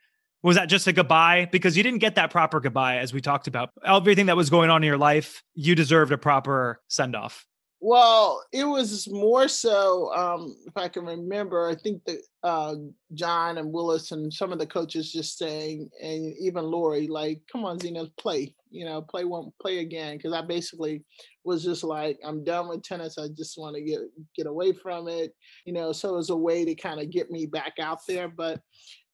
Was 0.44 0.56
that 0.56 0.68
just 0.68 0.86
a 0.86 0.92
goodbye? 0.92 1.48
Because 1.50 1.74
you 1.74 1.82
didn't 1.82 2.00
get 2.00 2.16
that 2.16 2.30
proper 2.30 2.60
goodbye, 2.60 2.98
as 2.98 3.14
we 3.14 3.22
talked 3.22 3.46
about. 3.46 3.70
Everything 3.82 4.26
that 4.26 4.36
was 4.36 4.50
going 4.50 4.68
on 4.68 4.82
in 4.82 4.86
your 4.86 4.98
life, 4.98 5.42
you 5.54 5.74
deserved 5.74 6.12
a 6.12 6.18
proper 6.18 6.82
send 6.86 7.16
off. 7.16 7.46
Well, 7.80 8.42
it 8.52 8.64
was 8.64 9.08
more 9.10 9.48
so, 9.48 10.10
um, 10.14 10.56
if 10.66 10.76
I 10.76 10.88
can 10.88 11.04
remember, 11.06 11.68
I 11.68 11.74
think 11.74 12.02
that 12.04 12.18
uh, 12.42 12.74
John 13.14 13.58
and 13.58 13.72
Willis 13.72 14.10
and 14.10 14.32
some 14.32 14.52
of 14.52 14.58
the 14.58 14.66
coaches 14.66 15.12
just 15.12 15.38
saying, 15.38 15.90
and 16.02 16.34
even 16.38 16.64
Lori, 16.64 17.08
like, 17.08 17.40
come 17.50 17.64
on, 17.64 17.78
Zina, 17.78 18.06
play, 18.18 18.54
you 18.70 18.84
know, 18.86 19.02
play 19.02 19.24
one, 19.24 19.50
play 19.60 19.78
again. 19.78 20.18
Cause 20.18 20.32
I 20.32 20.40
basically 20.40 21.04
was 21.44 21.62
just 21.62 21.84
like, 21.84 22.18
I'm 22.24 22.42
done 22.42 22.68
with 22.68 22.82
tennis. 22.82 23.18
I 23.18 23.28
just 23.36 23.58
want 23.58 23.76
to 23.76 23.82
get, 23.82 24.00
get 24.34 24.46
away 24.46 24.72
from 24.72 25.08
it, 25.08 25.34
you 25.66 25.72
know, 25.74 25.92
so 25.92 26.10
it 26.10 26.16
was 26.16 26.30
a 26.30 26.36
way 26.36 26.64
to 26.64 26.74
kind 26.74 27.00
of 27.00 27.10
get 27.10 27.30
me 27.30 27.44
back 27.44 27.74
out 27.80 28.00
there. 28.08 28.28
But 28.28 28.60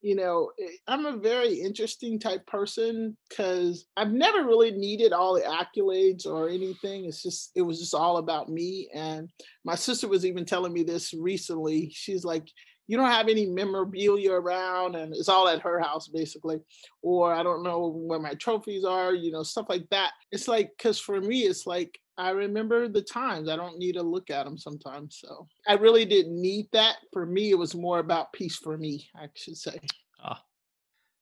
you 0.02 0.16
know, 0.16 0.50
eh, 0.60 0.68
I'm 0.86 1.06
a 1.06 1.16
very 1.16 1.54
interesting 1.54 2.18
type 2.18 2.46
person 2.46 3.16
because 3.28 3.86
I've 3.96 4.12
never 4.12 4.44
really 4.44 4.70
needed 4.70 5.12
all 5.12 5.34
the 5.34 5.42
accolades 5.42 6.26
or 6.26 6.48
anything. 6.48 7.04
It's 7.04 7.22
just, 7.22 7.50
it 7.54 7.62
was 7.62 7.78
just 7.78 7.94
all 7.94 8.16
about 8.16 8.48
me. 8.48 8.88
And 8.94 9.28
my 9.64 9.74
sister 9.74 10.08
was 10.08 10.24
even 10.24 10.44
telling 10.44 10.72
me 10.72 10.82
this 10.82 11.12
recently. 11.12 11.90
She's 11.92 12.24
like, 12.24 12.46
you 12.90 12.96
don't 12.96 13.06
have 13.10 13.28
any 13.28 13.46
memorabilia 13.46 14.32
around 14.32 14.96
and 14.96 15.14
it's 15.14 15.28
all 15.28 15.46
at 15.46 15.60
her 15.62 15.78
house 15.78 16.08
basically 16.08 16.58
or 17.02 17.32
i 17.32 17.40
don't 17.40 17.62
know 17.62 17.86
where 17.86 18.18
my 18.18 18.34
trophies 18.34 18.84
are 18.84 19.14
you 19.14 19.30
know 19.30 19.44
stuff 19.44 19.66
like 19.68 19.88
that 19.90 20.10
it's 20.32 20.48
like 20.48 20.72
because 20.76 20.98
for 20.98 21.20
me 21.20 21.42
it's 21.42 21.66
like 21.68 22.00
i 22.18 22.30
remember 22.30 22.88
the 22.88 23.00
times 23.00 23.48
i 23.48 23.54
don't 23.54 23.78
need 23.78 23.92
to 23.92 24.02
look 24.02 24.28
at 24.28 24.44
them 24.44 24.58
sometimes 24.58 25.18
so 25.20 25.46
i 25.68 25.74
really 25.74 26.04
didn't 26.04 26.34
need 26.40 26.66
that 26.72 26.96
for 27.12 27.24
me 27.24 27.50
it 27.50 27.58
was 27.58 27.76
more 27.76 28.00
about 28.00 28.32
peace 28.32 28.56
for 28.56 28.76
me 28.76 29.08
i 29.14 29.28
should 29.34 29.56
say 29.56 29.78
Ah. 30.22 30.42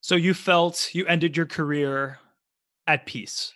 So 0.01 0.17
you 0.17 0.33
felt 0.33 0.89
you 0.95 1.05
ended 1.07 1.37
your 1.37 1.47
career 1.47 2.19
at 2.87 3.05
peace. 3.05 3.53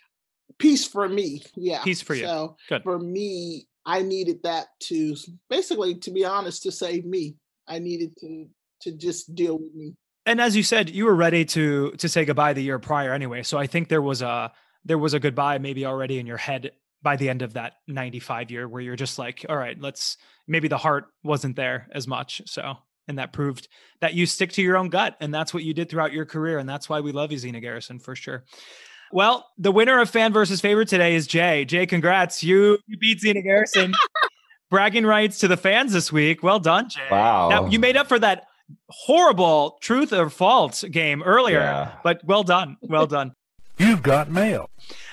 peace 0.59 0.85
for 0.87 1.09
me 1.09 1.41
yeah 1.55 1.81
Peace 1.83 2.01
for 2.01 2.13
you. 2.13 2.25
so 2.25 2.57
Good. 2.69 2.83
for 2.83 2.99
me 2.99 3.67
i 3.85 4.01
needed 4.03 4.43
that 4.43 4.67
to 4.81 5.15
basically 5.49 5.95
to 5.95 6.11
be 6.11 6.23
honest 6.23 6.61
to 6.63 6.71
save 6.71 7.05
me 7.05 7.35
i 7.67 7.79
needed 7.79 8.11
to 8.19 8.47
to 8.81 8.91
just 8.91 9.33
deal 9.35 9.57
with 9.57 9.73
me 9.73 9.95
And 10.25 10.39
as 10.39 10.55
you 10.55 10.63
said, 10.63 10.89
you 10.89 11.05
were 11.05 11.15
ready 11.15 11.43
to 11.45 11.91
to 11.97 12.07
say 12.07 12.23
goodbye 12.25 12.53
the 12.53 12.63
year 12.63 12.79
prior 12.79 13.13
anyway. 13.13 13.43
So 13.43 13.57
I 13.57 13.67
think 13.67 13.89
there 13.89 14.01
was 14.01 14.21
a 14.21 14.51
there 14.85 14.97
was 14.97 15.13
a 15.13 15.19
goodbye 15.19 15.57
maybe 15.57 15.85
already 15.85 16.17
in 16.17 16.25
your 16.25 16.37
head 16.37 16.71
by 17.01 17.17
the 17.17 17.29
end 17.29 17.41
of 17.41 17.53
that 17.53 17.73
95 17.87 18.49
year 18.49 18.67
where 18.67 18.81
you're 18.81 18.95
just 18.95 19.19
like, 19.19 19.45
all 19.49 19.57
right, 19.57 19.77
let's 19.79 20.17
maybe 20.47 20.69
the 20.69 20.77
heart 20.77 21.05
wasn't 21.23 21.55
there 21.55 21.87
as 21.93 22.07
much. 22.07 22.41
So 22.45 22.77
and 23.07 23.17
that 23.19 23.33
proved 23.33 23.67
that 23.99 24.13
you 24.13 24.25
stick 24.25 24.51
to 24.53 24.61
your 24.61 24.77
own 24.77 24.89
gut. 24.89 25.17
And 25.19 25.33
that's 25.33 25.53
what 25.53 25.63
you 25.63 25.73
did 25.73 25.89
throughout 25.89 26.13
your 26.13 26.25
career. 26.25 26.57
And 26.57 26.69
that's 26.69 26.87
why 26.87 27.01
we 27.01 27.11
love 27.11 27.31
you, 27.33 27.37
Zina 27.37 27.59
Garrison, 27.59 27.99
for 27.99 28.15
sure. 28.15 28.45
Well, 29.11 29.45
the 29.57 29.71
winner 29.71 29.99
of 29.99 30.09
fan 30.09 30.33
versus 30.33 30.61
favorite 30.61 30.87
today 30.87 31.13
is 31.15 31.27
Jay. 31.27 31.65
Jay, 31.65 31.85
congrats. 31.85 32.43
You 32.43 32.79
you 32.87 32.97
beat 32.97 33.19
Zina 33.19 33.41
Garrison. 33.41 33.93
Bragging 34.73 35.05
rights 35.05 35.37
to 35.41 35.47
the 35.47 35.55
fans 35.55 35.93
this 35.93 36.11
week. 36.11 36.41
Well 36.41 36.57
done, 36.57 36.89
Jay. 36.89 37.07
Wow. 37.11 37.49
Now 37.49 37.67
you 37.67 37.77
made 37.77 37.95
up 37.95 38.07
for 38.07 38.17
that 38.17 38.47
horrible 38.89 39.77
truth 39.81 40.11
or 40.11 40.31
false 40.31 40.83
game 40.85 41.21
earlier, 41.21 41.59
Yeah. 41.59 41.91
but 42.03 42.25
well 42.25 42.41
done. 42.41 42.77
Well 42.81 43.05
done. 43.05 43.33
You've 43.77 44.01
got 44.01 44.31
mail. 44.31 44.71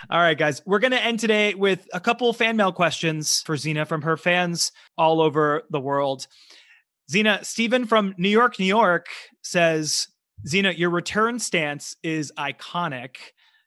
All 0.08 0.18
right, 0.18 0.38
guys, 0.38 0.62
we're 0.64 0.78
going 0.78 0.92
to 0.92 1.04
end 1.04 1.20
today 1.20 1.52
with 1.52 1.86
a 1.92 2.00
couple 2.00 2.32
fan 2.32 2.56
mail 2.56 2.72
questions 2.72 3.42
for 3.42 3.54
Zina 3.54 3.84
from 3.84 4.00
her 4.00 4.16
fans 4.16 4.72
all 4.96 5.20
over 5.20 5.64
the 5.68 5.78
world. 5.78 6.26
Zina, 7.10 7.40
Stephen 7.44 7.84
from 7.86 8.14
New 8.16 8.30
York, 8.30 8.58
New 8.58 8.64
York 8.64 9.08
says, 9.42 10.08
Zina, 10.48 10.70
your 10.70 10.88
return 10.88 11.38
stance 11.38 11.94
is 12.02 12.32
iconic. 12.38 13.16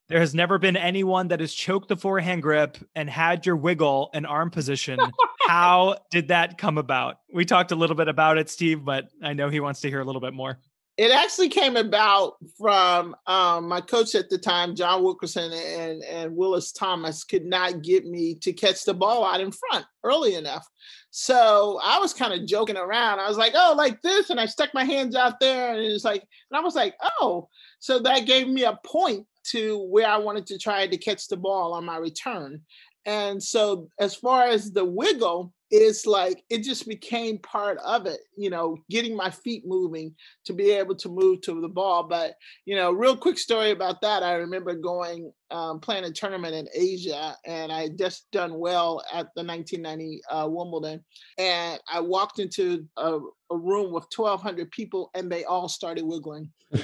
There 0.10 0.20
has 0.20 0.36
never 0.36 0.58
been 0.58 0.76
anyone 0.76 1.30
that 1.30 1.40
has 1.40 1.54
choked 1.54 1.88
the 1.88 1.96
forehand 1.96 2.42
grip 2.42 2.78
and 2.94 3.10
had 3.10 3.46
your 3.46 3.56
wiggle 3.56 4.10
and 4.14 4.28
arm 4.28 4.50
position. 4.52 5.00
How 5.48 5.98
did 6.12 6.28
that 6.28 6.58
come 6.58 6.78
about? 6.78 7.18
We 7.34 7.46
talked 7.46 7.72
a 7.72 7.76
little 7.76 7.96
bit 7.96 8.08
about 8.08 8.38
it, 8.38 8.50
Steve, 8.50 8.84
but 8.84 9.10
I 9.22 9.34
know 9.34 9.50
he 9.50 9.60
wants 9.60 9.82
to 9.82 9.90
hear 9.90 10.02
a 10.02 10.06
little 10.06 10.22
bit 10.22 10.34
more. 10.34 10.60
it 10.98 11.12
actually 11.12 11.50
came 11.50 11.76
about 11.76 12.34
from 12.58 13.16
um, 13.26 13.68
my 13.68 13.82
coach 13.82 14.14
at 14.14 14.30
the 14.30 14.38
time, 14.38 14.76
John 14.76 15.04
Wilkerson 15.04 15.52
and, 15.52 16.04
and 16.04 16.36
Willis 16.36 16.72
Thomas, 16.72 17.24
could 17.24 17.46
not 17.46 17.82
get 17.82 18.06
me 18.06 18.36
to 18.36 18.54
catch 18.54 18.84
the 18.84 18.94
ball 18.94 19.26
out 19.26 19.42
in 19.42 19.52
front 19.52 19.86
early 20.04 20.36
enough. 20.36 20.68
So 21.10 21.80
I 21.84 21.98
was 22.00 22.14
kind 22.14 22.34
of 22.34 22.48
joking 22.48 22.78
around. 22.78 23.20
I 23.20 23.28
was 23.28 23.38
like, 23.38 23.54
oh, 23.56 23.74
like 23.78 24.02
this. 24.02 24.30
And 24.30 24.40
I 24.40 24.46
stuck 24.46 24.74
my 24.74 24.84
hands 24.84 25.16
out 25.16 25.40
there. 25.40 25.74
And 25.74 25.84
it 25.84 25.92
was 25.92 26.06
like, 26.06 26.22
and 26.52 26.58
I 26.58 26.62
was 26.62 26.76
like, 26.76 26.96
oh. 27.20 27.50
So 27.80 28.00
that 28.00 28.26
gave 28.26 28.48
me 28.48 28.64
a 28.64 28.80
point 28.86 29.26
to 29.52 29.84
where 29.90 30.08
I 30.08 30.18
wanted 30.18 30.46
to 30.48 30.58
try 30.58 30.88
to 30.88 30.98
catch 30.98 31.28
the 31.28 31.38
ball 31.38 31.74
on 31.74 31.86
my 31.86 31.98
return. 31.98 32.62
And 33.06 33.42
so 33.42 33.90
as 34.00 34.16
far 34.16 34.44
as 34.44 34.72
the 34.72 34.86
wiggle, 34.86 35.54
it's 35.76 36.06
like 36.06 36.44
it 36.52 36.60
just 36.60 36.88
became 36.88 37.40
part 37.40 37.80
of 37.80 38.06
it, 38.06 38.20
you 38.38 38.52
know, 38.52 38.78
getting 38.92 39.16
my 39.16 39.32
feet 39.32 39.66
moving 39.66 40.14
to 40.46 40.54
be 40.54 40.70
able 40.70 40.94
to 40.96 41.10
move 41.10 41.42
to 41.42 41.60
the 41.60 41.68
ball. 41.68 42.04
But, 42.04 42.36
you 42.66 42.76
know, 42.76 42.92
real 42.92 43.18
quick 43.18 43.40
story 43.40 43.72
about 43.72 44.00
that. 44.02 44.22
I 44.22 44.36
remember 44.36 44.76
going 44.76 45.32
um, 45.50 45.80
playing 45.80 46.04
a 46.04 46.12
tournament 46.12 46.54
in 46.54 46.68
Asia 46.76 47.36
and 47.46 47.72
I 47.72 47.90
just 47.90 48.30
done 48.32 48.60
well 48.60 49.02
at 49.12 49.30
the 49.36 49.44
1990 49.44 50.22
uh, 50.30 50.48
Wimbledon. 50.48 51.04
And 51.40 51.80
I 51.92 52.02
walked 52.02 52.38
into 52.38 52.88
a, 52.98 53.20
a 53.52 53.58
room 53.58 53.92
with 53.92 54.06
1,200 54.16 54.72
people 54.72 55.12
and 55.14 55.32
they 55.32 55.44
all 55.44 55.70
started 55.70 56.04
wiggling. 56.04 56.50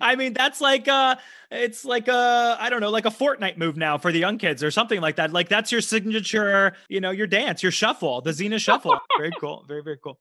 I 0.00 0.16
mean, 0.16 0.32
that's 0.32 0.60
like 0.60 0.88
uh 0.88 1.16
it's 1.50 1.84
like 1.84 2.08
a 2.08 2.56
I 2.58 2.70
don't 2.70 2.80
know, 2.80 2.90
like 2.90 3.06
a 3.06 3.10
Fortnite 3.10 3.58
move 3.58 3.76
now 3.76 3.98
for 3.98 4.12
the 4.12 4.18
young 4.18 4.38
kids 4.38 4.62
or 4.62 4.70
something 4.70 5.00
like 5.00 5.16
that. 5.16 5.32
Like 5.32 5.48
that's 5.48 5.70
your 5.70 5.80
signature, 5.80 6.74
you 6.88 7.00
know, 7.00 7.10
your 7.10 7.26
dance, 7.26 7.62
your 7.62 7.72
shuffle, 7.72 8.20
the 8.20 8.32
Zina 8.32 8.58
shuffle. 8.58 8.98
very 9.18 9.32
cool. 9.38 9.64
Very, 9.68 9.82
very 9.82 9.98
cool. 10.02 10.18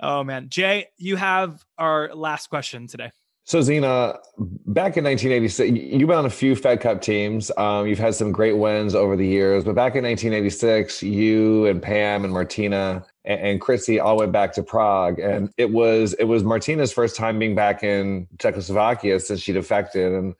Oh 0.00 0.24
man. 0.24 0.48
Jay, 0.48 0.88
you 0.96 1.16
have 1.16 1.64
our 1.78 2.14
last 2.14 2.48
question 2.48 2.86
today. 2.86 3.10
So 3.46 3.62
Zina, 3.62 4.18
back 4.66 4.96
in 4.96 5.04
1986, 5.04 5.70
you've 5.70 6.08
been 6.08 6.18
on 6.18 6.26
a 6.26 6.30
few 6.30 6.56
Fed 6.56 6.80
Cup 6.80 7.00
teams. 7.00 7.52
Um, 7.56 7.86
you've 7.86 7.98
had 7.98 8.12
some 8.16 8.32
great 8.32 8.56
wins 8.56 8.92
over 8.92 9.16
the 9.16 9.24
years, 9.26 9.62
but 9.62 9.76
back 9.76 9.94
in 9.94 10.02
1986, 10.02 11.04
you 11.04 11.66
and 11.66 11.80
Pam 11.80 12.24
and 12.24 12.32
Martina 12.32 13.06
and, 13.26 13.60
Chrissy 13.60 13.98
all 13.98 14.18
went 14.18 14.32
back 14.32 14.52
to 14.54 14.62
Prague, 14.62 15.18
and 15.18 15.50
it 15.56 15.70
was 15.70 16.14
it 16.14 16.24
was 16.24 16.44
Martina's 16.44 16.92
first 16.92 17.16
time 17.16 17.38
being 17.38 17.54
back 17.54 17.82
in 17.82 18.28
Czechoslovakia 18.38 19.18
since 19.20 19.40
she 19.40 19.52
defected, 19.52 20.12
and 20.12 20.34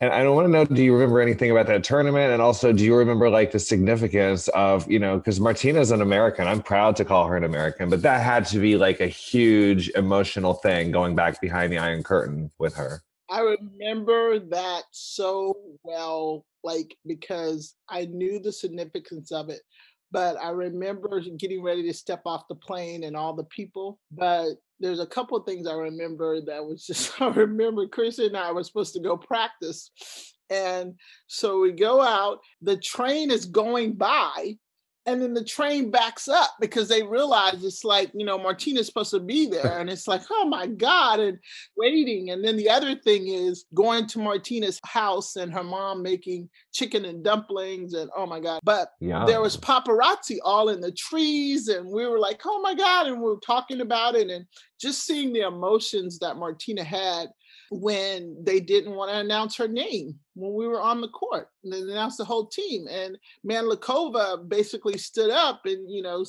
and 0.00 0.12
I 0.12 0.22
don't 0.22 0.36
want 0.36 0.46
to 0.46 0.52
know, 0.52 0.64
do 0.66 0.84
you 0.84 0.92
remember 0.92 1.20
anything 1.20 1.50
about 1.50 1.68
that 1.68 1.82
tournament? 1.82 2.30
And 2.30 2.42
also, 2.42 2.70
do 2.70 2.84
you 2.84 2.94
remember 2.94 3.30
like 3.30 3.52
the 3.52 3.58
significance 3.58 4.46
of, 4.48 4.90
you 4.90 4.98
know, 4.98 5.16
because 5.16 5.40
Martina's 5.40 5.90
an 5.90 6.02
American. 6.02 6.46
I'm 6.46 6.60
proud 6.60 6.96
to 6.96 7.04
call 7.04 7.26
her 7.26 7.36
an 7.36 7.44
American, 7.44 7.88
but 7.88 8.02
that 8.02 8.22
had 8.22 8.44
to 8.46 8.58
be 8.58 8.76
like 8.76 9.00
a 9.00 9.06
huge 9.06 9.88
emotional 9.90 10.52
thing 10.52 10.90
going 10.90 11.14
back 11.14 11.40
behind 11.40 11.72
the 11.72 11.78
Iron 11.78 12.02
Curtain 12.02 12.50
with 12.58 12.74
her. 12.74 13.02
I 13.30 13.40
remember 13.40 14.38
that 14.38 14.82
so 14.90 15.56
well, 15.82 16.44
like 16.62 16.94
because 17.06 17.74
I 17.88 18.04
knew 18.04 18.38
the 18.38 18.52
significance 18.52 19.32
of 19.32 19.48
it. 19.48 19.62
But 20.12 20.36
I 20.36 20.50
remember 20.50 21.20
getting 21.38 21.62
ready 21.62 21.82
to 21.84 21.94
step 21.94 22.22
off 22.26 22.48
the 22.48 22.54
plane 22.54 23.04
and 23.04 23.16
all 23.16 23.34
the 23.34 23.44
people. 23.44 23.98
But 24.12 24.50
there's 24.78 25.00
a 25.00 25.06
couple 25.06 25.36
of 25.36 25.46
things 25.46 25.66
I 25.66 25.74
remember 25.74 26.40
that 26.42 26.64
was 26.64 26.86
just 26.86 27.20
I 27.20 27.28
remember 27.28 27.86
Chris 27.88 28.18
and 28.18 28.36
I 28.36 28.52
were 28.52 28.64
supposed 28.64 28.94
to 28.94 29.00
go 29.00 29.16
practice. 29.16 29.90
And 30.48 30.94
so 31.26 31.60
we 31.60 31.72
go 31.72 32.00
out, 32.00 32.38
the 32.62 32.76
train 32.76 33.30
is 33.30 33.46
going 33.46 33.94
by, 33.94 34.54
and 35.06 35.22
then 35.22 35.34
the 35.34 35.44
train 35.44 35.90
backs 35.90 36.28
up 36.28 36.50
because 36.60 36.88
they 36.88 37.02
realize 37.02 37.64
it's 37.64 37.84
like 37.84 38.10
you 38.14 38.26
know 38.26 38.38
martina's 38.38 38.86
supposed 38.86 39.10
to 39.12 39.20
be 39.20 39.46
there 39.46 39.78
and 39.78 39.88
it's 39.88 40.08
like 40.08 40.22
oh 40.30 40.46
my 40.46 40.66
god 40.66 41.20
and 41.20 41.38
waiting. 41.76 42.30
And 42.30 42.44
then 42.44 42.56
the 42.56 42.70
other 42.70 42.94
thing 42.94 43.28
is 43.28 43.66
going 43.74 44.06
to 44.08 44.18
martina's 44.18 44.80
house 44.84 45.36
and 45.36 45.52
her 45.52 45.64
mom 45.64 46.02
making 46.02 46.48
chicken 46.72 47.04
and 47.04 47.24
dumplings 47.24 47.94
and 47.94 48.10
oh 48.16 48.26
my 48.26 48.40
god. 48.40 48.60
But 48.64 48.90
yeah. 49.00 49.24
there 49.26 49.40
was 49.40 49.56
paparazzi 49.56 50.38
all 50.44 50.68
in 50.68 50.80
the 50.80 50.92
trees 50.92 51.68
and 51.68 51.88
we 51.88 52.06
were 52.06 52.18
like 52.18 52.42
oh 52.44 52.60
my 52.62 52.74
god 52.74 53.06
and 53.06 53.18
we 53.18 53.28
were 53.28 53.40
talking 53.44 53.80
about 53.80 54.14
it 54.14 54.28
and 54.30 54.46
just 54.80 55.04
seeing 55.04 55.32
the 55.32 55.40
emotions 55.40 56.18
that 56.18 56.36
martina 56.36 56.84
had 56.84 57.28
when 57.70 58.36
they 58.42 58.60
didn't 58.60 58.94
want 58.94 59.10
to 59.10 59.18
announce 59.18 59.56
her 59.56 59.68
name 59.68 60.18
when 60.36 60.52
we 60.52 60.68
were 60.68 60.82
on 60.82 61.00
the 61.00 61.08
court 61.08 61.48
and 61.64 61.72
announced 61.72 62.18
the 62.18 62.24
whole 62.24 62.46
team. 62.46 62.86
And 62.88 63.18
Mandlikova 63.44 64.46
basically 64.48 64.98
stood 64.98 65.30
up 65.30 65.62
and 65.64 65.90
you 65.90 66.02
know 66.02 66.24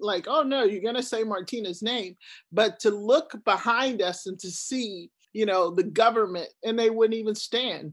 like 0.00 0.26
oh 0.28 0.42
no 0.42 0.64
you're 0.64 0.82
going 0.82 0.96
to 0.96 1.02
say 1.02 1.22
Martina's 1.22 1.82
name. 1.82 2.16
But 2.52 2.80
to 2.80 2.90
look 2.90 3.36
behind 3.44 4.02
us 4.02 4.26
and 4.26 4.38
to 4.40 4.50
see 4.50 5.10
you 5.32 5.46
know 5.46 5.70
the 5.70 5.84
government 5.84 6.48
and 6.64 6.78
they 6.78 6.90
wouldn't 6.90 7.18
even 7.18 7.34
stand. 7.34 7.92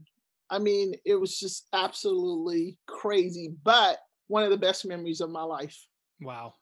I 0.50 0.58
mean 0.58 0.94
it 1.06 1.14
was 1.14 1.38
just 1.38 1.68
absolutely 1.72 2.76
crazy 2.86 3.54
but 3.62 3.98
one 4.26 4.42
of 4.42 4.50
the 4.50 4.56
best 4.56 4.84
memories 4.84 5.20
of 5.20 5.30
my 5.30 5.44
life. 5.44 5.78
Wow. 6.20 6.54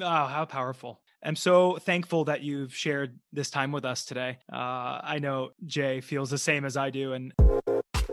Oh 0.00 0.26
how 0.26 0.46
powerful. 0.46 1.02
I'm 1.22 1.36
so 1.36 1.76
thankful 1.78 2.26
that 2.26 2.42
you've 2.42 2.74
shared 2.74 3.18
this 3.32 3.50
time 3.50 3.72
with 3.72 3.84
us 3.84 4.04
today. 4.04 4.38
Uh, 4.50 5.00
I 5.02 5.18
know 5.20 5.50
Jay 5.66 6.00
feels 6.00 6.30
the 6.30 6.38
same 6.38 6.64
as 6.64 6.76
I 6.76 6.90
do. 6.90 7.12
And 7.12 7.32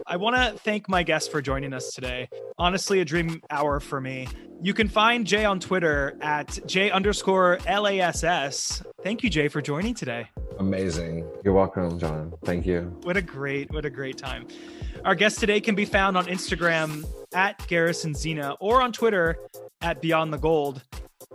I 0.07 0.17
want 0.17 0.35
to 0.35 0.59
thank 0.59 0.87
my 0.87 1.01
guest 1.01 1.31
for 1.31 1.41
joining 1.41 1.73
us 1.73 1.91
today. 1.91 2.29
Honestly, 2.59 2.99
a 2.99 3.05
dream 3.05 3.41
hour 3.49 3.79
for 3.79 3.99
me. 3.99 4.27
You 4.61 4.71
can 4.71 4.87
find 4.87 5.25
Jay 5.25 5.45
on 5.45 5.59
Twitter 5.59 6.15
at 6.21 6.59
J 6.67 6.91
underscore 6.91 7.57
LASS. 7.65 8.83
Thank 9.03 9.23
you, 9.23 9.31
Jay, 9.31 9.47
for 9.47 9.61
joining 9.61 9.95
today. 9.95 10.29
Amazing. 10.59 11.27
You're 11.43 11.55
welcome, 11.55 11.97
John. 11.97 12.33
Thank 12.43 12.67
you. 12.67 12.95
What 13.01 13.17
a 13.17 13.21
great, 13.21 13.73
what 13.73 13.83
a 13.83 13.89
great 13.89 14.19
time. 14.19 14.47
Our 15.05 15.15
guest 15.15 15.39
today 15.39 15.59
can 15.59 15.73
be 15.73 15.85
found 15.85 16.17
on 16.17 16.27
Instagram 16.27 17.03
at 17.33 17.67
Garrison 17.67 18.13
Zina 18.13 18.55
or 18.59 18.83
on 18.83 18.91
Twitter 18.91 19.39
at 19.81 20.03
Beyond 20.03 20.31
the 20.31 20.37
Gold. 20.37 20.83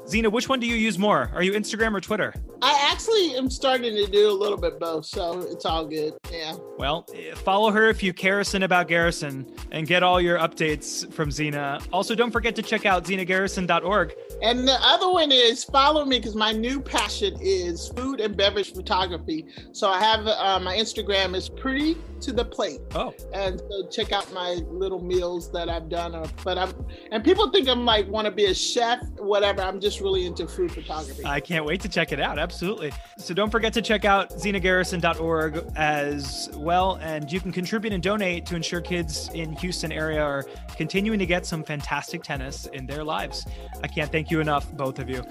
Zina, 0.09 0.29
which 0.29 0.49
one 0.49 0.61
do 0.61 0.67
you 0.67 0.75
use 0.75 0.99
more? 0.99 1.31
Are 1.35 1.43
you 1.43 1.53
Instagram 1.53 1.95
or 1.95 2.01
Twitter? 2.01 2.35
I 2.63 2.89
actually 2.91 3.37
am 3.37 3.49
starting 3.49 3.95
to 3.95 4.07
do 4.07 4.31
a 4.31 4.33
little 4.33 4.59
bit 4.59 4.79
both, 4.81 5.07
so 5.07 5.41
it's 5.41 5.65
all 5.65 5.87
good. 5.87 6.15
Yeah. 6.33 6.57
Well, 6.79 7.07
follow 7.37 7.71
her 7.71 7.89
if 7.89 8.03
you 8.03 8.13
Garrison 8.13 8.63
about 8.65 8.89
Garrison 8.89 9.47
and 9.71 9.87
get 9.87 10.03
all 10.03 10.21
your 10.21 10.39
updates 10.39 11.11
from 11.13 11.31
Zina. 11.31 11.81
Also, 11.93 12.15
don't 12.15 12.31
forget 12.31 12.57
to 12.57 12.63
check 12.63 12.87
out 12.87 13.05
zinagarrison.org. 13.05 14.15
And 14.43 14.67
the 14.67 14.79
other 14.83 15.11
one 15.11 15.33
is 15.33 15.65
follow 15.65 16.05
me 16.05 16.19
because 16.19 16.35
my 16.35 16.53
new 16.53 16.81
passion 16.81 17.37
is 17.41 17.89
food 17.97 18.21
and 18.21 18.37
beverage 18.37 18.73
photography. 18.75 19.47
So 19.73 19.89
I 19.89 20.01
have 20.01 20.27
uh, 20.27 20.61
my 20.61 20.77
Instagram 20.77 21.35
is 21.35 21.49
pretty 21.49 21.97
to 22.21 22.33
the 22.33 22.45
plate. 22.45 22.81
Oh. 22.95 23.15
And 23.33 23.61
so 23.61 23.89
check 23.89 24.13
out 24.13 24.33
my 24.33 24.61
little 24.69 25.03
meals 25.03 25.51
that 25.53 25.69
I've 25.69 25.89
done. 25.89 26.15
Uh, 26.15 26.27
but 26.45 26.59
I'm 26.59 26.73
and 27.13 27.25
people 27.25 27.51
think 27.51 27.69
I'm 27.69 27.85
like 27.85 28.09
want 28.09 28.27
to 28.27 28.31
be 28.31 28.47
a 28.47 28.55
chef, 28.55 29.03
whatever. 29.19 29.63
I'm 29.63 29.81
just 29.81 30.01
really 30.01 30.27
into 30.27 30.47
food 30.47 30.73
photography. 30.73 31.25
I 31.25 31.41
can't 31.41 31.65
wait 31.65 31.81
to 31.83 31.89
check 31.89 32.13
it 32.13 32.21
out. 32.21 32.39
Absolutely. 32.39 32.93
So 33.19 33.35
don't 33.35 33.51
forget 33.51 33.73
to 33.75 33.83
check 33.83 34.05
out 34.05 34.31
zinagarrison.org 34.31 35.65
as 35.77 36.51
well. 36.57 36.99
And 37.03 37.31
you 37.31 37.41
can 37.41 37.53
contribute 37.53 37.93
and 37.93 38.03
donate 38.03 38.47
to 38.47 38.57
ensure 38.57 38.81
kids 38.81 39.31
in 39.35 39.53
Houston 39.57 39.93
area 39.93 40.23
are 40.23 40.45
continuing 40.77 41.19
to 41.19 41.27
get 41.27 41.47
some 41.47 41.63
fantastic 41.65 42.23
tennis 42.23 42.67
in 42.67 42.87
their 42.87 43.05
lives. 43.05 43.47
I 43.83 43.89
can't 43.89 44.11
thank 44.11 44.31
you 44.31 44.41
enough, 44.41 44.73
both 44.73 44.99
of 44.99 45.09
you. 45.09 45.23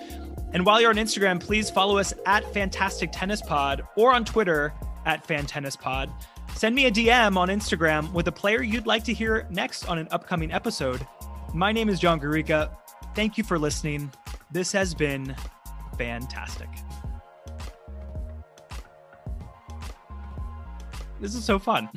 And 0.53 0.66
while 0.66 0.82
you're 0.82 0.90
on 0.90 0.95
Instagram, 0.95 1.40
please 1.40 1.70
follow 1.70 1.98
us 1.98 2.14
at 2.26 2.52
Fantastic 2.53 3.11
Tennis 3.11 3.41
Pod 3.41 3.84
or 3.95 4.14
on 4.14 4.26
Twitter 4.26 4.74
at 5.06 5.26
Fan 5.26 5.45
Tennis 5.45 5.76
Pod. 5.76 6.11
Send 6.56 6.76
me 6.76 6.86
a 6.88 6.92
DM 6.92 7.38
on 7.38 7.48
Instagram 7.48 8.12
with 8.12 8.28
a 8.28 8.32
player 8.32 8.62
you'd 8.62 8.86
like 8.86 9.04
to 9.06 9.14
hear 9.14 9.48
next 9.50 9.86
on 9.86 9.98
an 9.98 10.08
upcoming 10.12 10.52
episode. 10.52 11.08
My 11.54 11.72
name 11.72 11.90
is 11.90 12.00
John 12.00 12.20
Garica. 12.20 12.76
Thank 13.16 13.38
you 13.38 13.44
for 13.44 13.58
listening. 13.58 14.12
This 14.52 14.72
has 14.74 14.94
been 14.94 15.36
fantastic. 15.98 16.70
This 21.20 21.36
is 21.36 21.44
so 21.44 21.60
fun. 21.60 21.90